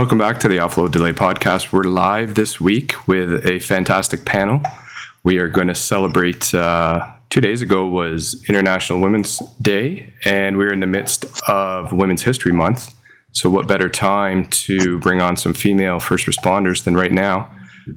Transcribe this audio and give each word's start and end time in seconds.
Welcome 0.00 0.16
back 0.16 0.40
to 0.40 0.48
the 0.48 0.56
Offload 0.56 0.92
Delay 0.92 1.12
podcast. 1.12 1.72
We're 1.72 1.82
live 1.82 2.34
this 2.34 2.58
week 2.58 3.06
with 3.06 3.44
a 3.44 3.58
fantastic 3.58 4.24
panel. 4.24 4.62
We 5.24 5.36
are 5.36 5.46
going 5.46 5.68
to 5.68 5.74
celebrate. 5.74 6.54
Uh, 6.54 7.06
two 7.28 7.42
days 7.42 7.60
ago 7.60 7.86
was 7.86 8.42
International 8.48 8.98
Women's 8.98 9.40
Day, 9.60 10.10
and 10.24 10.56
we're 10.56 10.72
in 10.72 10.80
the 10.80 10.86
midst 10.86 11.26
of 11.46 11.92
Women's 11.92 12.22
History 12.22 12.50
Month. 12.50 12.94
So, 13.32 13.50
what 13.50 13.68
better 13.68 13.90
time 13.90 14.46
to 14.46 14.98
bring 15.00 15.20
on 15.20 15.36
some 15.36 15.52
female 15.52 16.00
first 16.00 16.26
responders 16.26 16.84
than 16.84 16.96
right 16.96 17.12
now? 17.12 17.50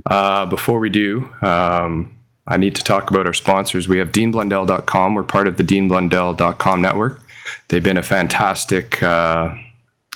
Uh, 0.05 0.45
before 0.45 0.79
we 0.79 0.89
do, 0.89 1.33
um, 1.41 2.13
I 2.47 2.57
need 2.57 2.75
to 2.75 2.83
talk 2.83 3.11
about 3.11 3.27
our 3.27 3.33
sponsors. 3.33 3.88
We 3.88 3.99
have 3.99 4.11
DeanBlundell.com. 4.11 5.15
We're 5.15 5.23
part 5.23 5.47
of 5.47 5.55
the 5.55 5.63
DeanBlundell.com 5.63 6.81
network. 6.81 7.21
They've 7.69 7.81
been 7.81 7.95
a 7.95 8.03
fantastic 8.03 9.01
uh, 9.01 9.55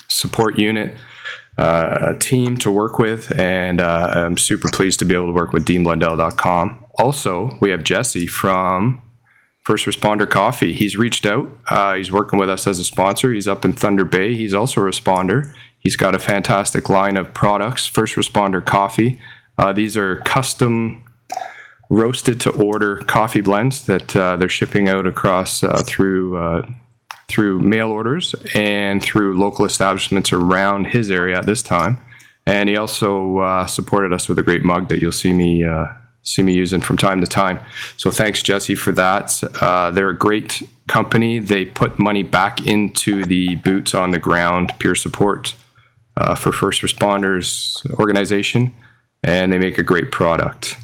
support 0.08 0.58
unit 0.58 0.94
uh, 1.58 2.12
a 2.14 2.18
team 2.18 2.56
to 2.58 2.70
work 2.70 2.98
with, 2.98 3.36
and 3.38 3.80
uh, 3.80 4.12
I'm 4.14 4.38
super 4.38 4.68
pleased 4.70 5.00
to 5.00 5.04
be 5.04 5.14
able 5.14 5.26
to 5.26 5.32
work 5.32 5.52
with 5.52 5.66
DeanBlundell.com. 5.66 6.84
Also, 6.98 7.58
we 7.60 7.70
have 7.70 7.82
Jesse 7.82 8.28
from 8.28 9.02
First 9.64 9.84
Responder 9.84 10.28
Coffee. 10.28 10.72
He's 10.72 10.96
reached 10.96 11.26
out. 11.26 11.50
Uh, 11.68 11.94
he's 11.94 12.12
working 12.12 12.38
with 12.38 12.48
us 12.48 12.66
as 12.66 12.78
a 12.78 12.84
sponsor. 12.84 13.32
He's 13.32 13.48
up 13.48 13.64
in 13.64 13.72
Thunder 13.72 14.04
Bay. 14.04 14.34
He's 14.36 14.54
also 14.54 14.80
a 14.80 14.84
responder. 14.84 15.52
He's 15.80 15.96
got 15.96 16.14
a 16.14 16.18
fantastic 16.18 16.88
line 16.88 17.16
of 17.16 17.34
products, 17.34 17.86
First 17.86 18.14
Responder 18.14 18.64
Coffee. 18.64 19.20
Uh, 19.58 19.72
these 19.72 19.96
are 19.96 20.16
custom 20.20 21.04
roasted 21.90 22.40
to 22.40 22.50
order 22.50 22.98
coffee 22.98 23.40
blends 23.40 23.86
that 23.86 24.14
uh, 24.14 24.36
they're 24.36 24.48
shipping 24.48 24.88
out 24.88 25.06
across 25.06 25.64
uh, 25.64 25.82
through 25.86 26.64
through 27.28 27.60
mail 27.60 27.90
orders 27.90 28.34
and 28.54 29.02
through 29.02 29.38
local 29.38 29.64
establishments 29.64 30.32
around 30.32 30.86
his 30.86 31.10
area 31.10 31.36
at 31.38 31.46
this 31.46 31.62
time. 31.62 31.98
And 32.46 32.68
he 32.68 32.76
also 32.76 33.38
uh, 33.38 33.66
supported 33.66 34.12
us 34.12 34.28
with 34.28 34.38
a 34.38 34.42
great 34.42 34.64
mug 34.64 34.88
that 34.88 35.00
you'll 35.02 35.12
see 35.12 35.34
me 35.34 35.64
uh, 35.64 35.86
see 36.22 36.42
me 36.42 36.52
using 36.52 36.80
from 36.80 36.96
time 36.96 37.20
to 37.20 37.26
time. 37.26 37.58
So 37.96 38.10
thanks, 38.10 38.42
Jesse, 38.42 38.74
for 38.74 38.92
that. 38.92 39.42
Uh, 39.60 39.90
they're 39.90 40.10
a 40.10 40.16
great 40.16 40.62
company. 40.86 41.38
They 41.38 41.64
put 41.64 41.98
money 41.98 42.22
back 42.22 42.66
into 42.66 43.24
the 43.24 43.56
boots 43.56 43.94
on 43.94 44.10
the 44.10 44.18
ground 44.18 44.72
peer 44.78 44.94
support 44.94 45.54
uh, 46.16 46.34
for 46.34 46.52
first 46.52 46.82
responders 46.82 47.88
organization, 47.98 48.74
and 49.22 49.52
they 49.52 49.58
make 49.58 49.78
a 49.78 49.82
great 49.82 50.10
product. 50.12 50.76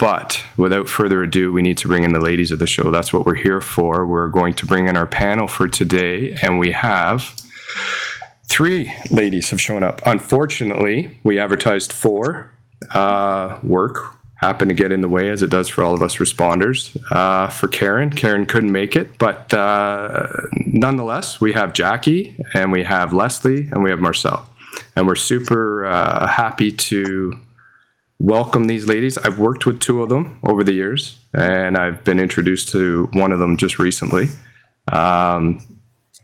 But 0.00 0.42
without 0.56 0.88
further 0.88 1.22
ado, 1.22 1.52
we 1.52 1.60
need 1.60 1.76
to 1.78 1.88
bring 1.88 2.04
in 2.04 2.14
the 2.14 2.20
ladies 2.20 2.50
of 2.50 2.58
the 2.58 2.66
show. 2.66 2.90
That's 2.90 3.12
what 3.12 3.26
we're 3.26 3.34
here 3.34 3.60
for. 3.60 4.06
We're 4.06 4.28
going 4.28 4.54
to 4.54 4.64
bring 4.64 4.88
in 4.88 4.96
our 4.96 5.06
panel 5.06 5.46
for 5.46 5.68
today, 5.68 6.38
and 6.42 6.58
we 6.58 6.72
have 6.72 7.36
three 8.44 8.94
ladies 9.10 9.50
have 9.50 9.60
shown 9.60 9.82
up. 9.82 10.00
Unfortunately, 10.06 11.20
we 11.22 11.38
advertised 11.38 11.92
four. 11.92 12.50
Uh, 12.94 13.58
work 13.62 14.16
happened 14.36 14.70
to 14.70 14.74
get 14.74 14.90
in 14.90 15.02
the 15.02 15.08
way, 15.08 15.28
as 15.28 15.42
it 15.42 15.50
does 15.50 15.68
for 15.68 15.84
all 15.84 15.92
of 15.92 16.00
us 16.00 16.16
responders. 16.16 16.96
Uh, 17.12 17.48
for 17.48 17.68
Karen, 17.68 18.08
Karen 18.08 18.46
couldn't 18.46 18.72
make 18.72 18.96
it, 18.96 19.18
but 19.18 19.52
uh, 19.52 20.28
nonetheless, 20.64 21.42
we 21.42 21.52
have 21.52 21.74
Jackie, 21.74 22.34
and 22.54 22.72
we 22.72 22.84
have 22.84 23.12
Leslie, 23.12 23.68
and 23.70 23.82
we 23.82 23.90
have 23.90 24.00
Marcel, 24.00 24.48
and 24.96 25.06
we're 25.06 25.14
super 25.14 25.84
uh, 25.84 26.26
happy 26.26 26.72
to 26.72 27.38
welcome 28.20 28.66
these 28.66 28.86
ladies. 28.86 29.18
I've 29.18 29.38
worked 29.38 29.66
with 29.66 29.80
two 29.80 30.02
of 30.02 30.10
them 30.10 30.38
over 30.44 30.62
the 30.62 30.72
years, 30.72 31.18
and 31.32 31.76
I've 31.76 32.04
been 32.04 32.20
introduced 32.20 32.68
to 32.68 33.08
one 33.12 33.32
of 33.32 33.38
them 33.38 33.56
just 33.56 33.78
recently. 33.78 34.28
Um, 34.92 35.66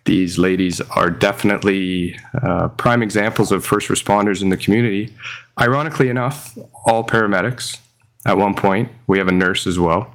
these 0.05 0.39
ladies 0.39 0.81
are 0.83 1.11
definitely 1.11 2.17
uh, 2.43 2.69
prime 2.69 3.03
examples 3.03 3.51
of 3.51 3.65
first 3.65 3.89
responders 3.89 4.43
in 4.43 4.51
the 4.51 4.57
community. 4.57 5.13
Ironically 5.59 6.11
enough, 6.11 6.57
all 6.85 7.03
paramedics 7.03 7.79
at 8.25 8.37
one 8.37 8.55
point. 8.55 8.93
We 9.07 9.19
have 9.19 9.29
a 9.29 9.33
nurse 9.33 9.67
as 9.67 9.79
well, 9.79 10.15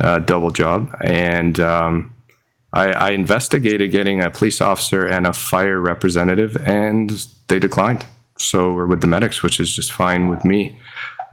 uh, 0.00 0.20
double 0.20 0.50
job. 0.50 0.94
And 1.02 1.58
um, 1.58 2.14
I, 2.72 2.92
I 2.92 3.10
investigated 3.10 3.90
getting 3.90 4.20
a 4.20 4.30
police 4.30 4.60
officer 4.60 5.06
and 5.06 5.26
a 5.26 5.32
fire 5.32 5.80
representative, 5.80 6.56
and 6.68 7.26
they 7.48 7.58
declined. 7.58 8.04
So 8.38 8.72
we're 8.72 8.86
with 8.86 9.00
the 9.00 9.06
medics, 9.06 9.42
which 9.42 9.58
is 9.60 9.74
just 9.74 9.92
fine 9.92 10.28
with 10.28 10.44
me. 10.44 10.78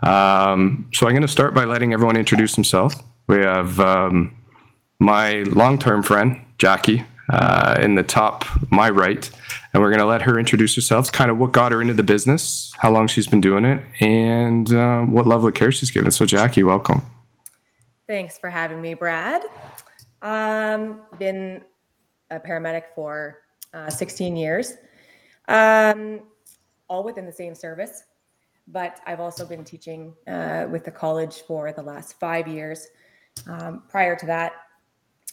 Um, 0.04 0.90
so 0.94 1.08
I'm 1.08 1.14
going 1.14 1.22
to 1.22 1.28
start 1.28 1.54
by 1.54 1.66
letting 1.66 1.94
everyone 1.94 2.16
introduce 2.16 2.56
themselves. 2.56 2.96
We 3.28 3.38
have 3.38 3.80
um, 3.80 4.36
my 5.00 5.44
long-term 5.44 6.04
friend 6.04 6.42
Jackie 6.58 7.06
uh, 7.30 7.78
in 7.80 7.96
the 7.96 8.04
top, 8.04 8.46
my 8.72 8.90
right, 8.90 9.30
and 9.74 9.84
we're 9.84 9.90
going 9.90 10.00
to 10.00 10.06
let 10.06 10.22
her 10.24 10.40
introduce 10.40 10.76
herself. 10.76 11.12
Kind 11.12 11.30
of 11.30 11.38
what 11.38 11.52
got 11.52 11.72
her 11.72 11.82
into 11.82 11.94
the 11.94 12.04
business, 12.04 12.74
how 12.78 12.92
long 12.92 13.08
she's 13.08 13.28
been 13.28 13.42
doing 13.42 13.66
it, 13.66 13.84
and 14.00 14.74
uh, 14.74 15.02
what 15.02 15.28
level 15.28 15.48
of 15.48 15.54
care 15.54 15.72
she's 15.72 15.92
given. 15.92 16.12
So 16.12 16.26
Jackie, 16.26 16.64
welcome. 16.64 17.02
Thanks 18.08 18.38
for 18.38 18.50
having 18.50 18.82
me, 18.82 18.96
Brad. 18.96 19.44
Um, 20.22 21.02
been 21.20 21.62
a 22.32 22.40
paramedic 22.40 22.84
for 22.96 23.40
uh, 23.74 23.90
16 23.90 24.36
years, 24.36 24.74
um, 25.48 26.22
all 26.90 27.04
within 27.04 27.26
the 27.26 27.32
same 27.32 27.54
service 27.54 28.04
but 28.72 29.00
I've 29.06 29.20
also 29.20 29.46
been 29.46 29.64
teaching 29.64 30.14
uh, 30.28 30.68
with 30.70 30.86
the 30.86 30.92
college 30.92 31.42
for 31.48 31.72
the 31.72 31.82
last 31.82 32.20
five 32.20 32.48
years. 32.48 32.88
Um, 33.48 33.84
prior 33.90 34.16
to 34.16 34.26
that, 34.28 34.54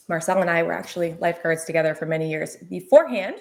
Marcel 0.09 0.41
and 0.41 0.51
I 0.51 0.63
were 0.63 0.73
actually 0.73 1.17
lifeguards 1.21 1.65
together 1.65 1.95
for 1.95 2.07
many 2.07 2.31
years 2.31 2.57
beforehand. 2.71 3.37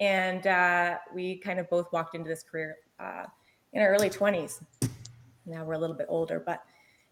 And 0.00 0.46
uh, 0.46 0.98
we 1.14 1.38
kind 1.38 1.58
of 1.58 1.68
both 1.68 1.92
walked 1.92 2.14
into 2.14 2.28
this 2.28 2.42
career 2.42 2.76
uh, 3.00 3.24
in 3.72 3.82
our 3.82 3.88
early 3.88 4.10
20s. 4.10 4.62
Now 5.46 5.64
we're 5.64 5.74
a 5.74 5.78
little 5.78 5.96
bit 5.96 6.06
older, 6.08 6.42
but 6.44 6.62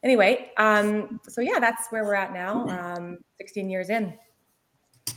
anyway, 0.03 0.53
um, 0.57 1.21
so 1.29 1.41
yeah, 1.41 1.59
that's 1.59 1.89
where 1.91 2.05
we're 2.05 2.15
at 2.15 2.33
now, 2.33 2.69
um, 2.69 3.19
16 3.39 3.69
years 3.69 3.91
in. 3.91 4.15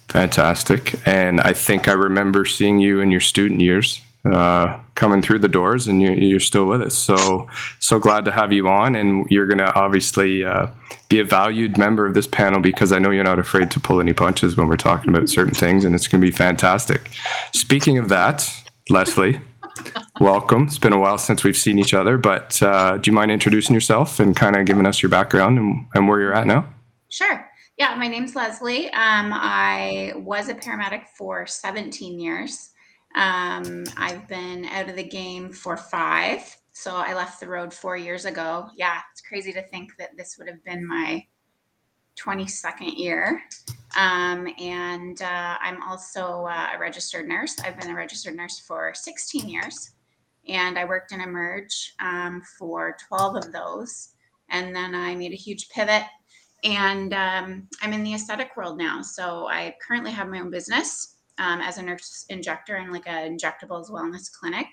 Fantastic. 0.08 0.96
And 1.08 1.42
I 1.42 1.54
think 1.54 1.88
I 1.88 1.94
remember 1.94 2.46
seeing 2.46 2.80
you 2.80 3.02
in 3.02 3.12
your 3.12 3.22
student 3.22 3.62
years 3.62 4.02
uh, 4.26 4.80
coming 4.96 5.22
through 5.22 5.40
the 5.40 5.48
doors, 5.48 5.88
and 5.88 6.02
you're, 6.02 6.14
you're, 6.14 6.40
still 6.40 6.66
with 6.66 6.82
us. 6.82 6.94
So 6.94 7.48
so 7.80 8.00
glad 8.00 8.26
to 8.26 8.32
have 8.32 8.52
you 8.52 8.68
on, 8.68 8.96
and 8.96 9.26
you're 9.30 9.48
going 9.48 9.60
to 9.60 9.74
obviously 9.76 10.44
uh, 10.44 10.68
be 11.08 11.20
a 11.20 11.24
valued 11.24 11.78
member 11.78 12.06
of 12.06 12.14
this 12.14 12.28
panel 12.28 12.60
because 12.60 12.92
I 12.92 13.00
know 13.00 13.12
you're 13.12 13.24
not 13.24 13.40
afraid 13.40 13.72
to 13.72 13.80
pull 13.80 14.02
any 14.02 14.14
punches 14.14 14.58
when 14.58 14.68
we're 14.68 14.78
talking 14.78 15.10
about 15.10 15.30
certain 15.30 15.54
things, 15.54 15.86
and 15.86 15.96
it's 15.96 16.08
going 16.08 16.22
to 16.22 16.28
be 16.28 16.36
fantastic. 16.36 17.10
Speaking 17.54 17.98
of 17.98 18.10
that, 18.10 18.50
Leslie. 18.90 19.40
Welcome. 20.20 20.64
It's 20.64 20.78
been 20.78 20.92
a 20.92 21.00
while 21.00 21.18
since 21.18 21.46
we've 21.46 21.56
seen 21.56 21.80
each 21.80 21.94
other, 21.94 22.18
but 22.18 22.62
uh, 22.62 22.98
do 22.98 23.10
you 23.10 23.16
mind 23.16 23.32
introducing 23.32 23.74
yourself 23.74 24.20
and 24.20 24.36
kind 24.36 24.58
of 24.58 24.66
giving 24.66 24.86
us 24.86 25.02
your 25.02 25.10
background 25.10 25.58
and, 25.58 25.86
and 25.94 26.08
where 26.10 26.20
you're 26.20 26.34
at 26.34 26.46
now? 26.46 26.68
Sure. 27.08 27.50
Yeah, 27.78 27.96
my 27.96 28.10
name's 28.10 28.36
Leslie. 28.36 28.88
Um, 28.88 29.32
I 29.34 30.12
was 30.18 30.50
a 30.50 30.54
paramedic 30.54 31.08
for 31.18 31.46
17 31.46 32.20
years. 32.20 32.72
Um, 33.16 33.86
I've 33.98 34.28
been 34.28 34.66
out 34.66 34.90
of 34.90 34.96
the 34.96 35.04
game 35.04 35.52
for 35.52 35.78
five. 35.78 36.56
So 36.72 36.96
I 36.96 37.14
left 37.14 37.40
the 37.40 37.48
road 37.48 37.74
four 37.74 37.98
years 37.98 38.26
ago. 38.26 38.70
Yeah, 38.76 39.00
it's 39.12 39.22
crazy 39.22 39.52
to 39.54 39.62
think 39.64 39.98
that 39.98 40.16
this 40.16 40.38
would 40.38 40.48
have 40.48 40.64
been 40.64 40.88
my 40.88 41.26
22nd 42.18 42.98
year. 42.98 43.42
Um, 43.98 44.48
and 44.60 45.22
uh, 45.22 45.58
I'm 45.62 45.82
also 45.84 46.46
uh, 46.46 46.70
a 46.76 46.80
registered 46.80 47.28
nurse. 47.28 47.60
I've 47.60 47.80
been 47.80 47.90
a 47.90 47.96
registered 47.96 48.36
nurse 48.36 48.60
for 48.60 48.94
16 48.94 49.50
years, 49.50 49.92
and 50.48 50.78
I 50.78 50.86
worked 50.86 51.12
in 51.12 51.22
Emerge 51.22 51.96
um, 52.00 52.42
for 52.58 52.96
12 53.08 53.36
of 53.38 53.52
those. 53.52 54.10
And 54.50 54.76
then 54.76 54.96
I 54.96 55.16
made 55.16 55.32
a 55.32 55.36
huge 55.36 55.70
pivot, 55.70 56.04
and 56.64 57.14
um, 57.14 57.68
I'm 57.82 57.94
in 57.94 58.04
the 58.04 58.14
aesthetic 58.14 58.56
world 58.56 58.78
now. 58.78 59.02
So 59.02 59.48
I 59.48 59.76
currently 59.86 60.12
have 60.12 60.28
my 60.28 60.40
own 60.40 60.50
business 60.50 61.19
um, 61.40 61.62
as 61.62 61.78
a 61.78 61.82
nurse 61.82 62.26
injector 62.30 62.76
and 62.76 62.92
like 62.92 63.08
a 63.08 63.28
injectables 63.28 63.90
wellness 63.90 64.32
clinic. 64.32 64.68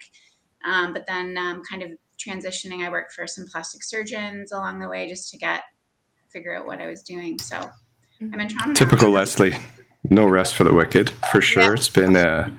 Um, 0.65 0.93
but 0.93 1.07
then 1.07 1.39
um, 1.39 1.63
kind 1.69 1.83
of 1.83 1.93
transitioning, 2.19 2.85
I 2.85 2.91
worked 2.91 3.13
for 3.13 3.27
some 3.27 3.47
plastic 3.47 3.83
surgeons 3.83 4.53
along 4.53 4.81
the 4.81 4.89
way 4.89 5.09
just 5.09 5.31
to 5.31 5.39
get 5.39 5.63
figure 6.31 6.57
out 6.57 6.67
what 6.67 6.81
I 6.81 6.87
was 6.87 7.03
doing. 7.03 7.39
So 7.39 7.71
I'm 8.21 8.41
in 8.41 8.49
Toronto. 8.49 8.75
Typical 8.75 9.11
Leslie. 9.11 9.57
No 10.09 10.27
rest 10.27 10.55
for 10.55 10.63
the 10.63 10.73
wicked, 10.73 11.11
for 11.33 11.41
sure. 11.41 11.63
Yeah. 11.63 11.73
It's 11.73 11.89
been. 11.89 12.15
Uh, 12.15 12.51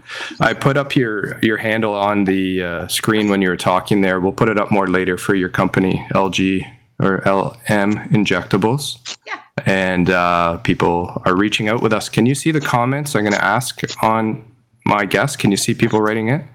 I 0.42 0.53
put 0.53 0.75
up 0.75 0.95
your 0.95 1.39
your 1.39 1.56
handle 1.56 1.94
on 1.94 2.25
the 2.25 2.63
uh, 2.63 2.88
screen 2.88 3.30
when 3.30 3.42
you 3.42 3.50
were 3.50 3.57
talking 3.57 4.01
there. 4.01 4.19
We'll 4.19 4.33
put 4.33 4.50
it 4.50 4.57
up 4.57 4.69
more 4.69 4.88
later 4.88 5.18
for 5.18 5.33
your 5.33 5.48
company, 5.48 6.06
LG 6.12 6.65
or 7.00 7.21
LM 7.25 8.10
Injectables. 8.10 9.18
Yeah. 9.25 9.39
And 9.68 10.10
uh, 10.10 10.58
people 10.60 11.22
are 11.25 11.36
reaching 11.36 11.68
out 11.68 11.81
with 11.81 11.92
us. 11.92 12.08
Can 12.08 12.25
you 12.25 12.34
see 12.34 12.52
the 12.52 12.62
comments? 12.62 13.16
I'm 13.16 13.24
going 13.24 13.34
to 13.34 13.44
ask 13.44 13.81
on 14.02 14.50
my 14.86 15.06
guest. 15.06 15.40
Can 15.40 15.52
you 15.52 15.58
see 15.58 15.74
people 15.74 16.02
writing 16.02 16.30
it 16.30 16.46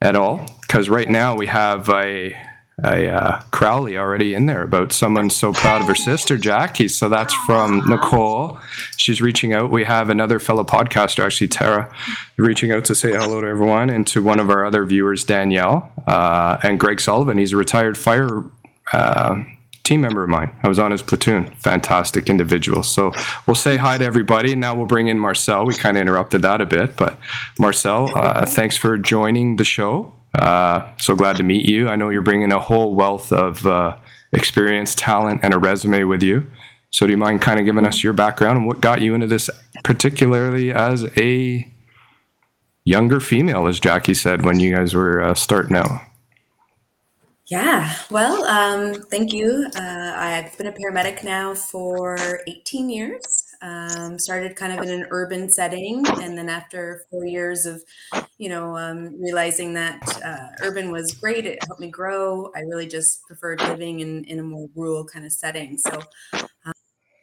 at 0.00 0.16
all? 0.16 0.44
Because 0.60 0.88
right 0.88 1.08
now 1.08 1.36
we 1.36 1.46
have 1.46 1.88
a 1.88 2.36
a 2.84 3.08
uh, 3.08 3.40
Crowley 3.50 3.98
already 3.98 4.34
in 4.34 4.46
there 4.46 4.62
about 4.62 4.92
someone 4.92 5.30
so 5.30 5.52
proud 5.52 5.80
of 5.80 5.88
her 5.88 5.96
sister 5.96 6.36
Jackie. 6.38 6.86
So 6.88 7.08
that's 7.08 7.34
from 7.34 7.82
Nicole. 7.88 8.58
She's 8.96 9.20
reaching 9.20 9.52
out. 9.52 9.70
We 9.70 9.84
have 9.84 10.10
another 10.10 10.38
fellow 10.38 10.62
podcaster, 10.62 11.24
actually 11.24 11.48
Tara, 11.48 11.92
reaching 12.36 12.70
out 12.70 12.84
to 12.84 12.94
say 12.94 13.12
hello 13.12 13.40
to 13.40 13.46
everyone 13.48 13.90
and 13.90 14.06
to 14.08 14.22
one 14.22 14.38
of 14.38 14.48
our 14.48 14.64
other 14.64 14.84
viewers, 14.84 15.24
Danielle, 15.24 15.90
uh, 16.06 16.58
and 16.62 16.78
Greg 16.78 17.00
Sullivan. 17.00 17.38
He's 17.38 17.52
a 17.52 17.56
retired 17.56 17.98
fire. 17.98 18.44
Uh, 18.92 19.42
team 19.88 20.02
member 20.02 20.22
of 20.22 20.28
mine. 20.28 20.54
I 20.62 20.68
was 20.68 20.78
on 20.78 20.90
his 20.90 21.02
platoon. 21.02 21.46
Fantastic 21.56 22.28
individual. 22.28 22.82
So 22.82 23.12
we'll 23.46 23.54
say 23.54 23.76
hi 23.76 23.96
to 23.96 24.04
everybody. 24.04 24.52
And 24.52 24.60
now 24.60 24.74
we'll 24.74 24.86
bring 24.86 25.08
in 25.08 25.18
Marcel. 25.18 25.64
We 25.64 25.74
kind 25.74 25.96
of 25.96 26.02
interrupted 26.02 26.42
that 26.42 26.60
a 26.60 26.66
bit, 26.66 26.96
but 26.96 27.18
Marcel, 27.58 28.16
uh, 28.16 28.44
thanks 28.44 28.76
for 28.76 28.98
joining 28.98 29.56
the 29.56 29.64
show. 29.64 30.12
Uh, 30.34 30.86
so 30.98 31.16
glad 31.16 31.36
to 31.36 31.42
meet 31.42 31.66
you. 31.66 31.88
I 31.88 31.96
know 31.96 32.10
you're 32.10 32.22
bringing 32.22 32.52
a 32.52 32.58
whole 32.58 32.94
wealth 32.94 33.32
of 33.32 33.66
uh, 33.66 33.96
experience, 34.32 34.94
talent, 34.94 35.40
and 35.42 35.54
a 35.54 35.58
resume 35.58 36.04
with 36.04 36.22
you. 36.22 36.46
So, 36.90 37.06
do 37.06 37.12
you 37.12 37.16
mind 37.18 37.42
kind 37.42 37.58
of 37.58 37.66
giving 37.66 37.86
us 37.86 38.02
your 38.02 38.12
background 38.12 38.58
and 38.58 38.66
what 38.66 38.80
got 38.80 39.00
you 39.00 39.14
into 39.14 39.26
this, 39.26 39.50
particularly 39.84 40.72
as 40.72 41.04
a 41.18 41.70
younger 42.84 43.20
female, 43.20 43.66
as 43.66 43.78
Jackie 43.80 44.14
said 44.14 44.44
when 44.44 44.60
you 44.60 44.74
guys 44.74 44.94
were 44.94 45.22
uh, 45.22 45.34
starting 45.34 45.76
out? 45.76 46.07
Yeah, 47.50 47.94
well, 48.10 48.44
um, 48.44 49.02
thank 49.10 49.32
you. 49.32 49.66
Uh, 49.74 50.12
I've 50.14 50.56
been 50.58 50.66
a 50.66 50.72
paramedic 50.72 51.24
now 51.24 51.54
for 51.54 52.40
18 52.46 52.90
years. 52.90 53.44
Um, 53.62 54.18
started 54.18 54.54
kind 54.54 54.72
of 54.78 54.84
in 54.84 54.90
an 54.90 55.06
urban 55.10 55.48
setting, 55.50 56.04
and 56.20 56.36
then 56.36 56.50
after 56.50 57.04
four 57.10 57.24
years 57.24 57.64
of, 57.64 57.82
you 58.36 58.50
know, 58.50 58.76
um, 58.76 59.18
realizing 59.20 59.72
that 59.74 59.98
uh, 60.22 60.48
urban 60.62 60.92
was 60.92 61.10
great, 61.20 61.46
it 61.46 61.58
helped 61.66 61.80
me 61.80 61.88
grow. 61.90 62.50
I 62.54 62.60
really 62.60 62.86
just 62.86 63.22
preferred 63.26 63.62
living 63.62 64.00
in 64.00 64.24
in 64.24 64.38
a 64.40 64.42
more 64.42 64.68
rural 64.74 65.04
kind 65.06 65.24
of 65.24 65.32
setting. 65.32 65.78
So 65.78 66.02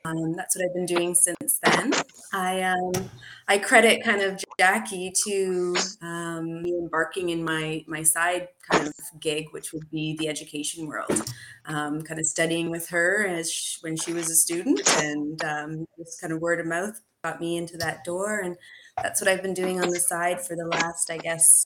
um, 0.05 0.33
that's 0.33 0.55
what 0.55 0.65
I've 0.65 0.73
been 0.73 0.85
doing 0.85 1.15
since 1.15 1.59
then. 1.63 1.91
I 2.31 2.61
um, 2.61 3.09
I 3.47 3.57
credit 3.57 4.03
kind 4.03 4.21
of 4.21 4.43
Jackie 4.59 5.11
to 5.25 5.75
um, 6.01 6.61
me 6.61 6.71
embarking 6.71 7.29
in 7.29 7.43
my 7.43 7.83
my 7.87 8.03
side 8.03 8.49
kind 8.69 8.87
of 8.87 8.93
gig, 9.19 9.47
which 9.51 9.73
would 9.73 9.89
be 9.89 10.15
the 10.19 10.27
education 10.27 10.87
world. 10.87 11.23
Um, 11.65 12.01
kind 12.01 12.19
of 12.19 12.25
studying 12.25 12.69
with 12.69 12.87
her 12.89 13.25
as 13.27 13.51
she, 13.51 13.77
when 13.81 13.97
she 13.97 14.13
was 14.13 14.29
a 14.29 14.35
student, 14.35 14.81
and 14.99 15.43
um, 15.43 15.85
just 15.97 16.21
kind 16.21 16.31
of 16.31 16.39
word 16.39 16.59
of 16.59 16.67
mouth 16.67 16.99
got 17.23 17.41
me 17.41 17.57
into 17.57 17.77
that 17.77 18.03
door, 18.03 18.39
and 18.39 18.55
that's 19.01 19.19
what 19.21 19.27
I've 19.27 19.41
been 19.41 19.55
doing 19.55 19.81
on 19.81 19.89
the 19.89 19.99
side 19.99 20.45
for 20.45 20.55
the 20.55 20.67
last, 20.67 21.09
I 21.09 21.17
guess, 21.17 21.65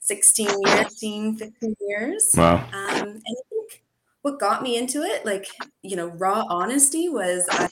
16 0.00 0.46
years, 0.46 0.78
15, 0.80 1.36
15 1.36 1.76
years. 1.80 2.30
Wow. 2.36 2.56
Um, 2.72 3.08
and 3.08 3.22
what 4.22 4.40
got 4.40 4.62
me 4.62 4.76
into 4.76 5.02
it, 5.02 5.24
like, 5.24 5.46
you 5.82 5.96
know, 5.96 6.08
raw 6.08 6.44
honesty 6.48 7.08
was 7.08 7.46
I, 7.50 7.68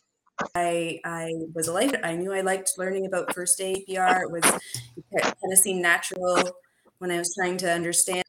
I, 0.54 1.00
I 1.04 1.32
was 1.54 1.68
a 1.68 1.72
life. 1.72 1.94
I 2.02 2.14
knew 2.14 2.32
I 2.32 2.42
liked 2.42 2.72
learning 2.78 3.06
about 3.06 3.34
first 3.34 3.60
aid 3.60 3.84
PR. 3.86 4.22
It 4.22 4.30
was 4.30 4.42
kind 4.42 5.52
of 5.52 5.58
seemed 5.58 5.82
natural 5.82 6.42
when 6.98 7.10
I 7.10 7.18
was 7.18 7.34
trying 7.34 7.56
to 7.58 7.72
understand 7.72 8.24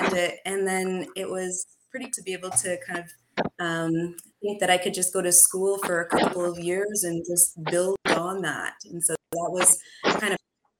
it, 0.00 0.40
and 0.44 0.66
then 0.66 1.06
it 1.16 1.28
was 1.28 1.66
pretty 1.90 2.10
to 2.10 2.22
be 2.22 2.32
able 2.32 2.50
to 2.50 2.78
kind 2.86 2.98
of 2.98 3.46
um, 3.58 4.16
think 4.42 4.60
that 4.60 4.70
I 4.70 4.78
could 4.78 4.94
just 4.94 5.12
go 5.12 5.22
to 5.22 5.32
school 5.32 5.78
for 5.78 6.00
a 6.00 6.08
couple 6.08 6.44
of 6.44 6.58
years 6.58 7.04
and 7.04 7.24
just 7.26 7.62
build 7.64 7.96
on 8.16 8.42
that. 8.42 8.74
And 8.90 9.02
so 9.02 9.14
that 9.32 9.50
was 9.50 9.78
kind 10.04 10.34
of 10.34 10.38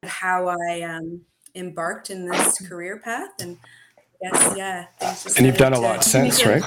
how 0.08 0.49
I 0.49 0.82
um, 0.82 1.23
embarked 1.55 2.11
in 2.11 2.26
this 2.26 2.58
career 2.67 3.00
path. 3.02 3.31
And 3.40 3.58
yes, 4.22 4.54
yeah. 4.56 4.86
And 5.36 5.46
you've 5.46 5.56
done 5.56 5.72
a 5.72 5.80
lot 5.80 6.04
since, 6.04 6.44
right? 6.44 6.62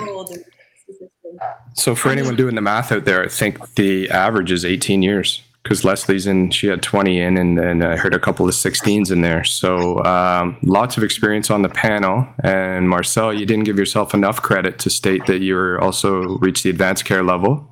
So 1.73 1.95
for 1.95 2.09
anyone 2.09 2.35
doing 2.35 2.55
the 2.55 2.61
math 2.61 2.91
out 2.91 3.05
there, 3.05 3.23
I 3.23 3.27
think 3.27 3.75
the 3.75 4.09
average 4.09 4.51
is 4.51 4.63
18 4.63 5.01
years 5.01 5.41
because 5.65 5.83
Leslie's 5.83 6.27
in, 6.27 6.51
she 6.51 6.67
had 6.67 6.83
20 6.83 7.19
in, 7.19 7.37
and 7.37 7.57
then 7.57 7.81
I 7.81 7.97
heard 7.97 8.13
a 8.13 8.19
couple 8.19 8.47
of 8.47 8.53
16s 8.53 9.11
in 9.11 9.21
there. 9.21 9.43
So 9.43 10.03
um, 10.05 10.57
lots 10.61 10.95
of 10.95 11.03
experience 11.03 11.49
on 11.49 11.63
the 11.63 11.69
panel. 11.69 12.27
And 12.43 12.87
Marcel, 12.87 13.33
you 13.33 13.47
didn't 13.47 13.63
give 13.63 13.79
yourself 13.79 14.13
enough 14.13 14.43
credit 14.43 14.77
to 14.79 14.91
state 14.91 15.25
that 15.25 15.41
you 15.41 15.55
were 15.55 15.81
also 15.81 16.37
reached 16.37 16.63
the 16.63 16.69
advanced 16.69 17.05
care 17.05 17.23
level. 17.23 17.67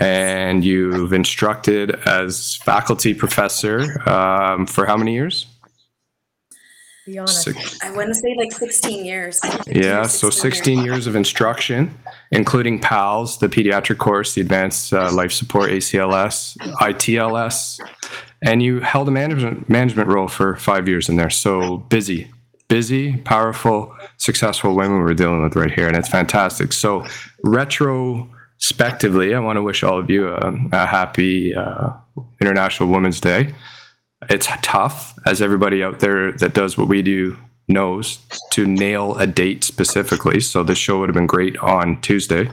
And 0.00 0.64
you've 0.64 1.12
instructed 1.12 1.90
as 2.06 2.56
faculty 2.56 3.12
professor 3.12 4.08
um, 4.08 4.66
for 4.66 4.86
how 4.86 4.96
many 4.96 5.12
years? 5.12 5.46
Be 7.06 7.18
honest. 7.18 7.42
Six. 7.42 7.82
I 7.82 7.90
want 7.92 8.08
to 8.08 8.14
say 8.14 8.34
like 8.36 8.52
16 8.52 9.04
years. 9.04 9.40
15, 9.40 9.82
yeah, 9.82 10.02
16 10.02 10.08
so 10.18 10.30
16 10.30 10.78
years. 10.78 10.86
years 10.86 11.06
of 11.06 11.16
instruction, 11.16 11.98
including 12.30 12.78
PALS, 12.78 13.38
the 13.38 13.48
pediatric 13.48 13.98
course, 13.98 14.34
the 14.34 14.42
advanced 14.42 14.92
uh, 14.92 15.10
life 15.12 15.32
support 15.32 15.70
ACLS, 15.70 16.56
ITLS, 16.58 17.80
and 18.42 18.62
you 18.62 18.80
held 18.80 19.08
a 19.08 19.10
management 19.10 19.68
management 19.68 20.08
role 20.08 20.28
for 20.28 20.56
five 20.56 20.88
years 20.88 21.08
in 21.08 21.16
there. 21.16 21.30
So 21.30 21.78
busy, 21.78 22.30
busy, 22.68 23.16
powerful, 23.18 23.94
successful 24.18 24.76
women 24.76 24.98
we're 24.98 25.14
dealing 25.14 25.42
with 25.42 25.56
right 25.56 25.72
here, 25.72 25.88
and 25.88 25.96
it's 25.96 26.08
fantastic. 26.08 26.72
So 26.72 27.06
retrospectively, 27.42 29.34
I 29.34 29.40
want 29.40 29.56
to 29.56 29.62
wish 29.62 29.82
all 29.82 29.98
of 29.98 30.10
you 30.10 30.28
a, 30.28 30.54
a 30.72 30.86
happy 30.86 31.54
uh, 31.54 31.90
International 32.40 32.90
Women's 32.90 33.20
Day 33.20 33.54
it's 34.30 34.48
tough, 34.62 35.18
as 35.26 35.42
everybody 35.42 35.82
out 35.82 35.98
there 35.98 36.32
that 36.32 36.54
does 36.54 36.78
what 36.78 36.88
we 36.88 37.02
do 37.02 37.36
knows, 37.68 38.18
to 38.52 38.66
nail 38.66 39.16
a 39.16 39.26
date 39.26 39.64
specifically. 39.64 40.40
So 40.40 40.62
this 40.62 40.78
show 40.78 41.00
would 41.00 41.08
have 41.08 41.14
been 41.14 41.26
great 41.26 41.56
on 41.58 42.00
Tuesday 42.00 42.50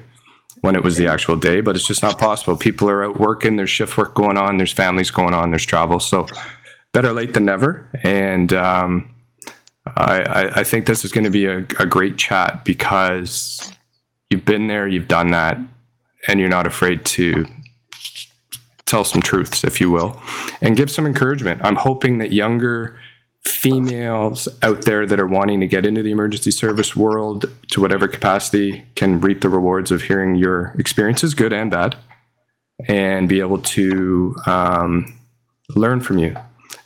when 0.61 0.75
it 0.75 0.83
was 0.83 0.97
the 0.97 1.07
actual 1.07 1.35
day, 1.35 1.61
but 1.61 1.75
it's 1.75 1.87
just 1.87 2.01
not 2.01 2.17
possible. 2.17 2.57
People 2.57 2.89
are 2.89 3.05
out 3.05 3.19
working, 3.19 3.55
there's 3.55 3.69
shift 3.69 3.97
work 3.97 4.15
going 4.15 4.37
on, 4.37 4.57
there's 4.57 4.71
families 4.71 5.11
going 5.11 5.33
on, 5.33 5.51
there's 5.51 5.65
travel. 5.65 5.99
So 5.99 6.27
better 6.93 7.13
late 7.13 7.33
than 7.33 7.45
never. 7.45 7.87
And 8.03 8.51
um, 8.53 9.13
I, 9.95 10.21
I, 10.21 10.59
I, 10.59 10.63
think 10.63 10.87
this 10.87 11.05
is 11.05 11.11
going 11.11 11.25
to 11.25 11.29
be 11.29 11.45
a, 11.45 11.59
a 11.79 11.85
great 11.85 12.17
chat 12.17 12.65
because 12.65 13.71
you've 14.29 14.45
been 14.45 14.67
there, 14.67 14.87
you've 14.87 15.07
done 15.07 15.29
that, 15.29 15.59
and 16.27 16.39
you're 16.39 16.49
not 16.49 16.65
afraid 16.65 17.05
to 17.05 17.45
tell 18.87 19.03
some 19.03 19.21
truths, 19.21 19.63
if 19.63 19.79
you 19.79 19.91
will, 19.91 20.19
and 20.61 20.75
give 20.75 20.89
some 20.89 21.05
encouragement. 21.05 21.61
I'm 21.63 21.75
hoping 21.75 22.17
that 22.17 22.31
younger 22.31 22.97
females 23.45 24.47
out 24.61 24.83
there 24.83 25.05
that 25.05 25.19
are 25.19 25.27
wanting 25.27 25.59
to 25.59 25.67
get 25.67 25.85
into 25.85 26.01
the 26.01 26.11
emergency 26.11 26.51
service 26.51 26.95
world 26.95 27.45
to 27.71 27.81
whatever 27.81 28.07
capacity 28.07 28.83
can 28.95 29.21
reap 29.21 29.41
the 29.41 29.49
rewards 29.49 29.91
of 29.91 30.01
hearing 30.01 30.35
your 30.35 30.73
experiences, 30.79 31.33
good 31.33 31.53
and 31.53 31.69
bad, 31.71 31.95
and 32.87 33.29
be 33.29 33.39
able 33.39 33.59
to 33.59 34.35
um, 34.45 35.17
learn 35.75 36.01
from 36.01 36.17
you. 36.17 36.35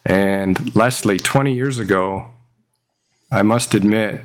And 0.06 0.76
Leslie, 0.76 1.18
20 1.20 1.54
years 1.54 1.80
ago, 1.80 2.28
I 3.32 3.44
must 3.44 3.74
admit, 3.74 4.22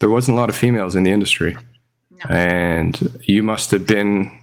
there 0.00 0.10
wasn't 0.10 0.36
a 0.36 0.40
lot 0.40 0.48
of 0.48 0.56
females 0.56 0.96
in 0.96 1.02
the 1.02 1.10
industry. 1.10 1.56
No. 2.10 2.34
And 2.34 3.20
you 3.22 3.42
must 3.42 3.70
have 3.70 3.86
been 3.86 4.39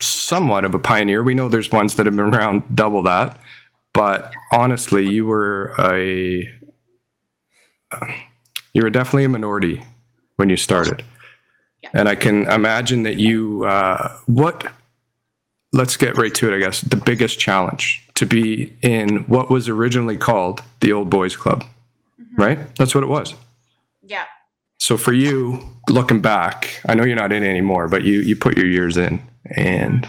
somewhat 0.00 0.64
of 0.64 0.74
a 0.74 0.78
pioneer. 0.78 1.22
We 1.22 1.34
know 1.34 1.48
there's 1.48 1.72
ones 1.72 1.94
that 1.96 2.06
have 2.06 2.14
been 2.16 2.34
around 2.34 2.62
double 2.74 3.02
that, 3.04 3.38
but 3.92 4.32
honestly, 4.52 5.08
you 5.08 5.26
were 5.26 5.74
a 5.78 6.48
you 8.74 8.82
were 8.82 8.90
definitely 8.90 9.24
a 9.24 9.28
minority 9.28 9.82
when 10.36 10.48
you 10.50 10.56
started. 10.56 11.02
Yeah. 11.82 11.90
And 11.94 12.08
I 12.08 12.14
can 12.14 12.44
imagine 12.50 13.04
that 13.04 13.16
you, 13.16 13.64
uh, 13.64 14.12
what, 14.26 14.66
let's 15.72 15.96
get 15.96 16.16
right 16.18 16.34
to 16.34 16.52
it, 16.52 16.56
I 16.56 16.58
guess. 16.58 16.80
The 16.82 16.96
biggest 16.96 17.38
challenge 17.38 18.04
to 18.14 18.26
be 18.26 18.72
in 18.82 19.18
what 19.24 19.50
was 19.50 19.68
originally 19.68 20.16
called 20.16 20.62
the 20.80 20.92
Old 20.92 21.08
Boys 21.08 21.36
Club, 21.36 21.64
Mhm. 22.20 22.26
right? 22.38 22.74
That's 22.76 22.94
what 22.94 23.04
it 23.04 23.08
was. 23.08 23.34
Yeah. 24.02 24.24
So 24.78 24.96
for 24.96 25.12
you, 25.12 25.60
looking 25.88 26.20
back, 26.20 26.80
I 26.88 26.94
know 26.94 27.04
you're 27.04 27.16
not 27.16 27.32
in 27.32 27.42
anymore, 27.44 27.88
but 27.88 28.04
you 28.04 28.20
you 28.20 28.36
put 28.36 28.56
your 28.56 28.66
years 28.66 28.96
in, 28.96 29.20
and 29.56 30.08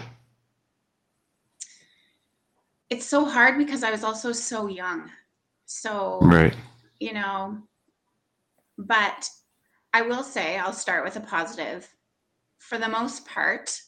It's 2.90 3.06
so 3.06 3.24
hard 3.24 3.56
because 3.56 3.84
I 3.84 3.92
was 3.92 4.02
also 4.02 4.32
so 4.32 4.66
young. 4.66 5.08
So, 5.64 6.18
right, 6.22 6.56
you 6.98 7.12
know, 7.12 7.58
but 8.76 9.28
I 9.94 10.02
will 10.02 10.24
say, 10.24 10.58
I'll 10.58 10.72
start 10.72 11.04
with 11.04 11.14
a 11.16 11.20
positive. 11.20 11.88
For 12.58 12.78
the 12.78 12.88
most 12.88 13.24
part, 13.26 13.80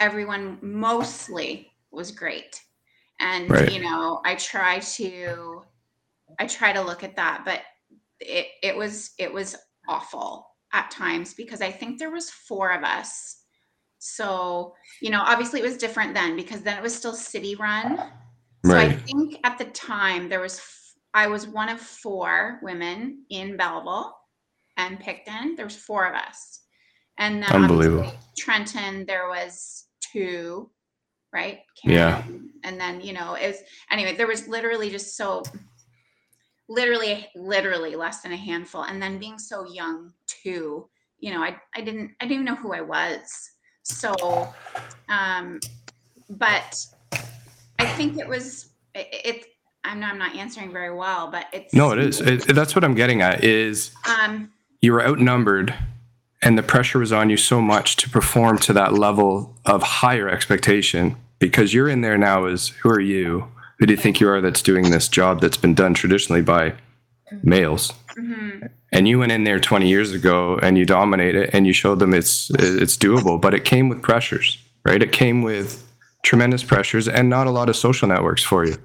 everyone 0.00 0.58
mostly 0.60 1.70
was 1.92 2.10
great. 2.10 2.60
And, 3.20 3.48
Right. 3.48 3.72
you 3.72 3.80
know, 3.80 4.20
I 4.24 4.34
try 4.34 4.80
to, 4.80 5.62
I 6.38 6.46
try 6.46 6.72
to 6.72 6.82
look 6.82 7.04
at 7.04 7.16
that, 7.16 7.42
but 7.44 7.62
it, 8.20 8.46
it 8.62 8.76
was, 8.76 9.12
it 9.18 9.32
was 9.32 9.56
awful 9.88 10.48
at 10.72 10.90
times 10.90 11.34
because 11.34 11.60
I 11.60 11.70
think 11.70 11.98
there 11.98 12.10
was 12.10 12.30
four 12.30 12.72
of 12.72 12.82
us. 12.82 13.37
So, 13.98 14.74
you 15.00 15.10
know, 15.10 15.20
obviously 15.20 15.60
it 15.60 15.64
was 15.64 15.76
different 15.76 16.14
then 16.14 16.36
because 16.36 16.62
then 16.62 16.76
it 16.76 16.82
was 16.82 16.94
still 16.94 17.12
city 17.12 17.54
run. 17.56 17.98
Right. 18.64 18.90
So 18.90 18.96
I 18.96 18.96
think 18.96 19.38
at 19.44 19.58
the 19.58 19.66
time 19.66 20.28
there 20.28 20.40
was 20.40 20.60
I 21.14 21.26
was 21.26 21.46
one 21.46 21.68
of 21.68 21.80
four 21.80 22.60
women 22.62 23.24
in 23.30 23.56
Belleville 23.56 24.14
and 24.76 25.00
Picton. 25.00 25.56
There 25.56 25.64
was 25.64 25.76
four 25.76 26.06
of 26.06 26.14
us, 26.14 26.60
and 27.18 27.42
then 27.42 27.50
Unbelievable. 27.50 28.12
Trenton 28.36 29.04
there 29.06 29.28
was 29.28 29.86
two, 30.00 30.70
right? 31.32 31.60
Yeah. 31.84 32.22
and 32.64 32.80
then 32.80 33.00
you 33.00 33.12
know 33.12 33.34
it 33.34 33.48
was 33.48 33.62
anyway. 33.90 34.16
There 34.16 34.26
was 34.26 34.48
literally 34.48 34.90
just 34.90 35.16
so 35.16 35.42
literally 36.68 37.26
literally 37.34 37.96
less 37.96 38.20
than 38.20 38.32
a 38.32 38.36
handful, 38.36 38.82
and 38.82 39.00
then 39.00 39.18
being 39.18 39.38
so 39.38 39.66
young 39.66 40.12
too. 40.26 40.88
You 41.18 41.32
know, 41.32 41.42
I 41.42 41.56
I 41.74 41.80
didn't 41.80 42.12
I 42.20 42.26
didn't 42.26 42.42
even 42.42 42.44
know 42.44 42.56
who 42.56 42.72
I 42.72 42.80
was. 42.82 43.50
So, 43.88 44.52
um, 45.08 45.60
but 46.30 46.86
I 47.78 47.86
think 47.86 48.18
it 48.18 48.28
was 48.28 48.70
it. 48.94 49.08
it 49.10 49.44
I'm 49.84 50.00
not, 50.00 50.12
I'm 50.12 50.18
not 50.18 50.36
answering 50.36 50.72
very 50.72 50.94
well, 50.94 51.30
but 51.30 51.46
it's 51.52 51.72
no, 51.72 51.92
it 51.92 51.98
is. 51.98 52.20
It, 52.20 52.54
that's 52.54 52.74
what 52.74 52.84
I'm 52.84 52.94
getting 52.94 53.22
at. 53.22 53.42
Is 53.42 53.92
Um, 54.06 54.50
you 54.82 54.92
were 54.92 55.02
outnumbered, 55.02 55.74
and 56.42 56.58
the 56.58 56.62
pressure 56.62 56.98
was 56.98 57.12
on 57.12 57.30
you 57.30 57.36
so 57.36 57.62
much 57.62 57.96
to 57.96 58.10
perform 58.10 58.58
to 58.58 58.72
that 58.74 58.92
level 58.92 59.56
of 59.64 59.82
higher 59.82 60.28
expectation 60.28 61.16
because 61.38 61.72
you're 61.72 61.88
in 61.88 62.02
there 62.02 62.18
now. 62.18 62.44
Is 62.44 62.68
who 62.68 62.90
are 62.90 63.00
you? 63.00 63.50
Who 63.78 63.86
do 63.86 63.94
you 63.94 63.96
think 63.96 64.20
you 64.20 64.28
are? 64.28 64.40
That's 64.40 64.60
doing 64.60 64.90
this 64.90 65.08
job 65.08 65.40
that's 65.40 65.56
been 65.56 65.74
done 65.74 65.94
traditionally 65.94 66.42
by 66.42 66.74
males. 67.42 67.92
Mhm. 68.18 68.70
and 68.92 69.06
you 69.06 69.18
went 69.18 69.32
in 69.32 69.44
there 69.44 69.60
20 69.60 69.88
years 69.88 70.12
ago 70.12 70.58
and 70.62 70.76
you 70.76 70.84
dominate 70.84 71.34
it 71.34 71.50
and 71.52 71.66
you 71.66 71.72
showed 71.72 71.98
them 71.98 72.12
it's 72.12 72.50
it's 72.50 72.96
doable 72.96 73.40
but 73.40 73.54
it 73.54 73.64
came 73.64 73.88
with 73.88 74.02
pressures 74.02 74.58
right 74.84 75.02
it 75.02 75.12
came 75.12 75.42
with 75.42 75.84
tremendous 76.22 76.64
pressures 76.64 77.06
and 77.08 77.30
not 77.30 77.46
a 77.46 77.50
lot 77.50 77.68
of 77.68 77.76
social 77.76 78.08
networks 78.08 78.42
for 78.42 78.64
you 78.66 78.76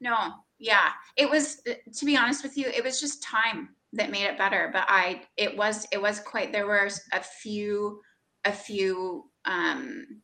no, 0.00 0.32
yeah, 0.58 0.90
it 1.16 1.28
was. 1.28 1.62
To 1.94 2.04
be 2.04 2.16
honest 2.16 2.42
with 2.42 2.56
you, 2.56 2.66
it 2.68 2.82
was 2.82 3.00
just 3.00 3.22
time 3.22 3.70
that 3.92 4.10
made 4.10 4.24
it 4.24 4.38
better. 4.38 4.70
But 4.72 4.84
I, 4.88 5.22
it 5.36 5.56
was, 5.56 5.86
it 5.92 6.00
was 6.00 6.20
quite. 6.20 6.52
There 6.52 6.66
were 6.66 6.88
a 7.12 7.22
few, 7.22 8.00
a 8.44 8.52
few 8.52 9.30
um, 9.44 10.22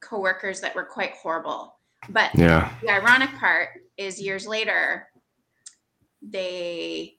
coworkers 0.00 0.60
that 0.60 0.74
were 0.74 0.84
quite 0.84 1.12
horrible. 1.12 1.76
But 2.08 2.34
yeah 2.34 2.72
the 2.82 2.90
ironic 2.90 3.30
part 3.38 3.68
is, 3.96 4.20
years 4.20 4.46
later, 4.46 5.06
they 6.20 7.14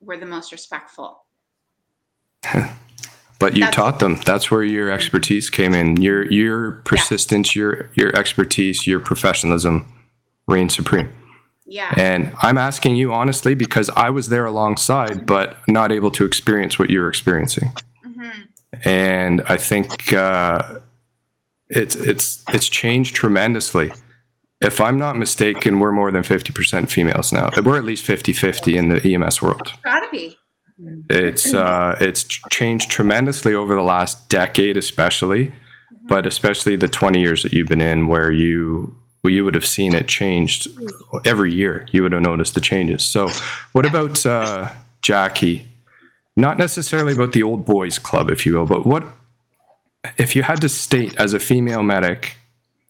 were 0.00 0.16
the 0.16 0.26
most 0.26 0.52
respectful. 0.52 1.24
but 3.38 3.54
you 3.54 3.60
That's- 3.60 3.74
taught 3.74 3.98
them 4.00 4.20
that's 4.24 4.50
where 4.50 4.62
your 4.62 4.90
expertise 4.90 5.50
came 5.50 5.74
in 5.74 6.00
your 6.00 6.24
your 6.30 6.72
persistence 6.84 7.54
your 7.56 7.90
your 7.94 8.14
expertise 8.16 8.86
your 8.86 9.00
professionalism 9.00 9.92
reigned 10.46 10.70
supreme 10.72 11.12
Yeah. 11.66 11.92
and 11.96 12.32
i'm 12.42 12.56
asking 12.56 12.94
you 12.96 13.12
honestly 13.12 13.54
because 13.54 13.90
i 13.90 14.08
was 14.08 14.28
there 14.28 14.46
alongside 14.46 15.26
but 15.26 15.56
not 15.68 15.90
able 15.92 16.10
to 16.12 16.24
experience 16.24 16.78
what 16.78 16.90
you're 16.90 17.08
experiencing 17.08 17.72
hmm 18.04 18.30
and 18.84 19.40
I 19.48 19.56
think 19.56 20.12
uh, 20.12 20.80
it's 21.68 21.96
it's 21.96 22.44
it's 22.52 22.68
changed 22.68 23.16
tremendously. 23.16 23.92
If 24.60 24.80
I'm 24.80 24.98
not 24.98 25.16
mistaken, 25.16 25.78
we're 25.78 25.92
more 25.92 26.10
than 26.10 26.22
50% 26.22 26.90
females 26.90 27.32
now. 27.32 27.50
We're 27.64 27.78
at 27.78 27.84
least 27.84 28.04
50-50 28.04 28.76
in 28.76 28.88
the 28.88 29.14
EMS 29.14 29.40
world. 29.40 29.72
Gotta 29.84 30.08
be. 30.10 30.36
It's 31.10 31.54
uh, 31.54 31.96
it's 32.00 32.22
changed 32.50 32.90
tremendously 32.90 33.52
over 33.54 33.74
the 33.74 33.82
last 33.82 34.28
decade, 34.28 34.76
especially, 34.76 35.52
but 36.04 36.24
especially 36.24 36.76
the 36.76 36.86
20 36.86 37.20
years 37.20 37.42
that 37.42 37.52
you've 37.52 37.66
been 37.66 37.80
in, 37.80 38.06
where 38.06 38.30
you 38.30 38.94
well, 39.22 39.32
you 39.32 39.44
would 39.44 39.54
have 39.54 39.66
seen 39.66 39.94
it 39.94 40.06
changed 40.06 40.68
every 41.24 41.52
year. 41.52 41.86
You 41.90 42.02
would 42.02 42.12
have 42.12 42.22
noticed 42.22 42.54
the 42.54 42.60
changes. 42.60 43.04
So, 43.04 43.28
what 43.72 43.86
about 43.86 44.24
uh, 44.24 44.70
Jackie? 45.02 45.66
Not 46.36 46.58
necessarily 46.58 47.12
about 47.12 47.32
the 47.32 47.42
old 47.42 47.64
boys 47.66 47.98
club, 47.98 48.30
if 48.30 48.46
you 48.46 48.54
will, 48.54 48.66
but 48.66 48.86
what 48.86 49.04
if 50.16 50.36
you 50.36 50.44
had 50.44 50.60
to 50.60 50.68
state 50.68 51.16
as 51.16 51.34
a 51.34 51.40
female 51.40 51.82
medic, 51.82 52.36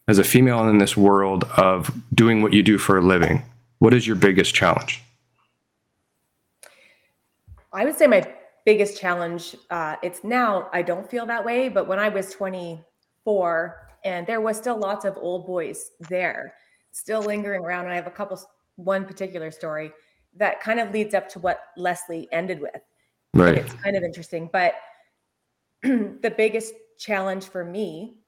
as 0.09 0.17
a 0.17 0.23
female 0.23 0.67
in 0.67 0.79
this 0.79 0.97
world 0.97 1.43
of 1.55 1.91
doing 2.15 2.41
what 2.41 2.51
you 2.51 2.63
do 2.63 2.79
for 2.79 2.97
a 2.97 3.01
living, 3.01 3.43
what 3.77 3.93
is 3.93 4.07
your 4.07 4.15
biggest 4.15 4.55
challenge? 4.55 5.03
I 7.71 7.85
would 7.85 7.95
say 7.95 8.07
my 8.07 8.27
biggest 8.65 8.99
challenge, 8.99 9.55
uh, 9.69 9.97
it's 10.01 10.23
now 10.23 10.67
I 10.73 10.81
don't 10.81 11.07
feel 11.07 11.27
that 11.27 11.45
way, 11.45 11.69
but 11.69 11.87
when 11.87 11.99
I 11.99 12.09
was 12.09 12.31
24 12.31 13.87
and 14.03 14.25
there 14.25 14.41
was 14.41 14.57
still 14.57 14.77
lots 14.77 15.05
of 15.05 15.15
old 15.15 15.45
boys 15.45 15.91
there, 16.09 16.55
still 16.91 17.21
lingering 17.21 17.63
around. 17.63 17.85
And 17.85 17.93
I 17.93 17.95
have 17.95 18.07
a 18.07 18.11
couple, 18.11 18.41
one 18.77 19.05
particular 19.05 19.51
story 19.51 19.91
that 20.37 20.59
kind 20.59 20.79
of 20.79 20.91
leads 20.91 21.13
up 21.13 21.29
to 21.29 21.39
what 21.39 21.61
Leslie 21.77 22.27
ended 22.31 22.59
with. 22.59 22.81
And 23.33 23.43
Right. 23.43 23.57
It's 23.59 23.73
kind 23.75 23.95
of 23.95 24.01
interesting, 24.01 24.49
but 24.51 24.73
the 25.83 26.33
biggest 26.35 26.73
challenge 26.97 27.45
for 27.45 27.63
me 27.63 28.18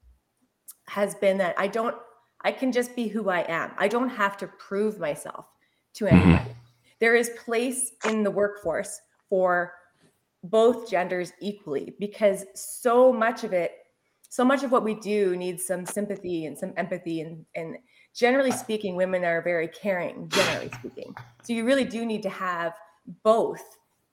has 0.92 1.16
been 1.16 1.38
that 1.38 1.56
I 1.58 1.68
don't, 1.68 1.96
I 2.42 2.52
can 2.52 2.72
just 2.74 2.96
be 2.98 3.08
who 3.08 3.30
I 3.30 3.46
am. 3.48 3.72
I 3.78 3.88
don't 3.88 4.10
have 4.10 4.36
to 4.38 4.48
prove 4.48 5.00
myself 5.00 5.46
to 5.94 6.06
mm-hmm. 6.06 6.16
anybody. 6.16 6.56
There 7.00 7.16
is 7.16 7.32
place 7.46 7.94
in 8.06 8.24
the 8.24 8.32
workforce 8.32 9.00
for 9.30 9.74
both 10.44 10.90
genders 10.90 11.32
equally 11.40 11.96
because 11.98 12.46
so 12.56 13.14
much 13.14 13.46
of 13.46 13.54
it, 13.54 13.72
so 14.28 14.44
much 14.44 14.64
of 14.64 14.72
what 14.72 14.84
we 14.84 14.96
do 14.96 15.38
needs 15.38 15.66
some 15.66 15.86
sympathy 15.86 16.46
and 16.46 16.58
some 16.58 16.74
empathy 16.76 17.22
and 17.22 17.46
and 17.56 17.78
generally 18.14 18.52
speaking, 18.52 18.98
women 18.98 19.24
are 19.24 19.42
very 19.42 19.70
caring, 19.70 20.28
generally 20.28 20.70
speaking. 20.80 21.16
So 21.44 21.54
you 21.54 21.64
really 21.64 21.86
do 21.86 22.06
need 22.06 22.24
to 22.24 22.30
have 22.30 22.74
both 23.24 23.64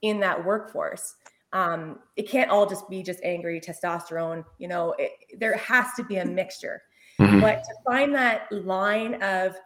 in 0.02 0.20
that 0.20 0.44
workforce. 0.44 1.16
Um, 1.52 2.00
it 2.16 2.28
can't 2.28 2.50
all 2.50 2.66
just 2.66 2.88
be 2.90 3.02
just 3.02 3.20
angry 3.22 3.60
testosterone. 3.60 4.44
You 4.58 4.68
know, 4.68 4.94
it, 4.98 5.12
there 5.38 5.56
has 5.56 5.86
to 5.96 6.04
be 6.04 6.16
a 6.16 6.24
mixture. 6.24 6.82
Mhm. 7.18 7.40
But 7.40 7.64
to 7.64 7.74
find 7.84 8.14
that 8.14 8.50
line 8.52 9.22
of, 9.22 9.56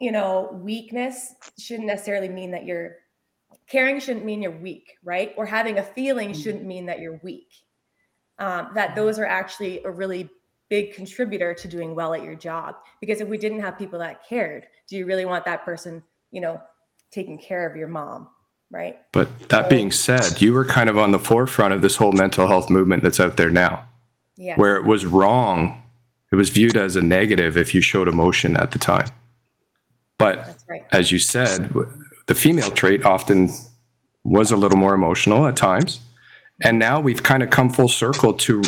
you 0.00 0.12
know, 0.12 0.50
weakness 0.62 1.34
shouldn't 1.58 1.86
necessarily 1.86 2.28
mean 2.28 2.50
that 2.50 2.64
you're 2.64 2.96
caring. 3.66 3.98
Shouldn't 3.98 4.24
mean 4.24 4.42
you're 4.42 4.52
weak, 4.52 4.98
right? 5.02 5.32
Or 5.36 5.46
having 5.46 5.78
a 5.78 5.82
feeling 5.82 6.32
shouldn't 6.34 6.64
mean 6.64 6.86
that 6.86 7.00
you're 7.00 7.20
weak. 7.22 7.48
Um, 8.38 8.70
that 8.74 8.94
those 8.94 9.18
are 9.18 9.24
actually 9.24 9.82
a 9.84 9.90
really 9.90 10.28
big 10.68 10.92
contributor 10.94 11.54
to 11.54 11.68
doing 11.68 11.94
well 11.94 12.12
at 12.12 12.22
your 12.22 12.34
job. 12.34 12.76
Because 13.00 13.20
if 13.20 13.28
we 13.28 13.38
didn't 13.38 13.60
have 13.60 13.78
people 13.78 13.98
that 14.00 14.26
cared, 14.28 14.66
do 14.88 14.96
you 14.96 15.06
really 15.06 15.24
want 15.24 15.44
that 15.46 15.64
person, 15.64 16.02
you 16.30 16.40
know, 16.40 16.60
taking 17.10 17.38
care 17.38 17.68
of 17.68 17.76
your 17.76 17.88
mom, 17.88 18.28
right? 18.70 18.98
But 19.12 19.48
that 19.48 19.70
being 19.70 19.90
said, 19.90 20.40
you 20.40 20.52
were 20.52 20.64
kind 20.64 20.88
of 20.90 20.98
on 20.98 21.12
the 21.12 21.18
forefront 21.18 21.74
of 21.74 21.82
this 21.82 21.96
whole 21.96 22.12
mental 22.12 22.46
health 22.48 22.68
movement 22.70 23.02
that's 23.02 23.20
out 23.20 23.36
there 23.36 23.50
now, 23.50 23.84
Yeah. 24.36 24.56
where 24.56 24.76
it 24.76 24.84
was 24.84 25.06
wrong. 25.06 25.82
It 26.32 26.36
was 26.36 26.50
viewed 26.50 26.76
as 26.76 26.96
a 26.96 27.02
negative 27.02 27.56
if 27.56 27.74
you 27.74 27.80
showed 27.80 28.08
emotion 28.08 28.56
at 28.56 28.72
the 28.72 28.78
time. 28.78 29.08
But 30.18 30.56
right. 30.68 30.84
as 30.92 31.12
you 31.12 31.18
said, 31.18 31.72
the 32.26 32.34
female 32.34 32.70
trait 32.70 33.04
often 33.04 33.50
was 34.24 34.50
a 34.50 34.56
little 34.56 34.78
more 34.78 34.94
emotional 34.94 35.46
at 35.46 35.56
times. 35.56 36.00
And 36.62 36.78
now 36.78 37.00
we've 37.00 37.22
kind 37.22 37.42
of 37.42 37.50
come 37.50 37.70
full 37.70 37.88
circle 37.88 38.32
to 38.34 38.62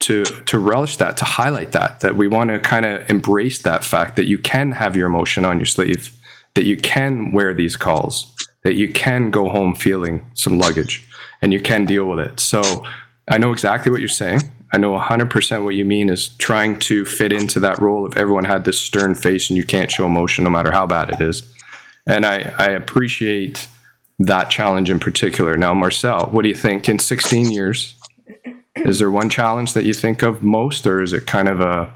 to 0.00 0.24
to 0.24 0.58
relish 0.58 0.96
that, 0.96 1.16
to 1.18 1.24
highlight 1.26 1.72
that, 1.72 2.00
that 2.00 2.16
we 2.16 2.26
want 2.26 2.48
to 2.50 2.58
kind 2.58 2.86
of 2.86 3.08
embrace 3.10 3.60
that 3.62 3.84
fact 3.84 4.16
that 4.16 4.26
you 4.26 4.38
can 4.38 4.72
have 4.72 4.96
your 4.96 5.06
emotion 5.06 5.44
on 5.44 5.58
your 5.58 5.66
sleeve, 5.66 6.12
that 6.54 6.64
you 6.64 6.76
can 6.76 7.32
wear 7.32 7.52
these 7.52 7.76
calls, 7.76 8.34
that 8.62 8.74
you 8.74 8.92
can 8.92 9.30
go 9.30 9.48
home 9.48 9.74
feeling 9.74 10.24
some 10.34 10.58
luggage. 10.58 11.06
and 11.42 11.52
you 11.52 11.60
can 11.60 11.86
deal 11.86 12.04
with 12.04 12.18
it. 12.18 12.38
So 12.38 12.84
I 13.28 13.38
know 13.38 13.52
exactly 13.52 13.90
what 13.90 14.00
you're 14.00 14.08
saying. 14.08 14.42
I 14.72 14.78
know 14.78 14.96
100% 14.96 15.64
what 15.64 15.74
you 15.74 15.84
mean 15.84 16.08
is 16.08 16.28
trying 16.36 16.78
to 16.80 17.04
fit 17.04 17.32
into 17.32 17.58
that 17.60 17.80
role 17.80 18.06
if 18.06 18.16
everyone 18.16 18.44
had 18.44 18.64
this 18.64 18.78
stern 18.78 19.14
face 19.14 19.50
and 19.50 19.56
you 19.56 19.64
can't 19.64 19.90
show 19.90 20.06
emotion 20.06 20.44
no 20.44 20.50
matter 20.50 20.70
how 20.70 20.86
bad 20.86 21.10
it 21.10 21.20
is. 21.20 21.42
And 22.06 22.24
I, 22.24 22.52
I 22.58 22.70
appreciate 22.70 23.68
that 24.20 24.50
challenge 24.50 24.90
in 24.90 25.00
particular. 25.00 25.56
Now, 25.56 25.74
Marcel, 25.74 26.26
what 26.26 26.42
do 26.42 26.48
you 26.48 26.54
think 26.54 26.88
in 26.88 26.98
16 26.98 27.50
years? 27.50 27.94
Is 28.76 28.98
there 28.98 29.10
one 29.10 29.28
challenge 29.28 29.72
that 29.72 29.84
you 29.84 29.94
think 29.94 30.22
of 30.22 30.42
most, 30.42 30.86
or 30.86 31.02
is 31.02 31.12
it 31.12 31.26
kind 31.26 31.48
of 31.48 31.60
a 31.60 31.92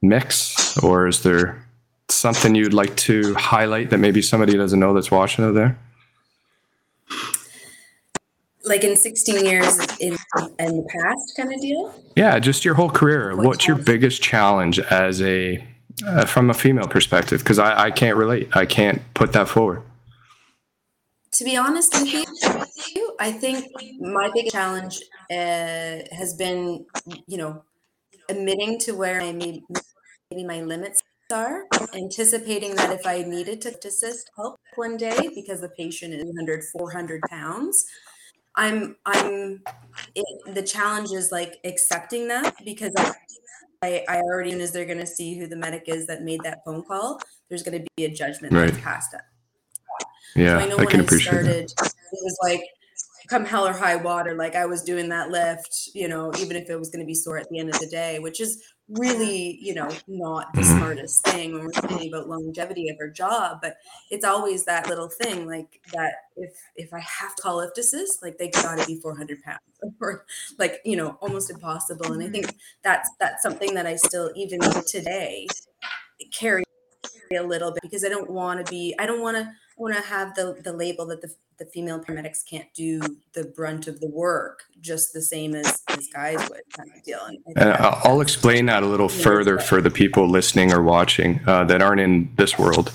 mix, 0.00 0.78
or 0.78 1.06
is 1.06 1.22
there 1.22 1.62
something 2.08 2.54
you'd 2.54 2.72
like 2.72 2.96
to 2.96 3.34
highlight 3.34 3.90
that 3.90 3.98
maybe 3.98 4.22
somebody 4.22 4.56
doesn't 4.56 4.80
know 4.80 4.94
that's 4.94 5.10
watching 5.10 5.44
out 5.44 5.54
there? 5.54 5.78
Like 8.68 8.84
in 8.84 8.96
16 8.96 9.44
years 9.44 9.78
in, 10.00 10.16
in 10.58 10.76
the 10.76 10.86
past 10.88 11.34
kind 11.36 11.52
of 11.52 11.60
deal? 11.60 11.94
Yeah 12.16 12.38
just 12.38 12.64
your 12.64 12.74
whole 12.74 12.90
career. 12.90 13.36
What 13.36 13.46
what's 13.46 13.66
your 13.66 13.76
biggest 13.76 14.22
challenge 14.22 14.78
as 14.78 15.22
a 15.22 15.64
uh, 16.06 16.24
from 16.26 16.50
a 16.50 16.54
female 16.54 16.86
perspective? 16.86 17.40
Because 17.40 17.58
I, 17.58 17.86
I 17.86 17.90
can't 17.90 18.16
relate. 18.16 18.56
I 18.56 18.66
can't 18.66 19.02
put 19.14 19.32
that 19.32 19.48
forward. 19.48 19.82
To 21.32 21.44
be 21.44 21.56
honest 21.56 21.94
with 21.94 22.12
you 22.12 22.24
i 23.18 23.30
think 23.30 23.66
my 24.00 24.30
biggest 24.34 24.54
challenge 24.54 25.00
uh, 25.30 26.04
has 26.12 26.34
been 26.38 26.84
you 27.26 27.36
know 27.36 27.62
admitting 28.28 28.78
to 28.78 28.92
where 28.92 29.20
i 29.20 29.32
maybe, 29.32 29.64
maybe 30.30 30.44
my 30.44 30.60
limits 30.62 31.02
are 31.32 31.64
anticipating 31.94 32.74
that 32.74 32.90
if 32.90 33.06
i 33.06 33.22
needed 33.22 33.60
to 33.60 33.76
assist 33.86 34.30
help 34.36 34.56
one 34.76 34.96
day 34.96 35.28
because 35.34 35.60
the 35.60 35.68
patient 35.70 36.14
is 36.14 36.24
100 36.24 36.64
400 36.72 37.20
pounds 37.28 37.86
I'm 38.58 38.96
I'm 39.06 39.62
it, 40.14 40.54
the 40.54 40.62
challenge 40.62 41.12
is 41.12 41.30
like 41.30 41.58
accepting 41.64 42.26
that 42.28 42.56
because 42.64 42.92
I 43.82 44.04
I 44.08 44.16
already 44.16 44.52
as 44.60 44.72
they're 44.72 44.84
going 44.84 44.98
to 44.98 45.06
see 45.06 45.38
who 45.38 45.46
the 45.46 45.56
medic 45.56 45.84
is 45.86 46.06
that 46.08 46.22
made 46.22 46.40
that 46.42 46.58
phone 46.64 46.82
call. 46.82 47.20
There's 47.48 47.62
going 47.62 47.80
to 47.80 47.86
be 47.96 48.04
a 48.04 48.10
judgment 48.10 48.52
right. 48.52 48.68
that's 48.68 48.82
passed 48.82 49.14
up. 49.14 49.22
Yeah, 50.34 50.58
so 50.58 50.64
I 50.64 50.68
know 50.68 50.76
I 50.76 50.84
when 50.84 51.00
I 51.00 51.06
started, 51.06 51.72
that. 51.78 51.94
it 52.12 52.18
was 52.22 52.38
like 52.42 52.62
come 53.28 53.44
hell 53.44 53.66
or 53.66 53.72
high 53.72 53.96
water. 53.96 54.34
Like 54.34 54.56
I 54.56 54.66
was 54.66 54.82
doing 54.82 55.08
that 55.10 55.30
lift, 55.30 55.90
you 55.94 56.08
know, 56.08 56.32
even 56.40 56.56
if 56.56 56.68
it 56.68 56.76
was 56.76 56.90
going 56.90 57.00
to 57.00 57.06
be 57.06 57.14
sore 57.14 57.38
at 57.38 57.48
the 57.50 57.60
end 57.60 57.68
of 57.68 57.78
the 57.78 57.86
day, 57.86 58.18
which 58.18 58.40
is 58.40 58.62
really, 58.88 59.58
you 59.62 59.74
know, 59.74 59.88
not 60.06 60.52
the 60.54 60.60
mm-hmm. 60.60 60.78
smartest 60.78 61.20
thing 61.24 61.52
when 61.52 61.64
we're 61.64 61.72
thinking 61.72 62.08
about 62.08 62.28
longevity 62.28 62.88
of 62.88 62.96
our 63.00 63.08
job. 63.08 63.58
But 63.62 63.76
it's 64.10 64.24
always 64.24 64.64
that 64.64 64.88
little 64.88 65.08
thing, 65.08 65.46
like 65.46 65.80
that. 65.92 66.12
If 66.36 66.52
if 66.76 66.92
I 66.92 67.00
have 67.00 67.34
to 67.36 67.42
call 67.42 67.56
lift 67.58 67.78
assist, 67.78 68.22
like 68.22 68.38
they 68.38 68.50
got 68.50 68.78
to 68.78 68.86
be 68.86 69.00
400 69.00 69.42
pounds, 69.42 69.60
or 70.00 70.24
like 70.58 70.80
you 70.84 70.96
know, 70.96 71.18
almost 71.20 71.50
impossible. 71.50 72.12
And 72.12 72.22
I 72.22 72.28
think 72.28 72.54
that's 72.82 73.10
that's 73.20 73.42
something 73.42 73.74
that 73.74 73.86
I 73.86 73.96
still 73.96 74.30
even 74.36 74.60
today 74.86 75.46
carry 76.32 76.64
a 77.36 77.42
little 77.42 77.72
bit 77.72 77.82
because 77.82 78.04
I 78.04 78.08
don't 78.08 78.30
want 78.30 78.64
to 78.64 78.70
be. 78.70 78.94
I 78.98 79.06
don't 79.06 79.20
want 79.20 79.36
to 79.36 79.50
want 79.78 79.94
to 79.94 80.02
have 80.02 80.34
the 80.34 80.60
the 80.62 80.72
label 80.72 81.06
that 81.06 81.22
the 81.22 81.34
the 81.58 81.64
female 81.64 81.98
paramedics 81.98 82.48
can't 82.48 82.72
do 82.72 83.00
the 83.32 83.44
brunt 83.44 83.88
of 83.88 84.00
the 84.00 84.08
work 84.08 84.62
just 84.80 85.12
the 85.12 85.20
same 85.20 85.56
as, 85.56 85.82
as 85.88 86.08
guys 86.14 86.38
would 86.48 86.62
kind 86.76 86.88
of 86.96 87.02
deal. 87.02 87.18
And, 87.26 87.38
and 87.56 87.70
I'll 87.80 88.20
explain 88.20 88.66
that 88.66 88.84
a 88.84 88.86
little 88.86 89.08
further 89.08 89.58
for 89.58 89.80
the 89.80 89.90
people 89.90 90.28
listening 90.28 90.72
or 90.72 90.82
watching 90.82 91.40
uh, 91.48 91.64
that 91.64 91.82
aren't 91.82 92.00
in 92.00 92.32
this 92.36 92.56
world. 92.58 92.92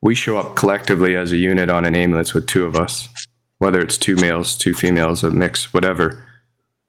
We 0.00 0.14
show 0.14 0.38
up 0.38 0.56
collectively 0.56 1.14
as 1.14 1.32
a 1.32 1.36
unit 1.36 1.68
on 1.68 1.84
an 1.84 1.94
ambulance 1.94 2.32
with 2.32 2.46
two 2.46 2.64
of 2.64 2.74
us, 2.74 3.08
whether 3.58 3.80
it's 3.80 3.98
two 3.98 4.16
males, 4.16 4.56
two 4.56 4.72
females, 4.72 5.22
a 5.22 5.30
mix, 5.30 5.74
whatever. 5.74 6.26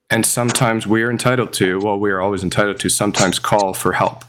And 0.09 0.25
sometimes 0.25 0.87
we're 0.87 1.11
entitled 1.11 1.51
to, 1.53 1.79
well, 1.79 1.99
we're 1.99 2.21
always 2.21 2.43
entitled 2.43 2.79
to 2.79 2.89
sometimes 2.89 3.39
call 3.39 3.73
for 3.73 3.91
help 3.93 4.23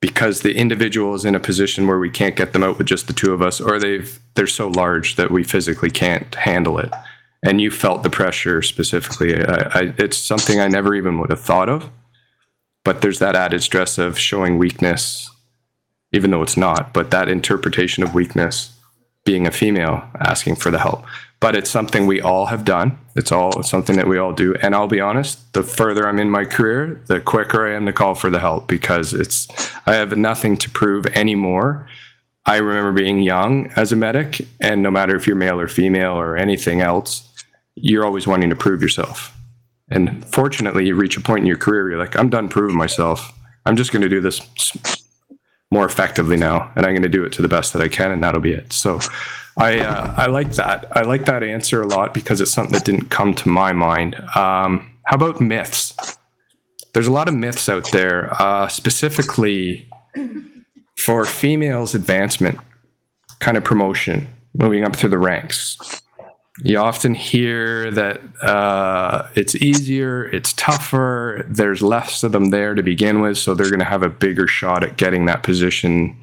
because 0.00 0.42
the 0.42 0.54
individual 0.54 1.14
is 1.14 1.24
in 1.24 1.34
a 1.34 1.40
position 1.40 1.86
where 1.86 1.98
we 1.98 2.10
can't 2.10 2.36
get 2.36 2.52
them 2.52 2.62
out 2.62 2.78
with 2.78 2.86
just 2.86 3.06
the 3.06 3.12
two 3.12 3.32
of 3.32 3.42
us 3.42 3.60
or 3.60 3.78
they've 3.78 4.18
they're 4.34 4.46
so 4.46 4.68
large 4.68 5.16
that 5.16 5.30
we 5.30 5.42
physically 5.42 5.90
can't 5.90 6.34
handle 6.36 6.78
it. 6.78 6.92
And 7.42 7.60
you 7.60 7.70
felt 7.70 8.02
the 8.02 8.10
pressure 8.10 8.62
specifically. 8.62 9.44
I, 9.44 9.54
I, 9.54 9.94
it's 9.98 10.16
something 10.16 10.60
i 10.60 10.68
never 10.68 10.94
even 10.94 11.18
would 11.18 11.30
have 11.30 11.40
thought 11.40 11.68
of. 11.68 11.90
But 12.84 13.02
there's 13.02 13.18
that 13.18 13.36
added 13.36 13.62
stress 13.62 13.98
of 13.98 14.18
showing 14.18 14.58
weakness 14.58 15.30
even 16.12 16.30
though 16.30 16.42
it's 16.42 16.56
not 16.56 16.92
but 16.92 17.10
that 17.10 17.28
interpretation 17.28 18.02
of 18.02 18.14
weakness 18.14 18.74
being 19.24 19.46
a 19.46 19.50
female 19.50 20.08
asking 20.20 20.56
for 20.56 20.70
the 20.70 20.78
help 20.78 21.04
but 21.40 21.54
it's 21.54 21.70
something 21.70 22.06
we 22.06 22.20
all 22.20 22.46
have 22.46 22.64
done. 22.64 22.98
It's 23.14 23.30
all 23.30 23.60
it's 23.60 23.70
something 23.70 23.96
that 23.96 24.08
we 24.08 24.18
all 24.18 24.32
do. 24.32 24.54
And 24.56 24.74
I'll 24.74 24.88
be 24.88 25.00
honest, 25.00 25.52
the 25.52 25.62
further 25.62 26.08
I'm 26.08 26.18
in 26.18 26.30
my 26.30 26.44
career, 26.44 27.00
the 27.06 27.20
quicker 27.20 27.66
I 27.66 27.74
am 27.76 27.86
to 27.86 27.92
call 27.92 28.14
for 28.14 28.30
the 28.30 28.40
help 28.40 28.66
because 28.66 29.14
it's 29.14 29.48
I 29.86 29.94
have 29.94 30.16
nothing 30.16 30.56
to 30.58 30.70
prove 30.70 31.06
anymore. 31.06 31.88
I 32.46 32.56
remember 32.56 32.92
being 32.92 33.20
young 33.20 33.70
as 33.76 33.92
a 33.92 33.96
medic, 33.96 34.40
and 34.60 34.82
no 34.82 34.90
matter 34.90 35.14
if 35.14 35.26
you're 35.26 35.36
male 35.36 35.60
or 35.60 35.68
female 35.68 36.14
or 36.14 36.36
anything 36.36 36.80
else, 36.80 37.28
you're 37.74 38.04
always 38.04 38.26
wanting 38.26 38.48
to 38.50 38.56
prove 38.56 38.80
yourself. 38.80 39.34
And 39.90 40.24
fortunately, 40.24 40.86
you 40.86 40.94
reach 40.94 41.16
a 41.16 41.20
point 41.20 41.40
in 41.40 41.46
your 41.46 41.58
career, 41.58 41.90
you're 41.90 41.98
like, 41.98 42.16
I'm 42.16 42.30
done 42.30 42.48
proving 42.48 42.76
myself. 42.76 43.32
I'm 43.66 43.76
just 43.76 43.92
going 43.92 44.02
to 44.02 44.08
do 44.08 44.20
this 44.20 44.40
more 45.70 45.84
effectively 45.84 46.36
now, 46.36 46.72
and 46.74 46.86
I'm 46.86 46.92
going 46.92 47.02
to 47.02 47.08
do 47.08 47.24
it 47.24 47.32
to 47.34 47.42
the 47.42 47.48
best 47.48 47.72
that 47.74 47.82
I 47.82 47.88
can, 47.88 48.10
and 48.10 48.22
that'll 48.22 48.40
be 48.40 48.52
it. 48.52 48.72
So, 48.72 49.00
I 49.58 49.80
uh, 49.80 50.14
I 50.16 50.26
like 50.26 50.52
that. 50.52 50.86
I 50.96 51.02
like 51.02 51.24
that 51.26 51.42
answer 51.42 51.82
a 51.82 51.86
lot 51.86 52.14
because 52.14 52.40
it's 52.40 52.52
something 52.52 52.72
that 52.72 52.84
didn't 52.84 53.10
come 53.10 53.34
to 53.34 53.48
my 53.48 53.72
mind. 53.72 54.14
Um, 54.36 54.90
how 55.04 55.16
about 55.16 55.40
myths? 55.40 56.16
There's 56.94 57.08
a 57.08 57.12
lot 57.12 57.28
of 57.28 57.34
myths 57.34 57.68
out 57.68 57.90
there, 57.90 58.32
uh, 58.40 58.68
specifically 58.68 59.88
for 60.96 61.24
females' 61.24 61.94
advancement, 61.94 62.58
kind 63.40 63.56
of 63.56 63.64
promotion, 63.64 64.28
moving 64.54 64.84
up 64.84 64.96
through 64.96 65.10
the 65.10 65.18
ranks. 65.18 66.02
You 66.64 66.78
often 66.78 67.14
hear 67.14 67.90
that 67.92 68.20
uh, 68.42 69.28
it's 69.36 69.54
easier, 69.56 70.24
it's 70.26 70.52
tougher, 70.54 71.46
there's 71.48 71.82
less 71.82 72.24
of 72.24 72.32
them 72.32 72.50
there 72.50 72.74
to 72.74 72.82
begin 72.82 73.20
with, 73.20 73.38
so 73.38 73.54
they're 73.54 73.70
going 73.70 73.78
to 73.78 73.84
have 73.84 74.02
a 74.02 74.08
bigger 74.08 74.48
shot 74.48 74.82
at 74.82 74.96
getting 74.96 75.26
that 75.26 75.44
position 75.44 76.20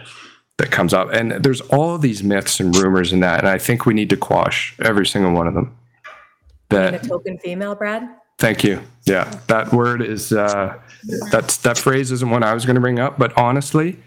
that 0.58 0.72
comes 0.72 0.94
up. 0.94 1.12
And 1.12 1.32
there's 1.32 1.62
all 1.62 1.98
these 1.98 2.24
myths 2.24 2.60
and 2.60 2.76
rumors 2.76 3.12
in 3.12 3.20
that. 3.22 3.40
And 3.40 3.48
I 3.48 3.58
think 3.58 3.86
we 3.86 3.94
need 3.94 4.10
to 4.10 4.18
quash 4.18 4.76
every 4.80 5.06
single 5.06 5.32
one 5.32 5.48
of 5.48 5.54
them. 5.54 5.78
That 6.70 7.06
a 7.06 7.08
token 7.08 7.38
female, 7.40 7.76
Brad? 7.76 8.10
Thank 8.38 8.64
you. 8.64 8.82
Yeah. 9.06 9.40
That 9.48 9.72
word 9.72 10.02
is 10.02 10.34
uh 10.34 10.78
that's 11.32 11.58
that 11.58 11.78
phrase 11.78 12.12
isn't 12.12 12.30
one 12.30 12.44
I 12.44 12.54
was 12.54 12.66
going 12.66 12.76
to 12.76 12.82
bring 12.82 13.00
up, 13.00 13.18
but 13.18 13.38
honestly, 13.38 13.98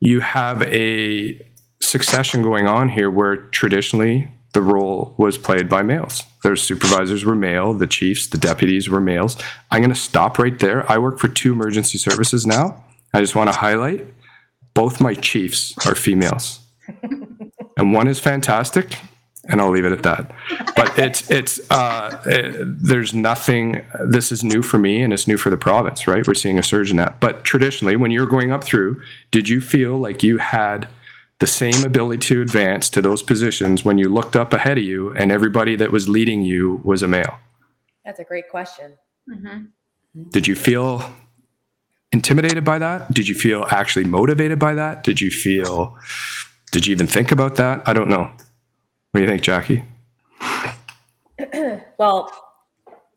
you 0.00 0.20
have 0.20 0.62
a 0.62 1.40
succession 1.80 2.42
going 2.42 2.66
on 2.66 2.88
here 2.88 3.10
where 3.10 3.36
traditionally 3.36 4.28
the 4.54 4.62
role 4.62 5.14
was 5.18 5.36
played 5.36 5.68
by 5.68 5.82
males. 5.82 6.24
Their 6.42 6.56
supervisors 6.56 7.24
were 7.24 7.34
male, 7.34 7.74
the 7.74 7.86
chiefs, 7.86 8.28
the 8.28 8.38
deputies 8.38 8.88
were 8.88 9.00
males. 9.00 9.36
I'm 9.70 9.80
going 9.80 9.92
to 9.92 10.00
stop 10.00 10.38
right 10.38 10.58
there. 10.58 10.90
I 10.90 10.96
work 10.98 11.18
for 11.18 11.28
two 11.28 11.52
emergency 11.52 11.98
services 11.98 12.46
now. 12.46 12.82
I 13.12 13.20
just 13.20 13.34
want 13.34 13.52
to 13.52 13.58
highlight 13.58 14.06
both 14.76 15.00
my 15.00 15.14
chiefs 15.14 15.74
are 15.86 15.94
females, 15.94 16.60
and 17.78 17.94
one 17.94 18.06
is 18.06 18.20
fantastic, 18.20 18.98
and 19.48 19.58
I'll 19.58 19.70
leave 19.70 19.86
it 19.86 19.92
at 19.92 20.02
that. 20.02 20.30
But 20.76 20.98
it's 20.98 21.30
it's 21.30 21.58
uh, 21.70 22.22
it, 22.26 22.54
there's 22.82 23.14
nothing. 23.14 23.82
This 24.04 24.30
is 24.30 24.44
new 24.44 24.62
for 24.62 24.78
me, 24.78 25.00
and 25.00 25.14
it's 25.14 25.26
new 25.26 25.38
for 25.38 25.48
the 25.48 25.56
province, 25.56 26.06
right? 26.06 26.26
We're 26.28 26.34
seeing 26.34 26.58
a 26.58 26.62
surge 26.62 26.90
in 26.90 26.98
that. 26.98 27.20
But 27.20 27.42
traditionally, 27.42 27.96
when 27.96 28.10
you're 28.10 28.26
going 28.26 28.52
up 28.52 28.62
through, 28.62 29.00
did 29.30 29.48
you 29.48 29.62
feel 29.62 29.96
like 29.96 30.22
you 30.22 30.36
had 30.36 30.88
the 31.38 31.46
same 31.46 31.82
ability 31.82 32.34
to 32.34 32.42
advance 32.42 32.90
to 32.90 33.00
those 33.00 33.22
positions 33.22 33.82
when 33.82 33.96
you 33.96 34.10
looked 34.10 34.36
up 34.36 34.52
ahead 34.52 34.76
of 34.76 34.84
you, 34.84 35.10
and 35.14 35.32
everybody 35.32 35.74
that 35.76 35.90
was 35.90 36.06
leading 36.06 36.42
you 36.42 36.82
was 36.84 37.02
a 37.02 37.08
male? 37.08 37.38
That's 38.04 38.20
a 38.20 38.24
great 38.24 38.50
question. 38.50 38.98
Mm-hmm. 39.26 40.28
Did 40.30 40.46
you 40.46 40.54
feel 40.54 41.10
intimidated 42.12 42.64
by 42.64 42.78
that? 42.78 43.12
Did 43.12 43.28
you 43.28 43.34
feel 43.34 43.66
actually 43.70 44.04
motivated 44.04 44.58
by 44.58 44.74
that? 44.74 45.02
Did 45.02 45.20
you 45.20 45.30
feel, 45.30 45.98
did 46.72 46.86
you 46.86 46.92
even 46.92 47.06
think 47.06 47.32
about 47.32 47.56
that? 47.56 47.86
I 47.86 47.92
don't 47.92 48.08
know. 48.08 48.30
What 49.10 49.20
do 49.20 49.22
you 49.22 49.28
think, 49.28 49.42
Jackie? 49.42 49.84
well, 51.98 52.30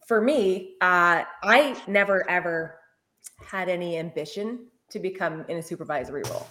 for 0.08 0.22
me, 0.22 0.76
uh, 0.82 1.24
I 1.44 1.82
never 1.88 2.28
ever 2.30 2.80
had 3.46 3.70
any 3.70 3.98
ambition 3.98 4.68
to 4.90 5.00
become 5.00 5.46
in 5.48 5.58
a 5.58 5.62
supervisory 5.62 6.24
role. 6.30 6.48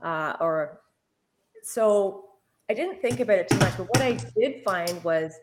Uh, 0.00 0.34
or 0.40 0.80
so 1.62 2.28
I 2.70 2.74
didn't 2.74 3.00
think 3.00 3.20
about 3.20 3.38
it 3.38 3.48
too 3.48 3.58
much. 3.58 3.76
But 3.76 3.88
what 3.88 4.00
I 4.00 4.12
did 4.36 4.62
find 4.62 5.02
was 5.04 5.34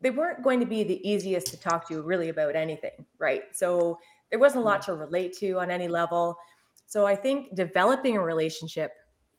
they 0.00 0.10
weren't 0.10 0.42
going 0.42 0.60
to 0.60 0.66
be 0.66 0.82
the 0.82 1.08
easiest 1.08 1.48
to 1.48 1.60
talk 1.60 1.88
to 1.88 2.02
really 2.02 2.28
about 2.28 2.56
anything, 2.56 3.06
right? 3.18 3.42
So 3.52 3.98
there 4.32 4.40
wasn't 4.40 4.64
a 4.64 4.64
lot 4.64 4.82
to 4.82 4.94
relate 4.94 5.36
to 5.38 5.60
on 5.60 5.70
any 5.70 5.86
level. 5.86 6.36
So 6.86 7.06
I 7.06 7.14
think 7.14 7.54
developing 7.54 8.16
a 8.16 8.20
relationship 8.20 8.92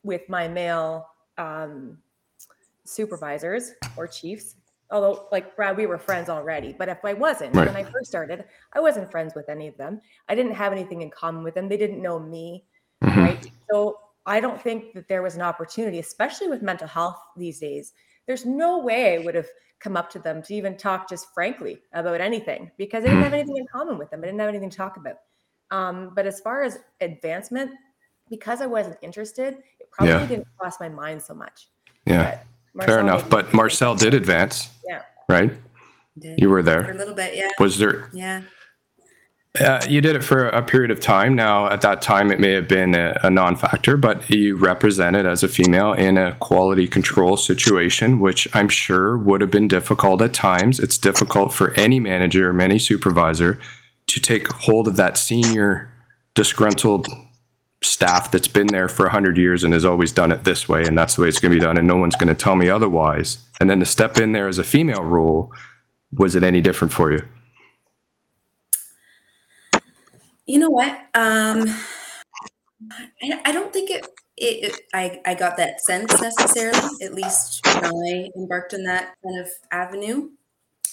with 0.04 0.22
my 0.28 0.48
male 0.48 1.06
um, 1.36 1.98
supervisors 2.84 3.72
or 3.96 4.06
chiefs 4.06 4.54
although 4.90 5.26
like 5.32 5.56
Brad, 5.56 5.76
we 5.76 5.86
were 5.86 5.98
friends 5.98 6.28
already. 6.28 6.72
But 6.78 6.88
if 6.88 7.04
I 7.04 7.14
wasn't 7.14 7.56
Right. 7.56 7.66
when 7.66 7.74
I 7.74 7.82
first 7.82 8.06
started, 8.06 8.44
I 8.74 8.80
wasn't 8.80 9.10
friends 9.10 9.34
with 9.34 9.48
any 9.48 9.66
of 9.66 9.76
them. 9.76 10.00
I 10.28 10.34
didn't 10.34 10.52
have 10.52 10.72
anything 10.72 11.02
in 11.02 11.10
common 11.10 11.42
with 11.42 11.54
them. 11.54 11.68
They 11.68 11.78
didn't 11.78 12.00
know 12.00 12.18
me, 12.18 12.66
Mhm. 13.02 13.16
right? 13.16 13.50
So 13.70 13.98
I 14.26 14.40
don't 14.40 14.60
think 14.60 14.92
that 14.92 15.08
there 15.08 15.22
was 15.22 15.34
an 15.34 15.42
opportunity, 15.42 15.98
especially 15.98 16.48
with 16.48 16.62
mental 16.62 16.86
health 16.86 17.18
these 17.36 17.58
days. 17.58 17.92
There's 18.26 18.46
no 18.46 18.78
way 18.78 19.14
I 19.14 19.18
would 19.18 19.34
have 19.34 19.48
come 19.84 19.96
up 19.98 20.08
to 20.10 20.18
them 20.18 20.42
to 20.42 20.54
even 20.54 20.76
talk 20.78 21.08
just 21.08 21.32
frankly 21.34 21.78
about 21.92 22.18
anything 22.20 22.70
because 22.78 23.04
I 23.04 23.08
didn't 23.08 23.20
Mhm. 23.20 23.24
have 23.24 23.34
anything 23.34 23.56
in 23.58 23.66
common 23.66 23.98
with 23.98 24.10
them. 24.10 24.20
I 24.20 24.26
didn't 24.26 24.40
have 24.40 24.48
anything 24.48 24.70
to 24.70 24.76
talk 24.76 24.96
about. 24.96 25.18
Um, 25.70 26.12
but 26.14 26.26
as 26.26 26.40
far 26.40 26.62
as 26.62 26.78
advancement, 27.02 27.70
because 28.30 28.62
I 28.62 28.66
wasn't 28.66 28.96
interested, 29.02 29.62
it 29.78 29.90
probably 29.92 30.14
Yeah. 30.14 30.26
didn't 30.26 30.48
cross 30.58 30.80
my 30.80 30.88
mind 30.88 31.20
so 31.22 31.34
much. 31.34 31.68
Yeah. 32.06 32.30
Fair 32.30 32.40
Marcel 32.72 32.98
enough. 33.00 33.22
maybe- 33.24 33.30
But 33.30 33.52
Marcel 33.54 33.94
did 33.94 34.14
advance. 34.14 34.70
Yeah. 34.88 35.02
Right? 35.28 35.52
Did. 36.18 36.40
You 36.40 36.48
were 36.48 36.62
for 36.62 36.90
a 36.90 36.94
little 36.94 37.14
bit, 37.14 37.34
yeah, 37.34 37.50
Was 37.58 37.76
there 37.78 38.08
yeah. 38.12 38.42
Uh, 39.60 39.80
you 39.88 40.00
did 40.00 40.16
it 40.16 40.24
for 40.24 40.48
a 40.48 40.62
period 40.62 40.90
of 40.90 40.98
time. 40.98 41.36
Now, 41.36 41.68
at 41.68 41.80
that 41.82 42.02
time, 42.02 42.32
it 42.32 42.40
may 42.40 42.50
have 42.52 42.66
been 42.66 42.96
a, 42.96 43.16
a 43.22 43.30
non 43.30 43.54
factor, 43.54 43.96
but 43.96 44.28
you 44.28 44.56
represented 44.56 45.26
as 45.26 45.44
a 45.44 45.48
female 45.48 45.92
in 45.92 46.18
a 46.18 46.34
quality 46.40 46.88
control 46.88 47.36
situation, 47.36 48.18
which 48.18 48.48
I'm 48.52 48.68
sure 48.68 49.16
would 49.16 49.40
have 49.42 49.52
been 49.52 49.68
difficult 49.68 50.20
at 50.22 50.34
times. 50.34 50.80
It's 50.80 50.98
difficult 50.98 51.52
for 51.52 51.72
any 51.74 52.00
manager 52.00 52.50
or 52.50 52.60
any 52.60 52.80
supervisor 52.80 53.60
to 54.08 54.20
take 54.20 54.48
hold 54.48 54.88
of 54.88 54.96
that 54.96 55.16
senior 55.16 55.88
disgruntled 56.34 57.06
staff 57.80 58.32
that's 58.32 58.48
been 58.48 58.66
there 58.66 58.88
for 58.88 59.04
100 59.04 59.36
years 59.36 59.62
and 59.62 59.72
has 59.72 59.84
always 59.84 60.10
done 60.10 60.32
it 60.32 60.42
this 60.42 60.68
way, 60.68 60.82
and 60.82 60.98
that's 60.98 61.14
the 61.14 61.22
way 61.22 61.28
it's 61.28 61.38
going 61.38 61.52
to 61.52 61.58
be 61.60 61.64
done, 61.64 61.78
and 61.78 61.86
no 61.86 61.96
one's 61.96 62.16
going 62.16 62.26
to 62.26 62.34
tell 62.34 62.56
me 62.56 62.68
otherwise. 62.68 63.38
And 63.60 63.70
then 63.70 63.78
to 63.78 63.86
step 63.86 64.18
in 64.18 64.32
there 64.32 64.48
as 64.48 64.58
a 64.58 64.64
female 64.64 65.04
role, 65.04 65.52
was 66.10 66.34
it 66.34 66.42
any 66.42 66.60
different 66.60 66.92
for 66.92 67.12
you? 67.12 67.22
You 70.46 70.58
know 70.58 70.70
what? 70.70 70.92
Um, 71.14 71.66
I, 73.22 73.40
I 73.46 73.52
don't 73.52 73.72
think 73.72 73.90
it, 73.90 74.06
it, 74.36 74.72
it. 74.72 74.80
I 74.92 75.20
I 75.24 75.34
got 75.34 75.56
that 75.56 75.80
sense 75.80 76.20
necessarily. 76.20 76.78
At 77.02 77.14
least 77.14 77.64
when 77.66 77.84
I 77.84 78.30
embarked 78.36 78.74
on 78.74 78.84
that 78.84 79.14
kind 79.24 79.40
of 79.40 79.48
avenue. 79.70 80.30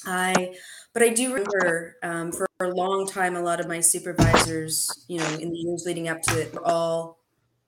I, 0.07 0.55
but 0.93 1.03
I 1.03 1.09
do 1.09 1.33
remember 1.33 1.97
um, 2.03 2.31
for 2.31 2.47
a 2.61 2.69
long 2.69 3.07
time, 3.07 3.35
a 3.35 3.41
lot 3.41 3.59
of 3.59 3.67
my 3.67 3.81
supervisors, 3.81 4.89
you 5.09 5.19
know, 5.19 5.27
in 5.35 5.51
the 5.51 5.57
years 5.57 5.83
leading 5.85 6.09
up 6.09 6.21
to 6.23 6.41
it, 6.41 6.53
were 6.53 6.65
all 6.65 7.19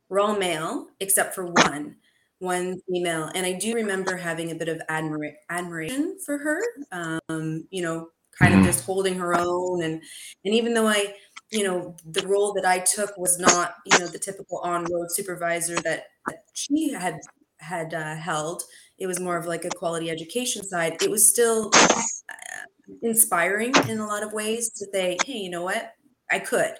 were 0.10 0.20
all 0.20 0.38
male 0.38 0.88
except 1.00 1.36
for 1.36 1.46
one, 1.46 1.96
one 2.40 2.80
female, 2.90 3.30
and 3.36 3.46
I 3.46 3.54
do 3.54 3.74
remember 3.76 4.18
having 4.18 4.52
a 4.52 4.56
bit 4.56 4.70
of 4.70 4.82
admira- 4.90 5.36
admiration 5.50 6.18
for 6.26 6.38
her. 6.38 6.62
Um, 6.92 7.68
you 7.72 7.82
know, 7.82 8.10
kind 8.40 8.56
of 8.56 8.66
just 8.66 8.86
holding 8.86 9.16
her 9.20 9.36
own, 9.36 9.84
and 9.84 10.02
and 10.46 10.54
even 10.54 10.74
though 10.74 10.88
I 10.88 11.16
you 11.54 11.64
know 11.64 11.96
the 12.06 12.26
role 12.28 12.52
that 12.54 12.66
i 12.66 12.80
took 12.80 13.16
was 13.18 13.40
not 13.40 13.76
you 13.86 14.00
know 14.00 14.08
the 14.08 14.20
typical 14.20 14.58
on-road 14.60 15.12
supervisor 15.12 15.76
that, 15.76 16.06
that 16.28 16.46
she 16.54 16.92
had 16.92 17.20
had 17.64 17.94
uh, 17.94 18.16
held. 18.16 18.64
It 19.00 19.08
was 19.08 19.20
more 19.20 19.38
of 19.38 19.46
like 19.46 19.66
a 19.66 19.70
quality 19.70 20.10
education 20.10 20.64
side. 20.64 21.02
It 21.02 21.10
was 21.10 21.28
still 21.28 21.72
uh, 21.74 22.02
inspiring 23.02 23.74
in 23.90 24.00
a 24.00 24.06
lot 24.06 24.24
of 24.24 24.34
ways 24.34 24.70
to 24.72 24.86
say 24.94 25.18
hey 25.26 25.38
you 25.38 25.50
know 25.50 25.64
what? 25.64 25.94
I 26.32 26.40
could. 26.40 26.74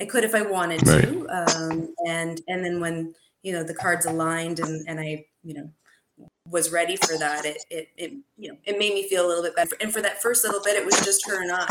I 0.00 0.04
could 0.04 0.24
if 0.24 0.34
i 0.34 0.42
wanted 0.42 0.80
to. 0.80 1.26
Um, 1.28 1.94
and 2.06 2.40
and 2.48 2.64
then 2.64 2.80
when 2.80 3.14
you 3.42 3.52
know 3.52 3.62
the 3.62 3.74
cards 3.74 4.06
aligned 4.06 4.60
and 4.60 4.86
and 4.88 5.00
i 5.00 5.24
you 5.42 5.54
know 5.54 5.70
was 6.48 6.70
ready 6.70 6.96
for 6.96 7.18
that 7.18 7.44
it 7.44 7.58
it, 7.70 7.88
it 7.96 8.12
you 8.36 8.50
know 8.50 8.58
it 8.64 8.78
made 8.78 8.94
me 8.94 9.08
feel 9.08 9.26
a 9.26 9.28
little 9.28 9.42
bit 9.42 9.56
better. 9.56 9.76
And 9.80 9.92
for 9.92 10.02
that 10.02 10.20
first 10.20 10.44
little 10.44 10.62
bit 10.62 10.76
it 10.76 10.84
was 10.84 11.00
just 11.04 11.26
her 11.28 11.42
and 11.42 11.52
i 11.52 11.66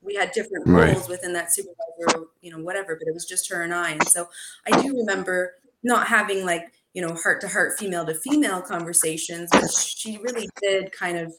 we 0.00 0.14
had 0.14 0.32
different 0.32 0.66
Right. 0.66 0.94
roles 0.94 1.08
within 1.08 1.32
that 1.34 1.52
supervisor, 1.52 2.26
you 2.40 2.50
know, 2.50 2.58
whatever, 2.62 2.96
but 2.96 3.08
it 3.08 3.14
was 3.14 3.24
just 3.24 3.48
her 3.50 3.62
and 3.62 3.74
I. 3.74 3.90
And 3.90 4.08
so 4.08 4.28
I 4.70 4.80
do 4.80 4.96
remember 4.96 5.54
not 5.82 6.06
having 6.06 6.44
like, 6.44 6.72
you 6.94 7.02
know, 7.02 7.14
heart 7.14 7.40
to 7.42 7.48
heart, 7.48 7.78
female 7.78 8.06
to 8.06 8.14
female 8.14 8.62
conversations, 8.62 9.50
but 9.52 9.70
she 9.70 10.18
really 10.18 10.48
did 10.62 10.92
kind 10.92 11.18
of 11.18 11.34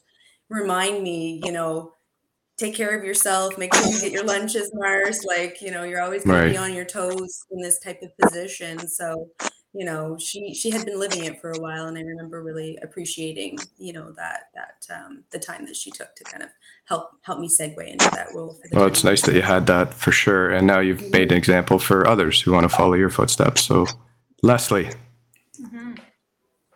remind 0.48 1.02
me, 1.02 1.40
you 1.44 1.52
know, 1.52 1.94
take 2.58 2.74
care 2.74 2.96
of 2.96 3.04
yourself, 3.04 3.56
make 3.58 3.74
sure 3.74 3.86
you 3.86 4.00
get 4.00 4.12
your 4.12 4.24
lunches, 4.24 4.70
Mars. 4.74 5.24
Like, 5.24 5.62
you 5.62 5.70
know, 5.70 5.82
you're 5.84 6.02
always 6.02 6.24
going 6.24 6.44
to 6.44 6.50
be 6.50 6.56
on 6.56 6.74
your 6.74 6.84
toes 6.84 7.44
in 7.50 7.60
this 7.60 7.78
type 7.80 8.02
of 8.02 8.16
position. 8.18 8.86
So, 8.88 9.30
you 9.72 9.84
know, 9.84 10.16
she 10.18 10.52
she 10.54 10.70
had 10.70 10.84
been 10.84 10.98
living 10.98 11.24
it 11.24 11.40
for 11.40 11.52
a 11.52 11.60
while, 11.60 11.86
and 11.86 11.96
I 11.96 12.02
remember 12.02 12.42
really 12.42 12.78
appreciating, 12.82 13.58
you 13.78 13.92
know, 13.92 14.12
that 14.12 14.50
that 14.54 14.86
um, 14.94 15.24
the 15.30 15.38
time 15.38 15.64
that 15.66 15.76
she 15.76 15.90
took 15.90 16.14
to 16.16 16.24
kind 16.24 16.42
of 16.42 16.50
help 16.86 17.10
help 17.22 17.38
me 17.40 17.48
segue 17.48 17.86
into 17.86 18.08
that 18.10 18.28
role. 18.34 18.54
For 18.54 18.68
the 18.68 18.76
Well, 18.76 18.86
it's 18.86 19.04
nice 19.04 19.22
that 19.22 19.34
you 19.34 19.42
had 19.42 19.66
that 19.66 19.94
for 19.94 20.12
sure. 20.12 20.50
And 20.50 20.66
now 20.66 20.80
you've 20.80 21.10
made 21.12 21.30
an 21.32 21.38
example 21.38 21.78
for 21.78 22.06
others 22.06 22.40
who 22.42 22.52
want 22.52 22.64
to 22.64 22.68
follow 22.68 22.94
your 22.94 23.10
footsteps. 23.10 23.62
So, 23.62 23.86
Leslie, 24.42 24.90
Mhm. 25.60 25.98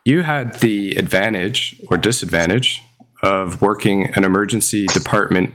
you 0.04 0.22
had 0.22 0.60
the 0.60 0.94
advantage 0.96 1.80
or 1.88 1.96
disadvantage 1.96 2.82
of 3.22 3.62
working 3.62 4.12
an 4.14 4.24
emergency 4.24 4.86
department 4.86 5.54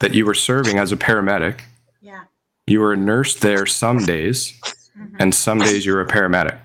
that 0.00 0.12
you 0.14 0.26
were 0.26 0.34
serving 0.34 0.78
as 0.78 0.92
a 0.92 0.96
paramedic. 0.96 1.60
Yeah. 2.00 2.24
You 2.66 2.80
were 2.80 2.92
a 2.92 2.96
nurse 2.96 3.34
there 3.34 3.64
some 3.64 4.04
days, 4.04 4.52
Mhm. 4.98 5.16
and 5.18 5.34
some 5.34 5.58
days 5.58 5.86
you 5.86 5.94
were 5.94 6.00
a 6.00 6.06
paramedic. 6.06 6.58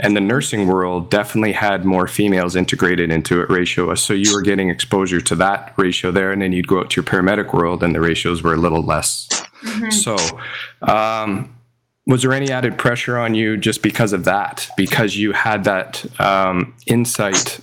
And 0.00 0.16
the 0.16 0.20
nursing 0.20 0.66
world 0.66 1.08
definitely 1.10 1.52
had 1.52 1.84
more 1.84 2.08
females 2.08 2.56
integrated 2.56 3.10
into 3.10 3.40
it 3.40 3.48
ratio. 3.48 3.94
So 3.94 4.12
you 4.12 4.34
were 4.34 4.42
getting 4.42 4.68
exposure 4.68 5.20
to 5.20 5.36
that 5.36 5.72
ratio 5.76 6.10
there. 6.10 6.32
And 6.32 6.42
then 6.42 6.52
you'd 6.52 6.66
go 6.66 6.80
out 6.80 6.90
to 6.90 7.00
your 7.00 7.04
paramedic 7.04 7.54
world 7.54 7.82
and 7.82 7.94
the 7.94 8.00
ratios 8.00 8.42
were 8.42 8.54
a 8.54 8.58
little 8.58 8.82
less. 8.82 9.28
Mhm. 9.62 9.92
So, 9.92 10.16
um, 10.82 11.54
was 12.06 12.22
there 12.22 12.32
any 12.32 12.50
added 12.50 12.76
pressure 12.76 13.16
on 13.16 13.34
you 13.34 13.56
just 13.56 13.82
because 13.82 14.12
of 14.12 14.24
that? 14.24 14.68
Because 14.76 15.16
you 15.16 15.32
had 15.32 15.64
that 15.64 16.04
um, 16.20 16.74
insight. 16.86 17.60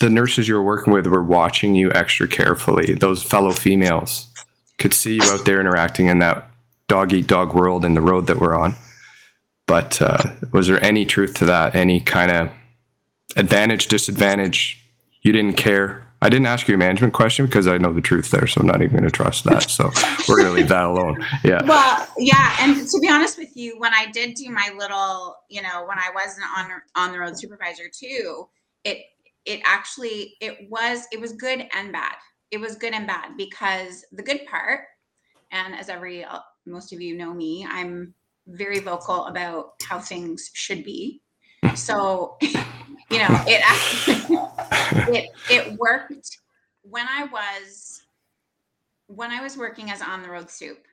The 0.00 0.10
nurses 0.10 0.48
you 0.48 0.54
were 0.54 0.62
working 0.62 0.92
with 0.92 1.06
were 1.06 1.22
watching 1.22 1.74
you 1.74 1.90
extra 1.92 2.26
carefully. 2.26 2.94
Those 2.94 3.22
fellow 3.22 3.52
females 3.52 4.26
could 4.78 4.92
see 4.92 5.14
you 5.16 5.22
out 5.22 5.44
there 5.44 5.60
interacting 5.60 6.06
in 6.08 6.18
that 6.18 6.50
dog 6.88 7.12
eat 7.12 7.26
dog 7.26 7.54
world 7.54 7.84
in 7.84 7.94
the 7.94 8.00
road 8.00 8.26
that 8.26 8.38
we're 8.40 8.58
on. 8.58 8.74
But 9.70 10.02
uh, 10.02 10.18
was 10.50 10.66
there 10.66 10.82
any 10.82 11.06
truth 11.06 11.34
to 11.34 11.44
that? 11.44 11.76
Any 11.76 12.00
kind 12.00 12.32
of 12.32 12.50
advantage, 13.36 13.86
disadvantage? 13.86 14.84
You 15.22 15.30
didn't 15.30 15.52
care. 15.58 16.08
I 16.20 16.28
didn't 16.28 16.46
ask 16.46 16.66
you 16.66 16.74
a 16.74 16.76
management 16.76 17.14
question 17.14 17.46
because 17.46 17.68
I 17.68 17.78
know 17.78 17.92
the 17.92 18.00
truth 18.00 18.32
there, 18.32 18.48
so 18.48 18.62
I'm 18.62 18.66
not 18.66 18.82
even 18.82 18.90
going 18.90 19.04
to 19.04 19.12
trust 19.12 19.44
that. 19.44 19.70
So 19.70 19.92
we're 20.28 20.38
going 20.38 20.48
to 20.48 20.54
leave 20.54 20.70
that 20.70 20.86
alone. 20.86 21.24
Yeah. 21.44 21.62
Well, 21.62 22.08
yeah, 22.18 22.56
and 22.58 22.84
to 22.84 22.98
be 22.98 23.08
honest 23.08 23.38
with 23.38 23.56
you, 23.56 23.78
when 23.78 23.94
I 23.94 24.06
did 24.10 24.34
do 24.34 24.50
my 24.50 24.72
little, 24.76 25.36
you 25.48 25.62
know, 25.62 25.84
when 25.86 25.98
I 25.98 26.10
was 26.12 26.36
an 26.36 26.42
on 26.42 26.82
on 26.96 27.12
the 27.12 27.20
road 27.20 27.38
supervisor 27.38 27.84
too, 27.88 28.48
it 28.82 29.04
it 29.44 29.60
actually 29.64 30.34
it 30.40 30.68
was 30.68 31.06
it 31.12 31.20
was 31.20 31.30
good 31.30 31.64
and 31.76 31.92
bad. 31.92 32.16
It 32.50 32.58
was 32.58 32.74
good 32.74 32.92
and 32.92 33.06
bad 33.06 33.36
because 33.36 34.04
the 34.10 34.24
good 34.24 34.40
part, 34.50 34.80
and 35.52 35.76
as 35.76 35.88
every 35.88 36.24
uh, 36.24 36.40
most 36.66 36.92
of 36.92 37.00
you 37.00 37.16
know 37.16 37.32
me, 37.32 37.64
I'm 37.70 38.14
very 38.46 38.80
vocal 38.80 39.26
about 39.26 39.72
how 39.82 39.98
things 39.98 40.50
should 40.54 40.84
be. 40.84 41.20
Hmm. 41.62 41.74
So, 41.74 42.36
you 42.40 43.18
know, 43.18 43.44
it 43.46 43.62
it 45.08 45.30
it 45.50 45.72
worked 45.78 46.38
when 46.82 47.06
I 47.08 47.26
was 47.26 48.02
when 49.06 49.30
I 49.30 49.42
was 49.42 49.56
working 49.56 49.90
as 49.90 50.02
on 50.02 50.22
the 50.22 50.30
road 50.30 50.50
soup 50.50 50.84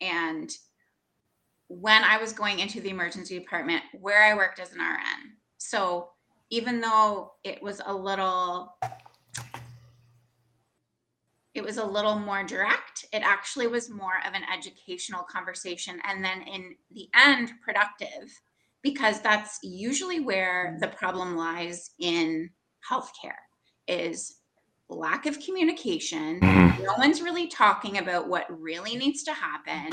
and 0.00 0.50
when 1.68 2.04
I 2.04 2.18
was 2.18 2.32
going 2.32 2.60
into 2.60 2.80
the 2.80 2.90
emergency 2.90 3.38
department 3.38 3.82
where 3.98 4.22
I 4.22 4.34
worked 4.34 4.60
as 4.60 4.72
an 4.72 4.80
RN. 4.80 5.32
So 5.56 6.10
even 6.50 6.80
though 6.80 7.32
it 7.42 7.62
was 7.62 7.80
a 7.86 7.94
little 7.94 8.76
it 11.54 11.62
was 11.64 11.76
a 11.76 11.86
little 11.86 12.18
more 12.18 12.42
direct, 12.44 13.04
it 13.12 13.22
actually 13.22 13.66
was 13.66 13.90
more 13.90 14.18
of 14.26 14.34
an 14.34 14.42
educational 14.52 15.22
conversation 15.22 16.00
and 16.04 16.24
then 16.24 16.42
in 16.42 16.74
the 16.92 17.08
end 17.14 17.52
productive 17.62 18.30
because 18.82 19.20
that's 19.20 19.58
usually 19.62 20.20
where 20.20 20.76
the 20.80 20.88
problem 20.88 21.36
lies 21.36 21.90
in 22.00 22.50
healthcare 22.90 23.32
is 23.88 24.40
lack 24.88 25.26
of 25.26 25.40
communication. 25.40 26.40
Mhm. 26.40 26.78
no 26.80 26.94
one's 26.98 27.22
really 27.22 27.46
talking 27.46 27.98
about 27.98 28.28
what 28.28 28.46
really 28.60 28.96
needs 28.96 29.22
to 29.22 29.32
happen. 29.32 29.90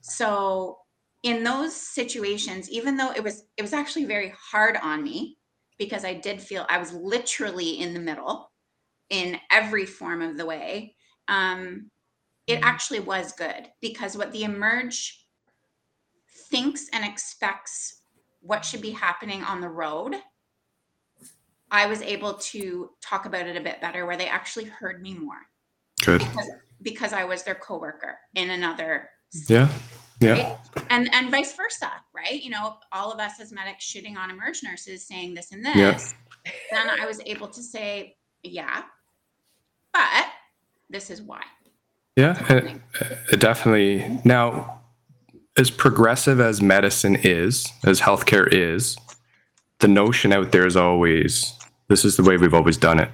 So 0.00 0.78
in 1.24 1.42
those 1.42 1.74
situations 1.74 2.70
even 2.70 2.96
though 2.96 3.10
it 3.10 3.24
was 3.24 3.44
it 3.56 3.62
was 3.62 3.72
actually 3.72 4.04
very 4.04 4.32
hard 4.38 4.76
on 4.82 5.02
me 5.02 5.38
because 5.78 6.04
i 6.04 6.12
did 6.12 6.40
feel 6.40 6.66
i 6.68 6.76
was 6.78 6.92
literally 6.92 7.80
in 7.80 7.94
the 7.94 7.98
middle 7.98 8.52
in 9.14 9.38
every 9.50 9.86
form 9.86 10.20
of 10.22 10.36
the 10.36 10.44
way 10.44 10.94
um 11.28 11.90
it 12.46 12.58
actually 12.62 13.00
was 13.00 13.32
good 13.32 13.68
because 13.80 14.16
what 14.16 14.32
the 14.32 14.44
emerge 14.44 15.26
thinks 16.50 16.88
and 16.92 17.04
expects 17.04 18.02
what 18.40 18.64
should 18.64 18.82
be 18.82 18.90
happening 18.90 19.42
on 19.44 19.60
the 19.60 19.68
road 19.68 20.16
I 21.70 21.86
was 21.86 22.02
able 22.02 22.34
to 22.34 22.90
talk 23.02 23.26
about 23.26 23.48
it 23.48 23.56
a 23.56 23.60
bit 23.60 23.80
better, 23.80 24.06
where 24.06 24.16
they 24.16 24.28
actually 24.28 24.66
heard 24.66 25.02
me 25.02 25.14
more 25.14 25.40
Good. 26.04 26.20
because, 26.20 26.50
because 26.82 27.12
I 27.12 27.24
was 27.24 27.42
their 27.42 27.56
coworker 27.56 28.16
in 28.36 28.50
another 28.50 29.08
Yeah. 29.48 29.68
Yeah. 30.20 30.32
right? 30.32 30.86
And 30.90 31.12
and 31.12 31.30
vice 31.30 31.56
versa, 31.56 31.90
right? 32.14 32.40
You 32.40 32.50
know, 32.50 32.76
all 32.92 33.10
of 33.10 33.18
us 33.18 33.40
as 33.40 33.50
medics 33.50 33.84
shooting 33.84 34.16
on 34.16 34.30
emerge 34.30 34.62
nurses 34.62 35.08
saying 35.08 35.34
this 35.34 35.50
and 35.50 35.66
this. 35.66 36.14
Yeah. 36.44 36.52
Then 36.70 36.88
I 37.00 37.06
was 37.06 37.20
able 37.26 37.48
to 37.48 37.62
say, 37.62 38.16
yeah, 38.44 38.82
but 39.94 40.26
this 40.90 41.08
is 41.08 41.22
why. 41.22 41.42
Yeah. 42.16 42.44
Uh, 42.48 42.54
it, 42.54 42.80
uh, 43.00 43.14
it 43.32 43.40
definitely. 43.40 44.20
Now, 44.24 44.80
as 45.56 45.70
progressive 45.70 46.40
as 46.40 46.60
medicine 46.60 47.16
is, 47.16 47.66
as 47.84 48.00
healthcare 48.00 48.48
is, 48.52 48.96
the 49.80 49.88
notion 49.88 50.32
out 50.32 50.52
there 50.52 50.66
is 50.66 50.76
always 50.76 51.54
this 51.88 52.04
is 52.04 52.16
the 52.16 52.22
way 52.22 52.36
we've 52.36 52.54
always 52.54 52.76
done 52.76 52.98
it. 52.98 53.10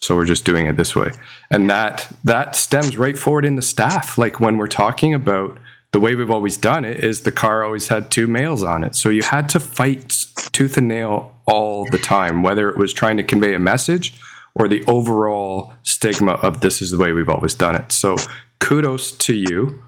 So 0.00 0.14
we're 0.14 0.26
just 0.26 0.44
doing 0.44 0.66
it 0.66 0.76
this 0.76 0.94
way. 0.94 1.10
And 1.50 1.70
that 1.70 2.08
that 2.24 2.54
stems 2.54 2.96
right 2.96 3.18
forward 3.18 3.44
in 3.44 3.56
the 3.56 3.62
staff. 3.62 4.18
Like 4.18 4.40
when 4.40 4.58
we're 4.58 4.66
talking 4.66 5.14
about 5.14 5.58
the 5.92 6.00
way 6.00 6.14
we've 6.14 6.30
always 6.30 6.56
done 6.56 6.84
it 6.84 7.02
is 7.02 7.22
the 7.22 7.32
car 7.32 7.64
always 7.64 7.88
had 7.88 8.10
two 8.10 8.26
males 8.26 8.62
on 8.62 8.84
it. 8.84 8.94
So 8.94 9.08
you 9.08 9.22
had 9.22 9.48
to 9.50 9.60
fight 9.60 10.26
tooth 10.52 10.76
and 10.76 10.88
nail 10.88 11.34
all 11.46 11.86
the 11.90 11.98
time, 11.98 12.42
whether 12.42 12.68
it 12.68 12.76
was 12.76 12.92
trying 12.92 13.16
to 13.16 13.22
convey 13.22 13.54
a 13.54 13.58
message 13.58 14.14
or 14.56 14.68
the 14.68 14.82
overall 14.86 15.74
stigma 15.82 16.32
of 16.32 16.62
this 16.62 16.80
is 16.80 16.90
the 16.90 16.96
way 16.96 17.12
we've 17.12 17.28
always 17.28 17.54
done 17.54 17.76
it. 17.76 17.92
So 17.92 18.16
kudos 18.58 19.12
to 19.12 19.34
you 19.34 19.82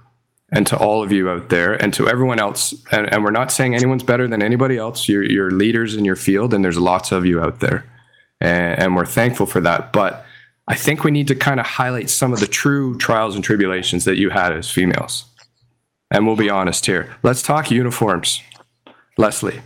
and 0.52 0.66
to 0.66 0.76
all 0.76 1.02
of 1.02 1.10
you 1.10 1.30
out 1.30 1.48
there 1.48 1.72
and 1.72 1.92
to 1.94 2.06
everyone 2.06 2.38
else. 2.38 2.74
And, 2.92 3.10
and 3.10 3.24
we're 3.24 3.30
not 3.30 3.50
saying 3.50 3.74
anyone's 3.74 4.02
better 4.02 4.28
than 4.28 4.42
anybody 4.42 4.76
else. 4.76 5.08
You're, 5.08 5.24
you're 5.24 5.50
leaders 5.50 5.94
in 5.94 6.04
your 6.04 6.16
field, 6.16 6.52
and 6.52 6.62
there's 6.62 6.78
lots 6.78 7.12
of 7.12 7.24
you 7.24 7.40
out 7.40 7.60
there. 7.60 7.90
And, 8.42 8.78
and 8.78 8.96
we're 8.96 9.06
thankful 9.06 9.46
for 9.46 9.60
that. 9.62 9.90
But 9.90 10.24
I 10.68 10.74
think 10.74 11.02
we 11.02 11.10
need 11.10 11.28
to 11.28 11.34
kind 11.34 11.60
of 11.60 11.66
highlight 11.66 12.10
some 12.10 12.34
of 12.34 12.40
the 12.40 12.46
true 12.46 12.98
trials 12.98 13.34
and 13.34 13.42
tribulations 13.42 14.04
that 14.04 14.18
you 14.18 14.28
had 14.28 14.52
as 14.52 14.70
females. 14.70 15.24
And 16.10 16.26
we'll 16.26 16.36
be 16.36 16.50
honest 16.50 16.84
here. 16.84 17.16
Let's 17.22 17.40
talk 17.42 17.70
uniforms. 17.70 18.42
Leslie, 19.16 19.62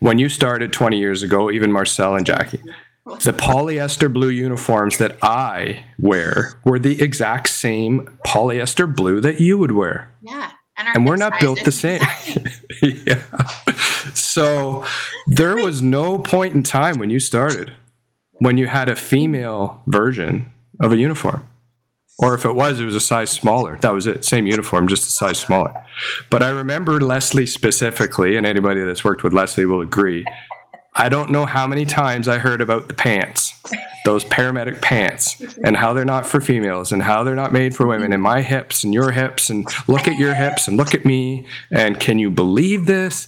when 0.00 0.18
you 0.18 0.28
started 0.28 0.70
20 0.70 0.98
years 0.98 1.22
ago, 1.22 1.50
even 1.50 1.72
Marcel 1.72 2.14
and 2.14 2.26
Jackie, 2.26 2.60
the 3.04 3.32
polyester 3.32 4.12
blue 4.12 4.30
uniforms 4.30 4.98
that 4.98 5.18
I 5.22 5.84
wear 5.98 6.58
were 6.64 6.78
the 6.78 7.02
exact 7.02 7.48
same 7.48 8.18
polyester 8.26 8.92
blue 8.94 9.20
that 9.20 9.40
you 9.40 9.58
would 9.58 9.72
wear. 9.72 10.10
Yeah. 10.22 10.50
And, 10.76 10.88
our 10.88 10.94
And 10.94 11.06
we're 11.06 11.16
not 11.16 11.38
built 11.38 11.62
the 11.64 11.72
same. 11.72 12.00
yeah. 12.82 13.22
So 14.14 14.84
there 15.26 15.56
was 15.56 15.82
no 15.82 16.18
point 16.18 16.54
in 16.54 16.62
time 16.62 16.98
when 16.98 17.10
you 17.10 17.20
started 17.20 17.72
when 18.38 18.58
you 18.58 18.66
had 18.66 18.88
a 18.88 18.96
female 18.96 19.82
version 19.86 20.52
of 20.80 20.92
a 20.92 20.96
uniform. 20.96 21.48
Or 22.18 22.34
if 22.34 22.44
it 22.44 22.52
was, 22.54 22.78
it 22.78 22.84
was 22.84 22.94
a 22.94 23.00
size 23.00 23.30
smaller. 23.30 23.76
That 23.80 23.92
was 23.92 24.06
it. 24.06 24.24
Same 24.24 24.46
uniform, 24.46 24.86
just 24.86 25.08
a 25.08 25.10
size 25.10 25.38
smaller. 25.38 25.74
But 26.30 26.42
I 26.42 26.50
remember 26.50 27.00
Leslie 27.00 27.46
specifically, 27.46 28.36
and 28.36 28.46
anybody 28.46 28.82
that's 28.84 29.04
worked 29.04 29.24
with 29.24 29.32
Leslie 29.32 29.66
will 29.66 29.80
agree. 29.80 30.24
I 30.96 31.08
don't 31.08 31.30
know 31.30 31.44
how 31.44 31.66
many 31.66 31.84
times 31.84 32.28
I 32.28 32.38
heard 32.38 32.60
about 32.60 32.86
the 32.86 32.94
pants, 32.94 33.54
those 34.04 34.24
paramedic 34.24 34.80
pants, 34.80 35.42
and 35.64 35.76
how 35.76 35.92
they're 35.92 36.04
not 36.04 36.24
for 36.24 36.40
females 36.40 36.92
and 36.92 37.02
how 37.02 37.24
they're 37.24 37.34
not 37.34 37.52
made 37.52 37.74
for 37.74 37.86
women, 37.86 38.12
and 38.12 38.22
my 38.22 38.42
hips 38.42 38.84
and 38.84 38.94
your 38.94 39.10
hips, 39.10 39.50
and 39.50 39.66
look 39.88 40.06
at 40.06 40.18
your 40.18 40.34
hips 40.34 40.68
and 40.68 40.76
look 40.76 40.94
at 40.94 41.04
me, 41.04 41.46
and 41.72 41.98
can 41.98 42.20
you 42.20 42.30
believe 42.30 42.86
this? 42.86 43.26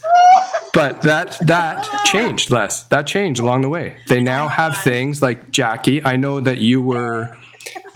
But 0.72 1.02
that 1.02 1.38
that 1.40 2.04
changed, 2.04 2.50
less. 2.50 2.84
That 2.84 3.06
changed 3.06 3.40
along 3.40 3.62
the 3.62 3.68
way. 3.68 3.96
They 4.08 4.20
now 4.20 4.46
have 4.46 4.76
things 4.76 5.22
like 5.22 5.50
Jackie. 5.50 6.04
I 6.04 6.16
know 6.16 6.38
that 6.40 6.58
you 6.58 6.82
were 6.82 7.36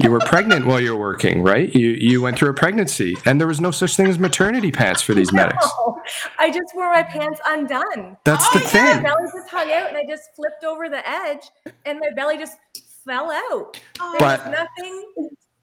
you 0.00 0.10
were 0.10 0.20
pregnant 0.20 0.66
while 0.66 0.80
you 0.80 0.92
were 0.94 1.00
working, 1.00 1.42
right? 1.42 1.74
You 1.74 1.90
you 1.90 2.22
went 2.22 2.38
through 2.38 2.50
a 2.50 2.54
pregnancy, 2.54 3.16
and 3.24 3.40
there 3.40 3.46
was 3.48 3.60
no 3.60 3.70
such 3.70 3.96
thing 3.96 4.06
as 4.06 4.18
maternity 4.18 4.70
pants 4.72 5.02
for 5.02 5.14
these 5.14 5.32
medics. 5.32 5.66
No, 5.78 6.00
I 6.38 6.48
just 6.50 6.74
wore 6.74 6.92
my 6.92 7.02
pants 7.02 7.40
undone. 7.46 8.16
That's 8.24 8.44
Oh, 8.54 8.58
the 8.58 8.64
yeah, 8.74 8.84
My 8.84 8.92
thing. 8.94 9.02
belly 9.02 9.22
just 9.34 9.50
hung 9.50 9.70
out 9.72 9.88
and 9.88 9.96
I 9.96 10.04
just 10.08 10.34
flipped 10.34 10.64
over 10.64 10.88
the 10.88 11.06
edge 11.08 11.42
and 11.86 11.98
my 12.00 12.10
belly 12.16 12.38
just 12.38 12.56
fell 13.04 13.30
out. 13.30 13.80
Oh, 14.00 14.10
There 14.12 14.20
But- 14.20 14.46
was 14.46 14.56
nothing 14.78 15.04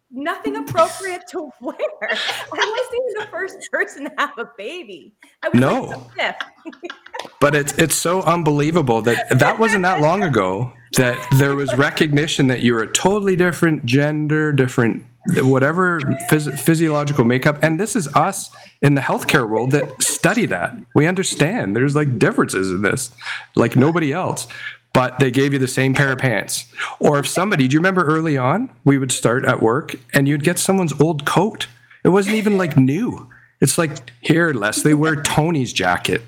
nothing 0.09 0.55
appropriate 0.55 1.21
to 1.29 1.49
wear. 1.61 1.75
I 2.01 2.07
wasn't 2.51 3.01
even 3.09 3.13
the 3.19 3.27
first 3.29 3.69
person 3.71 4.05
to 4.05 4.11
have 4.17 4.37
a 4.37 4.49
baby. 4.57 5.13
I 5.43 5.49
was 5.49 5.59
No. 5.59 6.09
like. 6.17 6.41
But 7.39 7.55
it's 7.55 7.73
it's 7.73 7.95
so 7.95 8.21
unbelievable 8.23 9.01
that 9.03 9.37
that 9.39 9.59
wasn't 9.59 9.83
that 9.83 10.01
long 10.01 10.23
ago 10.23 10.71
that 10.93 11.17
there 11.37 11.55
was 11.55 11.75
recognition 11.77 12.47
that 12.47 12.61
you 12.61 12.73
were 12.73 12.83
a 12.83 12.91
totally 12.91 13.35
different 13.35 13.85
gender, 13.85 14.51
different 14.51 15.05
whatever 15.35 15.99
phys- 16.29 16.57
physiological 16.59 17.25
makeup, 17.25 17.59
and 17.61 17.79
this 17.79 17.95
is 17.95 18.07
us 18.15 18.49
in 18.81 18.95
the 18.95 19.01
healthcare 19.01 19.47
world 19.47 19.71
that 19.71 20.01
study 20.01 20.45
that. 20.45 20.75
We 20.95 21.05
understand 21.05 21.75
there's 21.75 21.95
like 21.95 22.17
differences 22.17 22.71
in 22.71 22.81
this, 22.81 23.11
like 23.55 23.75
nobody 23.75 24.13
else. 24.13 24.47
But 24.93 25.19
they 25.19 25.29
gave 25.29 25.53
you 25.53 25.59
the 25.59 25.67
same 25.67 25.93
pair 25.93 26.13
of 26.13 26.17
pants. 26.17 26.65
Or 26.99 27.19
if 27.19 27.27
somebody, 27.27 27.67
do 27.67 27.73
you 27.73 27.79
remember 27.79 28.03
early 28.03 28.35
on, 28.35 28.71
we 28.83 28.97
would 28.97 29.11
start 29.11 29.45
at 29.45 29.61
work 29.61 29.95
and 30.11 30.27
you'd 30.27 30.43
get 30.43 30.57
someone's 30.57 30.99
old 30.99 31.23
coat. 31.23 31.67
It 32.03 32.09
wasn't 32.09 32.37
even 32.37 32.57
like 32.57 32.77
new. 32.77 33.29
It's 33.61 33.77
like, 33.77 34.11
here, 34.21 34.53
Leslie, 34.53 34.95
wear 34.95 35.21
Tony's 35.21 35.71
jacket. 35.71 36.23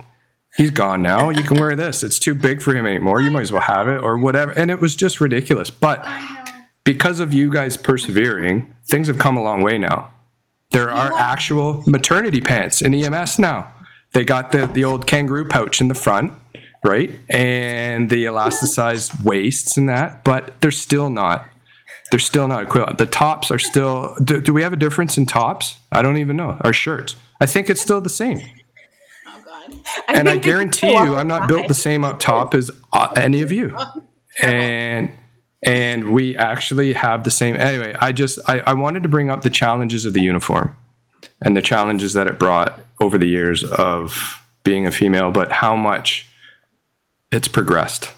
He's 0.59 0.71
gone 0.71 1.01
now. 1.01 1.29
You 1.29 1.41
can 1.41 1.57
wear 1.57 1.73
this. 1.73 2.03
It's 2.03 2.19
too 2.19 2.35
big 2.35 2.61
for 2.61 2.75
him 2.75 2.85
anymore. 2.85 3.21
You 3.21 3.31
might 3.31 3.43
as 3.43 3.51
well 3.53 3.61
have 3.61 3.87
it 3.87 4.03
or 4.03 4.17
whatever. 4.17 4.51
And 4.51 4.69
it 4.69 4.81
was 4.81 4.93
just 4.93 5.21
ridiculous. 5.21 5.69
But 5.69 6.05
because 6.83 7.21
of 7.21 7.33
you 7.33 7.49
guys 7.49 7.77
persevering, 7.77 8.75
things 8.83 9.07
have 9.07 9.17
come 9.17 9.37
a 9.37 9.41
long 9.41 9.61
way 9.61 9.77
now. 9.77 10.11
There 10.71 10.91
are 10.91 11.13
actual 11.13 11.81
maternity 11.87 12.41
pants 12.41 12.81
in 12.81 12.93
EMS 12.93 13.39
now. 13.39 13.71
They 14.11 14.25
got 14.25 14.51
the, 14.51 14.65
the 14.65 14.83
old 14.83 15.07
kangaroo 15.07 15.47
pouch 15.47 15.79
in 15.79 15.87
the 15.87 15.95
front, 15.95 16.33
right? 16.83 17.09
And 17.29 18.09
the 18.09 18.25
elasticized 18.25 19.23
waists 19.23 19.77
and 19.77 19.87
that, 19.87 20.25
but 20.25 20.59
they're 20.59 20.71
still 20.71 21.09
not. 21.09 21.47
They're 22.11 22.19
still 22.19 22.49
not 22.49 22.63
equivalent. 22.63 22.97
The 22.97 23.05
tops 23.05 23.49
are 23.49 23.59
still. 23.59 24.13
Do, 24.21 24.41
do 24.41 24.53
we 24.53 24.63
have 24.63 24.73
a 24.73 24.75
difference 24.75 25.17
in 25.17 25.25
tops? 25.25 25.77
I 25.89 26.01
don't 26.01 26.17
even 26.17 26.35
know. 26.35 26.57
Our 26.65 26.73
shirts. 26.73 27.15
I 27.39 27.45
think 27.45 27.69
it's 27.69 27.79
still 27.79 28.01
the 28.01 28.09
same 28.09 28.41
and 30.07 30.27
I 30.29 30.37
guarantee 30.37 30.91
you, 30.91 31.15
I'm 31.15 31.27
not 31.27 31.47
built 31.47 31.67
the 31.67 31.73
same 31.73 32.03
up 32.03 32.19
top 32.19 32.53
as 32.53 32.71
uh, 32.93 33.11
any 33.15 33.41
of 33.41 33.51
you. 33.51 33.75
And 34.41 35.11
and 35.63 36.13
we 36.13 36.37
actually 36.37 36.93
have 36.93 37.25
the 37.25 37.31
same. 37.31 37.57
Anyway, 37.57 37.93
I 37.99 38.13
just 38.13 38.39
I, 38.47 38.59
I 38.59 38.73
wanted 38.73 39.03
to 39.03 39.09
bring 39.09 39.29
up 39.29 39.41
the 39.41 39.49
challenges 39.49 40.05
of 40.05 40.13
the 40.13 40.21
uniform 40.21 40.77
and 41.41 41.57
the 41.57 41.61
challenges 41.61 42.13
that 42.13 42.27
it 42.27 42.39
brought 42.39 42.79
over 43.01 43.17
the 43.17 43.25
years 43.27 43.65
of 43.65 44.41
being 44.63 44.85
a 44.85 44.91
female, 44.91 45.31
but 45.31 45.51
how 45.51 45.75
much 45.75 46.25
it's 47.33 47.49
progressed. 47.49 48.11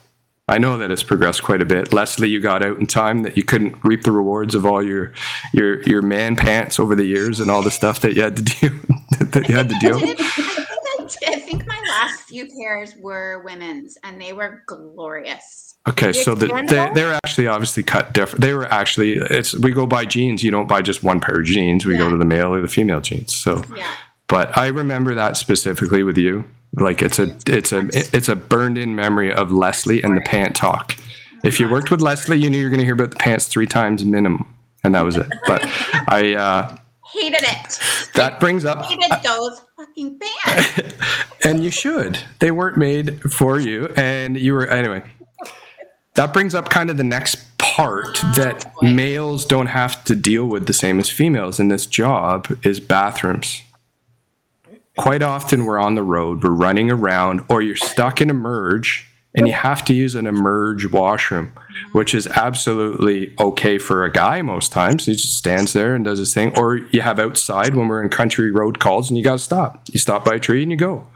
I 0.48 0.58
know 0.60 0.78
that 0.78 0.92
it's 0.92 1.02
progressed 1.04 1.42
quite 1.44 1.62
a 1.62 1.66
bit. 1.66 1.92
Leslie, 1.94 2.30
you 2.30 2.40
got 2.42 2.62
out 2.64 2.78
in 2.78 2.86
time 2.86 3.24
that 3.24 3.36
you 3.38 3.44
couldn't 3.44 3.76
reap 3.84 4.04
the 4.04 4.12
rewards 4.12 4.54
of 4.54 4.66
all 4.66 4.84
your 4.84 5.14
your 5.54 5.82
your 5.84 6.02
man 6.04 6.36
pants 6.36 6.80
over 6.80 6.94
the 6.94 7.06
years 7.06 7.40
and 7.40 7.50
all 7.50 7.64
the 7.64 7.72
stuff 7.72 8.02
that 8.02 8.14
you 8.16 8.22
had 8.22 8.36
to 8.36 8.44
deal 8.44 8.74
that 9.32 9.48
you 9.50 9.56
had 9.56 9.70
to 9.70 9.76
deal. 9.80 9.96
I, 9.98 10.00
did, 10.02 10.20
I, 10.20 10.24
think 10.26 10.50
I, 10.60 11.06
did- 11.08 11.30
I 11.30 11.40
think 11.40 11.66
my 11.68 11.82
last 12.02 12.22
few 12.24 12.48
pairs 12.60 12.94
were 13.00 13.42
women's 13.46 13.98
and 14.04 14.20
they 14.20 14.34
were 14.34 14.64
glorious. 14.68 15.76
Okay, 15.90 16.14
so 16.14 16.36
the, 16.36 16.46
they, 16.68 16.92
they're 16.94 17.14
actually 17.26 17.48
obviously 17.48 17.82
cut 17.82 18.14
different. 18.14 18.42
They 18.42 18.54
were 18.54 18.66
actually 18.72 19.14
it's 19.14 19.54
we 19.56 19.72
go 19.72 19.88
by 19.88 20.06
jeans. 20.06 20.44
You 20.44 20.52
don't 20.52 20.68
buy 20.68 20.82
just 20.82 21.04
one 21.04 21.20
pair 21.20 21.40
of 21.40 21.46
jeans. 21.46 21.86
We 21.86 21.98
go 21.98 22.10
to 22.10 22.18
the 22.18 22.26
male 22.26 22.54
or 22.54 22.62
the 22.62 22.68
female 22.68 23.02
jeans. 23.02 23.36
So, 23.36 23.64
Yeah. 23.76 23.92
but 24.28 24.56
I 24.56 24.68
remember 24.68 25.16
that 25.16 25.38
specifically 25.38 26.04
with 26.04 26.18
you. 26.18 26.44
Like 26.74 27.02
it's 27.02 27.18
a 27.20 27.36
it's 27.48 27.72
a 27.72 27.90
it's 28.16 28.30
a 28.30 28.36
burned 28.36 28.78
in 28.78 28.96
memory 28.96 29.34
of 29.34 29.52
Leslie 29.52 30.02
and 30.04 30.16
the 30.16 30.22
pant 30.22 30.56
talk. 30.56 30.96
If 31.44 31.60
you 31.60 31.68
worked 31.68 31.90
with 31.90 32.02
Leslie, 32.02 32.38
you 32.38 32.50
knew 32.52 32.60
you're 32.60 32.70
going 32.70 32.80
to 32.80 32.86
hear 32.86 32.94
about 32.94 33.10
the 33.10 33.16
pants 33.18 33.48
three 33.48 33.66
times 33.66 34.06
minimum, 34.06 34.46
and 34.84 34.94
that 34.94 35.02
was 35.02 35.18
it. 35.18 35.28
But 35.48 35.62
I 36.08 36.36
uh, 36.36 36.78
Hated 37.14 37.42
it. 37.42 37.80
that 38.14 38.40
brings 38.40 38.64
up 38.64 38.86
Hated 38.86 39.12
those 39.24 39.60
fucking 39.92 40.20
pants. 40.20 40.94
and 41.46 41.64
you 41.64 41.70
should. 41.70 42.20
They 42.40 42.52
weren't 42.52 42.78
made 42.78 43.22
for 43.32 43.60
you, 43.60 43.88
and 43.96 44.38
you 44.38 44.54
were 44.54 44.68
anyway. 44.68 45.04
That 46.16 46.34
brings 46.34 46.54
up 46.54 46.70
kind 46.70 46.90
of 46.90 46.98
the 46.98 47.04
next 47.04 47.58
part 47.58 48.18
that 48.36 48.70
males 48.82 49.46
don't 49.46 49.68
have 49.68 50.04
to 50.06 50.16
deal 50.16 50.46
with 50.46 50.68
the 50.68 50.74
same 50.74 51.00
as 51.00 51.10
females 51.10 51.60
in 51.60 51.70
this 51.70 51.86
job 51.86 52.58
is 52.64 52.80
bathrooms. 52.80 53.62
Quite 54.98 55.24
often 55.24 55.66
we're 55.66 55.80
on 55.80 55.96
the 55.96 56.04
road, 56.04 56.44
we're 56.44 56.50
running 56.50 56.92
around, 56.92 57.46
or 57.48 57.62
you're 57.62 57.78
stuck 57.78 58.20
in 58.20 58.30
a 58.30 58.34
merge 58.34 59.08
and 59.34 59.48
you 59.48 59.54
have 59.54 59.86
to 59.86 59.94
use 59.94 60.14
an 60.16 60.28
emerge 60.28 60.92
washroom, 60.92 61.54
which 61.94 62.14
is 62.14 62.28
absolutely 62.28 63.34
okay 63.40 63.78
for 63.78 64.04
a 64.04 64.12
guy 64.12 64.42
most 64.42 64.72
times. 64.74 65.06
He 65.06 65.14
just 65.14 65.38
stands 65.38 65.72
there 65.74 65.96
and 65.96 66.04
does 66.04 66.20
his 66.20 66.34
thing. 66.34 66.58
Or 66.58 66.78
you 66.78 67.02
have 67.02 67.18
outside 67.20 67.76
when 67.76 67.88
we're 67.88 68.04
in 68.04 68.10
country 68.10 68.52
road 68.52 68.80
calls 68.80 69.10
and 69.10 69.18
you 69.18 69.24
got 69.24 69.34
to 69.34 69.40
stop. 69.40 69.84
You 69.92 70.00
stop 70.00 70.26
by 70.26 70.36
a 70.36 70.40
tree 70.40 70.62
and 70.64 70.72
you 70.72 70.78
go. 70.78 71.08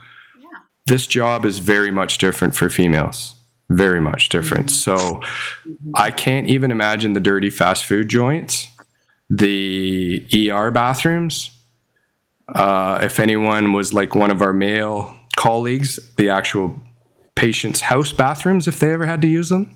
This 0.86 1.08
job 1.08 1.45
is 1.45 1.60
very 1.60 1.91
much 1.91 2.17
different 2.17 2.56
for 2.56 2.69
females. 2.69 3.36
very 3.69 3.99
much 3.99 4.30
different. 4.30 4.69
So 4.69 5.21
I 5.95 6.12
can't 6.12 6.47
even 6.47 6.69
imagine 6.71 7.13
the 7.13 7.19
dirty 7.19 7.49
fast 7.49 7.84
food 7.86 8.08
joints, 8.10 8.67
the 9.30 10.23
ER 10.51 10.69
bathrooms. 10.71 11.49
Uh, 12.47 12.99
if 13.01 13.19
anyone 13.19 13.73
was 13.73 13.91
like 13.91 14.13
one 14.13 14.30
of 14.30 14.41
our 14.43 14.54
male 14.54 15.17
colleagues, 15.36 15.99
the 16.17 16.30
actual 16.30 16.80
patient's 17.36 17.82
house 17.82 18.12
bathrooms, 18.12 18.67
if 18.67 18.80
they 18.80 18.91
ever 18.91 19.06
had 19.06 19.21
to 19.21 19.28
use 19.28 19.50
them, 19.50 19.76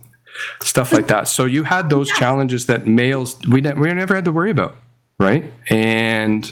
stuff 0.62 0.91
like 0.91 1.08
that. 1.08 1.28
So 1.28 1.45
you 1.45 1.63
had 1.63 1.89
those 1.89 2.10
challenges 2.10 2.65
that 2.67 2.88
males 2.88 3.39
we 3.48 3.62
ne- 3.62 3.74
we 3.74 3.93
never 3.93 4.15
had 4.15 4.26
to 4.26 4.32
worry 4.32 4.52
about, 4.52 4.76
right? 5.19 5.52
And 5.69 6.52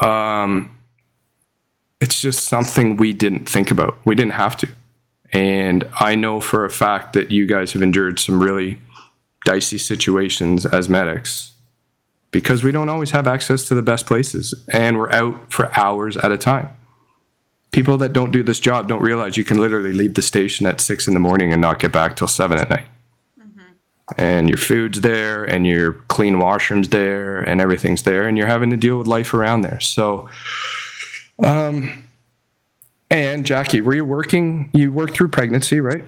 um, 0.00 0.76
it's 2.00 2.20
just 2.20 2.44
something 2.44 2.96
we 2.96 3.12
didn't 3.12 3.48
think 3.48 3.70
about. 3.70 3.98
We 4.04 4.14
didn't 4.14 4.32
have 4.32 4.56
to. 4.58 4.68
And 5.32 5.88
I 5.98 6.14
know 6.14 6.40
for 6.40 6.64
a 6.64 6.70
fact 6.70 7.14
that 7.14 7.30
you 7.30 7.46
guys 7.46 7.72
have 7.72 7.82
endured 7.82 8.18
some 8.18 8.40
really 8.42 8.78
dicey 9.44 9.78
situations 9.78 10.64
as 10.64 10.88
medics 10.88 11.52
because 12.30 12.64
we 12.64 12.72
don't 12.72 12.88
always 12.88 13.10
have 13.12 13.26
access 13.26 13.64
to 13.68 13.74
the 13.74 13.82
best 13.82 14.06
places 14.06 14.54
and 14.72 14.98
we're 14.98 15.10
out 15.12 15.52
for 15.52 15.76
hours 15.78 16.16
at 16.16 16.32
a 16.32 16.38
time. 16.38 16.68
People 17.74 17.98
that 17.98 18.12
don't 18.12 18.30
do 18.30 18.44
this 18.44 18.60
job 18.60 18.86
don't 18.86 19.02
realize 19.02 19.36
you 19.36 19.42
can 19.42 19.58
literally 19.58 19.92
leave 19.92 20.14
the 20.14 20.22
station 20.22 20.64
at 20.64 20.80
six 20.80 21.08
in 21.08 21.14
the 21.14 21.18
morning 21.18 21.52
and 21.52 21.60
not 21.60 21.80
get 21.80 21.90
back 21.90 22.14
till 22.14 22.28
seven 22.28 22.56
at 22.56 22.70
night. 22.70 22.86
And 24.16 24.48
your 24.48 24.58
food's 24.58 25.00
there 25.00 25.42
and 25.42 25.66
your 25.66 25.94
clean 26.06 26.36
washrooms 26.36 26.90
there 26.90 27.40
and 27.40 27.60
everything's 27.60 28.04
there 28.04 28.28
and 28.28 28.38
you're 28.38 28.46
having 28.46 28.70
to 28.70 28.76
deal 28.76 28.96
with 28.96 29.08
life 29.08 29.34
around 29.34 29.62
there. 29.62 29.80
So, 29.80 30.28
um, 31.42 32.04
and 33.10 33.44
Jackie, 33.44 33.80
were 33.80 33.96
you 33.96 34.04
working? 34.04 34.70
You 34.72 34.92
worked 34.92 35.16
through 35.16 35.30
pregnancy, 35.30 35.80
right? 35.80 36.04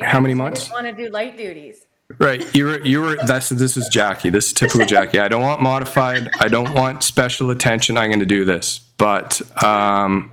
How 0.00 0.18
many 0.18 0.32
Yes, 0.32 0.40
I 0.40 0.44
months? 0.44 0.70
want 0.70 0.86
to 0.86 0.92
do 0.94 1.10
light 1.10 1.36
duties. 1.36 1.84
Right. 2.16 2.42
You 2.56 2.64
were, 2.64 2.80
you 2.86 3.02
were, 3.02 3.16
that's, 3.26 3.50
this 3.50 3.76
is 3.76 3.86
Jackie. 3.88 4.30
This 4.30 4.46
is 4.46 4.52
typical 4.54 4.86
Jackie. 4.94 5.18
I 5.18 5.28
don't 5.28 5.42
want 5.42 5.60
modified. 5.60 6.30
I 6.40 6.48
don't 6.48 6.72
want 6.72 7.02
special 7.02 7.50
attention. 7.50 7.98
I'm 7.98 8.08
going 8.08 8.20
to 8.20 8.24
do 8.24 8.46
this. 8.46 8.78
But 8.96 9.42
um, 9.62 10.32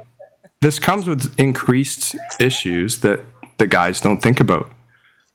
this 0.62 0.80
comes 0.80 1.08
with 1.08 1.38
increased 1.40 2.16
issues 2.40 3.00
that 3.02 3.22
the 3.58 3.68
guys 3.68 4.02
don't 4.02 4.22
think 4.22 4.40
about. 4.40 4.72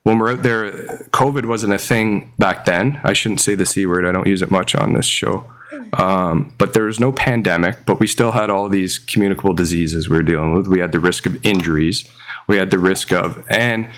When 0.02 0.18
we're 0.18 0.32
out 0.32 0.42
there, 0.42 0.72
COVID 1.12 1.46
wasn't 1.46 1.74
a 1.74 1.78
thing 1.78 2.32
back 2.38 2.64
then. 2.64 3.00
I 3.04 3.12
shouldn't 3.12 3.40
say 3.40 3.54
the 3.54 3.66
C 3.66 3.84
word. 3.86 4.06
I 4.06 4.12
don't 4.12 4.26
use 4.26 4.42
it 4.42 4.50
much 4.50 4.74
on 4.74 4.94
this 4.94 5.06
show. 5.06 5.44
Um, 5.92 6.52
but 6.58 6.72
there 6.72 6.84
was 6.84 6.98
no 6.98 7.12
pandemic, 7.12 7.84
but 7.86 8.00
we 8.00 8.06
still 8.06 8.32
had 8.32 8.50
all 8.50 8.68
these 8.68 8.98
communicable 8.98 9.54
diseases 9.54 10.08
we 10.08 10.16
were 10.16 10.22
dealing 10.22 10.54
with. 10.54 10.66
We 10.66 10.80
had 10.80 10.92
the 10.92 11.00
risk 11.00 11.26
of 11.26 11.44
injuries. 11.44 12.08
We 12.46 12.56
had 12.56 12.70
the 12.70 12.78
risk 12.78 13.12
of, 13.12 13.44
and 13.48 13.88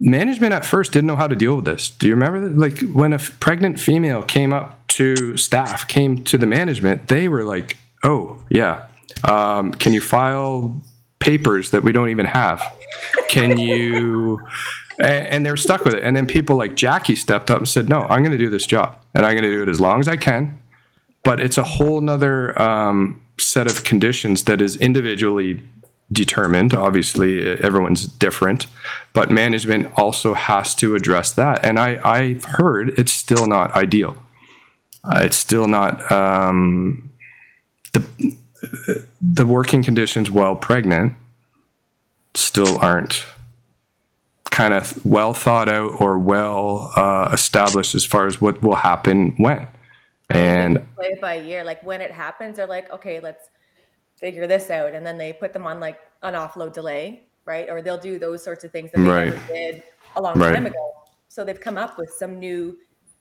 management 0.00 0.52
at 0.52 0.64
first 0.64 0.92
didn't 0.92 1.06
know 1.06 1.16
how 1.16 1.28
to 1.28 1.36
deal 1.36 1.56
with 1.56 1.64
this. 1.64 1.90
Do 1.90 2.06
you 2.06 2.14
remember 2.14 2.40
that? 2.48 2.58
Like 2.58 2.80
when 2.92 3.12
a 3.12 3.16
f- 3.16 3.38
pregnant 3.40 3.78
female 3.80 4.22
came 4.22 4.52
up 4.52 4.86
to 4.88 5.36
staff, 5.36 5.86
came 5.88 6.24
to 6.24 6.38
the 6.38 6.46
management, 6.46 7.08
they 7.08 7.28
were 7.28 7.44
like, 7.44 7.76
"Oh 8.02 8.42
yeah, 8.50 8.86
um, 9.24 9.72
can 9.72 9.92
you 9.92 10.00
file 10.00 10.80
papers 11.18 11.70
that 11.70 11.82
we 11.82 11.92
don't 11.92 12.10
even 12.10 12.26
have? 12.26 12.62
Can 13.28 13.58
you?" 13.58 14.40
a- 15.00 15.04
And 15.32 15.44
they're 15.44 15.56
stuck 15.56 15.84
with 15.84 15.94
it. 15.94 16.02
And 16.02 16.16
then 16.16 16.26
people 16.26 16.56
like 16.56 16.74
Jackie 16.74 17.16
stepped 17.16 17.50
up 17.50 17.58
and 17.58 17.68
said, 17.68 17.88
"No, 17.88 18.02
I'm 18.02 18.22
going 18.22 18.32
to 18.32 18.38
do 18.38 18.50
this 18.50 18.66
job, 18.66 18.96
and 19.14 19.24
I'm 19.26 19.32
going 19.32 19.44
to 19.44 19.50
do 19.56 19.62
it 19.62 19.68
as 19.68 19.80
long 19.80 20.00
as 20.00 20.08
I 20.08 20.16
can." 20.16 20.58
But 21.24 21.40
it's 21.40 21.58
a 21.58 21.64
whole 21.64 22.00
nother 22.00 22.60
um, 22.60 23.20
set 23.38 23.66
of 23.66 23.82
conditions 23.84 24.44
that 24.44 24.60
is 24.62 24.76
individually 24.76 25.60
determined. 26.12 26.72
Obviously, 26.72 27.44
everyone's 27.60 28.06
different, 28.06 28.68
but 29.12 29.28
management 29.28 29.90
also 29.96 30.34
has 30.34 30.72
to 30.76 30.94
address 30.94 31.32
that. 31.32 31.64
And 31.64 31.80
I, 31.80 31.98
I've 32.04 32.44
heard 32.44 32.96
it's 32.96 33.12
still 33.12 33.46
not 33.48 33.72
ideal. 33.74 34.16
Uh, 35.02 35.22
it's 35.24 35.36
still 35.36 35.66
not 35.66 36.10
um, 36.12 37.10
the 37.92 38.04
the 39.20 39.46
working 39.46 39.82
conditions 39.82 40.30
while 40.30 40.56
pregnant 40.56 41.14
still 42.34 42.78
aren't 42.78 43.24
kind 44.50 44.72
of 44.72 45.04
well 45.04 45.34
thought 45.34 45.68
out 45.68 46.00
or 46.00 46.18
well 46.18 46.92
uh, 46.96 47.30
established 47.32 47.94
as 47.94 48.04
far 48.04 48.26
as 48.26 48.40
what 48.40 48.62
will 48.62 48.74
happen 48.74 49.34
when. 49.36 49.66
And 50.30 50.86
play 50.96 51.16
by 51.20 51.34
year, 51.34 51.62
Like 51.62 51.82
when 51.82 52.00
it 52.00 52.10
happens, 52.10 52.56
they're 52.56 52.66
like, 52.66 52.90
okay, 52.90 53.20
let's 53.20 53.48
figure 54.18 54.46
this 54.46 54.70
out. 54.70 54.94
And 54.94 55.06
then 55.06 55.18
they 55.18 55.32
put 55.32 55.52
them 55.52 55.66
on 55.66 55.78
like 55.78 55.98
an 56.22 56.34
offload 56.34 56.72
delay, 56.72 57.24
right? 57.44 57.68
Or 57.68 57.82
they'll 57.82 57.98
do 57.98 58.18
those 58.18 58.42
sorts 58.42 58.64
of 58.64 58.72
things 58.72 58.90
that 58.92 58.98
they 58.98 59.30
Right. 59.30 59.46
did 59.46 59.82
a 60.16 60.22
long 60.22 60.38
Right. 60.38 60.54
time 60.54 60.66
ago. 60.66 60.92
So 61.28 61.44
they've 61.44 61.60
come 61.60 61.76
up 61.76 61.98
with 61.98 62.10
some 62.10 62.38
new 62.38 62.78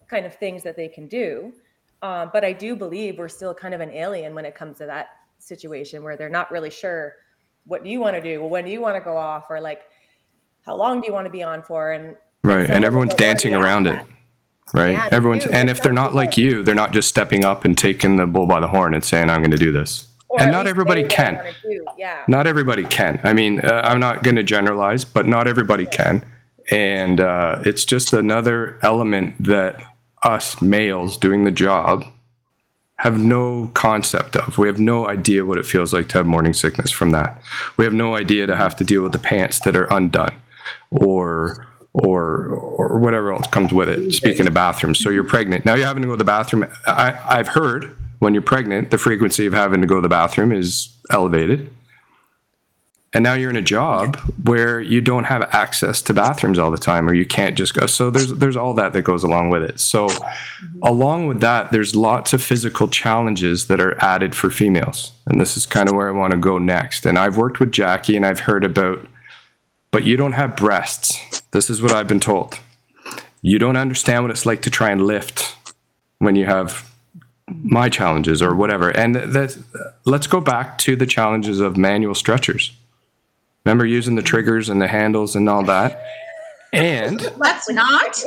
kind 0.08 0.26
of 0.26 0.36
things 0.36 0.64
that 0.64 0.76
they 0.76 0.88
can 0.88 1.08
do. 1.08 1.54
Um, 2.02 2.30
but 2.32 2.44
I 2.46 2.54
do 2.54 2.76
believe 2.76 3.18
we're 3.18 3.28
still 3.28 3.54
kind 3.54 3.74
of 3.74 3.82
an 3.82 3.92
alien 3.92 4.36
when 4.36 4.46
it 4.46 4.56
comes 4.56 4.78
to 4.78 4.86
that 4.86 5.08
situation 5.40 6.04
where 6.04 6.18
they're 6.18 6.30
not 6.30 6.52
really 6.52 6.70
sure 6.70 7.14
what 7.66 7.84
do 7.84 7.90
you 7.90 8.00
want 8.00 8.16
to 8.16 8.22
do? 8.22 8.42
Well, 8.42 8.50
when 8.50 8.66
do 8.66 8.72
you 8.72 8.82
want 8.82 8.96
to 8.96 9.02
go 9.02 9.18
off? 9.18 9.46
Or 9.50 9.60
like, 9.60 9.82
how 10.66 10.76
long 10.76 11.02
do 11.02 11.08
you 11.08 11.14
want 11.14 11.26
to 11.26 11.32
be 11.32 11.44
on 11.44 11.64
for? 11.64 11.92
And 11.92 12.16
right, 12.44 12.70
and 12.70 12.86
everyone's 12.86 13.16
dancing 13.16 13.56
around 13.56 13.88
it. 13.88 14.00
right? 14.74 14.92
Yeah, 14.92 15.10
Everyone's 15.12 15.48
and 15.48 15.70
if 15.70 15.82
they're 15.82 15.94
not 15.94 16.14
like 16.14 16.38
you, 16.38 16.64
they're 16.64 16.76
not 16.76 16.94
just 16.94 17.08
stepping 17.08 17.44
up 17.44 17.66
and 17.66 17.78
taking 17.78 18.18
the 18.18 18.28
bull 18.28 18.46
by 18.46 18.60
the 18.60 18.68
horn 18.68 18.94
and 18.94 19.04
saying, 19.04 19.30
"I'm 19.30 19.42
going 19.42 19.52
to 19.52 19.58
do 19.58 19.72
this." 19.72 20.08
or 20.36 20.42
and 20.42 20.52
not 20.52 20.68
everybody 20.68 21.04
can. 21.04 21.36
they 21.36 21.40
wanna 21.40 21.54
do. 21.64 21.86
Yeah. 21.98 22.24
Not 22.28 22.48
everybody 22.48 22.84
can. 22.84 23.20
I 23.24 23.34
mean, 23.34 23.62
uh, 23.62 23.82
I'm 23.84 24.00
not 24.00 24.24
going 24.24 24.36
to 24.36 24.44
generalize, 24.44 25.06
but 25.06 25.28
not 25.28 25.48
everybody 25.48 25.86
can. 25.86 26.26
And 26.72 27.22
uh, 27.22 27.62
it's 27.66 27.86
just 27.86 28.12
another 28.12 28.80
element 28.82 29.36
that 29.44 29.82
us 30.24 30.62
males 30.62 31.18
doing 31.18 31.44
the 31.44 31.52
job 31.52 32.06
have 32.98 33.20
no 33.20 33.70
concept 33.74 34.36
of. 34.36 34.58
We 34.58 34.68
have 34.68 34.80
no 34.80 35.08
idea 35.08 35.46
what 35.46 35.58
it 35.58 35.66
feels 35.66 35.94
like 35.94 36.08
to 36.10 36.18
have 36.18 36.26
morning 36.26 36.54
sickness 36.54 36.92
from 36.92 37.12
that. 37.12 37.42
We 37.78 37.84
have 37.86 37.94
no 37.94 38.16
idea 38.16 38.48
to 38.48 38.56
have 38.56 38.76
to 38.78 38.84
deal 38.84 39.04
with 39.04 39.12
the 39.12 39.20
pants 39.20 39.60
that 39.62 39.76
are 39.76 39.86
undone 39.94 40.34
or 40.92 41.68
or 41.94 42.48
or 42.48 43.00
whatever 43.00 43.34
else 43.34 43.48
comes 43.48 43.74
with 43.74 43.90
it. 43.90 44.12
Speaking 44.14 44.48
of 44.48 44.54
bathrooms, 44.54 45.00
so 45.00 45.10
you're 45.10 45.24
pregnant. 45.24 45.66
Now 45.66 45.76
you're 45.76 45.88
having 45.88 46.04
to 46.04 46.08
go 46.08 46.14
to 46.14 46.18
the 46.18 46.24
bathroom. 46.24 46.68
I, 46.88 47.20
I've 47.26 47.50
heard 47.50 47.96
when 48.20 48.34
you're 48.34 48.44
pregnant, 48.44 48.92
the 48.92 48.98
frequency 48.98 49.46
of 49.46 49.54
having 49.54 49.82
to 49.82 49.88
go 49.88 49.96
to 49.96 50.02
the 50.02 50.10
bathroom 50.10 50.52
is 50.52 50.90
elevated. 51.10 51.72
And 53.16 53.24
now 53.24 53.34
you're 53.34 53.50
in 53.50 53.56
a 53.56 53.62
job 53.62 54.18
where 54.44 54.82
you 54.82 55.00
don't 55.00 55.24
have 55.24 55.44
access 55.54 56.02
to 56.02 56.14
bathrooms 56.14 56.60
all 56.60 56.70
the 56.70 56.78
time, 56.78 57.08
or 57.08 57.14
you 57.14 57.26
can't 57.26 57.58
just 57.58 57.74
go. 57.74 57.86
So 57.86 58.10
there's 58.10 58.34
there's 58.34 58.58
all 58.58 58.74
that 58.74 58.92
that 58.92 59.04
goes 59.04 59.24
along 59.24 59.52
with 59.52 59.64
it. 59.64 59.80
So 59.80 60.10
along 60.84 61.28
with 61.28 61.40
that, 61.40 61.72
there's 61.72 61.96
lots 61.96 62.34
of 62.34 62.44
physical 62.44 62.90
challenges 62.90 63.68
that 63.68 63.80
are 63.80 63.98
added 64.04 64.36
for 64.36 64.50
females, 64.52 65.14
and 65.28 65.40
this 65.40 65.56
is 65.56 65.66
kind 65.66 65.88
of 65.88 65.96
where 65.96 66.10
I 66.10 66.12
want 66.12 66.32
to 66.32 66.38
go 66.38 66.58
next. 66.58 67.06
And 67.06 67.18
I've 67.18 67.38
worked 67.38 67.62
with 67.62 67.72
Jackie, 67.72 68.18
and 68.18 68.26
I've 68.26 68.42
heard 68.42 68.66
about, 68.66 69.08
but 69.92 70.04
you 70.04 70.18
don't 70.18 70.34
have 70.34 70.58
breasts. 70.58 71.42
This 71.52 71.70
is 71.70 71.82
what 71.82 71.94
I've 71.94 72.10
been 72.10 72.20
told. 72.20 72.60
You 73.42 73.60
don't 73.60 73.78
understand 73.78 74.26
what 74.26 74.32
it's 74.32 74.46
like 74.46 74.62
to 74.64 74.70
try 74.70 74.92
and 74.92 75.02
lift 75.02 75.56
when 76.20 76.36
you 76.36 76.48
have 76.48 76.92
my 77.48 77.88
challenges 77.88 78.42
or 78.42 78.56
whatever. 78.56 78.90
And 78.90 79.16
that 79.16 79.58
let's 80.04 80.28
go 80.28 80.42
back 80.42 80.78
to 80.80 80.98
the 80.98 81.06
challenges 81.06 81.62
of 81.62 81.78
manual 81.78 82.14
stretchers. 82.14 82.74
Remember 83.66 83.86
using 83.86 84.16
the 84.16 84.22
triggers 84.22 84.70
and 84.70 84.82
the 84.82 84.88
handles 84.88 85.36
and 85.36 85.50
all 85.50 85.64
that. 85.64 86.02
And 86.72 87.22
Let's 87.38 87.70
not. 87.70 88.24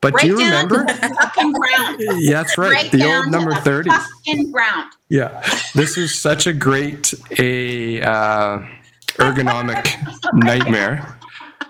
but 0.00 0.18
do 0.18 0.26
you 0.26 0.36
remember? 0.38 0.84
the 0.84 1.16
fucking 1.20 1.52
ground. 1.52 1.96
Yeah, 2.20 2.32
that's 2.42 2.56
right. 2.56 2.72
Right 2.72 2.90
the 2.90 3.04
old 3.04 3.30
number 3.30 3.52
the 3.54 3.60
30. 3.60 3.90
Fucking 3.90 4.52
ground. 4.52 4.92
Yeah. 5.08 5.42
This 5.74 5.98
is 5.98 6.18
such 6.18 6.46
a 6.46 6.52
great 6.52 7.12
a 7.38 8.00
uh, 8.02 8.60
ergonomic 9.16 9.86
nightmare, 10.32 11.18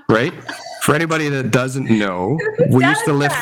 right? 0.08 0.34
For 0.82 0.94
anybody 0.94 1.28
that 1.28 1.50
doesn't 1.50 1.90
know, 1.90 2.38
we 2.70 2.84
used 2.84 3.04
to 3.06 3.12
lift 3.12 3.36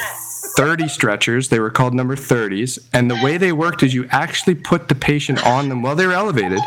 30 0.57 0.89
stretchers. 0.89 1.49
They 1.51 1.61
were 1.61 1.71
called 1.71 1.93
number 1.93 2.17
30s. 2.17 2.79
And 2.95 3.11
the 3.11 3.17
way 3.23 3.37
they 3.37 3.53
worked 3.53 3.83
is 3.83 3.93
you 3.93 4.07
actually 4.11 4.55
put 4.55 4.89
the 4.89 4.95
patient 4.95 5.47
on 5.47 5.69
them 5.69 5.83
while 5.83 5.95
they 5.95 6.07
were 6.07 6.15
elevated. 6.15 6.61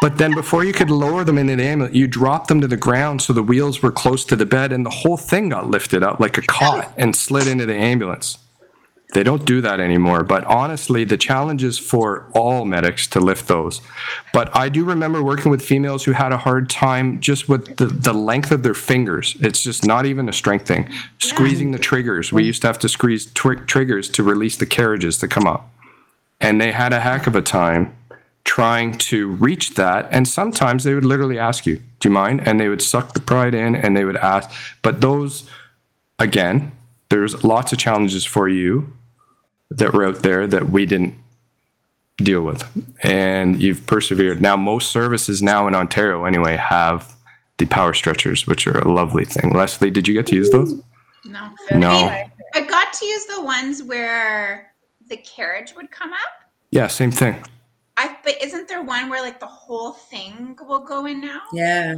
But 0.00 0.18
then 0.18 0.34
before 0.34 0.64
you 0.64 0.72
could 0.72 0.90
lower 0.90 1.24
them 1.24 1.38
in 1.38 1.46
the 1.46 1.60
ambulance, 1.62 1.94
you 1.94 2.06
dropped 2.06 2.48
them 2.48 2.60
to 2.60 2.68
the 2.68 2.76
ground 2.76 3.20
so 3.20 3.32
the 3.32 3.42
wheels 3.42 3.82
were 3.82 3.90
close 3.90 4.24
to 4.26 4.36
the 4.36 4.46
bed 4.46 4.72
and 4.72 4.86
the 4.86 4.90
whole 4.90 5.16
thing 5.16 5.48
got 5.48 5.68
lifted 5.68 6.02
up 6.02 6.20
like 6.20 6.38
a 6.38 6.42
cot 6.42 6.92
and 6.96 7.16
slid 7.16 7.48
into 7.48 7.66
the 7.66 7.74
ambulance. 7.74 8.38
They 9.14 9.22
don't 9.22 9.46
do 9.46 9.62
that 9.62 9.80
anymore. 9.80 10.22
But 10.22 10.44
honestly, 10.44 11.04
the 11.04 11.16
challenge 11.16 11.64
is 11.64 11.78
for 11.78 12.30
all 12.34 12.64
medics 12.66 13.06
to 13.08 13.20
lift 13.20 13.48
those. 13.48 13.80
But 14.34 14.54
I 14.54 14.68
do 14.68 14.84
remember 14.84 15.22
working 15.22 15.50
with 15.50 15.62
females 15.62 16.04
who 16.04 16.12
had 16.12 16.30
a 16.30 16.36
hard 16.36 16.68
time 16.68 17.18
just 17.20 17.48
with 17.48 17.78
the, 17.78 17.86
the 17.86 18.12
length 18.12 18.52
of 18.52 18.62
their 18.62 18.74
fingers. 18.74 19.34
It's 19.40 19.62
just 19.62 19.86
not 19.86 20.04
even 20.04 20.28
a 20.28 20.32
strength 20.32 20.66
thing. 20.66 20.90
Squeezing 21.18 21.70
the 21.70 21.78
triggers. 21.78 22.32
We 22.32 22.44
used 22.44 22.60
to 22.62 22.66
have 22.68 22.78
to 22.80 22.88
squeeze 22.88 23.26
triggers 23.32 24.10
to 24.10 24.22
release 24.22 24.56
the 24.56 24.66
carriages 24.66 25.16
to 25.18 25.28
come 25.28 25.46
up. 25.46 25.70
And 26.38 26.60
they 26.60 26.72
had 26.72 26.92
a 26.92 27.00
heck 27.00 27.26
of 27.26 27.34
a 27.34 27.42
time 27.42 27.96
trying 28.48 28.96
to 28.96 29.28
reach 29.28 29.74
that. 29.74 30.08
And 30.10 30.26
sometimes 30.26 30.82
they 30.82 30.94
would 30.94 31.04
literally 31.04 31.38
ask 31.38 31.66
you, 31.66 31.76
Do 32.00 32.08
you 32.08 32.10
mind? 32.10 32.48
And 32.48 32.58
they 32.58 32.70
would 32.70 32.80
suck 32.80 33.12
the 33.12 33.20
pride 33.20 33.54
in 33.54 33.76
and 33.76 33.94
they 33.94 34.06
would 34.06 34.16
ask. 34.16 34.50
But 34.80 35.02
those, 35.02 35.48
again, 36.18 36.72
there's 37.10 37.44
lots 37.44 37.72
of 37.72 37.78
challenges 37.78 38.24
for 38.24 38.48
you 38.48 38.90
that 39.70 39.92
were 39.92 40.06
out 40.06 40.22
there 40.22 40.46
that 40.46 40.70
we 40.70 40.86
didn't 40.86 41.14
deal 42.16 42.40
with. 42.40 42.64
And 43.02 43.60
you've 43.60 43.86
persevered. 43.86 44.40
Now, 44.40 44.56
most 44.56 44.92
services 44.92 45.42
now 45.42 45.68
in 45.68 45.74
Ontario, 45.74 46.24
anyway, 46.24 46.56
have 46.56 47.14
the 47.58 47.66
power 47.66 47.92
stretchers, 47.92 48.46
which 48.46 48.66
are 48.66 48.78
a 48.78 48.90
lovely 48.90 49.26
thing. 49.26 49.52
Leslie, 49.52 49.90
did 49.90 50.08
you 50.08 50.14
get 50.14 50.26
to 50.28 50.34
use 50.34 50.50
those? 50.50 50.72
No. 51.26 51.50
No. 51.74 51.90
I 51.90 52.60
got 52.62 52.94
to 52.94 53.04
use 53.04 53.26
the 53.26 53.42
ones 53.42 53.82
where 53.82 54.72
the 55.06 55.18
carriage 55.18 55.74
would 55.76 55.90
come 55.90 56.14
up. 56.14 56.48
Yeah, 56.70 56.86
same 56.86 57.10
thing. 57.10 57.44
I 57.98 58.16
but 58.22 58.40
isn't 58.40 58.68
there 58.68 58.82
one 58.82 59.08
where 59.10 59.20
like 59.20 59.40
the 59.40 59.46
whole 59.46 59.92
thing 59.92 60.56
will 60.66 60.78
go 60.78 61.06
in 61.06 61.20
now? 61.20 61.42
Yeah. 61.52 61.96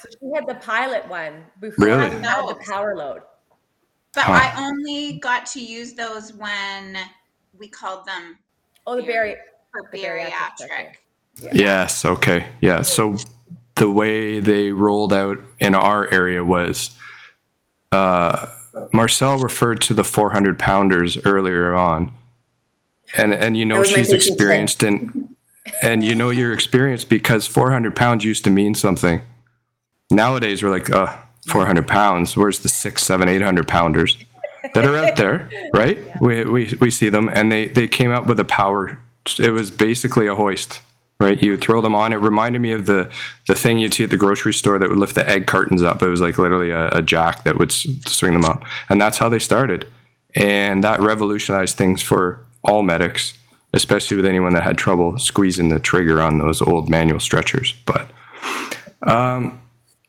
So 0.00 0.08
she 0.18 0.30
had 0.34 0.46
the 0.46 0.54
pilot 0.54 1.08
one 1.08 1.44
before 1.60 1.86
Really? 1.86 2.04
I 2.04 2.08
had 2.08 2.48
the 2.48 2.58
power 2.64 2.94
load. 2.96 3.22
But 4.14 4.24
Huh. 4.24 4.32
I 4.32 4.64
only 4.66 5.18
got 5.18 5.46
to 5.46 5.60
use 5.60 5.94
those 5.94 6.32
when 6.32 6.96
we 7.58 7.68
called 7.68 8.06
them 8.06 8.38
Oh, 8.86 8.96
the 8.96 9.02
berry. 9.02 9.36
for 9.72 9.88
The 9.90 9.98
bariatric 9.98 10.30
bariatric. 10.60 11.52
Yes. 11.52 12.04
Okay. 12.04 12.46
Yeah. 12.60 12.82
So 12.82 13.16
the 13.74 13.90
way 13.90 14.38
they 14.40 14.70
rolled 14.70 15.12
out 15.12 15.38
in 15.58 15.74
our 15.74 16.08
area 16.12 16.44
was 16.44 16.96
uh, 17.92 18.46
Marcel 18.92 19.38
referred 19.38 19.80
to 19.82 19.94
the 19.94 20.04
400 20.04 20.58
pounders 20.58 21.18
earlier 21.24 21.74
on. 21.74 22.12
And, 23.16 23.34
and 23.34 23.56
you 23.56 23.64
know 23.64 23.76
That 23.76 23.80
was 23.80 23.90
my 23.90 23.96
she's 23.98 24.12
experienced 24.12 24.82
and 24.84 25.34
and 25.82 26.04
you 26.04 26.14
know 26.14 26.30
your 26.30 26.52
experience 26.52 27.04
because 27.04 27.46
400 27.46 27.94
pounds 27.96 28.24
used 28.24 28.44
to 28.44 28.50
mean 28.50 28.74
something. 28.74 29.22
Nowadays 30.10 30.62
we're 30.62 30.70
like, 30.70 30.90
uh, 30.90 31.16
400 31.46 31.86
pounds. 31.86 32.36
Where's 32.36 32.60
the 32.60 32.68
six, 32.68 33.02
seven, 33.02 33.28
eight 33.28 33.42
hundred 33.42 33.68
pounders 33.68 34.16
that 34.74 34.84
are 34.84 34.96
out 34.96 35.16
there, 35.16 35.50
right? 35.74 35.98
We, 36.20 36.44
we 36.44 36.74
we 36.80 36.90
see 36.90 37.08
them, 37.08 37.28
and 37.32 37.50
they 37.50 37.68
they 37.68 37.88
came 37.88 38.10
out 38.10 38.26
with 38.26 38.38
a 38.40 38.44
power. 38.44 38.98
It 39.38 39.50
was 39.50 39.70
basically 39.70 40.26
a 40.26 40.34
hoist, 40.34 40.80
right? 41.18 41.40
You 41.42 41.56
throw 41.56 41.80
them 41.80 41.94
on. 41.94 42.12
It 42.12 42.16
reminded 42.16 42.60
me 42.60 42.72
of 42.72 42.86
the 42.86 43.10
the 43.46 43.54
thing 43.54 43.78
you'd 43.78 43.94
see 43.94 44.04
at 44.04 44.10
the 44.10 44.16
grocery 44.16 44.52
store 44.52 44.78
that 44.78 44.88
would 44.88 44.98
lift 44.98 45.14
the 45.14 45.28
egg 45.28 45.46
cartons 45.46 45.82
up. 45.82 46.02
It 46.02 46.08
was 46.08 46.20
like 46.20 46.38
literally 46.38 46.70
a, 46.70 46.88
a 46.90 47.02
jack 47.02 47.44
that 47.44 47.58
would 47.58 47.72
swing 47.72 48.32
them 48.32 48.44
up, 48.44 48.64
and 48.88 49.00
that's 49.00 49.18
how 49.18 49.28
they 49.28 49.38
started. 49.38 49.86
And 50.34 50.84
that 50.84 51.00
revolutionized 51.00 51.76
things 51.76 52.02
for 52.02 52.44
all 52.62 52.82
medics, 52.82 53.34
especially 53.72 54.16
with 54.16 54.26
anyone 54.26 54.54
that 54.54 54.62
had 54.62 54.76
trouble 54.76 55.18
squeezing 55.18 55.68
the 55.68 55.78
trigger 55.78 56.20
on 56.20 56.38
those 56.38 56.60
old 56.60 56.88
manual 56.88 57.20
stretchers. 57.20 57.74
But 57.86 58.10
um, 59.02 59.60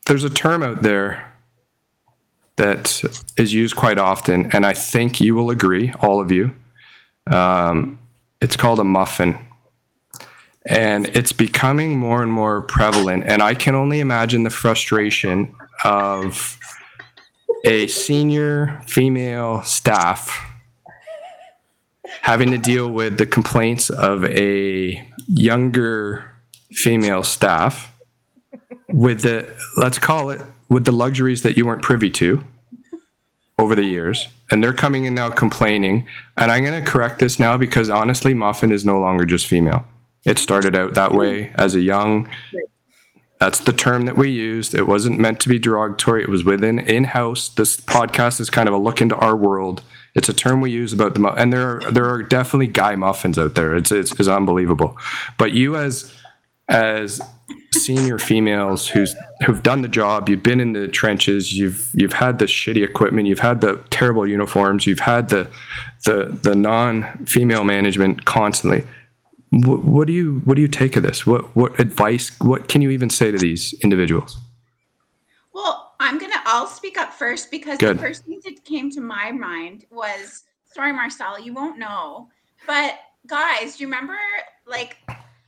there's 0.06 0.24
a 0.24 0.30
term 0.30 0.62
out 0.62 0.82
there 0.82 1.32
that 2.56 3.02
is 3.36 3.54
used 3.54 3.76
quite 3.76 3.98
often, 3.98 4.50
and 4.52 4.66
I 4.66 4.72
think 4.72 5.20
you 5.20 5.34
will 5.34 5.50
agree, 5.50 5.92
all 6.00 6.20
of 6.20 6.30
you. 6.30 6.54
Um, 7.26 7.98
it's 8.40 8.56
called 8.56 8.80
a 8.80 8.84
muffin. 8.84 9.38
And 10.66 11.08
it's 11.08 11.32
becoming 11.32 11.98
more 11.98 12.22
and 12.22 12.30
more 12.30 12.62
prevalent. 12.62 13.24
And 13.26 13.42
I 13.42 13.54
can 13.54 13.74
only 13.74 14.00
imagine 14.00 14.44
the 14.44 14.50
frustration 14.50 15.54
of 15.82 16.58
a 17.64 17.86
senior 17.88 18.80
female 18.86 19.62
staff 19.62 20.51
having 22.22 22.52
to 22.52 22.58
deal 22.58 22.88
with 22.88 23.18
the 23.18 23.26
complaints 23.26 23.90
of 23.90 24.24
a 24.24 25.06
younger 25.26 26.32
female 26.70 27.24
staff 27.24 27.92
with 28.88 29.22
the 29.22 29.52
let's 29.76 29.98
call 29.98 30.30
it 30.30 30.40
with 30.68 30.84
the 30.84 30.92
luxuries 30.92 31.42
that 31.42 31.56
you 31.56 31.66
weren't 31.66 31.82
privy 31.82 32.08
to 32.08 32.42
over 33.58 33.74
the 33.74 33.84
years. 33.84 34.28
And 34.50 34.62
they're 34.62 34.72
coming 34.72 35.04
in 35.04 35.14
now 35.14 35.30
complaining. 35.30 36.06
And 36.36 36.50
i'm 36.50 36.64
going 36.64 36.82
to 36.82 36.90
correct 36.90 37.18
this 37.18 37.38
now 37.38 37.56
because 37.56 37.90
honestly 37.90 38.34
muffin 38.34 38.70
is 38.70 38.84
no 38.84 39.00
longer 39.00 39.24
just 39.24 39.46
female. 39.46 39.84
It 40.24 40.38
started 40.38 40.76
out 40.76 40.94
that 40.94 41.12
way 41.12 41.50
as 41.56 41.74
a 41.74 41.80
young 41.80 42.28
that's 43.40 43.58
the 43.58 43.72
term 43.72 44.04
that 44.04 44.16
we 44.16 44.30
used. 44.30 44.72
It 44.72 44.86
wasn't 44.86 45.18
meant 45.18 45.40
to 45.40 45.48
be 45.48 45.58
derogatory. 45.58 46.22
It 46.22 46.28
was 46.28 46.44
within 46.44 46.78
in-house. 46.78 47.48
This 47.48 47.76
podcast 47.76 48.38
is 48.38 48.50
kind 48.50 48.68
of 48.68 48.74
a 48.74 48.78
look 48.78 49.00
into 49.00 49.16
our 49.16 49.34
world 49.34 49.82
it's 50.14 50.28
a 50.28 50.34
term 50.34 50.60
we 50.60 50.70
use 50.70 50.92
about 50.92 51.14
the 51.14 51.26
and 51.32 51.52
there 51.52 51.76
are 51.78 51.90
there 51.90 52.08
are 52.08 52.22
definitely 52.22 52.66
guy 52.66 52.96
muffins 52.96 53.38
out 53.38 53.54
there. 53.54 53.74
It's 53.74 53.90
it's, 53.90 54.12
it's 54.12 54.28
unbelievable. 54.28 54.96
But 55.38 55.52
you 55.52 55.76
as 55.76 56.12
as 56.68 57.20
senior 57.72 58.18
females 58.18 58.88
who's 58.88 59.16
who've 59.46 59.62
done 59.62 59.80
the 59.82 59.88
job 59.88 60.28
you've 60.28 60.42
been 60.42 60.60
in 60.60 60.74
the 60.74 60.86
trenches 60.88 61.52
you've 61.58 61.90
you've 61.94 62.12
had 62.12 62.38
the 62.38 62.44
shitty 62.44 62.84
equipment 62.84 63.26
you've 63.26 63.38
had 63.38 63.62
the 63.62 63.82
terrible 63.88 64.26
uniforms 64.26 64.86
you've 64.86 65.00
had 65.00 65.30
the 65.30 65.50
the 66.04 66.38
the 66.42 66.54
non 66.54 67.04
female 67.24 67.64
management 67.64 68.24
constantly. 68.24 68.84
What, 69.50 69.84
what 69.84 70.06
do 70.06 70.12
you 70.12 70.40
what 70.44 70.54
do 70.54 70.62
you 70.62 70.68
take 70.68 70.96
of 70.96 71.02
this? 71.02 71.26
What 71.26 71.56
what 71.56 71.78
advice 71.80 72.38
what 72.40 72.68
can 72.68 72.82
you 72.82 72.90
even 72.90 73.08
say 73.08 73.30
to 73.30 73.38
these 73.38 73.74
individuals 73.82 74.38
I'm 76.02 76.18
gonna. 76.18 76.34
I'll 76.44 76.66
speak 76.66 76.98
up 76.98 77.12
first 77.12 77.50
because 77.50 77.78
Good. 77.78 77.96
the 77.96 78.02
first 78.02 78.24
thing 78.24 78.40
that 78.44 78.64
came 78.64 78.90
to 78.90 79.00
my 79.00 79.30
mind 79.30 79.86
was 79.90 80.42
sorry, 80.64 80.92
Marcel, 80.92 81.38
you 81.38 81.54
won't 81.54 81.78
know, 81.78 82.28
but 82.66 82.94
guys, 83.28 83.76
do 83.76 83.84
you 83.84 83.86
remember 83.86 84.16
like 84.66 84.96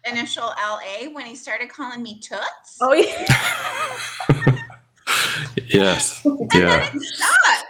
initial 0.05 0.45
LA 0.45 1.11
when 1.11 1.27
he 1.27 1.35
started 1.35 1.69
calling 1.69 2.05
me 2.05 2.21
Toots? 2.21 2.79
Oh 2.81 2.93
yeah. 2.93 3.27
yes 5.67 6.25
and 6.25 6.51
yeah 6.55 6.89
then 6.89 6.97
it 6.97 7.03
stuck. 7.03 7.67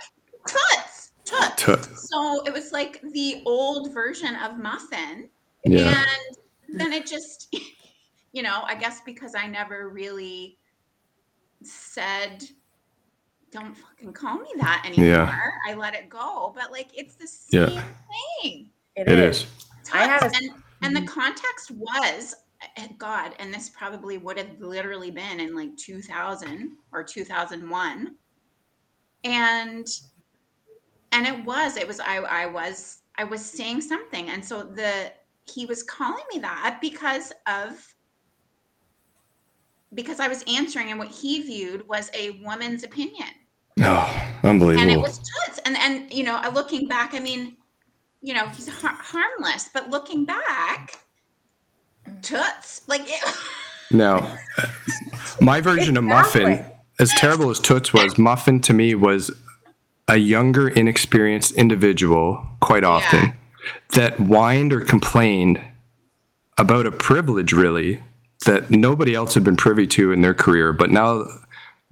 Toots, 0.46 1.12
Toots. 1.24 1.64
Toot. 1.64 1.98
So 1.98 2.42
it 2.44 2.52
was 2.52 2.70
like 2.70 3.00
the 3.12 3.42
old 3.46 3.94
version 3.94 4.36
of 4.36 4.58
muffin, 4.58 5.30
yeah 5.64 6.04
and 6.68 6.80
then 6.80 6.92
it 6.92 7.06
just, 7.06 7.54
you 8.32 8.42
know, 8.42 8.62
I 8.66 8.74
guess 8.74 9.00
because 9.06 9.34
I 9.34 9.46
never 9.46 9.88
really 9.88 10.58
said. 11.62 12.44
Don't 13.54 13.76
fucking 13.76 14.12
call 14.12 14.38
me 14.38 14.48
that 14.56 14.82
anymore. 14.84 15.06
Yeah. 15.06 15.40
I 15.64 15.74
let 15.74 15.94
it 15.94 16.08
go, 16.08 16.52
but 16.56 16.72
like 16.72 16.88
it's 16.92 17.14
the 17.14 17.28
Yeah. 17.56 17.68
same 17.68 17.82
thing. 18.42 18.70
it 18.96 19.08
is 19.08 19.46
I 19.92 20.08
have 20.08 20.24
and 20.24 20.50
and 20.82 20.96
the 20.96 21.06
context 21.06 21.70
was 21.70 22.34
eh, 22.76 22.88
God, 22.98 23.36
and 23.38 23.54
this 23.54 23.70
probably 23.70 24.18
would 24.18 24.38
have 24.38 24.60
literally 24.60 25.12
been 25.12 25.38
in 25.38 25.54
like 25.54 25.76
2000 25.76 26.72
or 26.90 27.04
2001, 27.04 28.16
and 29.22 29.86
and 31.12 31.26
it 31.26 31.44
was 31.44 31.76
it 31.76 31.86
was 31.86 32.00
I 32.00 32.16
I 32.16 32.46
was 32.46 33.02
I 33.16 33.22
was 33.22 33.44
saying 33.44 33.82
something, 33.82 34.30
and 34.30 34.44
so 34.44 34.64
the 34.64 35.12
he 35.44 35.64
was 35.64 35.84
calling 35.84 36.24
me 36.32 36.40
that 36.40 36.78
because 36.80 37.32
of 37.46 37.86
because 39.94 40.18
I 40.18 40.26
was 40.26 40.42
answering, 40.48 40.90
and 40.90 40.98
what 40.98 41.06
he 41.06 41.40
viewed 41.42 41.86
was 41.86 42.10
a 42.14 42.42
woman's 42.42 42.82
opinion 42.82 43.28
oh 43.80 44.30
unbelievable. 44.42 44.82
and 44.82 44.90
it 44.90 44.98
was 44.98 45.18
toots 45.18 45.60
and 45.64 45.76
and 45.78 46.12
you 46.12 46.22
know 46.22 46.40
looking 46.52 46.86
back 46.86 47.14
i 47.14 47.18
mean 47.18 47.56
you 48.20 48.32
know 48.32 48.46
he's 48.48 48.68
har- 48.68 48.96
harmless 49.00 49.68
but 49.72 49.90
looking 49.90 50.24
back 50.24 50.98
toots. 52.22 52.82
Like 52.86 53.02
it, 53.04 53.36
Now, 53.90 54.36
my 55.40 55.60
version 55.60 55.96
of 55.96 56.04
Muffin, 56.04 56.64
as 56.98 57.10
terrible 57.12 57.50
as 57.50 57.60
Toots 57.60 57.92
was, 57.92 58.18
Muffin 58.18 58.60
to 58.62 58.72
me 58.72 58.94
was 58.94 59.30
a 60.08 60.16
younger, 60.16 60.68
inexperienced 60.68 61.52
individual 61.52 62.44
quite 62.60 62.82
often 62.82 63.34
that 63.90 64.18
whined 64.18 64.72
or 64.72 64.80
complained 64.80 65.60
about 66.58 66.86
a 66.86 66.92
privilege, 66.92 67.52
really, 67.52 68.02
that 68.46 68.70
nobody 68.70 69.14
else 69.14 69.34
had 69.34 69.44
been 69.44 69.56
privy 69.56 69.86
to 69.88 70.12
in 70.12 70.22
their 70.22 70.34
career, 70.34 70.72
but 70.72 70.90
now 70.90 71.24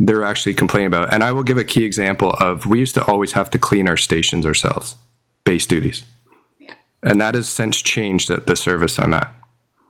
they're 0.07 0.25
actually 0.25 0.55
complaining 0.55 0.89
about. 0.89 1.13
And 1.13 1.23
I 1.23 1.33
will 1.33 1.43
give 1.43 1.59
a 1.59 1.65
key 1.65 1.85
example 1.85 2.31
of 2.41 2.67
we 2.67 2.79
used 2.79 2.95
to 2.95 3.05
always 3.05 3.33
have 3.33 3.51
to 3.51 3.59
clean 3.59 3.89
our 3.89 3.97
stations 3.97 4.45
ourselves, 4.45 4.97
base 5.45 5.67
duties. 5.67 6.05
Yeah. 6.59 6.75
And 7.03 7.21
that 7.21 7.35
has 7.35 7.49
since 7.49 7.81
changed 7.81 8.31
at 8.31 8.47
the 8.47 8.57
service 8.57 8.99
I'm 8.99 9.15
at 9.15 9.33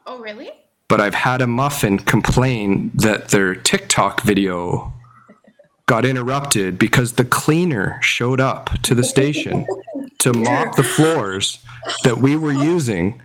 oh 0.06 0.18
really 0.18 0.50
but 0.92 1.00
I've 1.00 1.14
had 1.14 1.40
a 1.40 1.46
muffin 1.46 1.98
complain 1.98 2.90
that 2.96 3.28
their 3.28 3.54
TikTok 3.54 4.20
video 4.24 4.92
got 5.86 6.04
interrupted 6.04 6.78
because 6.78 7.14
the 7.14 7.24
cleaner 7.24 7.98
showed 8.02 8.42
up 8.42 8.68
to 8.82 8.94
the 8.94 9.02
station 9.02 9.66
to 10.18 10.34
mop 10.34 10.76
the 10.76 10.82
floors 10.82 11.60
that 12.04 12.18
we 12.18 12.36
were 12.36 12.52
using. 12.52 13.22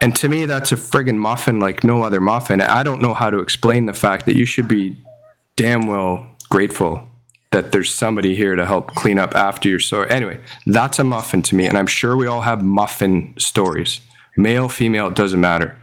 And 0.00 0.16
to 0.16 0.28
me, 0.28 0.44
that's 0.44 0.72
a 0.72 0.76
friggin' 0.76 1.18
muffin 1.18 1.60
like 1.60 1.84
no 1.84 2.02
other 2.02 2.20
muffin. 2.20 2.60
I 2.60 2.82
don't 2.82 3.00
know 3.00 3.14
how 3.14 3.30
to 3.30 3.38
explain 3.38 3.86
the 3.86 3.94
fact 3.94 4.26
that 4.26 4.34
you 4.34 4.44
should 4.44 4.66
be 4.66 4.96
damn 5.58 5.86
well 5.86 6.26
grateful 6.48 7.06
that 7.50 7.72
there's 7.72 7.92
somebody 7.92 8.34
here 8.34 8.56
to 8.56 8.64
help 8.64 8.94
clean 8.94 9.18
up 9.18 9.34
after 9.34 9.68
your 9.68 9.80
store. 9.80 10.06
Anyway, 10.10 10.40
that's 10.66 10.98
a 10.98 11.04
muffin 11.04 11.42
to 11.42 11.54
me. 11.54 11.66
And 11.66 11.76
I'm 11.76 11.86
sure 11.86 12.16
we 12.16 12.26
all 12.26 12.42
have 12.42 12.62
muffin 12.62 13.34
stories. 13.38 14.00
Male, 14.36 14.68
female, 14.70 15.08
it 15.08 15.14
doesn't 15.14 15.40
matter 15.40 15.76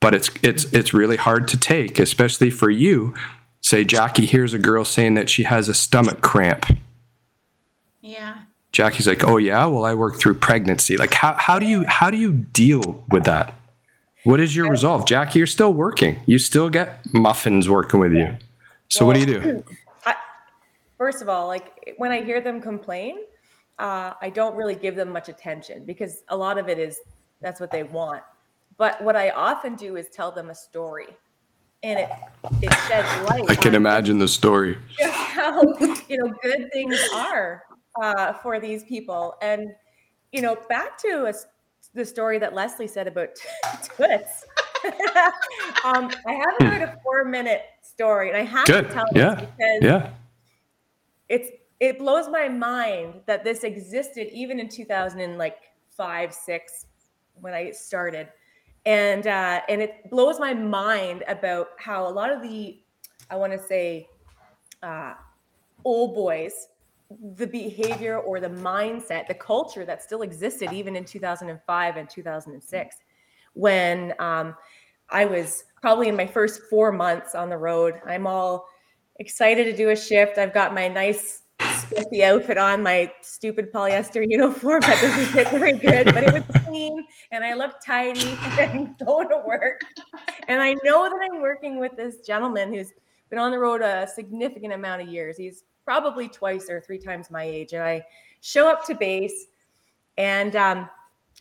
but 0.00 0.14
it's 0.14 0.30
it's 0.42 0.64
it's 0.72 0.94
really 0.94 1.16
hard 1.16 1.48
to 1.48 1.56
take, 1.56 1.98
especially 1.98 2.50
for 2.50 2.70
you. 2.70 3.14
Say 3.60 3.84
Jackie 3.84 4.26
hears 4.26 4.54
a 4.54 4.58
girl 4.58 4.84
saying 4.84 5.14
that 5.14 5.28
she 5.28 5.42
has 5.44 5.68
a 5.68 5.74
stomach 5.74 6.20
cramp. 6.20 6.66
Yeah. 8.00 8.38
Jackie's 8.70 9.06
like, 9.06 9.24
"Oh 9.24 9.38
yeah, 9.38 9.66
well 9.66 9.84
I 9.84 9.94
worked 9.94 10.20
through 10.20 10.34
pregnancy." 10.34 10.96
Like 10.96 11.14
how 11.14 11.34
how 11.34 11.58
do 11.58 11.66
you 11.66 11.84
how 11.86 12.10
do 12.10 12.16
you 12.16 12.32
deal 12.32 13.04
with 13.10 13.24
that? 13.24 13.54
What 14.24 14.40
is 14.40 14.54
your 14.54 14.70
resolve? 14.70 15.06
Jackie, 15.06 15.38
you're 15.38 15.46
still 15.46 15.72
working. 15.72 16.20
You 16.26 16.38
still 16.38 16.68
get 16.68 17.12
muffins 17.12 17.68
working 17.68 17.98
with 17.98 18.12
you. 18.12 18.36
So 18.90 19.04
what 19.04 19.14
do 19.14 19.20
you 19.20 19.26
do? 19.26 19.64
I, 20.06 20.14
first 20.96 21.22
of 21.22 21.28
all, 21.28 21.46
like 21.46 21.94
when 21.98 22.10
I 22.10 22.22
hear 22.22 22.40
them 22.40 22.60
complain, 22.60 23.18
uh, 23.78 24.14
I 24.20 24.30
don't 24.30 24.56
really 24.56 24.74
give 24.74 24.96
them 24.96 25.10
much 25.10 25.28
attention 25.28 25.84
because 25.84 26.24
a 26.28 26.36
lot 26.36 26.58
of 26.58 26.68
it 26.68 26.78
is 26.78 27.00
that's 27.40 27.60
what 27.60 27.70
they 27.70 27.84
want. 27.84 28.22
But 28.76 29.02
what 29.02 29.16
I 29.16 29.30
often 29.30 29.74
do 29.74 29.96
is 29.96 30.08
tell 30.08 30.30
them 30.30 30.50
a 30.50 30.54
story, 30.54 31.08
and 31.82 31.98
it 31.98 32.08
it 32.62 32.72
sheds 32.88 33.30
light. 33.30 33.44
I 33.48 33.54
can 33.54 33.74
imagine 33.74 34.18
the 34.18 34.28
story. 34.28 34.78
how 35.38 35.62
you 36.08 36.16
know 36.18 36.32
good 36.42 36.70
things 36.72 36.98
are 37.14 37.64
uh, 38.02 38.32
for 38.34 38.60
these 38.60 38.84
people, 38.84 39.36
and 39.42 39.70
you 40.32 40.42
know 40.42 40.56
back 40.68 40.98
to 40.98 41.26
a, 41.26 41.34
the 41.94 42.04
story 42.04 42.38
that 42.38 42.54
Leslie 42.54 42.86
said 42.86 43.06
about 43.06 43.30
Toots. 43.96 44.44
um, 45.84 46.10
I 46.26 46.32
haven't 46.32 46.66
heard 46.66 46.82
a 46.82 46.94
four 47.02 47.24
minute 47.24 47.62
story, 47.82 48.28
and 48.28 48.36
I 48.36 48.44
have 48.44 48.66
Good. 48.66 48.88
to 48.88 48.94
tell 48.94 49.06
Yeah. 49.14 49.34
this 49.34 49.46
because 49.46 49.82
Yeah. 49.82 50.10
it's 51.28 51.48
it 51.80 51.98
blows 51.98 52.28
my 52.28 52.48
mind 52.48 53.20
that 53.26 53.44
this 53.44 53.64
existed 53.64 54.28
even 54.32 54.58
in 54.58 54.68
2005 54.68 56.34
6 56.34 56.86
when 57.34 57.54
i 57.54 57.70
started 57.70 58.28
and 58.86 59.26
uh 59.26 59.60
and 59.68 59.80
it 59.80 60.10
blows 60.10 60.40
my 60.40 60.54
mind 60.54 61.22
about 61.28 61.68
how 61.78 62.08
a 62.08 62.10
lot 62.10 62.32
of 62.32 62.42
the 62.42 62.80
i 63.30 63.36
want 63.36 63.52
to 63.52 63.58
say 63.58 64.08
uh 64.82 65.14
old 65.84 66.14
boys 66.14 66.68
the 67.36 67.46
behavior 67.46 68.18
or 68.18 68.40
the 68.40 68.48
mindset 68.48 69.26
the 69.28 69.34
culture 69.34 69.84
that 69.84 70.02
still 70.02 70.22
existed 70.22 70.72
even 70.72 70.96
in 70.96 71.04
2005 71.04 71.96
and 71.96 72.10
2006 72.10 72.96
when 73.54 74.14
um 74.18 74.54
i 75.10 75.24
was 75.24 75.64
probably 75.80 76.08
in 76.08 76.16
my 76.16 76.26
first 76.26 76.62
four 76.70 76.92
months 76.92 77.34
on 77.34 77.48
the 77.48 77.56
road 77.56 78.00
i'm 78.06 78.26
all 78.26 78.66
excited 79.18 79.64
to 79.64 79.76
do 79.76 79.90
a 79.90 79.96
shift. 79.96 80.38
I've 80.38 80.54
got 80.54 80.74
my 80.74 80.88
nice 80.88 81.42
spiffy 81.76 82.22
outfit 82.22 82.56
on, 82.56 82.82
my 82.82 83.12
stupid 83.20 83.72
polyester 83.72 84.24
uniform 84.28 84.80
that 84.80 85.00
doesn't 85.00 85.26
fit 85.26 85.48
very 85.50 85.72
good, 85.72 86.06
but 86.14 86.22
it 86.22 86.32
was 86.32 86.44
clean 86.64 87.04
and 87.32 87.44
I 87.44 87.54
look 87.54 87.74
tidy 87.84 88.20
and 88.42 88.60
I'm 88.60 88.96
going 89.04 89.28
to 89.28 89.42
work. 89.46 89.80
And 90.46 90.62
I 90.62 90.74
know 90.84 91.08
that 91.08 91.18
I'm 91.30 91.40
working 91.40 91.78
with 91.78 91.96
this 91.96 92.20
gentleman 92.20 92.72
who's 92.72 92.92
been 93.30 93.38
on 93.38 93.50
the 93.50 93.58
road 93.58 93.82
a 93.82 94.06
significant 94.06 94.72
amount 94.72 95.02
of 95.02 95.08
years. 95.08 95.36
He's 95.36 95.64
probably 95.84 96.28
twice 96.28 96.70
or 96.70 96.80
three 96.80 96.98
times 96.98 97.30
my 97.30 97.42
age. 97.42 97.72
And 97.72 97.82
I 97.82 98.02
show 98.40 98.70
up 98.70 98.84
to 98.86 98.94
base 98.94 99.46
and 100.16 100.54
um, 100.56 100.88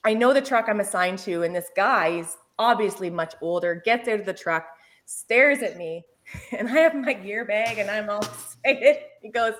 I 0.03 0.13
know 0.13 0.33
the 0.33 0.41
truck 0.41 0.69
I'm 0.69 0.79
assigned 0.79 1.19
to, 1.19 1.43
and 1.43 1.55
this 1.55 1.69
guy 1.75 2.19
is 2.19 2.37
obviously 2.59 3.09
much 3.09 3.35
older, 3.41 3.81
gets 3.83 4.07
out 4.07 4.19
of 4.19 4.25
the 4.25 4.33
truck, 4.33 4.65
stares 5.05 5.59
at 5.59 5.77
me, 5.77 6.05
and 6.57 6.67
I 6.67 6.73
have 6.73 6.95
my 6.95 7.13
gear 7.13 7.45
bag 7.45 7.77
and 7.77 7.89
I'm 7.89 8.09
all 8.09 8.21
excited. 8.21 8.97
He 9.21 9.29
goes, 9.29 9.53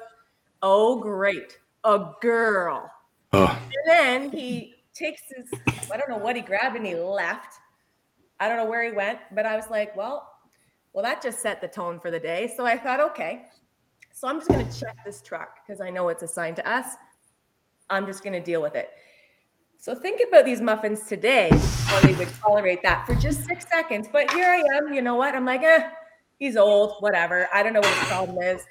Oh, 0.62 1.00
great, 1.00 1.58
a 1.84 2.12
girl. 2.22 2.90
Oh, 3.34 3.62
And 3.86 3.92
then 3.92 4.32
he 4.32 4.76
takes 4.94 5.22
his, 5.36 5.52
I 5.92 5.98
don't 5.98 6.10
know 6.10 6.18
what 6.18 6.36
he 6.36 6.42
grabbed 6.42 6.76
and 6.76 6.86
he 6.86 6.96
left. 6.96 7.54
I 8.40 8.48
don't 8.48 8.58
know 8.58 8.66
where 8.66 8.84
he 8.84 8.92
went, 8.92 9.20
but 9.34 9.46
I 9.46 9.56
was 9.56 9.70
like, 9.70 9.96
Well, 9.96 10.28
well, 10.94 11.04
that 11.04 11.22
just 11.22 11.42
set 11.42 11.62
the 11.62 11.68
tone 11.68 12.00
for 12.00 12.10
the 12.10 12.20
day. 12.20 12.52
So 12.58 12.66
I 12.66 12.76
thought, 12.76 13.00
okay. 13.00 13.46
So 14.14 14.28
I'm 14.28 14.40
just 14.40 14.50
going 14.50 14.68
to 14.68 14.80
check 14.80 14.98
this 15.06 15.22
truck 15.22 15.60
because 15.64 15.80
I 15.80 15.92
know 15.92 16.10
it's 16.10 16.24
assigned 16.24 16.56
to 16.56 16.68
us. 16.68 16.96
I'm 17.90 18.08
just 18.08 18.24
going 18.24 18.34
to 18.34 18.40
deal 18.40 18.64
with 18.64 18.74
it. 18.74 18.90
So 19.80 19.96
think 19.96 20.22
about 20.28 20.46
these 20.46 20.60
muffins 20.60 21.04
today, 21.04 21.50
how 21.86 22.00
they 22.02 22.14
would 22.16 22.28
tolerate 22.42 22.82
that 22.84 23.06
for 23.06 23.16
just 23.16 23.46
six 23.46 23.66
seconds. 23.70 24.08
But 24.12 24.32
here 24.34 24.48
I 24.48 24.58
am, 24.78 24.94
you 24.94 25.02
know 25.02 25.16
what? 25.16 25.36
I'm 25.36 25.46
like, 25.46 25.62
eh, 25.64 25.90
he's 26.40 26.58
old, 26.58 26.96
whatever. 27.00 27.48
I 27.54 27.64
don't 27.64 27.74
know 27.74 27.80
what 27.80 27.94
his 27.94 28.08
problem 28.08 28.38
is. 28.42 28.62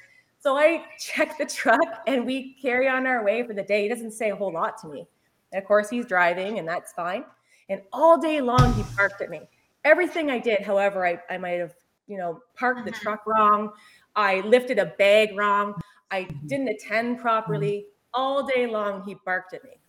So 0.40 0.56
I 0.56 0.84
check 0.98 1.38
the 1.38 1.46
truck 1.46 1.80
and 2.06 2.26
we 2.26 2.54
carry 2.60 2.88
on 2.88 3.06
our 3.06 3.24
way 3.24 3.46
for 3.46 3.54
the 3.54 3.62
day. 3.62 3.82
He 3.84 3.88
doesn't 3.88 4.12
say 4.12 4.30
a 4.30 4.36
whole 4.36 4.52
lot 4.52 4.78
to 4.82 4.88
me. 4.88 5.06
And 5.52 5.62
of 5.62 5.66
course, 5.66 5.88
he's 5.88 6.06
driving 6.06 6.58
and 6.58 6.68
that's 6.68 6.92
fine. 6.92 7.24
And 7.68 7.80
all 7.92 8.18
day 8.18 8.40
long, 8.40 8.74
he 8.74 8.82
parked 8.96 9.22
at 9.22 9.30
me. 9.30 9.40
Everything 9.84 10.30
I 10.30 10.38
did, 10.38 10.62
however, 10.62 11.06
I, 11.06 11.18
I 11.30 11.38
might 11.38 11.58
have, 11.60 11.74
you 12.08 12.18
know, 12.18 12.40
parked 12.56 12.84
the 12.84 12.92
Mhm. 12.92 13.00
truck 13.00 13.26
wrong. 13.26 13.72
I 14.16 14.40
lifted 14.40 14.78
a 14.78 14.86
bag 14.98 15.36
wrong. 15.36 15.74
I 16.10 16.28
didn't 16.46 16.68
attend 16.68 17.20
properly. 17.20 17.86
All 18.12 18.46
day 18.46 18.66
long, 18.66 19.02
he 19.04 19.14
barked 19.24 19.54
at 19.54 19.62
me. 19.64 19.80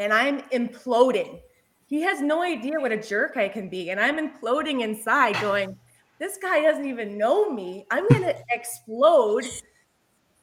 And 0.00 0.14
I'm 0.14 0.40
imploding. 0.48 1.40
He 1.84 2.00
has 2.00 2.22
no 2.22 2.42
idea 2.42 2.80
what 2.80 2.90
a 2.90 2.96
jerk 2.96 3.36
I 3.36 3.48
can 3.48 3.68
be. 3.68 3.90
And 3.90 4.00
I'm 4.00 4.16
imploding 4.16 4.80
inside, 4.82 5.38
going, 5.42 5.76
This 6.18 6.38
guy 6.40 6.62
doesn't 6.62 6.86
even 6.86 7.18
know 7.18 7.50
me. 7.50 7.84
I'm 7.90 8.08
going 8.08 8.22
to 8.22 8.34
explode. 8.48 9.44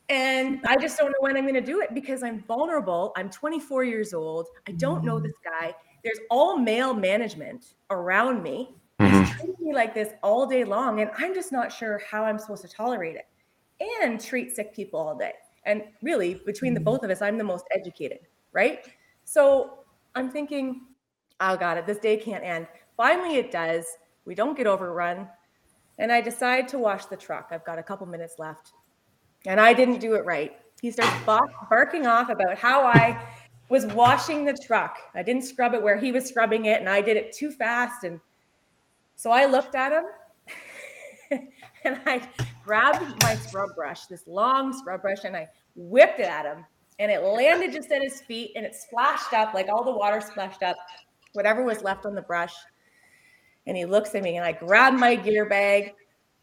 And 0.09 0.61
I 0.67 0.77
just 0.77 0.99
don't 0.99 1.09
know 1.09 1.17
when 1.21 1.35
I'm 1.35 1.43
going 1.43 1.55
to 1.55 1.61
do 1.61 1.81
it 1.81 1.95
because 1.95 2.21
I'm 2.21 2.43
vulnerable. 2.43 3.13
I'm 3.17 3.31
24 3.31 3.83
years 3.83 4.13
old. 4.13 4.45
I 4.67 4.73
don't 4.73 5.03
know 5.03 5.19
this 5.19 5.33
guy. 5.43 5.73
There's 6.03 6.19
all 6.29 6.57
male 6.57 6.93
management 6.93 7.73
around 7.89 8.43
me. 8.43 8.75
He's 8.99 9.09
mm-hmm. 9.09 9.39
treating 9.39 9.55
me 9.59 9.73
like 9.73 9.95
this 9.95 10.13
all 10.21 10.45
day 10.45 10.65
long. 10.65 11.01
And 11.01 11.09
I'm 11.17 11.33
just 11.33 11.51
not 11.51 11.71
sure 11.71 11.99
how 12.09 12.23
I'm 12.23 12.37
supposed 12.37 12.61
to 12.61 12.69
tolerate 12.69 13.15
it 13.15 13.25
and 14.03 14.23
treat 14.23 14.55
sick 14.55 14.75
people 14.75 14.99
all 14.99 15.17
day. 15.17 15.33
And 15.65 15.83
really, 16.03 16.35
between 16.45 16.75
the 16.75 16.79
mm-hmm. 16.79 16.85
both 16.85 17.03
of 17.03 17.09
us, 17.09 17.23
I'm 17.23 17.39
the 17.39 17.43
most 17.43 17.65
educated, 17.73 18.19
right? 18.53 18.85
So 19.27 19.79
I'm 20.15 20.29
thinking, 20.29 20.83
oh, 21.41 21.53
it. 21.55 21.85
This 21.85 21.97
day 21.97 22.15
can't 22.15 22.45
end. 22.45 22.65
Finally, 22.95 23.35
it 23.35 23.51
does. 23.51 23.85
We 24.23 24.33
don't 24.33 24.55
get 24.55 24.67
overrun. 24.67 25.27
And 25.99 26.13
I 26.13 26.21
decide 26.21 26.69
to 26.69 26.79
wash 26.79 27.07
the 27.07 27.17
truck. 27.17 27.49
I've 27.51 27.65
got 27.65 27.77
a 27.77 27.83
couple 27.83 28.07
minutes 28.07 28.35
left. 28.39 28.71
And 29.45 29.59
I 29.59 29.73
didn't 29.73 29.99
do 29.99 30.15
it 30.15 30.23
right. 30.23 30.57
He 30.81 30.91
starts 30.91 31.11
bark- 31.25 31.51
barking 31.69 32.07
off 32.07 32.29
about 32.29 32.57
how 32.57 32.85
I 32.85 33.21
was 33.67 33.85
washing 33.87 34.45
the 34.45 34.57
truck. 34.65 34.97
I 35.13 35.23
didn't 35.23 35.43
scrub 35.43 35.73
it 35.73 35.83
where 35.83 35.97
he 35.97 36.13
was 36.13 36.25
scrubbing 36.25 36.65
it, 36.65 36.79
and 36.79 36.87
I 36.87 37.01
did 37.01 37.17
it 37.17 37.33
too 37.33 37.51
fast. 37.51 38.05
And 38.05 38.21
so 39.17 39.31
I 39.31 39.45
looked 39.45 39.75
at 39.75 39.91
him 39.91 41.41
and 41.83 41.99
I 42.05 42.21
grabbed 42.63 43.21
my 43.23 43.35
scrub 43.35 43.75
brush, 43.75 44.05
this 44.05 44.25
long 44.25 44.71
scrub 44.71 45.01
brush, 45.01 45.25
and 45.25 45.35
I 45.35 45.49
whipped 45.75 46.21
it 46.21 46.27
at 46.27 46.45
him. 46.45 46.65
And 46.99 47.11
it 47.11 47.21
landed 47.21 47.71
just 47.71 47.91
at 47.91 48.01
his 48.01 48.21
feet 48.21 48.53
and 48.55 48.65
it 48.65 48.75
splashed 48.75 49.33
up, 49.33 49.53
like 49.53 49.67
all 49.69 49.83
the 49.83 49.91
water 49.91 50.19
splashed 50.19 50.63
up, 50.63 50.75
whatever 51.33 51.63
was 51.63 51.83
left 51.83 52.05
on 52.05 52.15
the 52.15 52.21
brush. 52.21 52.53
And 53.67 53.77
he 53.77 53.85
looks 53.85 54.15
at 54.15 54.23
me 54.23 54.37
and 54.37 54.45
I 54.45 54.53
grab 54.53 54.93
my 54.93 55.15
gear 55.15 55.45
bag 55.45 55.93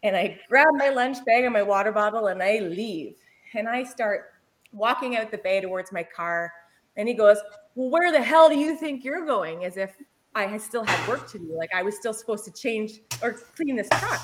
and 0.03 0.15
I 0.15 0.39
grab 0.47 0.67
my 0.73 0.89
lunch 0.89 1.17
bag 1.25 1.43
and 1.43 1.53
my 1.53 1.63
water 1.63 1.91
bottle 1.91 2.27
and 2.27 2.41
I 2.41 2.59
leave. 2.59 3.15
And 3.53 3.67
I 3.67 3.83
start 3.83 4.33
walking 4.71 5.17
out 5.17 5.31
the 5.31 5.37
bay 5.39 5.61
towards 5.61 5.91
my 5.91 6.03
car. 6.03 6.51
And 6.95 7.07
he 7.07 7.13
goes, 7.13 7.37
Well, 7.75 7.89
where 7.89 8.11
the 8.11 8.21
hell 8.21 8.49
do 8.49 8.57
you 8.57 8.77
think 8.77 9.03
you're 9.03 9.25
going? 9.25 9.65
As 9.65 9.77
if 9.77 9.95
I 10.35 10.55
still 10.57 10.83
had 10.83 11.07
work 11.07 11.29
to 11.31 11.39
do. 11.39 11.55
Like 11.57 11.73
I 11.73 11.81
was 11.81 11.95
still 11.95 12.13
supposed 12.13 12.45
to 12.45 12.51
change 12.51 12.99
or 13.23 13.33
clean 13.55 13.75
this 13.75 13.89
truck. 13.89 14.21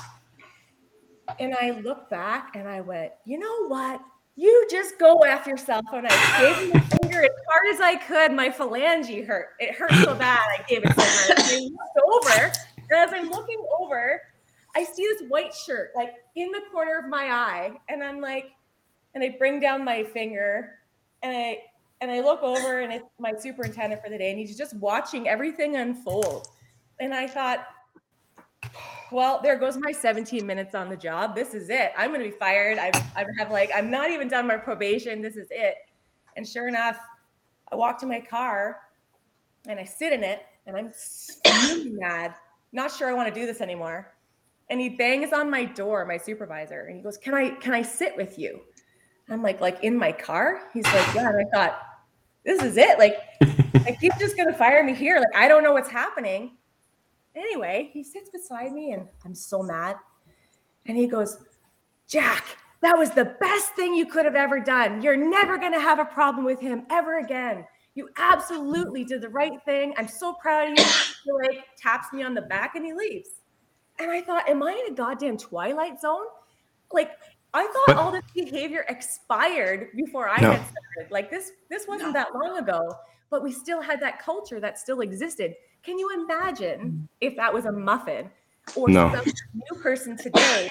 And 1.40 1.54
I 1.54 1.80
looked 1.80 2.10
back 2.10 2.54
and 2.54 2.68
I 2.68 2.80
went, 2.80 3.12
You 3.24 3.38
know 3.38 3.66
what? 3.66 4.00
You 4.36 4.66
just 4.70 4.98
go 4.98 5.18
F 5.20 5.46
yourself. 5.46 5.84
And 5.92 6.06
I 6.08 6.40
gave 6.40 6.56
him 6.56 6.70
the 6.70 6.96
finger 6.96 7.22
as 7.22 7.30
hard 7.48 7.74
as 7.74 7.80
I 7.80 7.96
could. 7.96 8.32
My 8.32 8.48
phalange 8.48 9.26
hurt. 9.26 9.50
It 9.58 9.74
hurt 9.74 9.92
so 10.04 10.14
bad. 10.14 10.40
I 10.58 10.62
gave 10.68 10.82
it 10.84 10.94
so 10.94 11.02
hard. 11.02 11.38
And 11.38 11.48
I 11.48 11.58
looked 11.58 12.26
over. 12.26 12.52
And 12.78 12.92
as 12.92 13.12
I'm 13.12 13.30
looking 13.30 13.62
over, 13.78 14.22
I 14.74 14.84
see 14.84 15.02
this 15.02 15.28
white 15.28 15.54
shirt 15.54 15.90
like 15.94 16.14
in 16.34 16.50
the 16.50 16.62
corner 16.72 16.98
of 16.98 17.08
my 17.08 17.24
eye. 17.24 17.72
And 17.88 18.02
I'm 18.02 18.20
like, 18.20 18.52
and 19.14 19.22
I 19.22 19.36
bring 19.38 19.60
down 19.60 19.84
my 19.84 20.02
finger 20.02 20.78
and 21.22 21.36
I 21.36 21.58
and 22.00 22.10
I 22.10 22.20
look 22.20 22.42
over 22.42 22.80
and 22.80 22.92
it's 22.92 23.04
my 23.20 23.32
superintendent 23.38 24.02
for 24.02 24.10
the 24.10 24.18
day, 24.18 24.30
and 24.30 24.38
he's 24.38 24.58
just 24.58 24.74
watching 24.78 25.28
everything 25.28 25.76
unfold. 25.76 26.48
And 26.98 27.14
I 27.14 27.28
thought, 27.28 27.64
well, 29.12 29.40
there 29.42 29.56
goes 29.56 29.76
my 29.76 29.92
17 29.92 30.46
minutes 30.46 30.74
on 30.74 30.88
the 30.88 30.96
job. 30.96 31.34
This 31.34 31.54
is 31.54 31.70
it. 31.70 31.92
I'm 31.96 32.10
going 32.10 32.22
to 32.22 32.30
be 32.30 32.36
fired. 32.36 32.78
I've, 32.78 32.94
I 33.16 33.26
have 33.38 33.50
like 33.50 33.70
I'm 33.74 33.90
not 33.90 34.10
even 34.10 34.28
done 34.28 34.46
my 34.46 34.56
probation. 34.56 35.22
This 35.22 35.36
is 35.36 35.48
it. 35.50 35.76
And 36.36 36.46
sure 36.46 36.68
enough, 36.68 36.98
I 37.70 37.76
walk 37.76 37.98
to 38.00 38.06
my 38.06 38.20
car 38.20 38.80
and 39.68 39.78
I 39.78 39.84
sit 39.84 40.12
in 40.12 40.24
it 40.24 40.40
and 40.66 40.76
I'm 40.76 40.92
mad. 41.98 42.34
Not 42.72 42.90
sure 42.90 43.08
I 43.08 43.12
want 43.12 43.32
to 43.32 43.40
do 43.40 43.46
this 43.46 43.60
anymore. 43.60 44.14
And 44.70 44.80
he 44.80 44.88
bangs 44.88 45.32
on 45.32 45.50
my 45.50 45.64
door, 45.64 46.06
my 46.06 46.16
supervisor, 46.16 46.86
and 46.86 46.96
he 46.96 47.02
goes, 47.02 47.18
"Can 47.18 47.34
I 47.34 47.50
can 47.50 47.74
I 47.74 47.82
sit 47.82 48.16
with 48.16 48.38
you?" 48.38 48.60
I'm 49.28 49.42
like, 49.42 49.60
like 49.60 49.82
in 49.82 49.96
my 49.96 50.12
car. 50.12 50.62
He's 50.72 50.86
like, 50.86 51.14
"Yeah." 51.14 51.28
And 51.28 51.46
I 51.46 51.50
thought, 51.52 51.82
this 52.44 52.62
is 52.62 52.76
it. 52.76 52.98
Like, 52.98 53.16
like 53.84 53.98
he's 54.00 54.16
just 54.18 54.36
gonna 54.36 54.54
fire 54.54 54.82
me 54.82 54.94
here. 54.94 55.18
Like 55.18 55.34
I 55.34 55.48
don't 55.48 55.62
know 55.62 55.72
what's 55.72 55.90
happening. 55.90 56.56
Anyway, 57.34 57.90
he 57.92 58.02
sits 58.02 58.30
beside 58.30 58.72
me 58.72 58.92
and 58.92 59.08
I'm 59.24 59.34
so 59.34 59.62
mad. 59.62 59.96
And 60.86 60.96
he 60.96 61.06
goes, 61.06 61.38
Jack, 62.08 62.44
that 62.82 62.96
was 62.98 63.10
the 63.10 63.36
best 63.40 63.74
thing 63.74 63.94
you 63.94 64.06
could 64.06 64.24
have 64.24 64.34
ever 64.34 64.60
done. 64.60 65.02
You're 65.02 65.16
never 65.16 65.56
going 65.56 65.72
to 65.72 65.80
have 65.80 65.98
a 65.98 66.04
problem 66.04 66.44
with 66.44 66.60
him 66.60 66.84
ever 66.90 67.18
again. 67.18 67.64
You 67.94 68.08
absolutely 68.16 69.04
did 69.04 69.20
the 69.20 69.28
right 69.28 69.62
thing. 69.64 69.94
I'm 69.96 70.08
so 70.08 70.32
proud 70.34 70.72
of 70.72 70.78
you. 70.78 70.84
He 71.24 71.32
like 71.48 71.64
taps 71.78 72.12
me 72.12 72.22
on 72.22 72.34
the 72.34 72.42
back 72.42 72.74
and 72.74 72.84
he 72.84 72.92
leaves. 72.92 73.28
And 73.98 74.10
I 74.10 74.20
thought, 74.22 74.48
am 74.48 74.62
I 74.62 74.72
in 74.86 74.92
a 74.92 74.96
goddamn 74.96 75.36
twilight 75.36 76.00
zone? 76.00 76.24
Like, 76.90 77.12
I 77.54 77.64
thought 77.66 77.84
But- 77.86 77.96
all 77.98 78.10
this 78.10 78.24
behavior 78.34 78.84
expired 78.88 79.88
before 79.94 80.28
I 80.28 80.40
No. 80.40 80.52
had 80.52 80.60
started. 80.66 81.10
Like 81.12 81.30
this, 81.30 81.52
this 81.70 81.86
wasn't 81.86 82.14
that 82.14 82.34
long 82.34 82.58
ago, 82.58 82.94
but 83.32 83.42
we 83.42 83.50
still 83.50 83.80
had 83.80 83.98
that 83.98 84.20
culture 84.22 84.60
that 84.60 84.78
still 84.78 85.00
existed. 85.00 85.54
Can 85.82 85.98
you 85.98 86.10
imagine 86.22 87.08
if 87.20 87.34
that 87.36 87.52
was 87.52 87.64
a 87.64 87.72
muffin 87.72 88.30
or 88.76 88.88
No. 88.88 89.10
some 89.12 89.24
new 89.54 89.82
person 89.82 90.16
today? 90.16 90.70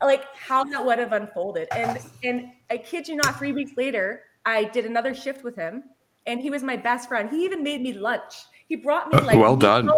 Like 0.00 0.24
how 0.34 0.64
that 0.64 0.84
would 0.84 0.98
have 0.98 1.12
unfolded. 1.12 1.68
And 1.76 1.98
and 2.24 2.50
I 2.70 2.78
kid 2.78 3.06
you 3.06 3.16
not, 3.16 3.36
three 3.38 3.52
weeks 3.52 3.72
later, 3.76 4.22
I 4.46 4.64
did 4.64 4.86
another 4.86 5.14
shift 5.14 5.44
with 5.44 5.54
him, 5.54 5.84
and 6.26 6.40
he 6.40 6.48
was 6.50 6.62
my 6.62 6.76
best 6.76 7.06
friend. 7.08 7.28
He 7.30 7.44
even 7.44 7.62
made 7.62 7.82
me 7.82 7.92
lunch. 7.92 8.32
He 8.68 8.76
brought 8.76 9.12
me 9.12 9.18
Uh, 9.18 9.24
like 9.26 9.36
well 9.38 9.54
done. 9.56 9.90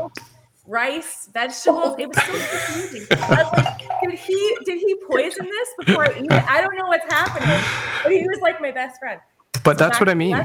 rice, 0.66 1.28
vegetables. 1.32 1.94
It 1.98 2.08
was 2.08 2.16
so 2.18 2.32
confusing. 2.32 3.06
I 3.12 3.42
was 3.44 3.52
like, 3.52 3.78
did 4.02 4.18
he 4.18 4.56
did 4.64 4.78
he 4.80 4.92
poison 5.06 5.46
this 5.56 5.68
before 5.80 6.04
I 6.10 6.18
eat 6.18 6.32
it? 6.32 6.44
I 6.50 6.60
don't 6.60 6.76
know 6.76 6.86
what's 6.86 7.06
happening. 7.12 7.62
But 8.02 8.12
he 8.12 8.26
was 8.26 8.40
like 8.40 8.60
my 8.60 8.72
best 8.72 8.98
friend. 8.98 9.20
But 9.64 9.78
that's 9.78 9.98
what 9.98 10.08
I 10.08 10.14
mean. 10.14 10.36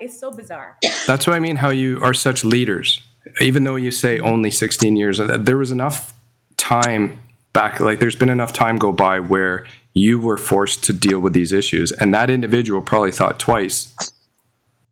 It's 0.00 0.18
so 0.18 0.30
bizarre. 0.30 0.76
That's 1.06 1.26
what 1.26 1.34
I 1.34 1.40
mean. 1.40 1.56
How 1.56 1.70
you 1.70 2.00
are 2.02 2.12
such 2.12 2.44
leaders, 2.44 3.00
even 3.40 3.64
though 3.64 3.76
you 3.76 3.90
say 3.90 4.18
only 4.18 4.50
16 4.50 4.96
years. 4.96 5.20
uh, 5.20 5.38
There 5.38 5.56
was 5.56 5.70
enough 5.70 6.12
time 6.56 7.20
back, 7.52 7.80
like 7.80 8.00
there's 8.00 8.16
been 8.16 8.28
enough 8.28 8.52
time 8.52 8.76
go 8.76 8.92
by 8.92 9.20
where 9.20 9.64
you 9.94 10.20
were 10.20 10.36
forced 10.36 10.84
to 10.84 10.92
deal 10.92 11.20
with 11.20 11.32
these 11.32 11.52
issues, 11.52 11.92
and 11.92 12.12
that 12.14 12.30
individual 12.30 12.82
probably 12.82 13.12
thought 13.12 13.38
twice 13.38 14.12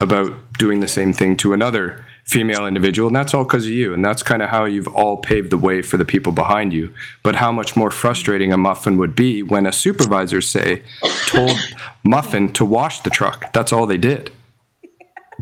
about 0.00 0.32
doing 0.58 0.80
the 0.80 0.88
same 0.88 1.12
thing 1.12 1.36
to 1.38 1.52
another 1.52 2.04
female 2.26 2.66
individual, 2.66 3.06
and 3.06 3.14
that's 3.16 3.34
all 3.34 3.44
because 3.44 3.66
of 3.66 3.72
you. 3.72 3.94
And 3.94 4.04
that's 4.04 4.22
kind 4.22 4.42
of 4.42 4.48
how 4.50 4.64
you've 4.64 4.88
all 4.88 5.16
paved 5.16 5.50
the 5.50 5.58
way 5.58 5.80
for 5.80 5.96
the 5.96 6.04
people 6.04 6.32
behind 6.32 6.72
you. 6.72 6.92
But 7.22 7.36
how 7.36 7.52
much 7.52 7.76
more 7.76 7.90
frustrating 7.90 8.52
a 8.52 8.56
muffin 8.56 8.98
would 8.98 9.14
be 9.14 9.42
when 9.42 9.66
a 9.66 9.72
supervisor 9.72 10.40
say 10.40 10.82
told 11.26 11.56
muffin 12.04 12.52
to 12.54 12.64
wash 12.64 13.00
the 13.00 13.10
truck. 13.10 13.52
That's 13.52 13.72
all 13.72 13.86
they 13.86 13.98
did 13.98 14.32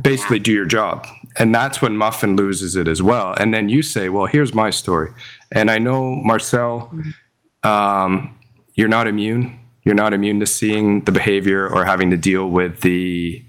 basically 0.00 0.38
do 0.38 0.52
your 0.52 0.64
job. 0.64 1.06
And 1.36 1.54
that's 1.54 1.82
when 1.82 1.96
Muffin 1.96 2.36
loses 2.36 2.76
it 2.76 2.88
as 2.88 3.02
well. 3.02 3.34
And 3.38 3.52
then 3.52 3.68
you 3.68 3.82
say, 3.82 4.08
well, 4.08 4.26
here's 4.26 4.54
my 4.54 4.70
story. 4.70 5.10
And 5.52 5.70
I 5.70 5.78
know, 5.78 6.14
Marcel, 6.16 6.92
um, 7.62 8.38
you're 8.74 8.88
not 8.88 9.06
immune. 9.06 9.58
You're 9.84 9.94
not 9.94 10.12
immune 10.14 10.40
to 10.40 10.46
seeing 10.46 11.02
the 11.02 11.12
behavior 11.12 11.68
or 11.68 11.84
having 11.84 12.10
to 12.10 12.16
deal 12.16 12.48
with 12.48 12.80
the. 12.80 13.44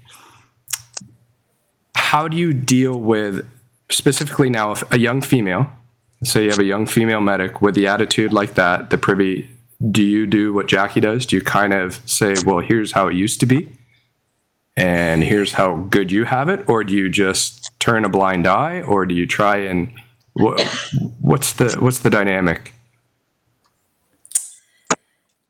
How 2.12 2.28
do 2.28 2.36
you 2.36 2.52
deal 2.52 3.00
with, 3.00 3.46
specifically 3.90 4.50
now, 4.50 4.74
a 4.90 4.98
young 4.98 5.20
female, 5.20 5.70
say 6.22 6.44
you 6.44 6.50
have 6.50 6.58
a 6.58 6.64
young 6.64 6.86
female 6.86 7.20
medic 7.20 7.60
with 7.60 7.74
the 7.74 7.86
attitude 7.86 8.32
like 8.32 8.54
that, 8.54 8.90
the 8.90 8.98
privy, 8.98 9.50
do 9.90 10.02
you 10.02 10.26
do 10.26 10.54
what 10.54 10.68
Jackie 10.68 11.00
does? 11.00 11.26
Do 11.26 11.36
you 11.36 11.42
kind 11.42 11.72
of 11.72 12.00
say, 12.08 12.34
well, 12.44 12.60
here's 12.60 12.92
how 12.92 13.08
it 13.08 13.14
used 13.14 13.40
to 13.40 13.46
be? 13.46 13.68
and 14.76 15.24
here's 15.24 15.52
how 15.52 15.76
good 15.88 16.12
you 16.12 16.24
have 16.24 16.48
it 16.50 16.68
or 16.68 16.84
do 16.84 16.92
you 16.92 17.08
just 17.08 17.70
turn 17.78 18.04
a 18.04 18.08
blind 18.08 18.46
eye 18.46 18.82
or 18.82 19.06
do 19.06 19.14
you 19.14 19.26
try 19.26 19.56
and 19.56 19.90
what, 20.34 20.60
what's 21.20 21.54
the 21.54 21.74
what's 21.80 22.00
the 22.00 22.10
dynamic 22.10 22.74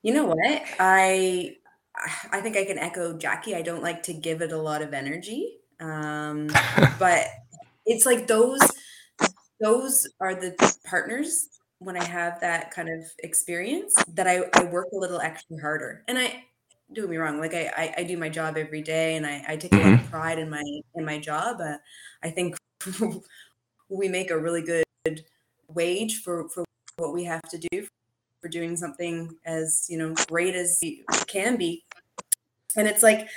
You 0.03 0.15
know 0.15 0.27
what? 0.27 0.63
I 0.79 1.57
I 2.31 2.41
think 2.41 2.57
I 2.57 2.65
can 2.65 2.79
echo 2.79 3.19
Jackie. 3.19 3.57
I 3.57 3.63
don't 3.63 3.83
like 3.83 4.05
to 4.05 4.13
give 4.13 4.41
it 4.41 4.53
a 4.53 4.57
lot 4.57 4.81
of 4.81 4.95
energy. 4.95 5.57
Um, 5.81 6.49
but 6.99 7.27
it's 7.85 8.07
like 8.07 8.27
those 8.27 8.61
those 9.61 10.07
are 10.21 10.35
the 10.35 10.55
partners 10.85 11.49
when 11.79 11.97
I 11.97 12.05
have 12.05 12.41
that 12.41 12.71
kind 12.71 12.89
of 12.89 13.05
experience 13.21 13.95
that 14.15 14.27
I, 14.27 14.45
I 14.55 14.65
work 14.65 14.89
a 14.93 14.97
little 14.97 15.21
extra 15.21 15.59
harder. 15.61 16.05
And 16.09 16.19
I 16.19 16.45
don't 16.93 17.05
get 17.05 17.11
me 17.11 17.17
wrong, 17.17 17.39
like 17.39 17.55
I, 17.55 17.73
I, 17.77 17.95
I 17.99 18.03
do 18.05 18.17
my 18.17 18.29
job 18.29 18.57
every 18.57 18.83
day 18.83 19.17
and 19.17 19.27
I, 19.27 19.45
I 19.49 19.57
take 19.57 19.73
a 19.75 19.79
lot 19.79 19.95
of 19.95 20.11
pride 20.11 20.39
in 20.39 20.51
my 20.51 20.63
in 20.95 21.05
my 21.05 21.19
job. 21.19 21.61
Uh, 21.61 21.77
I 22.23 22.31
think 22.31 22.57
we 23.89 24.09
make 24.09 24.31
a 24.31 24.39
really 24.39 24.63
good 24.63 25.25
wage 25.69 26.23
for, 26.23 26.49
for 26.49 26.65
what 26.97 27.13
we 27.13 27.25
have 27.25 27.43
to 27.43 27.59
do 27.71 27.87
for 28.41 28.49
doing 28.49 28.77
something 28.77 29.37
as 29.45 29.87
you 29.89 29.99
know 29.99 30.15
great 30.29 30.55
as 30.55 30.79
it 30.83 31.05
can 31.27 31.57
be 31.57 31.85
and 32.77 32.87
it's 32.87 33.03
like 33.03 33.29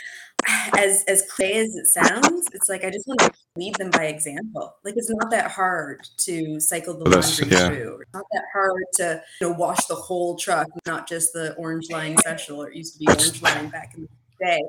as 0.77 1.03
as 1.07 1.23
cliche 1.29 1.59
as 1.59 1.75
it 1.75 1.87
sounds 1.87 2.47
it's 2.53 2.69
like 2.69 2.83
i 2.83 2.89
just 2.89 3.07
want 3.07 3.19
to 3.19 3.31
lead 3.59 3.75
them 3.75 3.89
by 3.91 4.05
example. 4.05 4.75
Like 4.83 4.95
it's 4.97 5.09
not 5.09 5.29
that 5.31 5.51
hard 5.51 6.07
to 6.19 6.59
cycle 6.59 6.97
the 6.97 7.09
laundry 7.09 7.47
yeah. 7.49 7.67
through. 7.67 7.99
It's 8.01 8.13
not 8.13 8.25
that 8.31 8.43
hard 8.53 8.83
to 8.95 9.21
you 9.41 9.49
know 9.49 9.53
wash 9.53 9.85
the 9.85 9.95
whole 9.95 10.35
truck 10.37 10.67
not 10.85 11.07
just 11.07 11.33
the 11.33 11.53
orange 11.55 11.89
line 11.91 12.17
special 12.17 12.63
or 12.63 12.69
it 12.69 12.77
used 12.77 12.93
to 12.93 12.99
be 12.99 13.07
orange 13.07 13.41
line 13.41 13.69
back 13.69 13.93
in 13.95 14.07
the 14.07 14.45
day. 14.45 14.61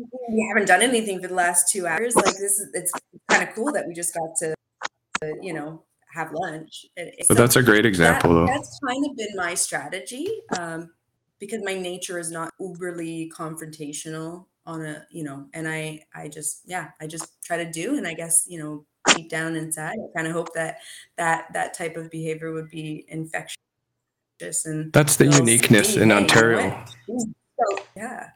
Like, 0.00 0.30
we 0.30 0.46
haven't 0.48 0.68
done 0.68 0.82
anything 0.82 1.20
for 1.20 1.26
the 1.26 1.34
last 1.34 1.72
two 1.72 1.86
hours. 1.86 2.14
Like 2.14 2.26
this 2.26 2.60
is 2.60 2.68
it's 2.72 2.92
kind 3.28 3.46
of 3.46 3.54
cool 3.54 3.72
that 3.72 3.86
we 3.86 3.94
just 3.94 4.14
got 4.14 4.28
to, 4.38 4.54
to, 5.20 5.34
you 5.42 5.52
know 5.52 5.82
have 6.14 6.32
lunch. 6.32 6.86
But 6.96 7.12
so- 7.26 7.34
that's 7.34 7.56
a 7.56 7.62
great 7.62 7.84
example 7.84 8.30
that- 8.30 8.40
though. 8.40 8.46
That's 8.46 8.78
kind 8.86 9.04
of 9.04 9.16
been 9.16 9.34
my 9.34 9.54
strategy 9.54 10.28
um, 10.56 10.90
because 11.38 11.62
my 11.64 11.74
nature 11.74 12.18
is 12.18 12.30
not 12.30 12.52
uberly 12.60 13.30
confrontational 13.30 14.46
on 14.66 14.84
a, 14.84 15.06
you 15.10 15.24
know, 15.24 15.46
and 15.54 15.66
I, 15.68 16.04
I 16.14 16.28
just, 16.28 16.62
yeah, 16.66 16.90
I 17.00 17.06
just 17.06 17.40
try 17.42 17.56
to 17.62 17.70
do, 17.70 17.96
and 17.96 18.06
I 18.06 18.14
guess, 18.14 18.44
you 18.48 18.58
know, 18.58 18.84
deep 19.14 19.30
down 19.30 19.56
inside, 19.56 19.96
I 19.98 20.12
kind 20.16 20.26
of 20.26 20.34
hope 20.34 20.52
that 20.54 20.78
that 21.16 21.46
that 21.54 21.72
type 21.74 21.96
of 21.96 22.10
behavior 22.10 22.52
would 22.52 22.68
be 22.68 23.04
infectious 23.08 23.56
and 24.66 24.92
that's 24.92 25.16
the 25.16 25.26
uniqueness 25.26 25.96
in 25.96 26.12
ontario 26.12 26.84
So 27.08 27.78
yeah. 27.96 28.30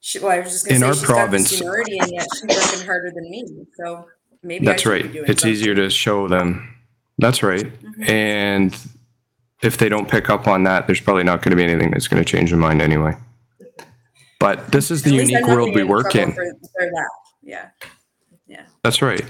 She, 0.00 0.18
well, 0.18 0.32
I 0.32 0.40
was 0.40 0.50
just 0.50 0.66
gonna 0.66 0.76
In 0.78 0.82
our 0.82 0.94
she's 0.94 1.04
province- 1.04 1.50
seniority, 1.50 1.98
and 1.98 2.10
yet 2.12 2.26
she's 2.34 2.42
working 2.42 2.86
harder 2.86 3.12
than 3.14 3.30
me. 3.30 3.44
So 3.76 4.08
maybe 4.42 4.66
that's 4.66 4.84
right 4.84 5.06
it's 5.14 5.44
easier 5.46 5.74
to 5.76 5.88
show 5.88 6.26
them 6.28 6.74
that's 7.18 7.42
right 7.44 7.66
Mhm. 7.82 8.08
and 8.08 8.76
if 9.62 9.78
they 9.78 9.88
don't 9.88 10.10
pick 10.10 10.28
up 10.28 10.46
on 10.46 10.64
that 10.64 10.86
there's 10.86 11.00
probably 11.00 11.24
not 11.24 11.42
going 11.42 11.50
to 11.50 11.56
be 11.56 11.64
anything 11.64 11.90
that's 11.90 12.08
going 12.08 12.22
to 12.22 12.28
change 12.28 12.50
their 12.50 12.58
mind 12.58 12.82
anyway 12.82 13.16
but 14.38 14.72
this 14.72 14.90
is 14.90 15.02
the 15.04 15.14
unique 15.14 15.46
world 15.46 15.72
we 15.74 15.84
work 15.84 16.16
in 16.16 16.32
For, 16.32 16.44
for. 16.76 17.06
Yeah. 17.42 17.68
Yeah. 18.46 18.64
That's 18.82 19.02
right. 19.02 19.24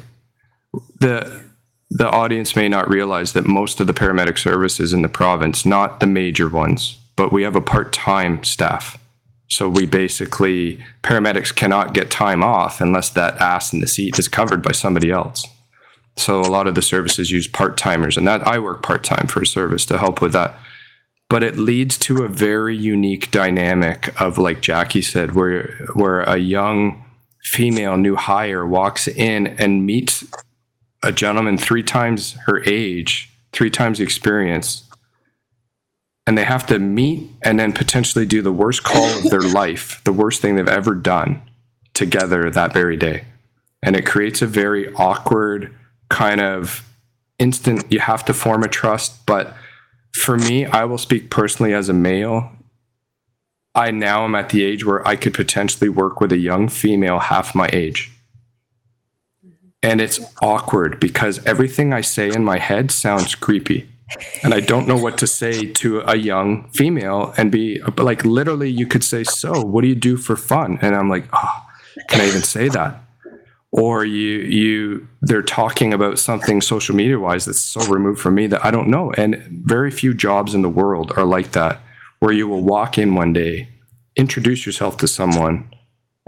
The 1.01 1.43
the 1.91 2.09
audience 2.09 2.57
may 2.57 2.69
not 2.71 2.89
realize 2.89 3.35
that 3.35 3.47
most 3.47 3.79
of 3.81 3.87
the 3.87 3.93
paramedic 3.93 4.39
services 4.39 4.95
in 4.95 5.03
the 5.03 5.11
province, 5.11 5.67
not 5.67 6.01
the 6.01 6.07
major 6.07 6.49
ones, 6.49 6.99
but 7.17 7.31
we 7.31 7.43
have 7.43 7.55
a 7.55 7.61
part-time 7.61 8.43
staff. 8.43 8.99
So 9.49 9.69
we 9.69 9.85
basically 9.85 10.83
paramedics 11.03 11.55
cannot 11.55 11.93
get 11.93 12.11
time 12.11 12.43
off 12.43 12.81
unless 12.81 13.11
that 13.11 13.39
ass 13.39 13.75
in 13.75 13.81
the 13.81 13.87
seat 13.87 14.19
is 14.19 14.29
covered 14.29 14.63
by 14.63 14.73
somebody 14.73 15.11
else. 15.11 15.47
So 16.17 16.41
a 16.41 16.51
lot 16.51 16.67
of 16.67 16.75
the 16.75 16.83
services 16.83 17.31
use 17.31 17.49
part-timers 17.49 18.17
and 18.17 18.27
that 18.29 18.47
I 18.47 18.59
work 18.59 18.83
part-time 18.83 19.27
for 19.27 19.43
a 19.43 19.47
service 19.47 19.87
to 19.87 19.99
help 19.99 20.21
with 20.21 20.33
that. 20.33 20.59
But 21.29 21.43
it 21.43 21.57
leads 21.57 21.97
to 21.99 22.23
a 22.23 22.29
very 22.29 22.77
unique 22.77 23.31
dynamic 23.31 24.21
of 24.21 24.37
like 24.37 24.61
Jackie 24.61 25.01
said 25.01 25.35
where 25.35 25.89
where 25.95 26.21
a 26.21 26.37
young 26.37 27.05
female 27.43 27.97
new 27.97 28.17
hire 28.17 28.67
walks 28.67 29.09
in 29.09 29.47
and 29.47 29.87
meets 29.87 30.25
a 31.03 31.11
gentleman 31.11 31.59
three 31.59 31.83
times 31.83 32.33
her 32.47 32.63
age, 32.65 33.31
three 33.53 33.71
times 33.71 33.99
the 33.99 34.05
experience, 34.05 34.85
and 36.27 36.39
they 36.39 36.45
have 36.45 36.67
to 36.67 36.79
meet 36.79 37.29
and 37.43 37.59
then 37.59 37.73
potentially 37.73 38.25
do 38.25 38.43
the 38.43 38.53
worst 38.53 38.85
call 38.85 39.07
of 39.19 39.25
their 39.31 39.41
life, 39.53 40.01
the 40.05 40.13
worst 40.13 40.41
thing 40.41 40.55
they've 40.55 40.69
ever 40.69 40.95
done 40.95 41.43
together 41.95 42.49
that 42.51 42.73
very 42.73 42.97
day. 42.97 43.25
And 43.83 43.97
it 43.97 44.07
creates 44.07 44.43
a 44.43 44.47
very 44.47 44.93
awkward 44.95 45.75
kind 46.13 46.41
of 46.41 46.87
instant, 47.39 47.91
you 47.91 47.99
have 47.99 48.25
to 48.27 48.35
form 48.35 48.63
a 48.63 48.69
trust. 48.69 49.27
But 49.27 49.57
for 50.15 50.37
me, 50.37 50.67
I 50.67 50.85
will 50.85 50.99
speak 50.99 51.31
personally 51.31 51.73
as 51.75 51.89
a 51.89 51.95
male. 51.95 52.53
I 53.75 53.91
now 53.91 54.25
am 54.25 54.35
at 54.35 54.51
the 54.51 54.63
age 54.63 54.85
where 54.85 55.07
I 55.09 55.17
could 55.17 55.33
potentially 55.33 55.89
work 55.89 56.21
with 56.21 56.31
a 56.31 56.39
young 56.39 56.69
female 56.69 57.19
half 57.19 57.55
my 57.55 57.69
age. 57.73 58.11
And 59.83 60.01
it's 60.01 60.21
awkward 60.41 61.01
because 61.01 61.45
everything 61.45 61.93
I 61.93 62.03
say 62.03 62.29
in 62.29 62.45
my 62.45 62.59
head 62.59 62.91
sounds 62.91 63.35
creepy. 63.35 63.89
And 64.45 64.53
I 64.53 64.61
don't 64.61 64.87
know 64.87 64.99
what 64.99 65.17
to 65.19 65.27
say 65.27 65.67
to 65.73 66.01
a 66.01 66.17
young 66.17 66.69
female 66.69 67.33
and 67.39 67.51
be 67.51 67.81
like, 67.97 68.25
literally, 68.27 68.71
you 68.71 68.87
could 68.87 69.03
say, 69.03 69.25
So, 69.25 69.63
what 69.63 69.81
do 69.81 69.89
you 69.89 69.95
do 69.95 70.19
for 70.19 70.37
fun? 70.37 70.79
And 70.83 70.95
I'm 70.95 71.09
like, 71.09 71.25
Oh, 71.33 71.67
can 72.09 72.21
I 72.21 72.27
even 72.27 72.43
say 72.43 72.69
that? 72.69 73.01
Or 73.73 74.05
you 74.05 74.39
you 74.39 75.09
they're 75.23 75.43
talking 75.43 75.93
about 75.93 76.19
something 76.19 76.61
social 76.61 76.95
media 76.95 77.19
wise 77.19 77.47
that's 77.47 77.59
so 77.59 77.85
removed 77.87 78.21
from 78.21 78.35
me 78.35 78.47
that 78.47 78.65
I 78.65 78.71
don't 78.71 78.89
know. 78.89 79.11
And 79.13 79.37
very 79.65 79.91
few 79.91 80.15
jobs 80.15 80.55
in 80.55 80.63
the 80.63 80.69
world 80.69 81.13
are 81.17 81.25
like 81.25 81.53
that, 81.53 81.81
where 82.21 82.33
you 82.33 82.47
will 82.47 82.63
walk 82.63 82.99
in 82.99 83.15
one 83.15 83.33
day, 83.33 83.69
introduce 84.15 84.67
yourself 84.67 84.99
to 84.99 85.09
someone, 85.09 85.75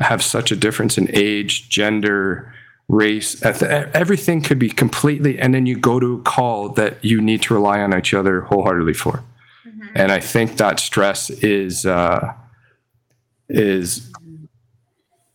have 0.01 0.23
such 0.23 0.51
a 0.51 0.57
difference 0.57 0.97
in 0.97 1.09
age, 1.13 1.69
gender, 1.69 2.55
race, 2.89 3.43
everything 3.43 4.43
could 4.43 4.59
be 4.59 4.69
completely, 4.69 5.39
and 5.39 5.55
then 5.55 5.67
you 5.67 5.77
go 5.77 5.99
to 6.01 6.15
a 6.15 6.23
call 6.23 6.69
that 6.71 7.03
you 7.05 7.21
need 7.21 7.43
to 7.43 7.55
rely 7.55 7.81
on 7.81 7.97
each 7.97 8.13
other 8.13 8.43
wholeheartedly 8.43 8.95
for. 8.95 9.23
Mm-hmm. 9.67 9.89
And 9.95 10.13
I 10.13 10.21
think 10.21 10.57
that 10.57 10.81
stress 10.81 11.31
is 11.31 11.87
uh, 11.87 12.33
is 13.49 14.11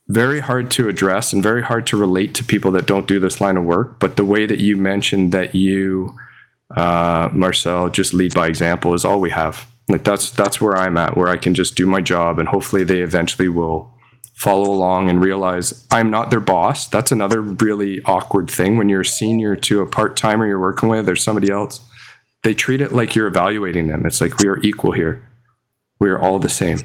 very 0.10 0.39
hard 0.39 0.72
to 0.72 0.89
address 0.89 1.32
and 1.32 1.41
very 1.41 1.62
hard 1.62 1.86
to 1.88 1.95
relate 1.97 2.34
to 2.34 2.43
people 2.43 2.72
that 2.72 2.88
don't 2.88 3.07
do 3.07 3.20
this 3.20 3.39
line 3.39 3.57
of 3.57 3.64
work. 3.64 3.99
But 3.99 4.18
the 4.18 4.26
way 4.26 4.47
that 4.47 4.60
you 4.60 4.76
mentioned 4.76 5.32
that 5.32 5.53
you, 5.53 6.18
uh, 6.76 7.30
Marcel, 7.32 7.89
just 7.89 8.14
lead 8.14 8.34
by 8.34 8.47
example 8.47 8.95
is 8.95 9.05
all 9.05 9.22
we 9.22 9.30
have. 9.30 9.68
Like 9.88 10.03
that's 10.03 10.32
that's 10.32 10.60
where 10.60 10.76
I'm 10.76 10.97
at, 10.97 11.16
where 11.16 11.30
I 11.30 11.38
can 11.38 11.53
just 11.53 11.76
do 11.76 11.86
my 11.86 12.01
job, 12.01 12.38
and 12.39 12.47
hopefully 12.47 12.84
they 12.84 13.01
eventually 13.01 13.49
will 13.49 13.91
follow 14.36 14.72
along 14.72 15.10
and 15.10 15.22
realize 15.22 15.86
I'm 15.91 16.10
not 16.10 16.30
their 16.30 16.39
boss. 16.39 16.88
That's 16.88 17.12
another 17.12 17.41
really 17.41 18.01
awkward 18.03 18.49
thing 18.49 18.78
when 18.78 18.88
you're 18.88 19.01
a 19.01 19.05
senior 19.05 19.55
to 19.57 19.82
a 19.82 19.88
part 19.88 20.16
timer 20.16 20.47
you're 20.47 20.60
working 20.60 20.89
with 20.89 21.10
or 21.10 21.16
somebody 21.16 21.51
else. 21.51 21.82
They 22.43 22.53
treat 22.53 22.82
it 22.82 22.93
like 22.93 23.16
you're 23.16 23.28
evaluating 23.28 23.89
them. 23.89 24.05
It's 24.05 24.22
like 24.22 24.38
we 24.39 24.47
are 24.47 24.60
equal 24.60 24.93
here. 24.93 25.28
We 25.99 26.10
are 26.10 26.20
all 26.20 26.39
the 26.39 26.49
same. 26.49 26.80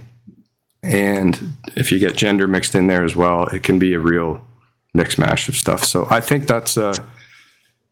And 0.85 1.55
if 1.77 1.91
you 1.91 1.99
get 1.99 2.15
gender 2.15 2.47
mixed 2.47 2.75
in 2.75 2.89
there 2.89 3.05
as 3.05 3.17
well, 3.17 3.47
it 3.47 3.63
can 3.63 3.79
be 3.79 3.95
a 3.95 3.99
real 3.99 4.47
mix 4.93 5.17
mash 5.19 5.49
of 5.49 5.57
stuff. 5.57 5.83
So 5.83 6.07
I 6.11 6.21
think 6.21 6.47
that's 6.47 6.77
a 6.77 6.95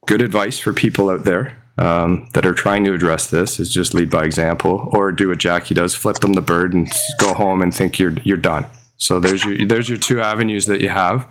good 0.06 0.20
advice 0.20 0.58
for 0.58 0.72
people 0.72 1.08
out 1.08 1.24
there 1.24 1.56
um, 1.78 2.28
that 2.34 2.44
are 2.44 2.52
trying 2.52 2.84
to 2.84 2.92
address 2.92 3.30
this 3.30 3.58
is 3.58 3.72
just 3.72 3.94
lead 3.94 4.10
by 4.10 4.24
example 4.24 4.90
or 4.92 5.10
do 5.10 5.28
what 5.28 5.38
Jackie 5.38 5.74
does, 5.74 5.94
flip 5.94 6.18
them 6.18 6.34
the 6.34 6.42
bird 6.42 6.74
and 6.74 6.92
go 7.18 7.32
home 7.32 7.62
and 7.62 7.74
think 7.74 7.98
you're 7.98 8.14
you're 8.24 8.36
done. 8.36 8.66
So 8.98 9.18
there's 9.18 9.44
your 9.44 9.66
there's 9.66 9.88
your 9.88 9.98
two 9.98 10.20
avenues 10.20 10.66
that 10.66 10.80
you 10.80 10.90
have. 10.90 11.26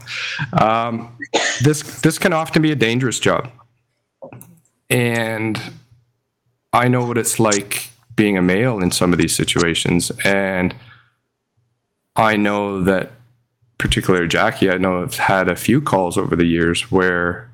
Um, 0.53 1.15
this 1.61 1.83
this 2.01 2.17
can 2.17 2.33
often 2.33 2.61
be 2.61 2.71
a 2.71 2.75
dangerous 2.75 3.19
job, 3.19 3.49
and 4.89 5.61
I 6.73 6.87
know 6.87 7.05
what 7.05 7.17
it's 7.17 7.39
like 7.39 7.89
being 8.15 8.37
a 8.37 8.41
male 8.41 8.79
in 8.79 8.91
some 8.91 9.13
of 9.13 9.19
these 9.19 9.35
situations, 9.35 10.11
and 10.25 10.75
I 12.15 12.35
know 12.35 12.83
that 12.83 13.11
particularly 13.77 14.27
Jackie, 14.27 14.69
I 14.69 14.77
know 14.77 15.01
I've 15.01 15.15
had 15.15 15.47
a 15.47 15.55
few 15.55 15.81
calls 15.81 16.17
over 16.17 16.35
the 16.35 16.45
years 16.45 16.91
where 16.91 17.51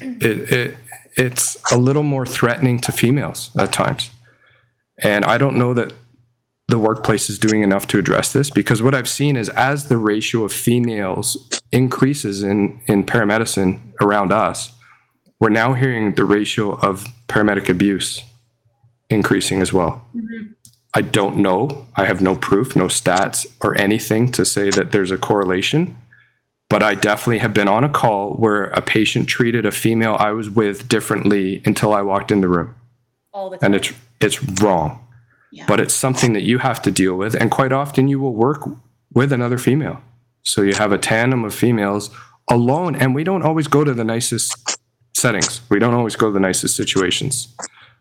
it, 0.00 0.52
it 0.52 0.76
it's 1.16 1.56
a 1.72 1.78
little 1.78 2.02
more 2.02 2.26
threatening 2.26 2.78
to 2.80 2.92
females 2.92 3.50
at 3.58 3.72
times, 3.72 4.10
and 4.98 5.24
I 5.24 5.38
don't 5.38 5.56
know 5.56 5.74
that 5.74 5.92
the 6.70 6.78
workplace 6.78 7.28
is 7.28 7.38
doing 7.38 7.62
enough 7.62 7.86
to 7.88 7.98
address 7.98 8.32
this 8.32 8.48
because 8.48 8.80
what 8.80 8.94
I've 8.94 9.08
seen 9.08 9.36
is 9.36 9.48
as 9.50 9.88
the 9.88 9.98
ratio 9.98 10.44
of 10.44 10.52
females 10.52 11.48
increases 11.72 12.42
in, 12.42 12.80
in 12.86 13.04
paramedicine 13.04 13.80
around 14.00 14.32
us, 14.32 14.72
we're 15.40 15.50
now 15.50 15.74
hearing 15.74 16.14
the 16.14 16.24
ratio 16.24 16.76
of 16.76 17.06
paramedic 17.28 17.68
abuse 17.68 18.22
increasing 19.10 19.60
as 19.60 19.72
well. 19.72 20.06
Mm-hmm. 20.14 20.52
I 20.94 21.02
don't 21.02 21.36
know. 21.36 21.86
I 21.96 22.04
have 22.04 22.20
no 22.20 22.34
proof, 22.34 22.74
no 22.74 22.86
stats 22.86 23.46
or 23.60 23.78
anything 23.78 24.32
to 24.32 24.44
say 24.44 24.70
that 24.70 24.92
there's 24.92 25.10
a 25.10 25.18
correlation. 25.18 25.96
But 26.68 26.82
I 26.82 26.94
definitely 26.94 27.38
have 27.38 27.54
been 27.54 27.68
on 27.68 27.84
a 27.84 27.88
call 27.88 28.34
where 28.34 28.64
a 28.66 28.80
patient 28.80 29.28
treated 29.28 29.66
a 29.66 29.72
female 29.72 30.16
I 30.18 30.30
was 30.32 30.48
with 30.48 30.88
differently 30.88 31.62
until 31.64 31.92
I 31.92 32.02
walked 32.02 32.30
in 32.30 32.40
the 32.40 32.48
room. 32.48 32.74
All 33.32 33.50
the 33.50 33.58
time. 33.58 33.66
And 33.66 33.74
it's 33.74 33.92
it's 34.20 34.42
wrong 34.60 35.00
but 35.66 35.80
it's 35.80 35.94
something 35.94 36.32
that 36.34 36.42
you 36.42 36.58
have 36.58 36.80
to 36.82 36.90
deal 36.90 37.16
with. 37.16 37.34
And 37.34 37.50
quite 37.50 37.72
often 37.72 38.08
you 38.08 38.20
will 38.20 38.34
work 38.34 38.68
with 39.12 39.32
another 39.32 39.58
female. 39.58 40.00
So 40.42 40.62
you 40.62 40.74
have 40.74 40.92
a 40.92 40.98
tandem 40.98 41.44
of 41.44 41.54
females 41.54 42.10
alone. 42.48 42.94
And 42.94 43.14
we 43.14 43.24
don't 43.24 43.42
always 43.42 43.66
go 43.66 43.84
to 43.84 43.92
the 43.92 44.04
nicest 44.04 44.78
settings, 45.16 45.60
we 45.68 45.78
don't 45.78 45.94
always 45.94 46.16
go 46.16 46.28
to 46.28 46.32
the 46.32 46.40
nicest 46.40 46.76
situations. 46.76 47.54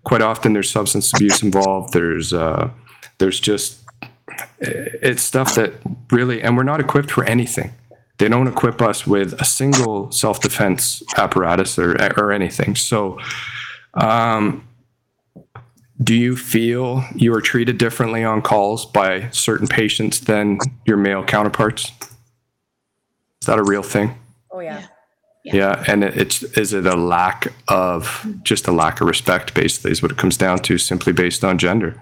Quite 0.10 0.24
often 0.24 0.54
there's 0.54 0.72
substance 0.72 1.14
abuse 1.14 1.44
involved. 1.44 1.94
There's, 1.94 2.34
uh, 2.34 2.72
there's 3.20 3.40
just, 3.40 3.84
it's 4.60 5.22
stuff 5.22 5.54
that 5.54 5.74
really, 6.10 6.42
and 6.42 6.58
we're 6.58 6.64
not 6.64 6.80
equipped 6.80 7.12
for 7.12 7.24
anything. 7.26 7.74
They 8.18 8.28
don't 8.28 8.48
equip 8.48 8.82
us 8.82 9.06
with 9.06 9.40
a 9.40 9.46
single 9.46 10.12
self 10.12 10.42
defense 10.42 11.04
apparatus 11.16 11.78
or, 11.78 11.96
or 12.18 12.32
anything. 12.32 12.76
So, 12.76 13.20
um, 13.94 14.68
do 16.04 16.16
you 16.16 16.36
feel 16.36 17.04
you 17.14 17.32
are 17.36 17.42
treated 17.42 17.78
differently 17.78 18.24
on 18.24 18.42
calls 18.42 18.88
by 18.88 19.30
certain 19.30 19.68
patients 19.68 20.22
than 20.22 20.58
your 20.88 20.98
male 20.98 21.24
counterparts? 21.24 21.92
Is 23.42 23.46
that 23.46 23.60
a 23.60 23.64
real 23.64 23.84
thing? 23.84 24.18
Oh 24.50 24.60
yeah. 24.60 24.88
Yeah, 25.54 25.82
yeah. 25.82 25.84
and 25.88 26.04
it's 26.04 26.44
is 26.44 26.74
it 26.74 26.86
a 26.86 26.96
lack 26.96 27.54
of 27.68 28.26
just 28.44 28.68
a 28.68 28.72
lack 28.72 29.02
of 29.02 29.08
respect 29.08 29.54
basically 29.54 29.92
is 29.92 30.02
what 30.02 30.12
it 30.12 30.18
comes 30.18 30.38
down 30.38 30.60
to 30.60 30.78
simply 30.78 31.14
based 31.14 31.44
on 31.44 31.58
gender. 31.58 32.00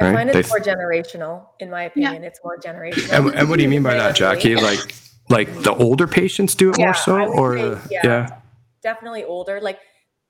Right? 0.00 0.10
I 0.10 0.14
find 0.14 0.30
it's 0.30 0.48
they, 0.48 0.58
more 0.58 0.60
generational, 0.60 1.46
in 1.58 1.70
my 1.70 1.84
opinion. 1.84 2.22
Yeah. 2.22 2.28
It's 2.28 2.40
more 2.44 2.56
generational. 2.56 3.26
And, 3.26 3.34
and, 3.34 3.48
what 3.48 3.56
do 3.56 3.64
you 3.64 3.68
mean 3.68 3.82
by 3.82 3.94
that, 3.94 4.14
Jackie? 4.14 4.54
Like 4.54 4.94
like 5.28 5.52
the 5.62 5.74
older 5.74 6.06
patients 6.06 6.54
do 6.54 6.70
it 6.70 6.78
yeah, 6.78 6.86
more 6.86 6.94
so 6.94 7.32
or 7.32 7.56
say, 7.56 7.88
yeah, 7.90 8.00
yeah, 8.04 8.28
definitely 8.82 9.24
older. 9.24 9.60
Like 9.60 9.80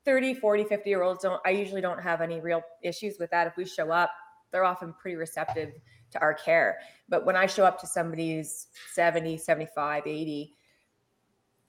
30, 0.05 0.33
40, 0.35 0.63
50 0.63 0.89
year 0.89 1.03
olds 1.03 1.23
don't, 1.23 1.41
I 1.45 1.51
usually 1.51 1.81
don't 1.81 2.01
have 2.01 2.21
any 2.21 2.39
real 2.41 2.61
issues 2.83 3.17
with 3.19 3.29
that. 3.31 3.47
If 3.47 3.57
we 3.57 3.65
show 3.65 3.91
up, 3.91 4.11
they're 4.51 4.63
often 4.63 4.93
pretty 4.99 5.17
receptive 5.17 5.71
to 6.11 6.19
our 6.19 6.33
care. 6.33 6.79
But 7.07 7.25
when 7.25 7.35
I 7.35 7.45
show 7.45 7.65
up 7.65 7.79
to 7.81 7.87
somebody's 7.87 8.67
70, 8.93 9.37
75, 9.37 10.07
80, 10.07 10.53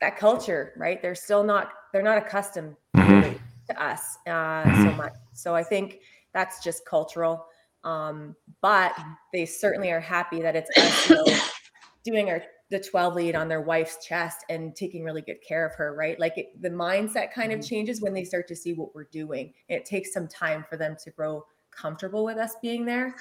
that 0.00 0.16
culture, 0.16 0.72
right? 0.76 1.00
They're 1.00 1.14
still 1.14 1.44
not, 1.44 1.72
they're 1.92 2.02
not 2.02 2.18
accustomed 2.18 2.76
mm-hmm. 2.96 3.36
to 3.68 3.82
us 3.82 4.18
uh, 4.26 4.30
mm-hmm. 4.30 4.84
so 4.84 4.92
much. 4.92 5.12
So 5.32 5.54
I 5.54 5.62
think 5.62 6.00
that's 6.32 6.62
just 6.62 6.84
cultural. 6.86 7.46
Um, 7.84 8.36
but 8.60 8.92
they 9.32 9.46
certainly 9.46 9.90
are 9.90 10.00
happy 10.00 10.40
that 10.42 10.56
it's 10.56 10.70
us 10.76 11.10
you 11.10 11.16
know, 11.16 11.38
doing 12.04 12.30
our 12.30 12.42
the 12.70 12.78
12 12.78 13.14
lead 13.16 13.34
on 13.34 13.48
their 13.48 13.60
wife's 13.60 14.04
chest 14.04 14.44
and 14.48 14.74
taking 14.76 15.02
really 15.02 15.22
good 15.22 15.42
care 15.46 15.66
of 15.66 15.74
her, 15.74 15.92
right? 15.94 16.18
Like 16.20 16.38
it, 16.38 16.62
the 16.62 16.70
mindset 16.70 17.32
kind 17.32 17.52
of 17.52 17.58
mm-hmm. 17.58 17.68
changes 17.68 18.00
when 18.00 18.14
they 18.14 18.24
start 18.24 18.46
to 18.48 18.56
see 18.56 18.74
what 18.74 18.94
we're 18.94 19.08
doing. 19.10 19.52
It 19.68 19.84
takes 19.84 20.12
some 20.12 20.28
time 20.28 20.64
for 20.70 20.76
them 20.76 20.96
to 21.02 21.10
grow 21.10 21.44
comfortable 21.72 22.24
with 22.24 22.38
us 22.38 22.54
being 22.62 22.84
there. 22.84 23.16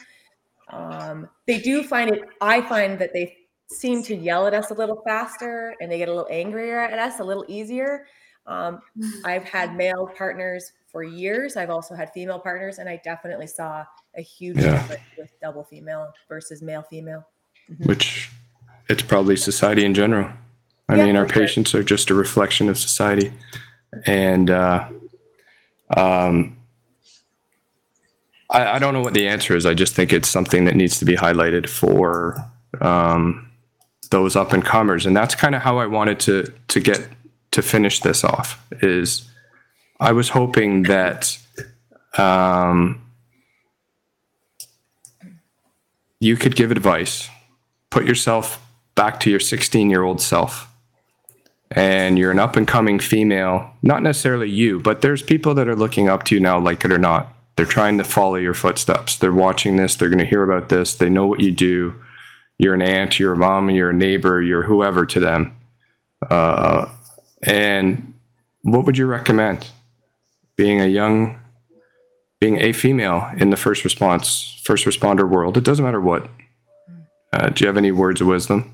Um, 0.72 1.28
they 1.48 1.60
do 1.60 1.82
find 1.84 2.12
it, 2.12 2.22
I 2.42 2.62
find 2.62 3.00
that 3.00 3.12
they 3.12 3.36
seem 3.72 4.04
to 4.04 4.16
yell 4.16 4.48
at 4.48 4.54
us 4.54 4.72
a 4.72 4.74
little 4.74 5.02
faster 5.06 5.76
and 5.80 5.92
they 5.92 5.98
get 5.98 6.10
a 6.10 6.12
little 6.12 6.28
angrier 6.32 6.80
at 6.80 6.98
us 6.98 7.20
a 7.20 7.24
little 7.24 7.46
easier. 7.48 8.08
Um, 8.48 8.80
mm-hmm. 8.98 9.26
I've 9.26 9.44
had 9.44 9.76
male 9.76 10.12
partners 10.18 10.72
for 10.92 11.04
years. 11.04 11.56
I've 11.56 11.70
also 11.70 11.94
had 11.96 12.12
female 12.14 12.40
partners, 12.40 12.80
and 12.80 12.90
I 12.90 13.00
definitely 13.04 13.46
saw 13.46 13.86
a 14.18 14.22
huge 14.22 14.58
yeah. 14.58 14.72
difference 14.72 15.04
with 15.18 15.32
double 15.40 15.64
female 15.64 16.12
versus 16.28 16.62
male 16.64 16.82
female. 16.82 17.28
Mm-hmm. 17.72 17.84
Which 17.84 18.32
it's 18.90 19.04
probably 19.04 19.36
society 19.36 19.86
in 19.86 19.94
general. 19.94 20.32
I 20.88 20.96
yeah, 20.96 21.06
mean, 21.06 21.16
our 21.16 21.28
patients 21.28 21.76
are 21.76 21.84
just 21.84 22.10
a 22.10 22.16
reflection 22.16 22.70
of 22.70 22.80
society, 22.80 23.32
and 24.08 24.50
uh, 24.50 24.90
um, 25.96 26.58
I, 28.50 28.66
I, 28.66 28.80
don't 28.80 28.96
know 28.96 29.02
what 29.02 29.14
the 29.14 29.28
answer 29.28 29.56
is. 29.56 29.68
I 29.68 29.76
just 29.76 29.94
think 29.94 30.12
it's 30.12 30.28
something 30.28 30.66
that 30.66 30.76
needs 30.76 30.98
to 30.98 31.06
be 31.06 31.16
highlighted 31.16 31.70
for 31.70 32.44
um, 32.82 33.49
those 34.10 34.36
up 34.36 34.54
and 34.54 34.64
comers, 34.64 35.06
and 35.06 35.16
that's 35.16 35.36
kind 35.36 35.56
of 35.56 35.62
how 35.62 35.78
I 35.78 35.86
wanted 35.86 36.20
to 36.22 36.52
to 36.70 36.80
get 36.80 37.08
to 37.52 37.62
finish 37.62 38.00
this 38.00 38.24
off. 38.24 38.66
Is 38.82 39.30
I 40.00 40.12
was 40.12 40.30
hoping 40.30 40.84
that. 40.84 41.38
Um, 42.18 43.02
you 46.20 46.36
could 46.36 46.56
give 46.56 46.72
advice, 46.72 47.30
put 47.90 48.06
yourself 48.06 48.62
back 48.96 49.20
to 49.22 49.30
your 49.30 49.40
16 49.40 49.90
year 49.90 50.04
old 50.04 50.22
self 50.22 50.68
and 51.72 52.18
you're 52.18 52.32
an 52.32 52.40
up 52.40 52.56
and 52.56 52.68
coming 52.68 53.00
female, 53.00 53.72
not 53.84 54.02
necessarily 54.02 54.50
you, 54.50 54.80
but 54.80 55.02
there's 55.02 55.22
people 55.22 55.54
that 55.54 55.68
are 55.68 55.76
looking 55.76 56.10
up 56.10 56.24
to 56.24 56.36
you 56.36 56.42
now, 56.42 56.60
like 56.60 56.84
it 56.84 56.92
or 56.92 56.98
not. 56.98 57.34
They're 57.56 57.66
trying 57.66 57.98
to 58.00 58.04
follow 58.04 58.36
your 58.36 58.54
footsteps. 58.54 59.18
They're 59.18 59.32
watching 59.32 59.76
this. 59.76 59.96
They're 59.96 60.10
going 60.10 60.20
to 60.20 60.26
hear 60.26 60.44
about 60.44 60.70
this. 60.70 60.96
They 60.96 61.10
know 61.10 61.28
what 61.28 61.42
you 61.42 61.52
do. 61.52 61.94
You're 62.60 62.74
an 62.76 62.82
aunt, 62.82 63.20
you're 63.20 63.34
a 63.34 63.38
mom, 63.38 63.70
you're 63.72 63.90
a 63.90 63.94
neighbor, 63.94 64.42
you're 64.42 64.64
whoever 64.64 65.06
to 65.08 65.20
them. 65.20 65.56
Uh, 66.30 66.88
and 67.42 68.14
what 68.64 68.86
would 68.86 68.98
you 68.98 69.06
recommend? 69.08 69.68
Being 70.58 70.82
a 70.82 70.86
young, 70.86 71.40
being 72.42 72.58
a 72.60 72.74
female 72.74 73.32
in 73.38 73.50
the 73.50 73.56
first 73.58 73.86
response, 73.86 74.62
first 74.66 74.86
responder 74.86 75.28
world, 75.28 75.56
it 75.58 75.64
doesn't 75.64 75.84
matter 75.86 76.02
what. 76.02 76.30
Uh, 77.32 77.48
do 77.50 77.64
you 77.64 77.68
have 77.68 77.78
any 77.78 77.92
words 77.92 78.20
of 78.20 78.28
wisdom? 78.28 78.74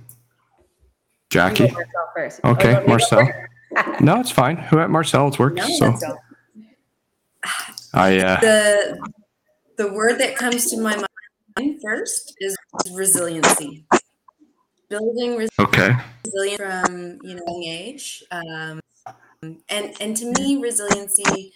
Jackie. 1.29 1.71
Marcel 1.71 2.09
first. 2.15 2.39
Okay, 2.43 2.67
Oh, 2.75 2.81
you 2.81 2.87
want 2.87 2.87
me 2.87 2.97
to 2.97 3.15
go 3.15 3.21
Marcel. 3.21 3.99
No, 4.01 4.19
it's 4.19 4.31
fine. 4.31 4.57
Who 4.57 4.79
at 4.79 4.89
Marcel's 4.89 5.37
works. 5.37 5.57
No, 5.57 5.67
so 5.67 5.85
that's- 5.91 6.13
I 7.93 8.17
uh, 8.19 8.39
the 8.41 9.09
the 9.77 9.91
word 9.93 10.17
that 10.19 10.35
comes 10.35 10.69
to 10.71 10.77
my 10.77 10.95
mind 10.95 11.05
first 11.83 12.35
is 12.39 12.57
resiliency. 12.93 13.85
Building 14.89 15.37
res- 15.37 15.49
okay. 15.59 15.95
resilience 16.25 16.57
from 16.57 17.19
you 17.23 17.35
know 17.35 17.43
young 17.47 17.63
age, 17.63 18.23
um, 18.31 18.79
and 19.69 19.95
and 20.01 20.17
to 20.17 20.33
me, 20.39 20.57
resiliency 20.61 21.53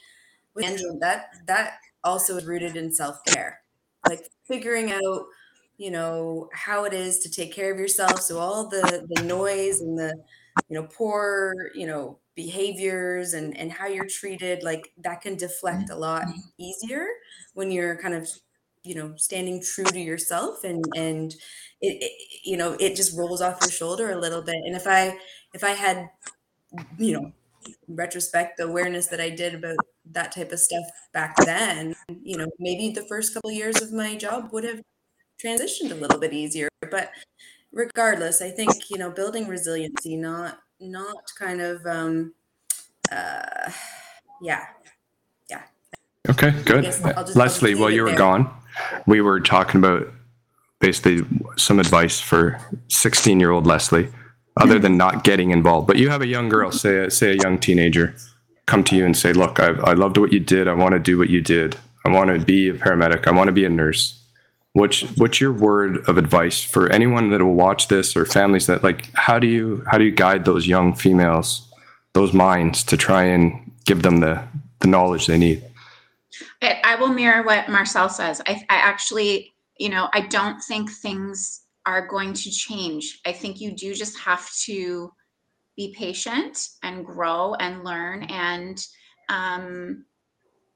with 0.55 0.65
Angela, 0.65 0.99
that 1.01 1.27
that 1.47 1.79
also 2.03 2.37
is 2.37 2.45
rooted 2.45 2.77
in 2.77 2.93
self 2.93 3.23
care, 3.25 3.61
like 4.05 4.29
figuring 4.47 4.91
out 4.91 5.25
you 5.77 5.91
know 5.91 6.49
how 6.53 6.85
it 6.85 6.93
is 6.93 7.19
to 7.19 7.29
take 7.31 7.53
care 7.53 7.71
of 7.73 7.79
yourself. 7.79 8.21
So 8.21 8.39
all 8.39 8.69
the 8.69 9.07
the 9.09 9.23
noise 9.23 9.81
and 9.81 9.97
the 9.97 10.15
you 10.69 10.75
know 10.79 10.87
poor 10.87 11.53
you 11.75 11.87
know 11.87 12.19
behaviors 12.35 13.33
and 13.33 13.57
and 13.57 13.71
how 13.71 13.87
you're 13.87 14.07
treated 14.07 14.63
like 14.63 14.91
that 14.97 15.21
can 15.21 15.35
deflect 15.35 15.89
a 15.89 15.95
lot 15.95 16.23
easier 16.59 17.07
when 17.53 17.71
you're 17.71 17.97
kind 18.01 18.13
of 18.13 18.29
you 18.83 18.95
know 18.95 19.13
standing 19.17 19.61
true 19.61 19.83
to 19.85 19.99
yourself 19.99 20.63
and 20.63 20.83
and 20.95 21.33
it, 21.81 22.01
it 22.01 22.11
you 22.45 22.57
know 22.57 22.75
it 22.79 22.95
just 22.95 23.17
rolls 23.17 23.41
off 23.41 23.59
your 23.61 23.69
shoulder 23.69 24.11
a 24.11 24.17
little 24.17 24.41
bit 24.41 24.55
and 24.65 24.75
if 24.75 24.87
i 24.87 25.17
if 25.53 25.63
i 25.63 25.71
had 25.71 26.09
you 26.97 27.13
know 27.13 27.31
retrospect 27.89 28.57
the 28.57 28.63
awareness 28.63 29.07
that 29.07 29.19
i 29.19 29.29
did 29.29 29.53
about 29.55 29.75
that 30.05 30.31
type 30.31 30.51
of 30.51 30.59
stuff 30.59 30.85
back 31.13 31.35
then 31.45 31.93
you 32.23 32.37
know 32.37 32.47
maybe 32.59 32.89
the 32.89 33.03
first 33.03 33.33
couple 33.33 33.51
years 33.51 33.81
of 33.81 33.91
my 33.91 34.15
job 34.15 34.49
would 34.53 34.63
have 34.63 34.81
transitioned 35.43 35.91
a 35.91 35.95
little 35.95 36.19
bit 36.19 36.33
easier 36.33 36.69
but 36.89 37.11
regardless 37.71 38.41
i 38.41 38.49
think 38.49 38.89
you 38.89 38.97
know 38.97 39.11
building 39.11 39.47
resiliency 39.47 40.15
not 40.15 40.59
not 40.79 41.17
kind 41.37 41.59
of 41.59 41.85
um 41.85 42.33
uh 43.11 43.71
yeah 44.41 44.65
yeah. 45.49 45.63
Okay, 46.29 46.51
good. 46.63 46.83
Yes, 46.83 47.01
I'll 47.01 47.05
just- 47.05 47.17
I'll 47.17 47.25
just 47.25 47.37
Leslie, 47.37 47.75
while 47.75 47.89
you 47.89 48.03
were 48.03 48.09
there. 48.09 48.17
gone, 48.17 48.53
we 49.05 49.21
were 49.21 49.39
talking 49.39 49.79
about 49.79 50.11
basically 50.79 51.25
some 51.57 51.79
advice 51.79 52.19
for 52.19 52.59
16 52.87 53.39
year 53.39 53.51
old 53.51 53.67
Leslie, 53.67 54.09
other 54.57 54.79
than 54.79 54.97
not 54.97 55.23
getting 55.23 55.51
involved. 55.51 55.87
But 55.87 55.97
you 55.97 56.09
have 56.09 56.21
a 56.21 56.27
young 56.27 56.49
girl, 56.49 56.71
say 56.71 57.05
a, 57.05 57.11
say 57.11 57.31
a 57.31 57.35
young 57.35 57.59
teenager, 57.59 58.15
come 58.65 58.83
to 58.85 58.95
you 58.95 59.05
and 59.05 59.15
say, 59.15 59.33
"Look, 59.33 59.59
I, 59.59 59.69
I 59.69 59.93
loved 59.93 60.17
what 60.17 60.33
you 60.33 60.39
did. 60.39 60.67
I 60.67 60.73
want 60.73 60.93
to 60.93 60.99
do 60.99 61.17
what 61.17 61.29
you 61.29 61.41
did. 61.41 61.77
I 62.05 62.09
want 62.09 62.29
to 62.29 62.43
be 62.43 62.69
a 62.69 62.73
paramedic. 62.73 63.27
I 63.27 63.31
want 63.31 63.47
to 63.47 63.53
be 63.53 63.65
a 63.65 63.69
nurse." 63.69 64.15
What's 64.73 65.01
what's 65.17 65.41
your 65.41 65.51
word 65.51 66.07
of 66.07 66.17
advice 66.17 66.63
for 66.63 66.89
anyone 66.89 67.31
that 67.31 67.41
will 67.41 67.55
watch 67.55 67.87
this 67.87 68.15
or 68.15 68.25
families 68.25 68.67
that 68.67 68.83
like? 68.83 69.09
How 69.15 69.39
do 69.39 69.47
you 69.47 69.83
how 69.87 69.97
do 69.97 70.03
you 70.03 70.11
guide 70.11 70.45
those 70.45 70.67
young 70.67 70.93
females, 70.93 71.67
those 72.13 72.33
minds, 72.33 72.83
to 72.85 72.95
try 72.95 73.23
and 73.23 73.71
give 73.85 74.03
them 74.03 74.19
the 74.19 74.43
the 74.79 74.87
knowledge 74.87 75.25
they 75.25 75.39
need? 75.39 75.63
I, 76.61 76.81
I 76.83 76.95
will 76.95 77.09
mirror 77.09 77.43
what 77.43 77.69
Marcel 77.69 78.09
says. 78.09 78.41
I, 78.45 78.53
I 78.69 78.75
actually, 78.75 79.53
you 79.77 79.89
know, 79.89 80.09
I 80.13 80.21
don't 80.21 80.61
think 80.61 80.91
things 80.91 81.61
are 81.85 82.07
going 82.07 82.33
to 82.33 82.51
change. 82.51 83.19
I 83.25 83.31
think 83.31 83.59
you 83.59 83.71
do 83.71 83.93
just 83.93 84.17
have 84.19 84.49
to 84.65 85.11
be 85.75 85.95
patient 85.97 86.67
and 86.83 87.05
grow 87.05 87.53
and 87.55 87.83
learn 87.83 88.23
and 88.23 88.85
um, 89.29 90.05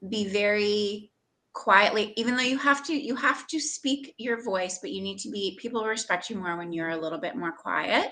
be 0.10 0.28
very 0.30 1.12
quietly 1.54 2.14
even 2.18 2.36
though 2.36 2.42
you 2.42 2.58
have 2.58 2.84
to 2.84 2.94
you 2.94 3.16
have 3.16 3.46
to 3.46 3.60
speak 3.60 4.16
your 4.18 4.44
voice 4.44 4.80
but 4.80 4.92
you 4.92 5.02
need 5.02 5.20
to 5.20 5.30
be 5.30 5.58
people 5.62 5.86
respect 5.86 6.30
you 6.30 6.36
more 6.36 6.58
when 6.58 6.74
you're 6.74 6.90
a 6.90 6.98
little 6.98 7.20
bit 7.20 7.36
more 7.36 7.52
quiet 7.52 8.12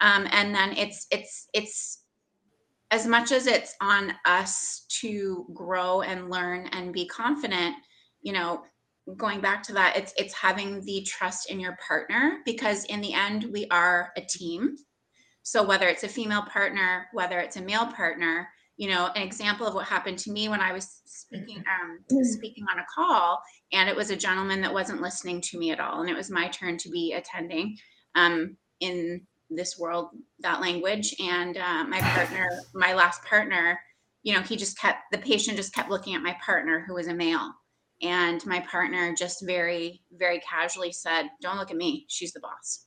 um, 0.00 0.26
and 0.30 0.54
then 0.54 0.72
it's 0.72 1.06
it's 1.10 1.48
it's 1.52 2.01
as 2.92 3.06
much 3.06 3.32
as 3.32 3.46
it's 3.46 3.74
on 3.80 4.12
us 4.26 4.84
to 5.00 5.46
grow 5.54 6.02
and 6.02 6.30
learn 6.30 6.68
and 6.68 6.92
be 6.92 7.06
confident 7.06 7.74
you 8.20 8.32
know 8.32 8.62
going 9.16 9.40
back 9.40 9.62
to 9.64 9.72
that 9.72 9.96
it's 9.96 10.12
it's 10.16 10.34
having 10.34 10.84
the 10.84 11.02
trust 11.02 11.50
in 11.50 11.58
your 11.58 11.76
partner 11.84 12.38
because 12.44 12.84
in 12.84 13.00
the 13.00 13.12
end 13.12 13.46
we 13.52 13.66
are 13.70 14.12
a 14.16 14.20
team. 14.20 14.76
So 15.42 15.64
whether 15.64 15.88
it's 15.88 16.04
a 16.04 16.08
female 16.08 16.42
partner 16.42 17.08
whether 17.12 17.40
it's 17.40 17.56
a 17.56 17.62
male 17.62 17.86
partner 17.86 18.48
you 18.76 18.88
know 18.88 19.10
an 19.16 19.22
example 19.22 19.66
of 19.66 19.74
what 19.74 19.86
happened 19.86 20.18
to 20.18 20.30
me 20.30 20.48
when 20.48 20.60
i 20.60 20.72
was 20.72 21.02
speaking 21.04 21.58
um 21.58 21.98
speaking 22.24 22.64
on 22.72 22.78
a 22.78 22.86
call 22.94 23.38
and 23.72 23.88
it 23.88 23.96
was 23.96 24.10
a 24.10 24.16
gentleman 24.16 24.60
that 24.60 24.72
wasn't 24.72 25.02
listening 25.02 25.40
to 25.40 25.58
me 25.58 25.72
at 25.72 25.80
all 25.80 26.00
and 26.00 26.08
it 26.08 26.16
was 26.16 26.30
my 26.30 26.48
turn 26.48 26.78
to 26.78 26.88
be 26.88 27.12
attending 27.12 27.76
um 28.14 28.56
in 28.80 29.20
this 29.56 29.78
world 29.78 30.10
that 30.40 30.60
language. 30.60 31.14
And 31.20 31.56
uh, 31.56 31.84
my 31.84 32.00
partner 32.00 32.48
my 32.74 32.94
last 32.94 33.24
partner 33.24 33.78
you 34.22 34.32
know 34.34 34.40
he 34.42 34.56
just 34.56 34.78
kept 34.78 35.00
the 35.10 35.18
patient 35.18 35.56
just 35.56 35.74
kept 35.74 35.90
looking 35.90 36.14
at 36.14 36.22
my 36.22 36.36
partner 36.44 36.84
who 36.86 36.94
was 36.94 37.08
a 37.08 37.14
male. 37.14 37.52
And 38.02 38.44
my 38.46 38.60
partner 38.60 39.14
just 39.14 39.44
very 39.46 40.02
very 40.12 40.40
casually 40.40 40.92
said 40.92 41.28
don't 41.40 41.58
look 41.58 41.70
at 41.70 41.76
me. 41.76 42.06
She's 42.08 42.32
the 42.32 42.40
boss. 42.40 42.86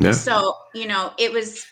Yeah. 0.00 0.12
so 0.12 0.54
you 0.74 0.86
know 0.86 1.12
it 1.18 1.32
was 1.32 1.64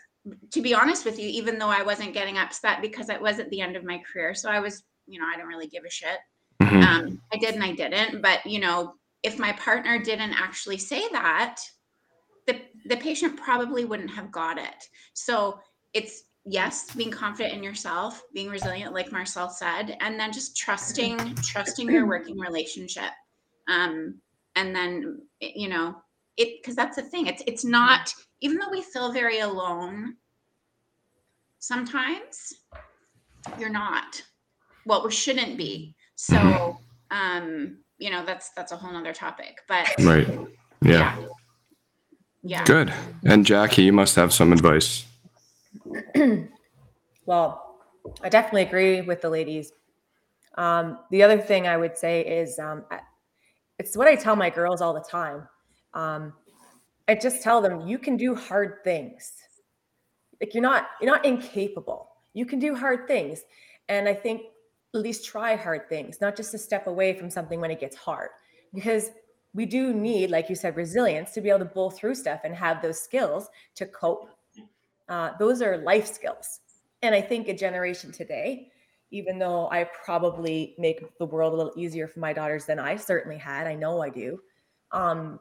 to 0.50 0.60
be 0.60 0.74
honest 0.74 1.04
with 1.04 1.18
you 1.18 1.28
even 1.28 1.58
though 1.58 1.68
i 1.68 1.82
wasn't 1.82 2.12
getting 2.12 2.38
upset 2.38 2.82
because 2.82 3.08
it 3.08 3.20
was 3.20 3.38
at 3.38 3.48
the 3.50 3.60
end 3.60 3.76
of 3.76 3.84
my 3.84 4.02
career 4.12 4.34
so 4.34 4.50
i 4.50 4.58
was 4.58 4.82
you 5.06 5.20
know 5.20 5.26
i 5.32 5.36
don't 5.36 5.46
really 5.46 5.68
give 5.68 5.84
a 5.84 5.90
shit. 5.90 6.18
Mhm. 6.60 6.82
um, 6.82 7.22
i 7.32 7.36
did 7.36 7.54
and 7.54 7.62
i 7.62 7.72
didn't 7.72 8.20
but 8.22 8.44
you 8.44 8.58
know 8.58 8.94
if 9.22 9.38
my 9.38 9.52
partner 9.52 10.02
didn't 10.02 10.32
actually 10.32 10.78
say 10.78 11.08
that 11.12 11.60
the 12.88 12.96
patient 12.96 13.36
probably 13.36 13.84
wouldn't 13.84 14.10
have 14.10 14.30
got 14.30 14.58
it 14.58 14.84
so 15.14 15.58
it's 15.92 16.24
yes 16.44 16.94
being 16.94 17.10
confident 17.10 17.54
in 17.54 17.62
yourself 17.62 18.22
being 18.32 18.48
resilient 18.48 18.94
like 18.94 19.12
marcel 19.12 19.48
said 19.48 19.96
and 20.00 20.18
then 20.18 20.32
just 20.32 20.56
trusting 20.56 21.34
trusting 21.36 21.90
your 21.90 22.06
working 22.06 22.38
relationship 22.38 23.10
um 23.68 24.20
and 24.54 24.74
then 24.74 25.20
you 25.40 25.68
know 25.68 25.94
it 26.36 26.60
because 26.60 26.76
that's 26.76 26.96
the 26.96 27.02
thing 27.02 27.26
it's 27.26 27.42
it's 27.46 27.64
not 27.64 28.12
even 28.40 28.58
though 28.58 28.70
we 28.70 28.82
feel 28.82 29.12
very 29.12 29.40
alone 29.40 30.14
sometimes 31.58 32.52
you're 33.58 33.70
not 33.70 34.22
well 34.84 35.04
we 35.04 35.10
shouldn't 35.10 35.56
be 35.56 35.94
so 36.14 36.78
um 37.10 37.78
you 37.98 38.10
know 38.10 38.24
that's 38.24 38.50
that's 38.50 38.72
a 38.72 38.76
whole 38.76 38.92
nother 38.92 39.12
topic 39.12 39.58
but 39.68 39.88
Right. 40.00 40.28
Yeah. 40.82 41.16
yeah 41.18 41.26
Good. 42.64 42.92
And 43.24 43.44
Jackie, 43.44 43.82
you 43.82 43.92
must 43.92 44.16
have 44.16 44.32
some 44.32 44.52
advice. 44.52 45.04
Well, 47.26 47.80
I 48.22 48.28
definitely 48.28 48.62
agree 48.62 49.00
with 49.02 49.20
the 49.20 49.28
ladies. 49.28 49.72
Um, 50.56 51.00
the 51.10 51.24
other 51.24 51.38
thing 51.38 51.66
I 51.66 51.76
would 51.76 51.98
say 51.98 52.20
is 52.24 52.58
um, 52.58 52.84
it's 53.78 53.96
what 53.96 54.06
I 54.06 54.14
tell 54.14 54.36
my 54.36 54.48
girls 54.48 54.80
all 54.80 54.94
the 54.94 55.00
time. 55.00 55.46
Um, 55.92 56.32
I 57.08 57.16
just 57.16 57.42
tell 57.42 57.60
them 57.60 57.86
you 57.86 57.98
can 57.98 58.16
do 58.16 58.34
hard 58.34 58.84
things. 58.84 59.32
Like 60.40 60.54
you're 60.54 60.62
not 60.62 60.88
you're 61.00 61.10
not 61.10 61.24
incapable. 61.24 62.10
You 62.32 62.46
can 62.46 62.58
do 62.58 62.74
hard 62.74 63.08
things, 63.08 63.42
and 63.88 64.08
I 64.08 64.14
think 64.14 64.42
at 64.94 65.00
least 65.00 65.24
try 65.24 65.56
hard 65.56 65.88
things, 65.88 66.20
not 66.20 66.36
just 66.36 66.52
to 66.52 66.58
step 66.58 66.86
away 66.86 67.18
from 67.18 67.28
something 67.28 67.60
when 67.60 67.70
it 67.70 67.80
gets 67.80 67.96
hard, 67.96 68.30
because 68.72 69.10
we 69.54 69.66
do 69.66 69.94
need, 69.94 70.30
like 70.30 70.48
you 70.50 70.54
said, 70.54 70.76
resilience 70.76 71.32
to 71.32 71.40
be 71.40 71.48
able 71.48 71.60
to 71.60 71.64
pull 71.66 71.90
through 71.90 72.14
stuff 72.14 72.40
and 72.44 72.54
have 72.54 72.82
those 72.82 73.00
skills 73.00 73.48
to 73.74 73.86
cope. 73.86 74.30
Uh, 75.08 75.30
those 75.38 75.62
are 75.62 75.78
life 75.78 76.06
skills. 76.06 76.60
And 77.02 77.14
I 77.14 77.20
think 77.20 77.48
a 77.48 77.54
generation 77.54 78.12
today, 78.12 78.70
even 79.10 79.38
though 79.38 79.68
I 79.70 79.88
probably 80.04 80.74
make 80.78 81.16
the 81.18 81.26
world 81.26 81.54
a 81.54 81.56
little 81.56 81.72
easier 81.76 82.08
for 82.08 82.20
my 82.20 82.32
daughters 82.32 82.66
than 82.66 82.78
I 82.78 82.96
certainly 82.96 83.38
had, 83.38 83.66
I 83.66 83.74
know 83.74 84.02
I 84.02 84.10
do. 84.10 84.40
Um, 84.92 85.40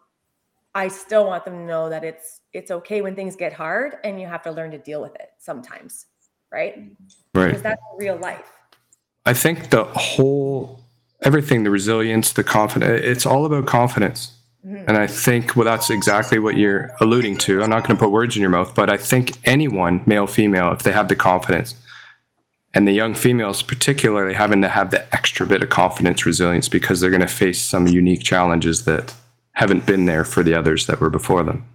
I 0.75 0.89
still 0.89 1.25
want 1.25 1.45
them 1.45 1.53
to 1.55 1.63
know 1.63 1.89
that 1.89 2.03
it's 2.03 2.41
it's 2.51 2.69
okay 2.69 3.01
when 3.01 3.15
things 3.15 3.35
get 3.37 3.53
hard 3.53 3.95
and 4.03 4.19
you 4.19 4.27
have 4.27 4.43
to 4.43 4.51
learn 4.51 4.71
to 4.71 4.77
deal 4.77 5.01
with 5.01 5.15
it 5.15 5.29
sometimes, 5.39 6.07
right? 6.51 6.91
Right. 7.33 7.47
Because 7.47 7.61
that's 7.61 7.81
real 7.97 8.17
life. 8.17 8.51
I 9.25 9.33
think 9.33 9.69
the 9.69 9.85
whole 9.85 10.84
everything, 11.25 11.63
the 11.63 11.71
resilience, 11.71 12.31
the 12.33 12.43
confidence, 12.43 13.01
it's 13.03 13.25
all 13.25 13.45
about 13.45 13.65
confidence. 13.65 14.31
Mm-hmm. 14.65 14.85
And 14.87 14.97
I 14.97 15.07
think 15.07 15.55
well, 15.55 15.65
that's 15.65 15.89
exactly 15.89 16.39
what 16.39 16.57
you're 16.57 16.91
alluding 17.01 17.37
to. 17.39 17.61
I'm 17.61 17.69
not 17.69 17.85
going 17.85 17.97
to 17.97 18.03
put 18.03 18.11
words 18.11 18.35
in 18.35 18.41
your 18.41 18.51
mouth, 18.51 18.73
but 18.73 18.89
I 18.89 18.97
think 18.97 19.33
anyone, 19.45 20.01
male, 20.05 20.27
female, 20.27 20.71
if 20.71 20.83
they 20.83 20.91
have 20.91 21.07
the 21.07 21.15
confidence, 21.15 21.75
and 22.73 22.87
the 22.87 22.91
young 22.91 23.13
females 23.13 23.61
particularly 23.61 24.33
having 24.33 24.61
to 24.61 24.67
have 24.67 24.91
the 24.91 25.13
extra 25.13 25.45
bit 25.45 25.63
of 25.63 25.69
confidence, 25.69 26.25
resilience, 26.25 26.67
because 26.67 26.99
they're 26.99 27.09
going 27.09 27.21
to 27.21 27.27
face 27.27 27.61
some 27.61 27.87
unique 27.87 28.21
challenges 28.21 28.85
that 28.85 29.13
haven't 29.53 29.85
been 29.85 30.05
there 30.05 30.25
for 30.25 30.43
the 30.43 30.53
others 30.53 30.85
that 30.87 30.99
were 30.99 31.09
before 31.09 31.43
them. 31.43 31.65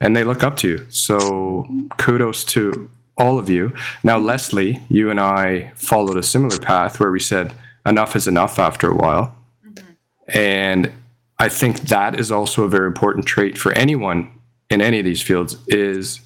And 0.00 0.16
they 0.16 0.24
look 0.24 0.42
up 0.42 0.56
to 0.58 0.68
you. 0.68 0.86
So 0.88 1.66
kudos 1.98 2.44
to 2.46 2.88
all 3.18 3.38
of 3.38 3.50
you. 3.50 3.74
Now, 4.02 4.16
Leslie, 4.16 4.80
you 4.88 5.10
and 5.10 5.20
I 5.20 5.72
followed 5.74 6.16
a 6.16 6.22
similar 6.22 6.58
path 6.58 6.98
where 6.98 7.10
we 7.10 7.20
said 7.20 7.52
enough 7.86 8.16
is 8.16 8.26
enough 8.26 8.58
after 8.58 8.90
a 8.90 8.94
while. 8.94 9.34
Mm-hmm. 9.66 10.38
And 10.38 10.92
I 11.38 11.48
think 11.48 11.80
that 11.82 12.18
is 12.18 12.32
also 12.32 12.64
a 12.64 12.68
very 12.68 12.86
important 12.86 13.26
trait 13.26 13.56
for 13.58 13.72
anyone 13.72 14.30
in 14.70 14.80
any 14.80 14.98
of 14.98 15.04
these 15.04 15.22
fields 15.22 15.56
is 15.68 16.20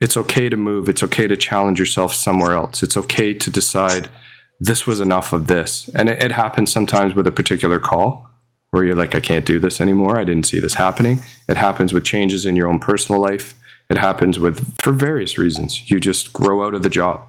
it's 0.00 0.16
okay 0.16 0.48
to 0.48 0.56
move. 0.56 0.88
It's 0.88 1.02
okay 1.02 1.26
to 1.26 1.36
challenge 1.36 1.78
yourself 1.78 2.14
somewhere 2.14 2.52
else. 2.52 2.82
It's 2.82 2.96
okay 2.96 3.34
to 3.34 3.50
decide 3.50 4.08
this 4.60 4.86
was 4.86 5.00
enough 5.00 5.32
of 5.32 5.46
this. 5.46 5.88
And 5.94 6.08
it, 6.08 6.22
it 6.22 6.32
happens 6.32 6.72
sometimes 6.72 7.14
with 7.14 7.26
a 7.26 7.32
particular 7.32 7.78
call 7.78 8.28
where 8.70 8.84
you're 8.84 8.96
like, 8.96 9.14
I 9.14 9.20
can't 9.20 9.46
do 9.46 9.60
this 9.60 9.80
anymore. 9.80 10.18
I 10.18 10.24
didn't 10.24 10.46
see 10.46 10.58
this 10.58 10.74
happening. 10.74 11.20
It 11.48 11.56
happens 11.56 11.92
with 11.92 12.04
changes 12.04 12.44
in 12.44 12.56
your 12.56 12.68
own 12.68 12.80
personal 12.80 13.20
life. 13.20 13.54
It 13.88 13.98
happens 13.98 14.38
with, 14.38 14.76
for 14.80 14.92
various 14.92 15.38
reasons. 15.38 15.90
You 15.90 16.00
just 16.00 16.32
grow 16.32 16.66
out 16.66 16.74
of 16.74 16.82
the 16.82 16.90
job. 16.90 17.24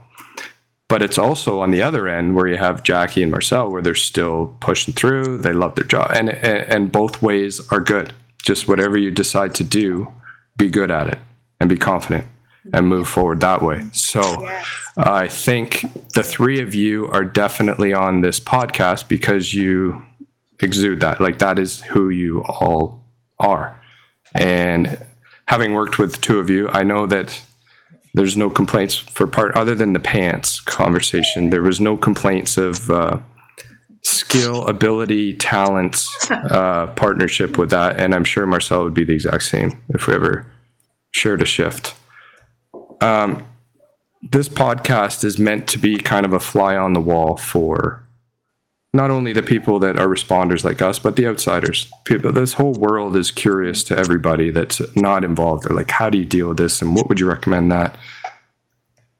But 0.95 1.03
it's 1.03 1.17
also 1.17 1.59
on 1.59 1.71
the 1.71 1.81
other 1.81 2.07
end 2.07 2.37
where 2.37 2.47
you 2.47 2.55
have 2.55 2.81
Jackie 2.81 3.21
and 3.21 3.29
Marcel, 3.29 3.69
where 3.69 3.81
they're 3.81 3.95
still 3.95 4.55
pushing 4.61 4.93
through. 4.93 5.39
They 5.39 5.51
love 5.51 5.75
their 5.75 5.83
job, 5.83 6.11
and 6.13 6.29
and 6.29 6.89
both 6.89 7.21
ways 7.21 7.59
are 7.69 7.81
good. 7.81 8.13
Just 8.41 8.69
whatever 8.69 8.97
you 8.97 9.11
decide 9.11 9.53
to 9.55 9.65
do, 9.65 10.07
be 10.55 10.69
good 10.69 10.89
at 10.91 11.07
it 11.07 11.19
and 11.59 11.67
be 11.67 11.75
confident 11.75 12.25
and 12.73 12.87
move 12.87 13.09
forward 13.09 13.41
that 13.41 13.61
way. 13.61 13.83
So 13.91 14.21
yes. 14.43 14.67
I 14.95 15.27
think 15.27 15.85
the 16.13 16.23
three 16.23 16.61
of 16.61 16.73
you 16.73 17.07
are 17.07 17.25
definitely 17.25 17.93
on 17.93 18.21
this 18.21 18.39
podcast 18.39 19.09
because 19.09 19.53
you 19.53 20.01
exude 20.61 21.01
that. 21.01 21.19
Like 21.19 21.39
that 21.39 21.59
is 21.59 21.81
who 21.81 22.07
you 22.07 22.41
all 22.43 23.03
are. 23.37 23.77
And 24.33 24.97
having 25.49 25.73
worked 25.73 25.99
with 25.99 26.21
two 26.21 26.39
of 26.39 26.49
you, 26.49 26.69
I 26.69 26.83
know 26.83 27.05
that 27.05 27.41
there's 28.15 28.37
no 28.37 28.49
complaints 28.49 28.95
for 28.95 29.27
part 29.27 29.53
other 29.55 29.75
than 29.75 29.91
the 29.91 29.99
pants 29.99 30.61
conversation. 30.61 31.49
There 31.49 31.61
was 31.61 31.81
no 31.81 31.97
complaints 31.97 32.57
of 32.57 32.89
uh, 32.89 33.19
skill, 34.03 34.65
ability, 34.67 35.33
talents, 35.33 36.31
uh, 36.31 36.87
partnership 36.95 37.57
with 37.57 37.71
that. 37.71 37.99
And 37.99 38.15
I'm 38.15 38.23
sure 38.23 38.45
Marcel 38.45 38.85
would 38.85 38.93
be 38.93 39.03
the 39.03 39.13
exact 39.13 39.43
same 39.43 39.81
if 39.89 40.07
we 40.07 40.13
ever 40.13 40.49
shared 41.11 41.41
a 41.41 41.45
shift. 41.45 41.93
Um, 43.01 43.45
this 44.31 44.47
podcast 44.47 45.25
is 45.25 45.37
meant 45.37 45.67
to 45.67 45.77
be 45.77 45.97
kind 45.97 46.25
of 46.25 46.31
a 46.31 46.39
fly 46.39 46.77
on 46.77 46.93
the 46.93 47.01
wall 47.01 47.35
for 47.35 48.04
not 48.95 49.11
only 49.11 49.33
the 49.33 49.43
people 49.43 49.79
that 49.79 49.99
are 49.99 50.07
responders 50.07 50.63
like 50.63 50.81
us, 50.81 50.99
but 50.99 51.15
the 51.15 51.27
outsiders. 51.27 51.91
People, 52.05 52.31
this 52.31 52.53
whole 52.53 52.73
world 52.73 53.15
is 53.15 53.31
curious 53.31 53.83
to 53.85 53.97
everybody 53.97 54.51
that's 54.51 54.81
not 54.95 55.23
involved. 55.23 55.63
They're 55.63 55.75
like, 55.75 55.91
how 55.91 56.09
do 56.09 56.17
you 56.17 56.25
deal 56.25 56.49
with 56.49 56.57
this, 56.57 56.81
and 56.81 56.95
what 56.95 57.09
would 57.09 57.19
you 57.19 57.27
recommend 57.27 57.71
that? 57.71 57.97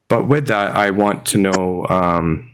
But 0.08 0.28
with 0.28 0.46
that, 0.48 0.76
I 0.76 0.90
want 0.90 1.26
to 1.26 1.38
know 1.38 1.86
um, 1.88 2.52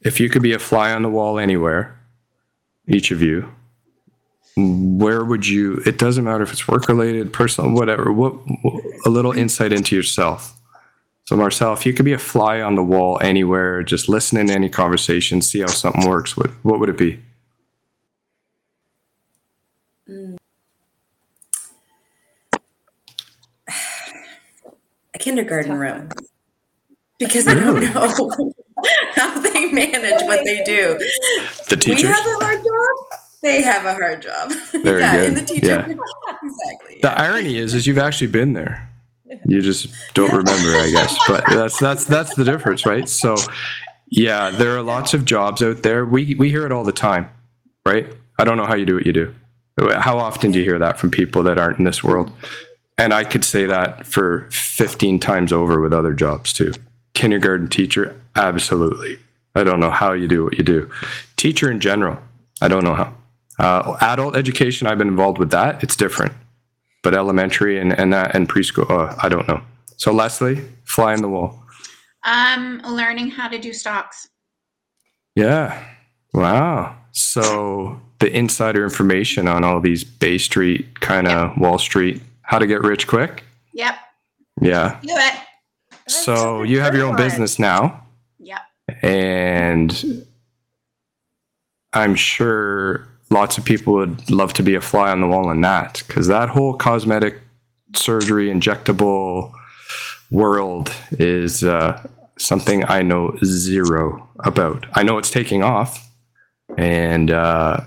if 0.00 0.20
you 0.20 0.28
could 0.28 0.42
be 0.42 0.52
a 0.52 0.58
fly 0.58 0.92
on 0.92 1.02
the 1.02 1.10
wall 1.10 1.38
anywhere, 1.38 1.98
each 2.86 3.10
of 3.10 3.22
you. 3.22 3.52
Where 4.56 5.24
would 5.24 5.46
you? 5.46 5.82
It 5.84 5.98
doesn't 5.98 6.22
matter 6.22 6.44
if 6.44 6.52
it's 6.52 6.68
work 6.68 6.88
related, 6.88 7.32
personal, 7.32 7.72
whatever. 7.72 8.12
What 8.12 8.34
a 9.04 9.10
little 9.10 9.32
insight 9.32 9.72
into 9.72 9.96
yourself 9.96 10.56
so, 11.24 11.36
Marcel, 11.36 11.72
if 11.72 11.86
you 11.86 11.94
could 11.94 12.04
be 12.04 12.12
a 12.12 12.18
fly 12.18 12.60
on 12.60 12.74
the 12.74 12.82
wall 12.82 13.18
anywhere, 13.22 13.82
just 13.82 14.10
listen 14.10 14.36
in 14.36 14.50
any 14.50 14.68
conversation, 14.68 15.40
see 15.40 15.60
how 15.60 15.68
something 15.68 16.06
works, 16.06 16.36
what, 16.36 16.50
what 16.62 16.80
would 16.80 16.90
it 16.90 16.98
be? 16.98 17.18
A 25.14 25.18
kindergarten 25.18 25.72
room. 25.78 26.10
Because 27.18 27.48
I 27.48 27.54
don't 27.54 27.80
know 27.80 28.52
how 29.14 29.40
they 29.40 29.72
manage 29.72 30.20
what 30.24 30.44
they 30.44 30.62
do. 30.64 30.98
The 31.70 31.76
teachers? 31.76 32.02
We 32.02 32.08
have 32.08 32.26
a 32.26 32.44
hard 32.44 32.58
job. 32.58 33.20
They 33.40 33.62
have 33.62 33.86
a 33.86 33.94
hard 33.94 34.20
job. 34.20 34.52
Very 34.72 35.00
yeah, 35.00 35.16
good. 35.16 35.28
In 35.28 35.34
the 35.36 35.42
teacher. 35.42 35.66
Yeah. 35.66 35.86
exactly. 36.42 36.98
The 37.00 37.18
irony 37.18 37.56
is, 37.56 37.72
is 37.72 37.86
you've 37.86 37.96
actually 37.96 38.26
been 38.26 38.52
there 38.52 38.90
you 39.46 39.62
just 39.62 39.88
don't 40.14 40.32
remember, 40.32 40.76
I 40.76 40.90
guess. 40.90 41.16
But 41.26 41.44
that's 41.48 41.78
that's 41.78 42.04
that's 42.04 42.34
the 42.34 42.44
difference, 42.44 42.84
right? 42.84 43.08
So, 43.08 43.36
yeah, 44.08 44.50
there 44.50 44.76
are 44.76 44.82
lots 44.82 45.14
of 45.14 45.24
jobs 45.24 45.62
out 45.62 45.82
there. 45.82 46.04
We 46.04 46.34
we 46.34 46.50
hear 46.50 46.66
it 46.66 46.72
all 46.72 46.84
the 46.84 46.92
time, 46.92 47.30
right? 47.86 48.06
I 48.38 48.44
don't 48.44 48.56
know 48.56 48.66
how 48.66 48.74
you 48.74 48.86
do 48.86 48.94
what 48.94 49.06
you 49.06 49.12
do. 49.12 49.34
How 49.78 50.18
often 50.18 50.52
do 50.52 50.58
you 50.58 50.64
hear 50.64 50.78
that 50.78 50.98
from 50.98 51.10
people 51.10 51.42
that 51.44 51.58
aren't 51.58 51.78
in 51.78 51.84
this 51.84 52.04
world? 52.04 52.30
And 52.96 53.12
I 53.12 53.24
could 53.24 53.44
say 53.44 53.66
that 53.66 54.06
for 54.06 54.48
15 54.52 55.18
times 55.18 55.52
over 55.52 55.80
with 55.80 55.92
other 55.92 56.12
jobs 56.12 56.52
too. 56.52 56.72
Kindergarten 57.14 57.68
teacher, 57.68 58.20
absolutely. 58.36 59.18
I 59.56 59.64
don't 59.64 59.80
know 59.80 59.90
how 59.90 60.12
you 60.12 60.28
do 60.28 60.44
what 60.44 60.58
you 60.58 60.62
do. 60.62 60.88
Teacher 61.36 61.70
in 61.70 61.80
general, 61.80 62.18
I 62.60 62.68
don't 62.68 62.84
know 62.84 62.94
how. 62.94 63.14
Uh, 63.58 63.96
adult 64.00 64.36
education, 64.36 64.86
I've 64.86 64.98
been 64.98 65.08
involved 65.08 65.38
with 65.38 65.50
that. 65.50 65.82
It's 65.82 65.96
different 65.96 66.34
but 67.04 67.14
elementary 67.14 67.78
and 67.78 67.92
and 67.92 68.12
that 68.12 68.34
and 68.34 68.48
preschool, 68.48 68.90
uh, 68.90 69.14
I 69.22 69.28
don't 69.28 69.46
know. 69.46 69.62
So 69.96 70.12
Leslie, 70.12 70.64
fly 70.82 71.14
in 71.14 71.22
the 71.22 71.28
wall. 71.28 71.62
Um, 72.24 72.80
learning 72.88 73.30
how 73.30 73.48
to 73.48 73.58
do 73.58 73.72
stocks. 73.72 74.26
Yeah. 75.36 75.84
Wow. 76.32 76.96
So 77.12 78.00
the 78.18 78.36
insider 78.36 78.82
information 78.82 79.46
on 79.46 79.62
all 79.62 79.80
these 79.80 80.02
Bay 80.02 80.38
Street 80.38 81.00
kind 81.00 81.28
of 81.28 81.50
yep. 81.50 81.58
Wall 81.58 81.78
Street, 81.78 82.20
how 82.42 82.58
to 82.58 82.66
get 82.66 82.82
rich 82.82 83.06
quick. 83.06 83.44
Yep. 83.74 83.94
Yeah. 84.60 84.98
Do 85.02 85.12
it. 85.12 85.34
So 86.06 86.62
you 86.62 86.80
have 86.80 86.94
your 86.94 87.06
own 87.06 87.16
business 87.16 87.58
now. 87.58 88.04
Yep. 88.38 88.60
And 89.02 90.26
I'm 91.92 92.14
sure 92.14 93.08
lots 93.34 93.58
of 93.58 93.64
people 93.64 93.92
would 93.94 94.30
love 94.30 94.54
to 94.54 94.62
be 94.62 94.74
a 94.74 94.80
fly 94.80 95.10
on 95.10 95.20
the 95.20 95.26
wall 95.26 95.50
in 95.50 95.60
that 95.60 96.02
because 96.06 96.28
that 96.28 96.48
whole 96.48 96.74
cosmetic 96.74 97.40
surgery 97.94 98.48
injectable 98.48 99.52
world 100.30 100.90
is 101.12 101.62
uh, 101.64 102.00
something 102.38 102.84
I 102.84 103.02
know 103.02 103.36
zero 103.44 104.28
about. 104.38 104.86
I 104.94 105.02
know 105.02 105.18
it's 105.18 105.30
taking 105.30 105.62
off, 105.62 106.08
and 106.78 107.30
uh, 107.30 107.80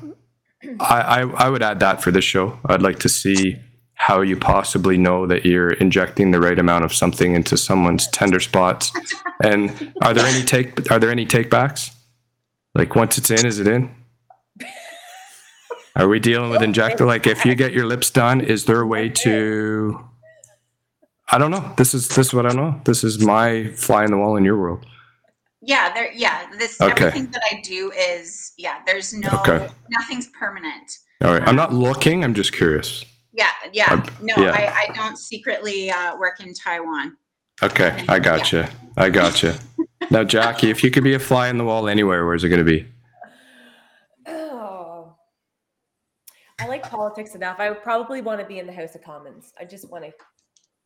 I, 0.80 1.02
I, 1.02 1.22
I 1.22 1.50
would 1.50 1.64
add 1.64 1.80
that 1.80 2.04
for 2.04 2.12
this 2.12 2.26
show. 2.26 2.60
I'd 2.66 2.82
like 2.82 3.00
to 3.00 3.10
see 3.10 3.58
how 3.96 4.22
you 4.22 4.38
possibly 4.38 4.98
know 4.98 5.26
that 5.26 5.46
you're 5.46 5.72
injecting 5.72 6.32
the 6.32 6.40
right 6.40 6.60
amount 6.60 6.86
of 6.86 6.94
something 6.94 7.34
into 7.34 7.58
someone's 7.58 8.08
tender 8.08 8.40
spots. 8.40 8.92
And 9.44 9.94
are 10.02 10.14
there 10.14 10.26
any 10.26 10.44
take 10.44 10.92
are 10.92 11.00
there 11.00 11.10
any 11.10 11.26
takebacks? 11.26 11.94
Like 12.76 12.96
once 12.96 13.18
it's 13.18 13.32
in, 13.32 13.46
is 13.46 13.60
it 13.60 13.68
in? 13.68 13.90
Are 15.98 16.08
we 16.08 16.20
dealing 16.20 16.52
with 16.52 16.62
injector? 16.62 17.08
Like, 17.08 17.26
if 17.26 17.44
you 17.44 17.56
get 17.56 17.74
your 17.74 17.88
lips 17.88 18.12
done, 18.12 18.40
is 18.40 18.66
there 18.66 18.80
a 18.82 18.86
way 18.86 19.10
to? 19.10 20.00
I 21.30 21.40
don't 21.40 21.50
know. 21.50 21.74
This 21.76 21.96
is 21.96 22.08
this 22.10 22.28
is 22.28 22.34
what 22.36 22.46
I 22.46 22.54
know. 22.54 22.80
This 22.86 23.04
is 23.04 23.20
my 23.20 23.72
fly 23.72 24.06
in 24.06 24.12
the 24.12 24.18
wall 24.18 24.38
in 24.38 24.46
your 24.46 24.58
world. 24.58 24.86
Yeah, 25.62 25.92
there. 25.94 26.12
Yeah, 26.14 26.50
this 26.58 26.80
okay. 26.80 27.08
everything 27.08 27.32
that 27.32 27.42
I 27.52 27.62
do 27.62 27.92
is 27.98 28.54
yeah. 28.60 28.82
There's 28.86 29.12
no 29.12 29.30
okay. 29.40 29.68
nothing's 29.90 30.28
permanent. 30.28 31.00
All 31.24 31.34
right. 31.34 31.46
I'm 31.48 31.56
not 31.56 31.74
looking. 31.74 32.24
I'm 32.24 32.36
just 32.36 32.54
curious. 32.54 33.04
Yeah, 33.34 33.50
yeah. 33.74 33.86
I'm, 33.88 34.04
no, 34.22 34.36
yeah. 34.38 34.52
I, 34.52 34.88
I 34.90 34.94
don't 34.94 35.18
secretly 35.18 35.90
uh, 35.90 36.16
work 36.18 36.40
in 36.40 36.54
Taiwan. 36.54 37.18
Okay, 37.64 38.06
I 38.08 38.20
got 38.20 38.40
gotcha. 38.40 38.58
you. 38.58 38.90
I 38.98 39.10
got 39.10 39.32
gotcha. 39.32 39.60
you. 39.80 39.88
now, 40.12 40.24
Jackie, 40.24 40.70
if 40.70 40.84
you 40.84 40.92
could 40.92 41.04
be 41.04 41.16
a 41.16 41.20
fly 41.20 41.48
in 41.48 41.58
the 41.58 41.64
wall 41.64 41.88
anywhere, 41.88 42.26
where's 42.28 42.44
it 42.44 42.50
going 42.50 42.64
to 42.64 42.72
be? 42.72 42.88
I 46.60 46.68
like 46.68 46.90
politics 46.90 47.36
enough. 47.36 47.60
I 47.60 47.70
would 47.70 47.84
probably 47.84 48.22
want 48.22 48.42
to 48.42 48.48
be 48.48 48.60
in 48.60 48.66
the 48.66 48.74
House 48.74 48.96
of 48.96 49.04
Commons. 49.04 49.54
I 49.60 49.66
just 49.66 49.90
want 49.92 50.06
to 50.06 50.12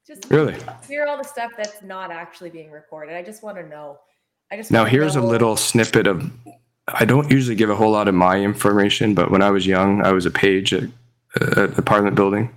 just 0.06 0.30
really 0.30 0.56
hear 0.88 1.06
all 1.06 1.18
the 1.18 1.24
stuff 1.24 1.52
that's 1.56 1.82
not 1.82 2.12
actually 2.12 2.50
being 2.50 2.72
recorded. 2.72 3.16
I 3.16 3.24
just 3.24 3.44
want 3.44 3.58
to 3.58 3.68
know. 3.68 4.00
I 4.52 4.58
just 4.58 4.72
now 4.72 4.84
here's 4.84 5.16
know. 5.16 5.24
a 5.24 5.26
little 5.26 5.56
snippet 5.56 6.08
of. 6.08 6.30
I 6.88 7.06
don't 7.06 7.32
usually 7.32 7.56
give 7.56 7.70
a 7.70 7.76
whole 7.76 7.92
lot 7.92 8.08
of 8.08 8.16
my 8.16 8.38
information, 8.42 9.14
but 9.14 9.32
when 9.32 9.42
I 9.42 9.52
was 9.52 9.66
young, 9.66 10.04
I 10.04 10.12
was 10.12 10.26
a 10.26 10.32
page 10.32 10.74
at, 10.74 10.84
at 11.40 11.76
the 11.76 11.82
Parliament 11.82 12.16
building. 12.16 12.54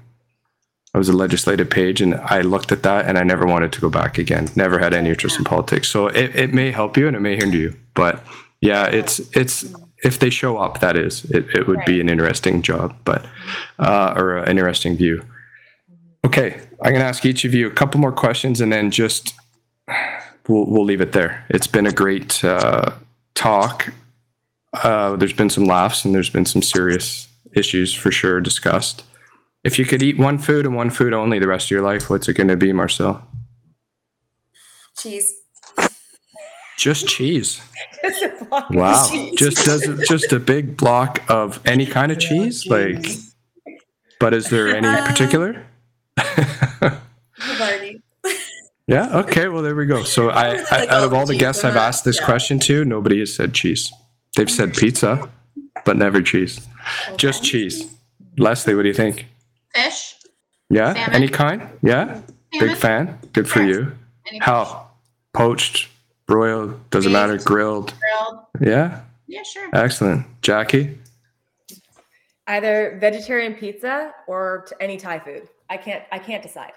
I 0.92 0.98
was 0.98 1.08
a 1.08 1.12
legislative 1.12 1.70
page, 1.70 2.00
and 2.00 2.14
I 2.14 2.40
looked 2.40 2.72
at 2.72 2.82
that, 2.84 3.06
and 3.06 3.18
I 3.18 3.22
never 3.22 3.46
wanted 3.46 3.72
to 3.72 3.80
go 3.80 3.90
back 3.90 4.16
again. 4.16 4.48
Never 4.56 4.78
had 4.78 4.94
any 4.94 5.10
interest 5.10 5.38
in 5.38 5.44
politics, 5.44 5.88
so 5.88 6.08
it, 6.08 6.34
it 6.34 6.54
may 6.54 6.72
help 6.72 6.96
you 6.96 7.06
and 7.06 7.16
it 7.16 7.20
may 7.20 7.36
hinder 7.36 7.58
you, 7.58 7.76
but 7.94 8.24
yeah, 8.60 8.86
it's 8.86 9.20
it's 9.36 9.74
if 10.04 10.18
they 10.18 10.30
show 10.30 10.58
up, 10.58 10.80
that 10.80 10.96
is, 10.96 11.24
it, 11.26 11.48
it 11.54 11.66
would 11.66 11.78
right. 11.78 11.86
be 11.86 12.00
an 12.00 12.08
interesting 12.08 12.62
job, 12.62 12.94
but 13.04 13.26
uh, 13.78 14.14
or 14.16 14.36
an 14.38 14.50
interesting 14.50 14.96
view. 14.96 15.24
Okay, 16.24 16.60
I'm 16.82 16.92
gonna 16.92 17.04
ask 17.04 17.24
each 17.24 17.44
of 17.44 17.54
you 17.54 17.66
a 17.66 17.70
couple 17.70 18.00
more 18.00 18.12
questions, 18.12 18.60
and 18.60 18.72
then 18.72 18.90
just 18.90 19.34
we'll 20.48 20.66
we'll 20.66 20.84
leave 20.84 21.00
it 21.00 21.12
there. 21.12 21.44
It's 21.48 21.66
been 21.66 21.86
a 21.86 21.92
great 21.92 22.44
uh, 22.44 22.92
talk. 23.34 23.92
Uh, 24.72 25.16
there's 25.16 25.32
been 25.32 25.50
some 25.50 25.64
laughs, 25.64 26.04
and 26.04 26.14
there's 26.14 26.30
been 26.30 26.46
some 26.46 26.62
serious 26.62 27.28
issues 27.54 27.94
for 27.94 28.10
sure 28.10 28.40
discussed. 28.40 29.04
If 29.62 29.78
you 29.78 29.86
could 29.86 30.02
eat 30.02 30.18
one 30.18 30.38
food 30.38 30.66
and 30.66 30.76
one 30.76 30.90
food 30.90 31.14
only 31.14 31.38
the 31.38 31.48
rest 31.48 31.66
of 31.66 31.70
your 31.70 31.82
life, 31.82 32.10
what's 32.10 32.28
it 32.28 32.34
going 32.34 32.48
to 32.48 32.56
be, 32.56 32.72
Marcel? 32.72 33.26
Cheese. 34.98 35.43
Just 36.76 37.06
cheese. 37.06 37.60
wow. 38.70 39.08
Just 39.36 39.64
does 39.64 39.82
it 39.82 40.08
just 40.08 40.32
a 40.32 40.40
big 40.40 40.76
block 40.76 41.22
of 41.28 41.60
any 41.66 41.86
kind 41.86 42.10
of 42.12 42.18
cheese? 42.18 42.66
Like 42.66 43.06
but 44.20 44.34
is 44.34 44.48
there 44.48 44.68
any 44.68 44.88
particular? 45.06 45.64
Yeah. 48.86 49.18
Okay. 49.20 49.48
Well, 49.48 49.62
there 49.62 49.74
we 49.74 49.86
go. 49.86 50.02
So 50.04 50.30
I, 50.30 50.62
I 50.70 50.86
out 50.88 51.04
of 51.04 51.14
all 51.14 51.24
the 51.26 51.36
guests 51.36 51.64
I'm 51.64 51.70
I've 51.70 51.76
asked 51.76 52.04
this 52.04 52.20
yeah. 52.20 52.26
question 52.26 52.58
to, 52.60 52.84
nobody 52.84 53.20
has 53.20 53.34
said 53.34 53.54
cheese. 53.54 53.92
They've 54.36 54.50
said 54.50 54.74
pizza, 54.74 55.30
but 55.84 55.96
never 55.96 56.20
cheese. 56.20 56.60
Just 57.16 57.42
cheese. 57.42 57.86
Leslie, 58.36 58.74
what 58.74 58.82
do 58.82 58.88
you 58.88 58.94
think? 58.94 59.26
Fish. 59.74 60.16
Yeah. 60.68 60.92
Salmon. 60.92 61.14
Any 61.14 61.28
kind? 61.28 61.68
Yeah. 61.82 62.20
Big 62.60 62.76
fan. 62.76 63.18
Good 63.32 63.48
for 63.48 63.60
Yes. 63.60 63.68
you. 63.68 63.92
Any 64.26 64.38
fish. 64.40 64.46
How? 64.46 64.88
Poached, 65.32 65.88
broiled, 66.26 66.90
doesn't 66.90 67.12
matter. 67.12 67.36
Grilled. 67.38 67.94
Grilled. 68.00 68.40
Yeah. 68.60 69.00
Yeah, 69.26 69.42
sure. 69.42 69.68
Excellent. 69.72 70.26
Jackie? 70.42 70.98
Either 72.46 72.98
vegetarian 73.00 73.54
pizza 73.54 74.12
or 74.26 74.66
any 74.80 74.96
Thai 74.98 75.18
food. 75.18 75.48
I 75.70 75.76
can't. 75.78 76.04
I 76.12 76.18
can't 76.18 76.42
decide. 76.42 76.72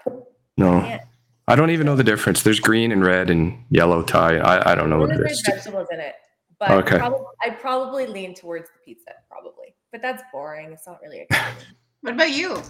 No. 0.56 0.80
Can't. 0.80 1.02
I 1.46 1.56
don't 1.56 1.70
even 1.70 1.86
know 1.86 1.96
the 1.96 2.04
difference. 2.04 2.42
There's 2.42 2.60
green 2.60 2.90
and 2.92 3.04
red 3.04 3.30
and 3.30 3.64
yellow 3.70 4.02
Thai. 4.02 4.36
I, 4.38 4.72
I 4.72 4.74
don't 4.74 4.88
know 4.90 4.98
what 4.98 5.10
it 5.10 5.18
There's 5.18 5.32
is. 5.32 5.42
vegetables 5.46 5.88
in 5.90 6.00
it, 6.00 6.14
but 6.58 6.70
Okay. 6.70 6.98
probably, 6.98 7.24
I'd 7.42 7.58
probably 7.60 8.06
lean 8.06 8.34
towards 8.34 8.68
the 8.68 8.78
pizza, 8.84 9.10
probably. 9.30 9.74
But 9.92 10.02
that's 10.02 10.22
boring. 10.32 10.72
It's 10.72 10.86
not 10.86 11.00
really 11.02 11.20
exciting. 11.20 11.54
What 12.02 12.14
about 12.14 12.30
you, 12.30 12.62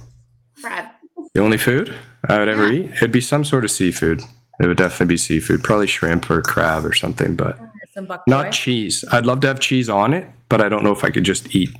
Brad? 0.62 0.90
The 1.34 1.40
only 1.42 1.58
food 1.58 1.94
I 2.30 2.38
would 2.38 2.48
ever 2.48 2.72
eat, 2.72 2.90
it'd 2.92 3.12
be 3.12 3.20
some 3.20 3.44
sort 3.44 3.62
of 3.62 3.70
seafood. 3.70 4.22
It 4.60 4.66
would 4.66 4.76
definitely 4.76 5.06
be 5.06 5.16
seafood, 5.16 5.62
probably 5.62 5.86
shrimp 5.86 6.30
or 6.30 6.42
crab 6.42 6.84
or 6.84 6.92
something, 6.92 7.36
but 7.36 7.58
Some 7.94 8.08
not 8.26 8.52
cheese. 8.52 9.04
I'd 9.12 9.26
love 9.26 9.40
to 9.40 9.46
have 9.46 9.60
cheese 9.60 9.88
on 9.88 10.12
it, 10.12 10.28
but 10.48 10.60
I 10.60 10.68
don't 10.68 10.82
know 10.82 10.92
if 10.92 11.04
I 11.04 11.10
could 11.10 11.24
just 11.24 11.54
eat 11.54 11.70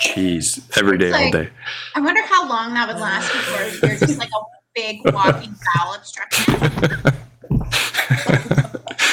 cheese 0.00 0.60
every 0.76 0.96
day, 0.96 1.12
all 1.12 1.30
day. 1.30 1.50
I 1.94 2.00
wonder 2.00 2.22
how 2.22 2.48
long 2.48 2.72
that 2.74 2.88
would 2.88 3.00
last 3.00 3.32
before 3.32 3.88
you're 3.88 3.98
just 3.98 4.18
like 4.18 4.28
a 4.28 4.42
big 4.74 5.00
walking 5.12 5.54
bowel 5.76 5.94
obstruction. 5.94 6.54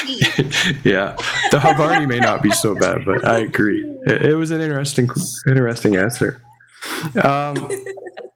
Jeez. 0.09 0.85
yeah, 0.85 1.15
the 1.51 1.57
Havarti 1.57 2.07
may 2.07 2.19
not 2.19 2.41
be 2.41 2.51
so 2.51 2.75
bad, 2.75 3.05
but 3.05 3.27
I 3.27 3.39
agree. 3.39 3.83
It, 4.05 4.27
it 4.27 4.35
was 4.35 4.51
an 4.51 4.61
interesting, 4.61 5.09
interesting 5.47 5.95
answer. 5.95 6.41
Um, 7.23 7.69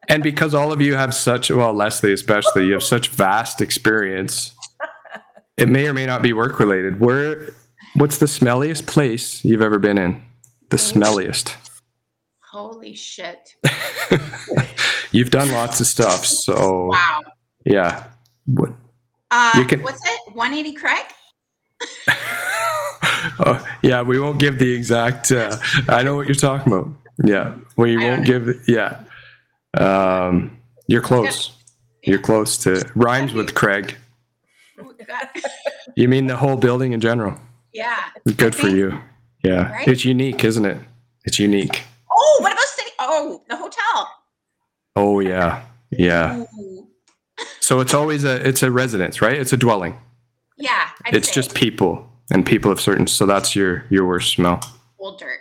and 0.09 0.21
because 0.21 0.53
all 0.53 0.71
of 0.71 0.81
you 0.81 0.95
have 0.95 1.13
such, 1.13 1.49
well, 1.49 1.73
Leslie 1.73 2.13
especially, 2.13 2.67
you 2.67 2.73
have 2.73 2.84
such 2.84 3.09
vast 3.09 3.61
experience. 3.61 4.52
It 5.57 5.69
may 5.69 5.87
or 5.87 5.93
may 5.93 6.05
not 6.05 6.21
be 6.21 6.33
work 6.33 6.59
related. 6.59 6.99
Where, 6.99 7.53
what's 7.95 8.17
the 8.17 8.25
smelliest 8.25 8.87
place 8.87 9.43
you've 9.45 9.61
ever 9.61 9.79
been 9.79 9.97
in? 9.97 10.21
The 10.69 10.77
smelliest. 10.77 11.55
Holy 12.51 12.93
shit. 12.95 13.55
You've 15.11 15.29
done 15.29 15.51
lots 15.51 15.79
of 15.79 15.85
stuff, 15.87 16.25
so 16.25 16.87
Wow. 16.91 17.21
yeah. 17.65 18.05
What? 18.45 18.71
Uh, 19.31 19.51
You 19.57 19.65
can- 19.65 19.81
what's 19.83 20.01
it? 20.05 20.33
180 20.35 20.73
Craig? 20.75 21.05
Oh, 23.39 23.65
yeah, 23.81 24.01
we 24.01 24.19
won't 24.19 24.37
give 24.37 24.59
the 24.59 24.69
exact. 24.73 25.31
Uh, 25.31 25.55
I 25.87 26.03
know 26.03 26.15
what 26.15 26.27
you're 26.27 26.35
talking 26.35 26.73
about. 26.73 26.89
Yeah, 27.23 27.55
we 27.77 27.95
won't 27.97 28.25
give. 28.25 28.49
Yeah, 28.67 28.99
um, 29.75 30.57
you're 30.87 31.01
close. 31.01 31.51
You're 32.03 32.19
close 32.19 32.57
to 32.59 32.83
rhymes 32.95 33.31
with 33.33 33.55
Craig. 33.55 33.95
You 35.95 36.07
mean 36.07 36.27
the 36.27 36.36
whole 36.38 36.55
building 36.57 36.93
in 36.93 36.99
general? 36.99 37.38
yeah. 37.73 38.05
Good 38.38 38.55
for 38.55 38.67
you. 38.67 38.99
Yeah, 39.43 39.71
Right? 39.71 39.88
it's 39.88 40.05
unique, 40.05 40.43
isn't 40.45 40.65
it? 40.65 40.77
It's 41.25 41.38
unique. 41.39 41.84
Oh, 42.11 42.38
what 42.41 42.51
about 42.53 42.63
city? 42.65 42.89
Oh, 42.99 43.41
the 43.49 43.55
hotel. 43.57 44.09
Oh 44.95 45.19
yeah, 45.19 45.63
yeah. 45.91 46.43
Ooh. 46.59 46.88
So 47.59 47.79
it's 47.81 47.93
always 47.93 48.23
a 48.23 48.47
it's 48.47 48.63
a 48.63 48.71
residence, 48.71 49.21
right? 49.21 49.38
It's 49.39 49.51
a 49.53 49.57
dwelling. 49.57 49.97
Yeah. 50.57 50.88
I'd 51.05 51.15
It's 51.15 51.27
say. 51.29 51.34
just 51.34 51.53
people 51.55 52.07
and 52.31 52.45
people 52.45 52.71
of 52.71 52.79
certain. 52.79 53.07
So 53.07 53.25
that's 53.25 53.55
your 53.55 53.86
your 53.89 54.05
worst 54.07 54.31
smell. 54.34 54.59
old 54.99 55.19
dirt. 55.19 55.39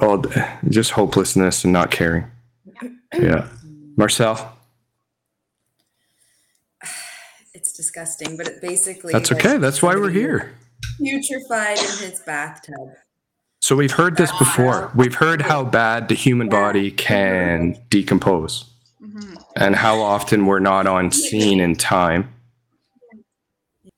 Old 0.00 0.32
just 0.68 0.92
hopelessness 0.92 1.64
and 1.64 1.72
not 1.72 1.90
caring. 1.90 2.24
Yeah, 3.14 3.46
Marcel. 3.96 4.56
It's 7.72 7.78
disgusting, 7.78 8.36
but 8.36 8.46
it 8.46 8.60
basically 8.60 9.14
That's 9.14 9.32
okay. 9.32 9.56
That's 9.56 9.80
why 9.82 9.96
we're 9.96 10.10
here. 10.10 10.52
Putrefied 11.00 11.78
in 11.78 12.10
his 12.10 12.20
bathtub. 12.20 12.90
So 13.62 13.74
we've 13.76 13.92
heard 13.92 14.18
this 14.18 14.30
before. 14.32 14.92
We've 14.94 15.14
heard 15.14 15.40
how 15.40 15.64
bad 15.64 16.08
the 16.08 16.14
human 16.14 16.50
body 16.50 16.90
can 16.90 17.78
decompose 17.88 18.68
hmm 19.00 19.34
and 19.56 19.74
how 19.74 20.00
often 20.02 20.44
we're 20.44 20.58
not 20.58 20.86
on 20.86 21.10
scene 21.12 21.60
in 21.60 21.74
time. 21.74 22.28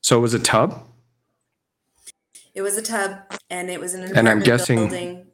So 0.01 0.17
it 0.19 0.21
was 0.21 0.33
a 0.33 0.39
tub? 0.39 0.81
It 2.53 2.61
was 2.61 2.77
a 2.77 2.81
tub, 2.81 3.17
and 3.49 3.69
it 3.69 3.81
was 3.81 3.93
in 3.93 4.03
an 4.03 4.17
And 4.17 4.29
I'm 4.29 4.39
guessing- 4.39 4.87
building. 4.87 5.27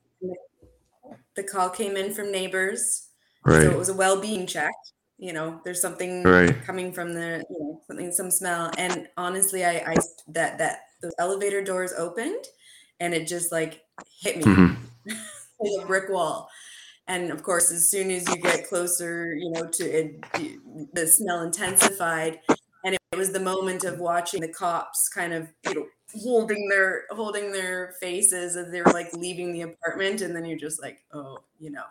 The 1.35 1.43
call 1.43 1.69
came 1.69 1.95
in 1.95 2.11
from 2.13 2.31
neighbors, 2.31 3.07
Right. 3.45 3.61
so 3.63 3.69
it 3.71 3.77
was 3.77 3.89
a 3.89 3.93
well-being 3.93 4.47
check. 4.47 4.73
You 5.21 5.33
know, 5.33 5.61
there's 5.65 5.81
something 5.81 6.25
Right. 6.25 6.55
coming 6.63 6.93
from 6.93 7.13
the, 7.15 7.45
you 7.49 7.59
know, 7.59 7.81
something, 7.87 8.11
some 8.13 8.31
smell. 8.31 8.71
And 8.77 9.09
honestly, 9.17 9.65
I, 9.65 9.93
I 9.93 9.95
that 10.29 10.59
that 10.59 10.81
those 11.03 11.13
elevator 11.19 11.63
doors 11.63 11.93
opened, 11.93 12.45
and 13.01 13.13
it 13.15 13.27
just 13.27 13.51
like 13.53 13.83
hit 14.21 14.37
me 14.37 14.45
Mhm. 14.45 14.77
like 15.59 15.83
a 15.83 15.87
brick 15.87 16.09
wall. 16.09 16.49
And 17.07 17.31
of 17.31 17.43
course, 17.43 17.71
as 17.71 17.89
soon 17.89 18.11
as 18.11 18.29
you 18.29 18.41
get 18.41 18.67
closer, 18.67 19.33
you 19.35 19.51
know, 19.51 19.67
to 19.69 19.83
it, 19.85 20.91
the 20.93 21.07
smell 21.07 21.41
intensified. 21.43 22.41
And 22.85 22.95
it 22.95 23.17
was 23.17 23.33
the 23.33 23.39
moment 23.39 23.83
of 23.85 23.99
watching 23.99 24.41
the 24.41 24.53
cops 24.53 25.09
kind 25.09 25.33
of, 25.33 25.49
you 25.67 25.75
know, 25.75 25.87
holding 26.21 26.69
their 26.69 27.05
holding 27.11 27.51
their 27.51 27.95
faces 28.01 28.55
as 28.57 28.71
they 28.71 28.81
were 28.81 28.93
like 28.93 29.13
leaving 29.13 29.53
the 29.53 29.61
apartment, 29.63 30.21
and 30.21 30.35
then 30.35 30.45
you're 30.45 30.57
just 30.59 30.81
like, 30.81 31.05
oh, 31.13 31.39
you 31.59 31.71
know. 31.71 31.85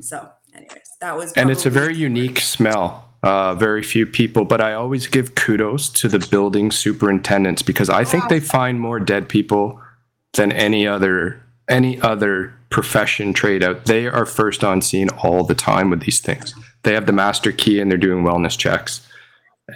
So, 0.00 0.32
anyways, 0.54 0.78
that 1.00 1.16
was. 1.16 1.32
And 1.34 1.50
it's 1.50 1.66
a 1.66 1.70
very 1.70 1.94
unique 1.96 2.40
smell. 2.40 3.08
Uh, 3.24 3.54
very 3.54 3.84
few 3.84 4.04
people, 4.04 4.44
but 4.44 4.60
I 4.60 4.72
always 4.74 5.06
give 5.06 5.36
kudos 5.36 5.88
to 5.90 6.08
the 6.08 6.18
building 6.28 6.72
superintendents 6.72 7.62
because 7.62 7.88
I 7.88 8.02
think 8.02 8.28
they 8.28 8.40
find 8.40 8.80
more 8.80 8.98
dead 8.98 9.28
people 9.28 9.80
than 10.32 10.50
any 10.50 10.88
other 10.88 11.40
any 11.70 12.00
other 12.00 12.52
profession 12.70 13.32
trade 13.32 13.62
out. 13.62 13.84
They 13.84 14.08
are 14.08 14.26
first 14.26 14.64
on 14.64 14.82
scene 14.82 15.08
all 15.22 15.44
the 15.44 15.54
time 15.54 15.88
with 15.88 16.00
these 16.00 16.18
things. 16.18 16.52
They 16.82 16.94
have 16.94 17.06
the 17.06 17.12
master 17.12 17.52
key 17.52 17.78
and 17.78 17.88
they're 17.88 17.96
doing 17.96 18.24
wellness 18.24 18.58
checks. 18.58 19.06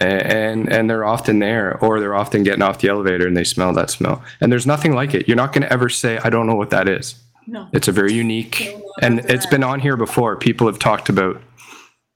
A- 0.01 0.05
And 0.27 0.68
and 0.72 0.91
they're 0.91 1.05
often 1.05 1.39
there 1.39 1.79
or 1.79 2.01
they're 2.01 2.16
often 2.16 2.43
getting 2.43 2.62
off 2.62 2.81
the 2.81 2.89
elevator 2.89 3.29
and 3.29 3.37
they 3.37 3.45
smell 3.45 3.72
that 3.74 3.91
smell. 3.91 4.24
And 4.41 4.51
there's 4.51 4.66
nothing 4.66 4.93
like 4.93 5.14
it. 5.14 5.29
You're 5.29 5.37
not 5.37 5.53
going 5.53 5.62
to 5.62 5.72
ever 5.72 5.89
say 5.89 6.18
I 6.24 6.31
don't 6.31 6.49
know 6.49 6.57
what 6.57 6.70
that 6.70 6.89
is. 6.89 7.14
No. 7.47 7.68
It's 7.72 7.88
a 7.88 7.92
very 7.92 8.12
unique, 8.12 8.74
and 9.03 9.20
it's 9.20 9.47
been 9.47 9.62
on 9.62 9.81
here 9.81 9.97
before. 9.97 10.36
People 10.36 10.66
have 10.66 10.78
talked 10.78 11.09
about 11.09 11.40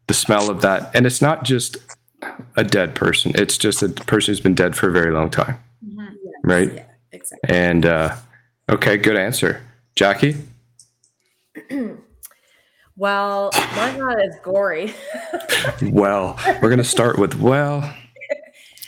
the 0.09 0.15
smell 0.15 0.51
of 0.51 0.61
that, 0.62 0.90
and 0.94 1.07
it's 1.07 1.23
not 1.23 1.44
just 1.44 1.77
a 2.57 2.65
dead 2.65 2.94
person. 2.94 3.32
It's 3.36 3.57
just 3.57 3.82
a 3.82 3.89
person 3.89 4.32
who's 4.32 4.40
been 4.40 4.55
dead 4.55 4.74
for 4.77 4.89
a 4.89 4.93
very 4.93 5.12
long 5.12 5.31
time, 5.31 5.59
Mhm. 5.86 6.15
right? 6.43 6.73
Yeah, 6.74 6.85
exactly. 7.12 7.57
And 7.57 7.86
uh, 7.86 8.16
okay, 8.69 8.97
good 8.97 9.16
answer, 9.16 9.62
Jackie. 9.97 10.36
Well, 12.97 13.48
my 13.77 13.97
God 13.97 14.20
as 14.20 14.36
gory, 14.43 14.93
Well, 15.82 16.39
we're 16.61 16.69
gonna 16.69 16.85
start 16.85 17.19
with 17.19 17.35
well, 17.35 17.81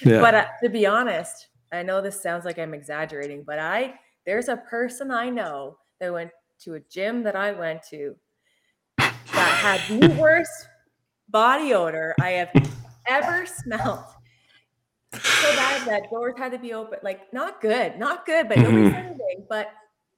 yeah, 0.05 0.20
but 0.20 0.35
uh, 0.35 0.44
to 0.62 0.69
be 0.69 0.85
honest, 0.85 1.47
I 1.73 1.82
know 1.82 2.02
this 2.02 2.23
sounds 2.23 2.44
like 2.44 2.59
I'm 2.59 2.74
exaggerating, 2.74 3.43
but 3.47 3.59
I 3.59 3.94
there's 4.27 4.48
a 4.48 4.56
person 4.59 5.10
I 5.10 5.31
know 5.31 5.78
that 6.03 6.12
went 6.12 6.31
to 6.59 6.74
a 6.74 6.81
gym 6.81 7.23
that 7.23 7.37
I 7.37 7.53
went 7.53 7.83
to 7.91 8.16
that 8.99 9.09
had 9.35 9.81
the 9.89 10.09
worst 10.19 10.51
body 11.29 11.73
odor 11.73 12.15
I 12.20 12.31
have 12.31 12.51
ever 13.07 13.47
smelled. 13.47 14.05
So 15.12 15.57
bad 15.57 15.87
that 15.89 16.11
doors 16.11 16.35
had 16.37 16.53
to 16.53 16.59
be 16.59 16.73
open, 16.73 16.99
like 17.03 17.33
not 17.33 17.61
good, 17.61 17.99
not 17.99 18.27
good, 18.27 18.49
but 18.49 18.59
nobody 18.59 18.83
Mhm. 18.83 18.91
said 18.93 19.05
anything. 19.05 19.47
But 19.49 19.70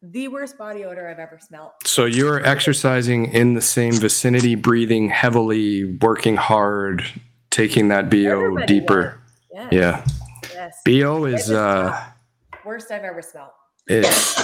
the 0.02 0.28
worst 0.28 0.56
body 0.56 0.84
odor 0.84 1.08
I've 1.08 1.18
ever 1.18 1.38
smelled. 1.38 1.72
So 1.84 2.04
you're 2.06 2.44
exercising 2.44 3.26
in 3.32 3.54
the 3.54 3.60
same 3.60 3.92
vicinity, 3.92 4.54
breathing 4.54 5.08
heavily, 5.10 5.84
working 5.84 6.36
hard, 6.36 7.04
taking 7.50 7.88
that 7.88 8.08
bo 8.08 8.16
Everybody 8.18 8.80
deeper. 8.80 9.20
Yes, 9.52 9.68
Yeah, 9.72 10.04
yes, 10.52 10.80
bo 10.84 11.24
is 11.26 11.50
uh, 11.50 12.04
worst 12.64 12.90
I've 12.90 13.04
ever 13.04 13.22
smelled. 13.22 13.50
It's 13.86 14.34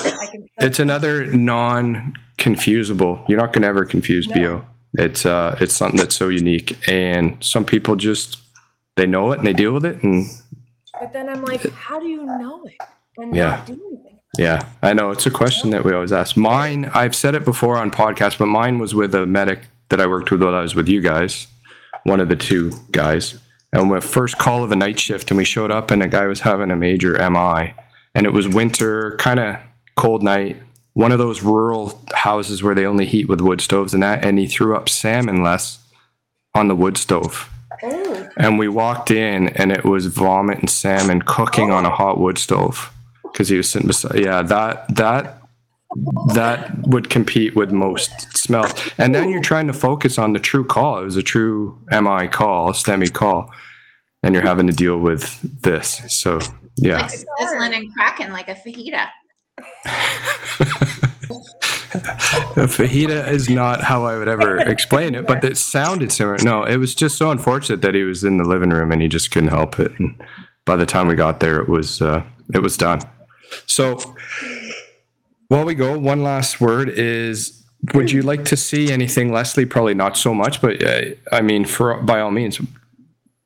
It's 0.59 0.79
another 0.79 1.27
non-confusable. 1.27 3.29
You're 3.29 3.39
not 3.39 3.53
going 3.53 3.63
to 3.63 3.69
ever 3.69 3.85
confuse 3.85 4.29
No. 4.29 4.35
BO. 4.35 4.65
It's 4.95 5.25
uh, 5.25 5.57
it's 5.61 5.75
something 5.75 5.99
that's 5.99 6.17
so 6.17 6.29
unique, 6.29 6.77
and 6.89 7.43
some 7.43 7.65
people 7.65 7.95
just 7.95 8.39
they 8.97 9.07
know 9.07 9.31
it 9.31 9.39
and 9.39 9.47
they 9.47 9.53
deal 9.53 9.73
with 9.73 9.85
it, 9.85 10.03
and 10.03 10.27
But 10.99 11.13
then 11.13 11.29
I'm 11.29 11.45
like, 11.45 11.71
how 11.73 12.01
do 12.01 12.09
you 12.09 12.25
know 12.25 12.65
it 12.65 12.75
and 13.17 13.35
Yeah. 13.35 13.51
not 13.51 13.67
do 13.67 13.73
anything? 13.75 14.19
yeah, 14.37 14.65
I 14.83 14.93
know 14.93 15.13
it's 15.13 15.27
a 15.27 15.31
question 15.31 15.71
that 15.71 15.85
we 15.85 15.93
always 15.93 16.13
ask. 16.13 16.37
Mine, 16.37 16.91
I've 16.93 17.15
said 17.15 17.37
it 17.37 17.45
before 17.45 17.77
on 17.77 17.93
podcast, 17.93 18.39
but 18.39 18.47
mine 18.47 18.81
was 18.81 18.93
with 18.93 19.15
a 19.15 19.27
medic 19.27 19.61
that 19.91 20.01
I 20.01 20.09
worked 20.09 20.33
with 20.33 20.43
while 20.43 20.57
I 20.57 20.63
was 20.63 20.75
with 20.75 20.89
you 20.89 21.01
guys, 21.01 21.47
one 22.03 22.19
of 22.19 22.29
the 22.29 22.37
two 22.37 22.73
guys, 22.91 23.39
and 23.73 23.89
we 23.91 24.01
first 24.01 24.39
call 24.39 24.65
of 24.65 24.73
a 24.73 24.77
night 24.77 24.99
shift, 24.99 25.31
and 25.31 25.39
we 25.39 25.45
showed 25.45 25.71
up, 25.71 25.93
and 25.93 26.03
a 26.03 26.09
guy 26.09 26.27
was 26.27 26.41
having 26.41 26.73
a 26.73 26.77
major 26.77 27.15
MI, 27.31 27.75
and 28.15 28.27
it 28.27 28.33
was 28.33 28.49
winter, 28.49 29.17
kind 29.19 29.41
of 29.41 29.57
cold 29.97 30.23
night. 30.23 30.57
One 30.95 31.13
of 31.13 31.19
those 31.19 31.43
rural 31.43 32.03
houses 32.13 32.63
where 32.63 32.75
they 32.75 32.87
only 32.87 33.07
heat 33.07 33.29
with 33.29 33.41
wood 33.41 33.61
stoves 33.61 33.95
and 33.95 34.03
that, 34.03 34.25
and 34.25 34.39
he 34.39 34.47
threw 34.47 34.77
up 34.77 34.89
salmon 34.89 35.43
less 35.43 35.79
on 36.55 36.69
the 36.69 36.75
wood 36.75 36.99
stove. 36.99 37.49
Oh, 37.83 38.29
And 38.37 38.59
we 38.59 38.69
walked 38.69 39.11
in, 39.11 39.49
and 39.49 39.73
it 39.73 39.85
was 39.85 40.07
vomit 40.07 40.59
and 40.59 40.69
salmon 40.69 41.23
cooking 41.23 41.71
on 41.71 41.87
a 41.87 41.91
hot 41.91 42.19
wood 42.19 42.39
stove 42.39 42.93
because 43.23 43.49
he 43.49 43.57
was 43.57 43.71
sitting 43.71 43.87
beside. 43.87 44.19
Yeah, 44.19 44.43
that 44.43 44.95
that 44.95 45.41
that 46.35 46.87
would 46.87 47.11
compete 47.11 47.57
with 47.57 47.73
most 47.73 48.37
smells. 48.37 48.73
And 48.99 49.15
then 49.15 49.29
you're 49.29 49.43
trying 49.43 49.67
to 49.67 49.73
focus 49.73 50.19
on 50.19 50.33
the 50.33 50.39
true 50.39 50.65
call. 50.65 51.01
It 51.01 51.05
was 51.05 51.17
a 51.17 51.23
true 51.23 51.79
MI 51.91 52.29
call, 52.29 52.71
a 52.71 52.73
STEMI 52.73 53.13
call, 53.13 53.51
and 54.23 54.35
you're 54.35 54.45
having 54.45 54.67
to 54.67 54.73
deal 54.73 54.99
with 54.99 55.41
this. 55.63 56.03
So 56.09 56.41
yeah, 56.81 57.03
Like 57.03 57.11
sizzling 57.11 57.75
and 57.75 57.93
cracking 57.93 58.31
like 58.31 58.49
a 58.49 58.55
fajita. 58.55 59.09
a 61.93 62.67
fajita 62.67 63.29
is 63.29 63.51
not 63.51 63.83
how 63.83 64.05
I 64.05 64.17
would 64.17 64.29
ever 64.29 64.59
explain 64.59 65.15
it, 65.15 65.27
but 65.27 65.45
it 65.45 65.57
sounded 65.57 66.13
similar. 66.13 66.39
No, 66.43 66.65
it 66.65 66.77
was 66.77 66.95
just 66.95 67.19
so 67.19 67.31
unfortunate 67.31 67.83
that 67.83 67.95
he 67.95 68.03
was 68.03 68.25
in 68.25 68.39
the 68.39 68.45
living 68.45 68.71
room 68.71 68.93
and 68.93 69.03
he 69.03 69.09
just 69.09 69.31
couldn't 69.31 69.51
help 69.51 69.79
it. 69.79 69.93
And 69.99 70.21
by 70.65 70.77
the 70.77 70.87
time 70.87 71.09
we 71.09 71.15
got 71.15 71.41
there, 71.41 71.61
it 71.61 71.69
was 71.69 72.01
uh, 72.01 72.23
it 72.55 72.61
was 72.61 72.77
done. 72.77 73.01
So 73.67 73.99
while 75.49 75.65
we 75.65 75.75
go, 75.75 75.99
one 75.99 76.23
last 76.23 76.61
word 76.61 76.89
is: 76.89 77.63
Would 77.95 78.11
you 78.11 78.23
like 78.23 78.45
to 78.47 78.57
see 78.57 78.93
anything, 78.93 79.33
Leslie? 79.33 79.67
Probably 79.67 79.95
not 79.95 80.17
so 80.17 80.33
much, 80.33 80.63
but 80.63 80.83
uh, 80.83 81.03
I 81.33 81.43
mean, 81.43 81.65
for 81.65 82.01
by 82.03 82.21
all 82.21 82.31
means, 82.31 82.61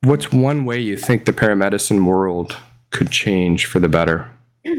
what's 0.03 0.31
one 0.31 0.65
way 0.65 0.81
you 0.81 0.97
think 0.97 1.25
the 1.25 1.33
paramedicine 1.33 2.05
world 2.05 2.57
could 2.95 3.11
change 3.11 3.67
for 3.67 3.81
the 3.81 3.89
better 3.89 4.31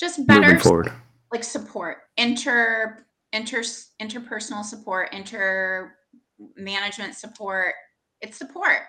Just 0.00 0.26
better 0.26 0.40
moving 0.40 0.58
forward? 0.58 0.92
like 1.32 1.44
support, 1.44 1.98
inter 2.16 3.04
inter 3.32 3.62
interpersonal 4.00 4.64
support, 4.64 5.12
inter 5.12 5.94
management 6.56 7.14
support. 7.14 7.74
It's 8.20 8.36
support. 8.38 8.82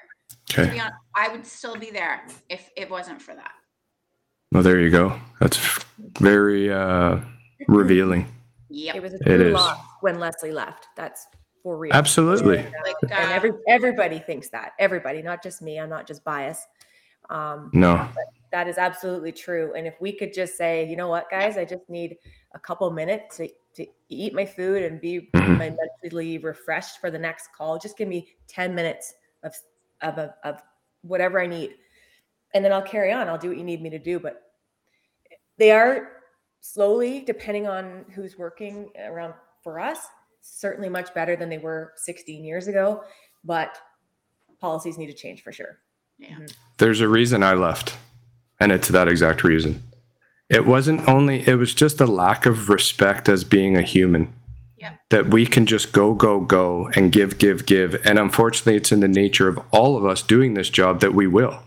To 0.49 0.61
Okay. 0.61 0.71
be 0.73 0.79
honest, 0.79 0.95
I 1.15 1.27
would 1.29 1.45
still 1.45 1.75
be 1.75 1.89
there 1.91 2.21
if 2.49 2.69
it 2.77 2.89
wasn't 2.89 3.21
for 3.21 3.35
that. 3.35 3.51
Well, 4.51 4.63
there 4.63 4.79
you 4.79 4.89
go. 4.89 5.19
That's 5.39 5.57
very 6.19 6.71
uh, 6.71 7.19
revealing. 7.67 8.27
Yep. 8.69 8.95
it 8.95 9.01
was 9.01 9.13
a 9.13 9.17
It 9.17 9.37
true 9.37 9.47
is. 9.47 9.53
loss 9.53 9.79
when 10.01 10.19
Leslie 10.19 10.51
left. 10.51 10.87
That's 10.95 11.27
for 11.63 11.77
real. 11.77 11.93
Absolutely. 11.93 12.57
Like, 12.57 12.95
and 13.03 13.11
uh, 13.11 13.33
every 13.33 13.51
everybody 13.67 14.19
thinks 14.19 14.49
that. 14.49 14.71
Everybody, 14.79 15.21
not 15.21 15.41
just 15.43 15.61
me. 15.61 15.79
I'm 15.79 15.89
not 15.89 16.07
just 16.07 16.23
biased. 16.23 16.67
Um, 17.29 17.69
No. 17.73 18.07
that 18.51 18.67
is 18.67 18.77
absolutely 18.77 19.31
true. 19.31 19.73
And 19.75 19.85
if 19.87 19.99
we 19.99 20.11
could 20.11 20.33
just 20.33 20.55
say, 20.57 20.87
you 20.87 20.95
know 20.95 21.07
what, 21.09 21.29
guys, 21.29 21.57
I 21.57 21.65
just 21.65 21.89
need 21.89 22.17
a 22.53 22.59
couple 22.59 22.89
minutes 22.91 23.37
to, 23.37 23.49
to 23.75 23.85
eat 24.09 24.33
my 24.33 24.45
food 24.45 24.83
and 24.83 25.01
be 25.01 25.29
Mhm. 25.33 25.77
mentally 26.03 26.37
refreshed 26.37 26.99
for 26.99 27.11
the 27.11 27.19
next 27.19 27.49
call. 27.53 27.77
Just 27.77 27.97
give 27.97 28.07
me 28.07 28.35
10 28.47 28.73
minutes 28.75 29.13
of 29.43 29.53
of, 30.01 30.17
of 30.17 30.31
of 30.43 30.61
whatever 31.01 31.39
I 31.39 31.47
need. 31.47 31.75
And 32.53 32.63
then 32.63 32.71
I'll 32.71 32.81
carry 32.81 33.11
on. 33.11 33.27
I'll 33.27 33.37
do 33.37 33.49
what 33.49 33.57
you 33.57 33.63
need 33.63 33.81
me 33.81 33.89
to 33.89 33.99
do. 33.99 34.19
But 34.19 34.51
they 35.57 35.71
are 35.71 36.21
slowly, 36.61 37.21
depending 37.21 37.67
on 37.67 38.05
who's 38.13 38.37
working 38.37 38.89
around 38.99 39.33
for 39.63 39.79
us, 39.79 39.99
certainly 40.41 40.89
much 40.89 41.13
better 41.13 41.35
than 41.35 41.49
they 41.49 41.57
were 41.57 41.93
16 41.95 42.43
years 42.43 42.67
ago. 42.67 43.03
But 43.43 43.77
policies 44.59 44.97
need 44.97 45.07
to 45.07 45.13
change 45.13 45.43
for 45.43 45.51
sure. 45.51 45.79
Yeah. 46.17 46.37
There's 46.77 47.01
a 47.01 47.07
reason 47.07 47.43
I 47.43 47.53
left, 47.53 47.97
and 48.59 48.71
it's 48.71 48.89
that 48.89 49.07
exact 49.07 49.43
reason. 49.43 49.83
It 50.49 50.65
wasn't 50.65 51.07
only, 51.07 51.47
it 51.47 51.55
was 51.55 51.73
just 51.73 51.99
a 52.01 52.05
lack 52.05 52.45
of 52.45 52.69
respect 52.69 53.27
as 53.29 53.43
being 53.43 53.75
a 53.75 53.81
human. 53.81 54.33
Yeah. 54.77 54.93
That 55.09 55.27
we 55.27 55.45
can 55.45 55.65
just 55.65 55.93
go, 55.93 56.13
go, 56.13 56.41
go 56.41 56.89
and 56.95 57.11
give, 57.11 57.37
give, 57.39 57.65
give. 57.65 57.95
And 58.05 58.19
unfortunately, 58.19 58.75
it's 58.75 58.91
in 58.91 58.99
the 58.99 59.07
nature 59.07 59.47
of 59.47 59.59
all 59.71 59.97
of 59.97 60.05
us 60.05 60.21
doing 60.21 60.53
this 60.53 60.69
job 60.69 60.99
that 60.99 61.15
we 61.15 61.27
will. 61.27 61.59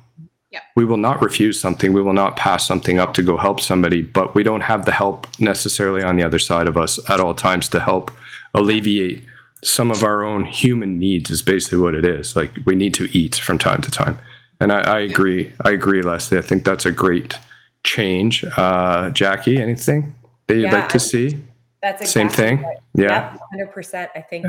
Yeah. 0.51 0.61
We 0.77 0.85
will 0.85 0.99
not 0.99 1.23
refuse 1.23 1.59
something. 1.61 1.93
We 1.93 2.03
will 2.03 2.13
not 2.13 2.37
pass 2.37 2.67
something 2.67 2.99
up 2.99 3.15
to 3.15 3.23
go 3.23 3.37
help 3.37 3.61
somebody, 3.61 4.03
but 4.03 4.35
we 4.35 4.43
don't 4.43 4.63
have 4.63 4.85
the 4.85 4.93
help 4.93 5.27
necessarily 5.41 6.03
on 6.03 6.17
the 6.17 6.23
other 6.23 6.39
side 6.39 6.69
of 6.69 6.77
us 6.77 6.99
at 7.11 7.21
all 7.21 7.35
times 7.35 7.69
to 7.71 7.81
help 7.81 8.11
alleviate 8.55 9.25
some 9.65 9.91
of 9.91 10.05
our 10.05 10.23
own 10.23 10.45
human 10.45 10.99
needs, 10.99 11.31
is 11.31 11.43
basically 11.43 11.79
what 11.79 11.95
it 11.95 12.05
is. 12.05 12.37
Like 12.37 12.53
we 12.65 12.77
need 12.77 12.95
to 12.95 13.09
eat 13.17 13.35
from 13.35 13.59
time 13.59 13.83
to 13.83 13.91
time. 13.91 14.19
And 14.61 14.73
I, 14.73 14.81
I 14.81 14.99
agree. 15.01 15.53
I 15.65 15.71
agree, 15.71 16.03
Leslie. 16.03 16.39
I 16.39 16.43
think 16.43 16.65
that's 16.65 16.87
a 16.87 16.93
great 16.93 17.35
change. 17.85 18.45
Uh, 18.57 19.11
Jackie, 19.11 19.59
anything 19.61 20.15
that 20.47 20.55
you'd 20.57 20.65
Yeah, 20.65 20.73
like 20.75 20.89
to 20.91 20.95
I- 20.97 20.99
see? 20.99 21.41
That's 21.81 22.03
exactly 22.03 22.07
Same 22.07 22.29
thing? 22.59 22.63
right. 22.67 22.77
Yeah. 22.95 23.37
hundred 23.53 23.71
percent. 23.73 24.11
I 24.17 24.21
think 24.21 24.47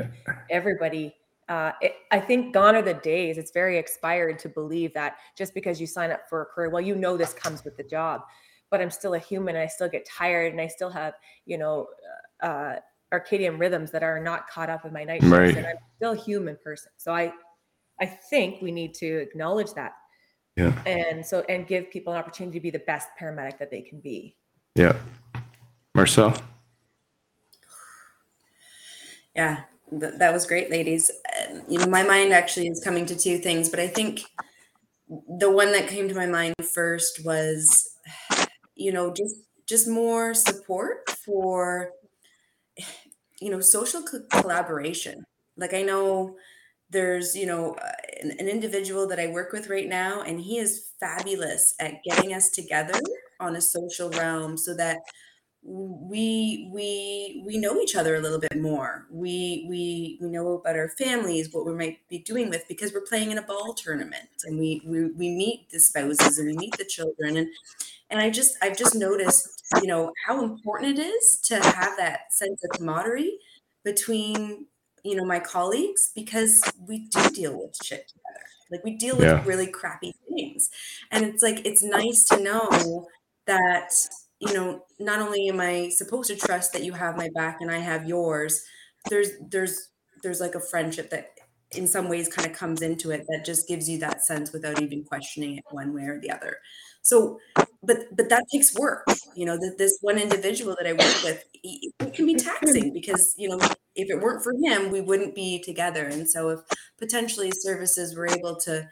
everybody. 0.49 1.15
Uh, 1.47 1.71
it, 1.81 1.95
I 2.11 2.19
think 2.19 2.53
gone 2.53 2.75
are 2.75 2.81
the 2.81 2.93
days. 2.95 3.37
It's 3.37 3.51
very 3.51 3.77
expired 3.77 4.39
to 4.39 4.49
believe 4.49 4.93
that 4.95 5.17
just 5.37 5.53
because 5.53 5.79
you 5.79 5.85
sign 5.87 6.09
up 6.11 6.27
for 6.27 6.41
a 6.41 6.45
career, 6.45 6.69
well, 6.69 6.81
you 6.81 6.95
know 6.95 7.17
this 7.17 7.33
comes 7.33 7.63
with 7.63 7.77
the 7.77 7.83
job. 7.83 8.21
But 8.71 8.81
I'm 8.81 8.89
still 8.91 9.13
a 9.15 9.19
human, 9.19 9.55
and 9.55 9.63
I 9.63 9.67
still 9.67 9.89
get 9.89 10.05
tired, 10.07 10.51
and 10.53 10.61
I 10.61 10.67
still 10.67 10.89
have, 10.91 11.13
you 11.45 11.57
know, 11.59 11.87
uh, 12.41 12.75
circadian 13.13 13.59
rhythms 13.59 13.89
that 13.91 14.03
are 14.03 14.19
not 14.19 14.47
caught 14.49 14.69
up 14.69 14.83
with 14.83 14.93
my 14.93 15.03
night 15.03 15.21
shifts, 15.21 15.31
Right. 15.37 15.55
and 15.57 15.65
I'm 15.67 15.77
still 15.97 16.11
a 16.11 16.15
human 16.15 16.55
person. 16.63 16.91
So 16.97 17.13
I, 17.13 17.31
I 18.01 18.05
think 18.05 18.61
we 18.61 18.71
need 18.71 18.93
to 18.95 19.07
acknowledge 19.17 19.73
that, 19.73 19.93
Yeah. 20.55 20.73
and 20.85 21.25
so 21.25 21.41
and 21.49 21.67
give 21.67 21.89
people 21.91 22.13
an 22.13 22.19
opportunity 22.19 22.59
to 22.59 22.63
be 22.63 22.69
the 22.71 22.79
best 22.79 23.09
paramedic 23.19 23.57
that 23.59 23.69
they 23.71 23.81
can 23.81 23.99
be. 23.99 24.35
Yeah. 24.75 24.97
Marcel? 25.95 26.35
Yeah, 29.35 29.63
th- 29.89 30.13
that 30.17 30.33
was 30.33 30.45
great, 30.45 30.69
ladies. 30.69 31.11
Um, 31.49 31.61
you 31.67 31.79
know, 31.79 31.87
my 31.87 32.03
mind 32.03 32.33
actually 32.33 32.67
is 32.67 32.81
coming 32.83 33.05
to 33.07 33.15
two 33.15 33.37
things, 33.37 33.69
but 33.69 33.79
I 33.79 33.87
think 33.87 34.21
the 35.39 35.49
one 35.49 35.71
that 35.71 35.87
came 35.87 36.07
to 36.07 36.15
my 36.15 36.25
mind 36.25 36.55
first 36.73 37.25
was, 37.25 37.95
you 38.75 38.91
know, 38.91 39.13
just 39.13 39.35
just 39.65 39.87
more 39.87 40.33
support 40.33 41.09
for, 41.25 41.91
you 43.39 43.49
know, 43.51 43.59
social 43.61 44.01
co- 44.01 44.41
collaboration. 44.41 45.25
Like 45.57 45.73
I 45.73 45.83
know 45.83 46.37
there's, 46.89 47.35
you 47.35 47.45
know, 47.45 47.73
uh, 47.75 47.91
an, 48.21 48.31
an 48.39 48.47
individual 48.47 49.07
that 49.07 49.19
I 49.19 49.27
work 49.27 49.51
with 49.51 49.69
right 49.69 49.87
now, 49.87 50.21
and 50.21 50.39
he 50.39 50.57
is 50.57 50.91
fabulous 50.99 51.75
at 51.79 52.03
getting 52.03 52.33
us 52.33 52.49
together 52.49 52.99
on 53.39 53.55
a 53.55 53.61
social 53.61 54.09
realm 54.11 54.57
so 54.57 54.75
that 54.75 54.99
we 55.61 56.69
we 56.71 57.43
we 57.45 57.57
know 57.57 57.79
each 57.81 57.95
other 57.95 58.15
a 58.15 58.21
little 58.21 58.39
bit 58.39 58.57
more. 58.57 59.05
We 59.11 59.65
we 59.69 60.17
we 60.21 60.29
know 60.29 60.53
about 60.53 60.77
our 60.77 60.89
families 60.89 61.49
what 61.51 61.65
we 61.65 61.73
might 61.73 62.07
be 62.07 62.19
doing 62.19 62.49
with 62.49 62.65
because 62.67 62.93
we're 62.93 63.01
playing 63.01 63.31
in 63.31 63.37
a 63.37 63.41
ball 63.41 63.73
tournament 63.73 64.29
and 64.45 64.57
we 64.57 64.81
we, 64.85 65.11
we 65.11 65.29
meet 65.29 65.69
the 65.69 65.79
spouses 65.79 66.39
and 66.39 66.47
we 66.47 66.55
meet 66.55 66.77
the 66.77 66.85
children 66.85 67.35
and 67.37 67.49
and 68.09 68.19
i 68.19 68.29
just 68.29 68.57
i've 68.61 68.77
just 68.77 68.95
noticed 68.95 69.63
you 69.81 69.87
know 69.87 70.11
how 70.25 70.43
important 70.43 70.97
it 70.97 71.01
is 71.01 71.39
to 71.43 71.55
have 71.55 71.97
that 71.97 72.33
sense 72.33 72.63
of 72.63 72.71
camaraderie 72.77 73.37
between 73.83 74.65
you 75.03 75.15
know 75.15 75.25
my 75.25 75.39
colleagues 75.39 76.11
because 76.15 76.61
we 76.87 77.07
do 77.07 77.29
deal 77.31 77.57
with 77.57 77.75
shit 77.83 78.07
together. 78.07 78.45
Like 78.71 78.83
we 78.83 78.95
deal 78.97 79.17
with 79.17 79.25
Yeah. 79.25 79.43
really 79.45 79.67
crappy 79.67 80.13
things. 80.29 80.69
And 81.11 81.25
it's 81.25 81.41
like 81.43 81.65
it's 81.65 81.83
nice 81.83 82.23
to 82.25 82.41
know 82.41 83.07
that 83.45 83.91
you 84.39 84.53
know 84.53 84.85
not 84.99 85.19
only 85.19 85.49
am 85.49 85.59
i 85.59 85.89
supposed 85.89 86.29
to 86.29 86.35
trust 86.35 86.71
that 86.73 86.83
you 86.83 86.93
have 86.93 87.17
my 87.17 87.29
back 87.35 87.57
and 87.59 87.69
i 87.71 87.77
have 87.79 88.07
yours 88.07 88.63
there's 89.09 89.29
there's 89.49 89.89
there's 90.23 90.39
like 90.39 90.55
a 90.55 90.59
friendship 90.61 91.09
that 91.09 91.31
in 91.71 91.87
some 91.87 92.09
ways 92.09 92.27
kind 92.27 92.47
of 92.49 92.55
comes 92.55 92.81
into 92.81 93.11
it 93.11 93.25
that 93.29 93.43
just 93.45 93.67
gives 93.67 93.89
you 93.89 93.97
that 93.99 94.23
sense 94.23 94.51
without 94.51 94.81
even 94.81 95.03
questioning 95.03 95.57
it 95.57 95.63
one 95.71 95.93
way 95.93 96.03
or 96.03 96.19
the 96.19 96.31
other. 96.31 96.57
So 97.03 97.39
but 97.83 97.97
but 98.15 98.29
that 98.29 98.43
takes 98.51 98.75
work 98.75 99.05
you 99.35 99.45
know 99.45 99.57
that 99.57 99.75
this 99.77 99.97
one 100.01 100.17
individual 100.17 100.75
that 100.77 100.87
i 100.87 100.91
work 100.91 101.23
with 101.23 101.43
it 101.63 102.13
can 102.13 102.25
be 102.25 102.35
taxing 102.35 102.91
because 102.93 103.33
you 103.37 103.47
know 103.49 103.57
if 103.95 104.09
it 104.09 104.19
weren't 104.21 104.43
for 104.43 104.53
him 104.63 104.91
we 104.91 105.01
wouldn't 105.01 105.35
be 105.35 105.61
together. 105.61 106.05
And 106.05 106.29
so 106.29 106.49
if 106.49 106.59
potentially 106.97 107.51
services 107.51 108.15
were 108.15 108.27
able 108.27 108.55
to 108.61 108.87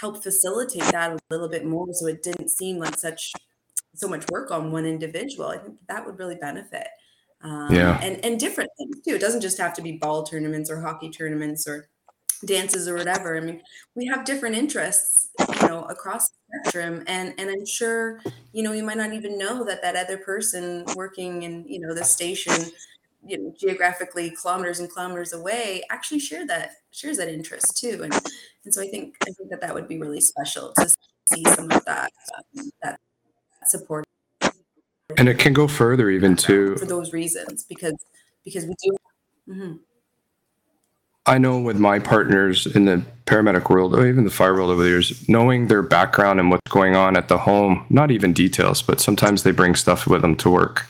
help 0.00 0.22
facilitate 0.22 0.84
that 0.92 1.12
a 1.12 1.18
little 1.30 1.48
bit 1.48 1.64
more 1.64 1.86
so 1.92 2.06
it 2.06 2.22
didn't 2.22 2.50
seem 2.50 2.78
like 2.78 2.96
such 2.96 3.32
so 3.94 4.08
much 4.08 4.24
work 4.30 4.50
on 4.50 4.70
one 4.70 4.84
individual 4.84 5.48
i 5.48 5.56
think 5.58 5.78
that 5.88 6.04
would 6.04 6.18
really 6.18 6.36
benefit 6.36 6.86
um, 7.42 7.72
Yeah. 7.74 7.98
and 8.02 8.22
and 8.24 8.38
different 8.40 8.70
things 8.78 8.96
too. 9.06 9.14
It 9.14 9.20
doesn't 9.20 9.40
just 9.42 9.58
have 9.58 9.74
to 9.74 9.82
be 9.82 9.92
ball 9.92 10.22
tournaments 10.24 10.70
or 10.70 10.80
hockey 10.80 11.10
tournaments 11.10 11.66
or 11.68 11.88
dances 12.44 12.88
or 12.88 12.94
whatever. 12.96 13.36
I 13.36 13.40
mean 13.40 13.62
we 13.94 14.06
have 14.06 14.24
different 14.24 14.56
interests 14.56 15.28
you 15.38 15.68
know 15.68 15.82
across 15.84 16.28
the 16.28 16.34
spectrum 16.62 17.04
and 17.06 17.34
and 17.36 17.50
i'm 17.50 17.66
sure 17.66 18.20
you 18.52 18.62
know 18.62 18.72
you 18.72 18.82
might 18.82 18.96
not 18.96 19.12
even 19.12 19.36
know 19.36 19.64
that 19.64 19.82
that 19.82 19.96
other 19.96 20.16
person 20.16 20.82
working 20.94 21.42
in 21.42 21.62
you 21.68 21.78
know 21.78 21.94
the 21.94 22.02
station 22.02 22.54
you 23.26 23.38
know 23.38 23.54
geographically 23.58 24.30
kilometers 24.40 24.78
and 24.80 24.90
kilometers 24.92 25.32
away 25.32 25.82
actually 25.90 26.18
share 26.18 26.46
that 26.46 26.72
shares 26.90 27.16
that 27.18 27.28
interest 27.28 27.76
too. 27.76 28.00
And 28.02 28.14
and 28.64 28.72
so 28.72 28.82
i 28.82 28.88
think 28.88 29.14
i 29.22 29.30
think 29.32 29.50
that 29.50 29.60
that 29.60 29.74
would 29.74 29.88
be 29.88 29.98
really 29.98 30.20
special 30.20 30.72
to 30.74 30.88
see 31.32 31.42
some 31.54 31.70
of 31.70 31.84
that 31.84 32.12
um, 32.36 32.70
that 32.82 33.00
support. 33.66 34.04
And 35.18 35.28
it 35.28 35.38
can 35.38 35.52
go 35.52 35.66
further 35.66 36.10
even 36.10 36.36
too. 36.36 36.76
for 36.76 36.86
those 36.86 37.12
reasons 37.12 37.64
because 37.64 37.94
because 38.44 38.64
we 38.64 38.74
do 38.82 38.96
mm-hmm. 39.48 39.72
I 41.26 41.38
know 41.38 41.58
with 41.58 41.78
my 41.78 41.98
partners 41.98 42.66
in 42.66 42.84
the 42.84 43.02
paramedic 43.26 43.68
world 43.68 43.94
or 43.94 44.06
even 44.06 44.24
the 44.24 44.30
fire 44.30 44.54
world 44.54 44.70
over 44.70 44.82
the 44.82 44.88
years, 44.88 45.28
knowing 45.28 45.66
their 45.66 45.82
background 45.82 46.38
and 46.38 46.50
what's 46.50 46.70
going 46.70 46.94
on 46.94 47.16
at 47.16 47.28
the 47.28 47.38
home, 47.38 47.84
not 47.90 48.12
even 48.12 48.32
details, 48.32 48.80
but 48.80 49.00
sometimes 49.00 49.42
they 49.42 49.50
bring 49.50 49.74
stuff 49.74 50.06
with 50.06 50.22
them 50.22 50.36
to 50.36 50.50
work. 50.50 50.86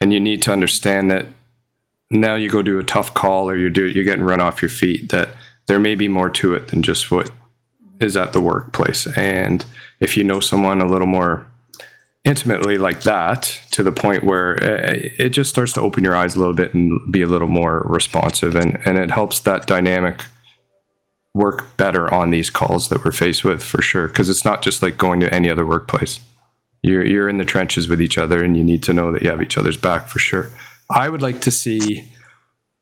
And 0.00 0.12
you 0.12 0.20
need 0.20 0.42
to 0.42 0.52
understand 0.52 1.10
that 1.10 1.26
now 2.10 2.34
you 2.34 2.50
go 2.50 2.60
do 2.60 2.78
a 2.78 2.84
tough 2.84 3.14
call 3.14 3.48
or 3.48 3.56
you 3.56 3.70
do 3.70 3.86
you're 3.86 4.04
getting 4.04 4.24
run 4.24 4.40
off 4.40 4.60
your 4.60 4.68
feet, 4.68 5.08
that 5.10 5.30
there 5.66 5.78
may 5.78 5.94
be 5.94 6.08
more 6.08 6.28
to 6.28 6.54
it 6.54 6.68
than 6.68 6.82
just 6.82 7.10
what 7.10 7.30
is 8.00 8.16
at 8.16 8.34
the 8.34 8.42
workplace. 8.42 9.06
And 9.16 9.64
if 10.00 10.16
you 10.16 10.24
know 10.24 10.40
someone 10.40 10.82
a 10.82 10.86
little 10.86 11.06
more 11.06 11.46
intimately 12.24 12.78
like 12.78 13.02
that 13.02 13.60
to 13.70 13.82
the 13.82 13.92
point 13.92 14.24
where 14.24 14.56
uh, 14.62 14.94
it 15.18 15.30
just 15.30 15.50
starts 15.50 15.72
to 15.74 15.80
open 15.80 16.02
your 16.02 16.16
eyes 16.16 16.34
a 16.34 16.38
little 16.38 16.54
bit 16.54 16.72
and 16.72 17.12
be 17.12 17.22
a 17.22 17.26
little 17.26 17.48
more 17.48 17.84
responsive. 17.86 18.56
And, 18.56 18.80
and 18.86 18.96
it 18.96 19.10
helps 19.10 19.40
that 19.40 19.66
dynamic 19.66 20.22
work 21.34 21.76
better 21.76 22.12
on 22.12 22.30
these 22.30 22.48
calls 22.48 22.88
that 22.88 23.04
we're 23.04 23.12
faced 23.12 23.44
with 23.44 23.62
for 23.62 23.82
sure. 23.82 24.08
Because 24.08 24.28
it's 24.28 24.44
not 24.44 24.62
just 24.62 24.82
like 24.82 24.96
going 24.96 25.20
to 25.20 25.32
any 25.34 25.50
other 25.50 25.66
workplace. 25.66 26.20
You're 26.82 27.04
you're 27.04 27.28
in 27.28 27.38
the 27.38 27.44
trenches 27.44 27.88
with 27.88 28.00
each 28.00 28.18
other 28.18 28.42
and 28.44 28.56
you 28.56 28.64
need 28.64 28.82
to 28.84 28.92
know 28.92 29.10
that 29.12 29.22
you 29.22 29.30
have 29.30 29.42
each 29.42 29.58
other's 29.58 29.76
back 29.76 30.06
for 30.06 30.18
sure. 30.18 30.50
I 30.90 31.08
would 31.08 31.22
like 31.22 31.40
to 31.42 31.50
see 31.50 32.10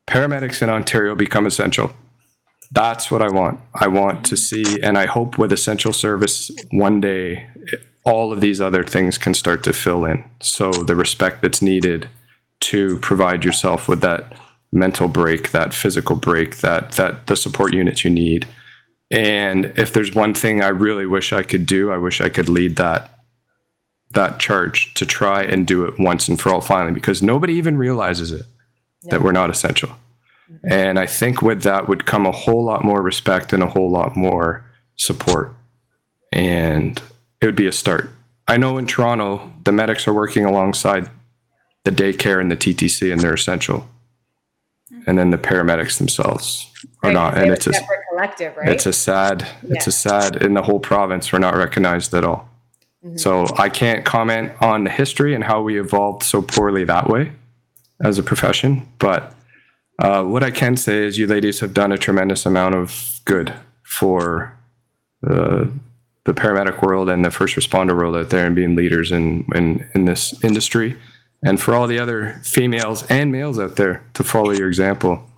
paramedics 0.08 0.60
in 0.60 0.68
ontario 0.68 1.14
become 1.14 1.46
essential. 1.46 1.92
That's 2.72 3.10
what 3.12 3.22
i 3.22 3.28
want. 3.28 3.60
I 3.74 3.86
want 3.86 4.26
to 4.26 4.36
see 4.36 4.82
and 4.82 4.98
i 4.98 5.06
hope 5.06 5.38
with 5.38 5.52
essential 5.52 5.92
service 5.92 6.50
one 6.72 7.00
day 7.00 7.46
all 8.04 8.32
of 8.32 8.40
these 8.40 8.60
other 8.60 8.84
things 8.84 9.18
can 9.18 9.34
start 9.34 9.62
to 9.64 9.72
fill 9.72 10.04
in. 10.04 10.24
So 10.40 10.72
the 10.72 10.96
respect 10.96 11.42
that's 11.42 11.62
needed 11.62 12.08
to 12.60 12.98
provide 12.98 13.44
yourself 13.44 13.88
with 13.88 14.00
that 14.00 14.32
mental 14.72 15.08
break, 15.08 15.50
that 15.50 15.74
physical 15.74 16.16
break, 16.16 16.58
that 16.58 16.92
that 16.92 17.26
the 17.26 17.36
support 17.36 17.74
units 17.74 18.04
you 18.04 18.10
need. 18.10 18.46
And 19.10 19.72
if 19.76 19.92
there's 19.92 20.14
one 20.14 20.34
thing 20.34 20.62
I 20.62 20.68
really 20.68 21.06
wish 21.06 21.32
I 21.32 21.42
could 21.42 21.66
do, 21.66 21.92
I 21.92 21.98
wish 21.98 22.20
I 22.20 22.28
could 22.28 22.48
lead 22.48 22.76
that 22.76 23.10
that 24.12 24.38
charge 24.38 24.92
to 24.94 25.06
try 25.06 25.42
and 25.42 25.66
do 25.66 25.84
it 25.84 25.98
once 25.98 26.28
and 26.28 26.40
for 26.40 26.50
all 26.50 26.60
finally 26.60 26.92
because 26.92 27.22
nobody 27.22 27.54
even 27.54 27.78
realizes 27.78 28.30
it 28.30 28.44
that 29.04 29.22
we're 29.22 29.32
not 29.32 29.50
essential. 29.50 29.88
Mm-hmm. 30.50 30.72
And 30.72 30.98
I 30.98 31.06
think 31.06 31.42
with 31.42 31.62
that 31.62 31.88
would 31.88 32.06
come 32.06 32.26
a 32.26 32.32
whole 32.32 32.64
lot 32.64 32.84
more 32.84 33.02
respect 33.02 33.52
and 33.52 33.62
a 33.62 33.68
whole 33.68 33.90
lot 33.90 34.16
more 34.16 34.64
support. 34.96 35.54
And 36.30 37.00
it 37.42 37.46
would 37.46 37.56
be 37.56 37.66
a 37.66 37.72
start. 37.72 38.08
I 38.48 38.56
know 38.56 38.78
in 38.78 38.86
Toronto, 38.86 39.52
the 39.64 39.72
medics 39.72 40.06
are 40.06 40.14
working 40.14 40.44
alongside 40.44 41.10
the 41.84 41.90
daycare 41.90 42.40
and 42.40 42.50
the 42.50 42.56
TTC, 42.56 43.12
and 43.12 43.20
they're 43.20 43.34
essential. 43.34 43.88
And 45.06 45.18
then 45.18 45.30
the 45.30 45.38
paramedics 45.38 45.98
themselves 45.98 46.70
are 47.02 47.08
right, 47.08 47.12
not, 47.12 47.36
and 47.36 47.50
it's 47.50 47.66
a 47.66 47.72
collective, 48.10 48.56
right? 48.56 48.68
It's 48.68 48.86
a 48.86 48.92
sad, 48.92 49.42
yeah. 49.42 49.74
it's 49.74 49.88
a 49.88 49.92
sad 49.92 50.36
in 50.36 50.54
the 50.54 50.62
whole 50.62 50.78
province. 50.78 51.32
We're 51.32 51.40
not 51.40 51.56
recognized 51.56 52.14
at 52.14 52.24
all. 52.24 52.48
Mm-hmm. 53.04 53.16
So 53.16 53.46
I 53.58 53.68
can't 53.68 54.04
comment 54.04 54.52
on 54.60 54.84
the 54.84 54.90
history 54.90 55.34
and 55.34 55.42
how 55.42 55.60
we 55.62 55.80
evolved 55.80 56.22
so 56.22 56.42
poorly 56.42 56.84
that 56.84 57.08
way 57.08 57.32
as 58.04 58.18
a 58.18 58.22
profession. 58.22 58.86
But 58.98 59.34
uh, 59.98 60.22
what 60.22 60.44
I 60.44 60.52
can 60.52 60.76
say 60.76 61.04
is, 61.04 61.18
you 61.18 61.26
ladies 61.26 61.58
have 61.60 61.74
done 61.74 61.90
a 61.90 61.98
tremendous 61.98 62.46
amount 62.46 62.76
of 62.76 63.20
good 63.24 63.52
for 63.82 64.56
uh, 65.28 65.64
the 66.24 66.34
paramedic 66.34 66.82
world 66.82 67.08
and 67.08 67.24
the 67.24 67.30
first 67.30 67.56
responder 67.56 67.96
world 67.96 68.16
out 68.16 68.30
there 68.30 68.46
and 68.46 68.54
being 68.54 68.76
leaders 68.76 69.10
in, 69.10 69.44
in, 69.54 69.88
in 69.94 70.04
this 70.04 70.42
industry. 70.44 70.96
And 71.44 71.60
for 71.60 71.74
all 71.74 71.88
the 71.88 71.98
other 71.98 72.40
females 72.44 73.04
and 73.08 73.32
males 73.32 73.58
out 73.58 73.76
there 73.76 74.04
to 74.14 74.22
follow 74.22 74.52
your 74.52 74.68
example 74.68 75.28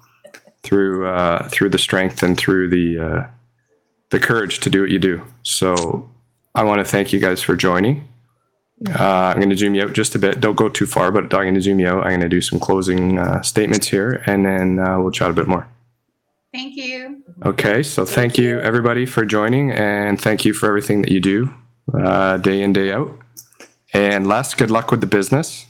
through 0.63 1.07
uh, 1.07 1.49
through 1.49 1.71
the 1.71 1.79
strength 1.79 2.23
and 2.23 2.37
through 2.37 2.69
the 2.69 2.99
uh, 2.99 3.27
the 4.11 4.21
courage 4.21 4.61
to 4.61 4.71
do 4.71 4.83
what 4.83 4.91
you 4.91 4.99
do. 4.99 5.23
So 5.43 6.11
I 6.55 6.63
want 6.65 6.81
to 6.81 6.85
thank 6.85 7.13
you 7.13 7.21
guys 7.21 7.43
for 7.43 7.57
joining. 7.57 8.07
Uh, 8.89 9.33
I'm 9.33 9.37
going 9.37 9.51
to 9.51 9.57
zoom 9.57 9.75
you 9.75 9.83
out 9.83 9.93
just 9.93 10.15
a 10.15 10.19
bit. 10.19 10.41
Don't 10.41 10.57
go 10.57 10.69
too 10.69 10.87
far, 10.87 11.11
but 11.11 11.25
I'm 11.25 11.29
going 11.29 11.55
to 11.55 11.61
zoom 11.61 11.81
you 11.81 11.89
out. 11.89 12.05
I'm 12.05 12.11
going 12.11 12.21
to 12.21 12.29
do 12.29 12.41
some 12.41 12.61
closing 12.61 13.19
uh, 13.19 13.41
statements 13.43 13.89
here, 13.89 14.23
and 14.27 14.45
then 14.45 14.79
uh, 14.79 15.01
we'll 15.01 15.11
chat 15.11 15.31
a 15.31 15.33
bit 15.33 15.49
more. 15.49 15.67
Thank 16.53 16.77
you. 16.77 17.24
Okay, 17.43 17.83
so 17.83 18.05
thank 18.05 18.39
you 18.39 18.61
everybody 18.61 19.07
for 19.07 19.25
joining, 19.25 19.73
and 19.73 20.21
thank 20.21 20.45
you 20.45 20.55
for 20.55 20.69
everything 20.69 21.03
that 21.03 21.11
you 21.11 21.21
do 21.21 21.53
uh, 21.93 22.37
day 22.37 22.63
in 22.63 22.73
day 22.73 22.93
out. 22.93 23.11
And 23.93 24.27
last, 24.27 24.57
good 24.57 24.71
luck 24.71 24.91
with 24.91 25.01
the 25.01 25.07
business. 25.07 25.67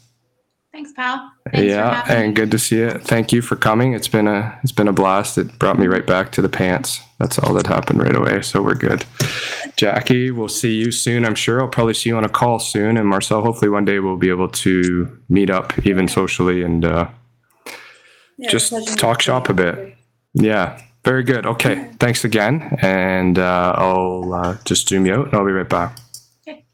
Thanks, 0.72 0.92
pal. 0.92 1.30
Thanks 1.52 1.68
yeah, 1.68 2.04
and 2.12 2.34
good 2.34 2.50
to 2.50 2.58
see 2.58 2.78
you. 2.78 2.90
Thank 2.90 3.32
you 3.32 3.42
for 3.42 3.54
coming. 3.54 3.94
It's 3.94 4.08
been 4.08 4.26
a 4.26 4.58
it's 4.62 4.72
been 4.72 4.88
a 4.88 4.92
blast. 4.92 5.38
It 5.38 5.58
brought 5.58 5.78
me 5.78 5.86
right 5.86 6.06
back 6.06 6.32
to 6.32 6.42
the 6.42 6.48
pants. 6.48 7.00
That's 7.18 7.38
all 7.38 7.54
that 7.54 7.66
happened 7.66 8.02
right 8.02 8.14
away. 8.14 8.42
So 8.42 8.60
we're 8.60 8.74
good. 8.74 9.04
Jackie, 9.76 10.30
we'll 10.30 10.48
see 10.48 10.74
you 10.74 10.90
soon. 10.90 11.24
I'm 11.24 11.36
sure 11.36 11.60
I'll 11.60 11.68
probably 11.68 11.94
see 11.94 12.10
you 12.10 12.16
on 12.16 12.24
a 12.24 12.28
call 12.28 12.58
soon. 12.58 12.96
And 12.96 13.08
Marcel, 13.08 13.42
hopefully 13.42 13.70
one 13.70 13.84
day 13.84 14.00
we'll 14.00 14.16
be 14.16 14.30
able 14.30 14.48
to 14.48 15.18
meet 15.28 15.48
up 15.48 15.86
even 15.86 16.08
socially 16.08 16.62
and 16.62 16.84
uh, 16.84 17.08
yeah, 18.36 18.50
just 18.50 18.98
talk 18.98 19.22
shop 19.22 19.48
a 19.48 19.54
bit. 19.54 19.96
Yeah, 20.34 20.80
very 21.04 21.22
good. 21.22 21.46
Okay, 21.46 21.90
thanks 22.00 22.24
again. 22.24 22.78
And 22.80 23.38
uh, 23.38 23.74
I'll 23.76 24.32
uh, 24.32 24.56
just 24.64 24.88
zoom 24.88 25.06
you 25.06 25.14
out 25.14 25.26
and 25.26 25.34
I'll 25.34 25.44
be 25.44 25.52
right 25.52 25.68
back. 25.68 25.98
Okay. 26.48 26.64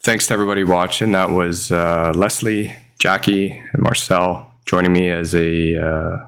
Thanks 0.00 0.26
to 0.26 0.34
everybody 0.34 0.64
watching. 0.64 1.12
That 1.12 1.30
was 1.30 1.72
uh, 1.72 2.12
Leslie, 2.14 2.74
Jackie, 2.98 3.52
and 3.72 3.82
Marcel 3.82 4.52
joining 4.66 4.92
me 4.92 5.10
as 5.10 5.34
a 5.34 5.76
uh, 5.80 6.26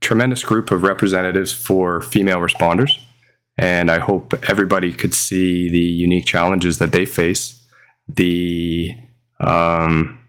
tremendous 0.00 0.42
group 0.42 0.70
of 0.70 0.82
representatives 0.82 1.52
for 1.52 2.00
female 2.00 2.38
responders. 2.38 2.98
And 3.58 3.90
I 3.90 3.98
hope 3.98 4.32
everybody 4.48 4.92
could 4.92 5.12
see 5.12 5.68
the 5.68 5.78
unique 5.78 6.24
challenges 6.24 6.78
that 6.78 6.92
they 6.92 7.04
face, 7.04 7.60
the 8.08 8.96
um, 9.40 10.19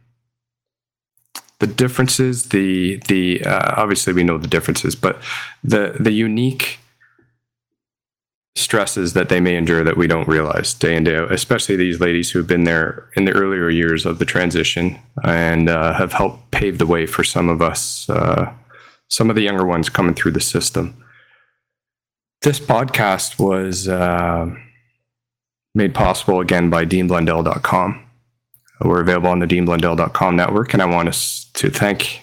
the 1.61 1.67
differences, 1.67 2.49
the 2.49 2.97
the 3.07 3.45
uh, 3.45 3.75
obviously 3.77 4.13
we 4.13 4.23
know 4.23 4.39
the 4.39 4.47
differences, 4.47 4.95
but 4.95 5.21
the 5.63 5.95
the 5.99 6.11
unique 6.11 6.79
stresses 8.55 9.13
that 9.13 9.29
they 9.29 9.39
may 9.39 9.55
endure 9.55 9.83
that 9.83 9.95
we 9.95 10.07
don't 10.07 10.27
realize 10.27 10.73
day 10.73 10.95
in 10.95 11.03
day 11.03 11.15
out, 11.15 11.31
especially 11.31 11.75
these 11.75 11.99
ladies 11.99 12.31
who've 12.31 12.47
been 12.47 12.63
there 12.63 13.07
in 13.15 13.25
the 13.25 13.31
earlier 13.31 13.69
years 13.69 14.07
of 14.07 14.17
the 14.17 14.25
transition 14.25 14.99
and 15.23 15.69
uh, 15.69 15.93
have 15.93 16.11
helped 16.11 16.49
pave 16.49 16.79
the 16.79 16.87
way 16.87 17.05
for 17.05 17.23
some 17.23 17.47
of 17.47 17.61
us, 17.61 18.09
uh, 18.09 18.51
some 19.07 19.29
of 19.29 19.35
the 19.35 19.43
younger 19.43 19.65
ones 19.65 19.87
coming 19.87 20.15
through 20.15 20.31
the 20.31 20.41
system. 20.41 21.01
This 22.41 22.59
podcast 22.59 23.39
was 23.39 23.87
uh, 23.87 24.49
made 25.75 25.93
possible 25.93 26.39
again 26.39 26.71
by 26.71 26.85
DeanBlundell.com. 26.85 28.10
We're 28.83 29.01
available 29.01 29.29
on 29.29 29.39
the 29.39 29.47
deanblundell.com 29.47 30.35
network, 30.35 30.73
and 30.73 30.81
I 30.81 30.85
want 30.85 31.09
us 31.09 31.45
to 31.53 31.69
thank 31.69 32.21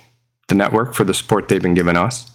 the 0.49 0.55
network 0.55 0.95
for 0.95 1.05
the 1.05 1.15
support 1.15 1.49
they've 1.49 1.63
been 1.63 1.75
giving 1.75 1.97
us. 1.97 2.31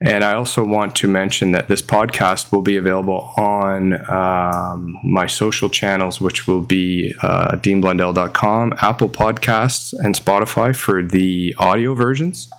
And 0.00 0.22
I 0.24 0.34
also 0.34 0.62
want 0.62 0.94
to 0.96 1.08
mention 1.08 1.52
that 1.52 1.68
this 1.68 1.80
podcast 1.80 2.52
will 2.52 2.60
be 2.60 2.76
available 2.76 3.32
on 3.38 3.94
um, 4.10 4.98
my 5.02 5.26
social 5.26 5.70
channels, 5.70 6.20
which 6.20 6.46
will 6.46 6.60
be 6.60 7.14
uh, 7.22 7.52
deanblundell.com, 7.52 8.74
Apple 8.82 9.08
Podcasts, 9.08 9.94
and 9.94 10.14
Spotify 10.14 10.76
for 10.76 11.02
the 11.02 11.54
audio 11.58 11.94
versions. 11.94 12.50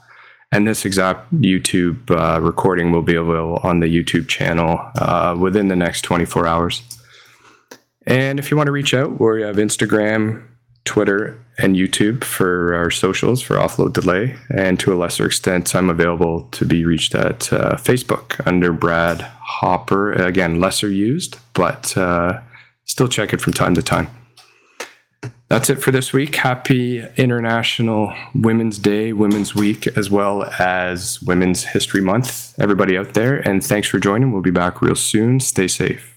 And 0.52 0.68
this 0.68 0.84
exact 0.84 1.32
YouTube 1.34 2.10
uh, 2.10 2.42
recording 2.42 2.92
will 2.92 3.04
be 3.04 3.16
available 3.16 3.60
on 3.62 3.82
the 3.82 3.88
YouTube 3.88 4.28
channel 4.28 4.80
uh, 4.96 5.36
within 5.40 5.68
the 5.68 5.76
next 5.76 6.02
24 6.02 6.48
hours. 6.48 6.82
And 8.08 8.40
if 8.40 8.50
you 8.50 8.58
want 8.58 8.68
to 8.68 8.72
reach 8.72 8.94
out, 8.94 9.20
we 9.20 9.44
have 9.44 9.58
Instagram, 9.58 10.44
Twitter, 10.88 11.38
and 11.58 11.76
YouTube 11.76 12.24
for 12.24 12.74
our 12.74 12.90
socials 12.90 13.42
for 13.42 13.56
Offload 13.56 13.94
Delay. 13.94 14.36
And 14.50 14.80
to 14.80 14.94
a 14.94 14.96
lesser 14.96 15.26
extent, 15.26 15.76
I'm 15.76 15.90
available 15.90 16.44
to 16.52 16.66
be 16.66 16.86
reached 16.86 17.14
at 17.16 17.52
uh, 17.52 17.76
Facebook 17.76 18.46
under 18.48 18.72
Brad 18.72 19.22
Hopper. 19.22 20.14
Again, 20.14 20.60
lesser 20.60 20.90
used, 20.90 21.38
but 21.54 21.98
uh, 21.98 22.40
still 22.86 23.08
check 23.08 23.34
it 23.34 23.42
from 23.42 23.54
time 23.54 23.76
to 23.76 23.82
time. 23.82 24.08
That's 25.50 25.70
it 25.70 25.82
for 25.82 25.92
this 25.92 26.12
week. 26.12 26.36
Happy 26.36 27.06
International 27.16 28.14
Women's 28.36 28.78
Day, 28.78 29.14
Women's 29.14 29.56
Week, 29.56 29.88
as 29.98 30.10
well 30.10 30.44
as 30.60 31.22
Women's 31.22 31.64
History 31.64 32.02
Month, 32.02 32.54
everybody 32.60 32.98
out 32.98 33.14
there. 33.14 33.38
And 33.48 33.64
thanks 33.64 33.88
for 33.88 33.98
joining. 33.98 34.34
We'll 34.34 34.42
be 34.42 34.52
back 34.52 34.82
real 34.82 34.96
soon. 34.96 35.40
Stay 35.40 35.70
safe. 35.70 36.17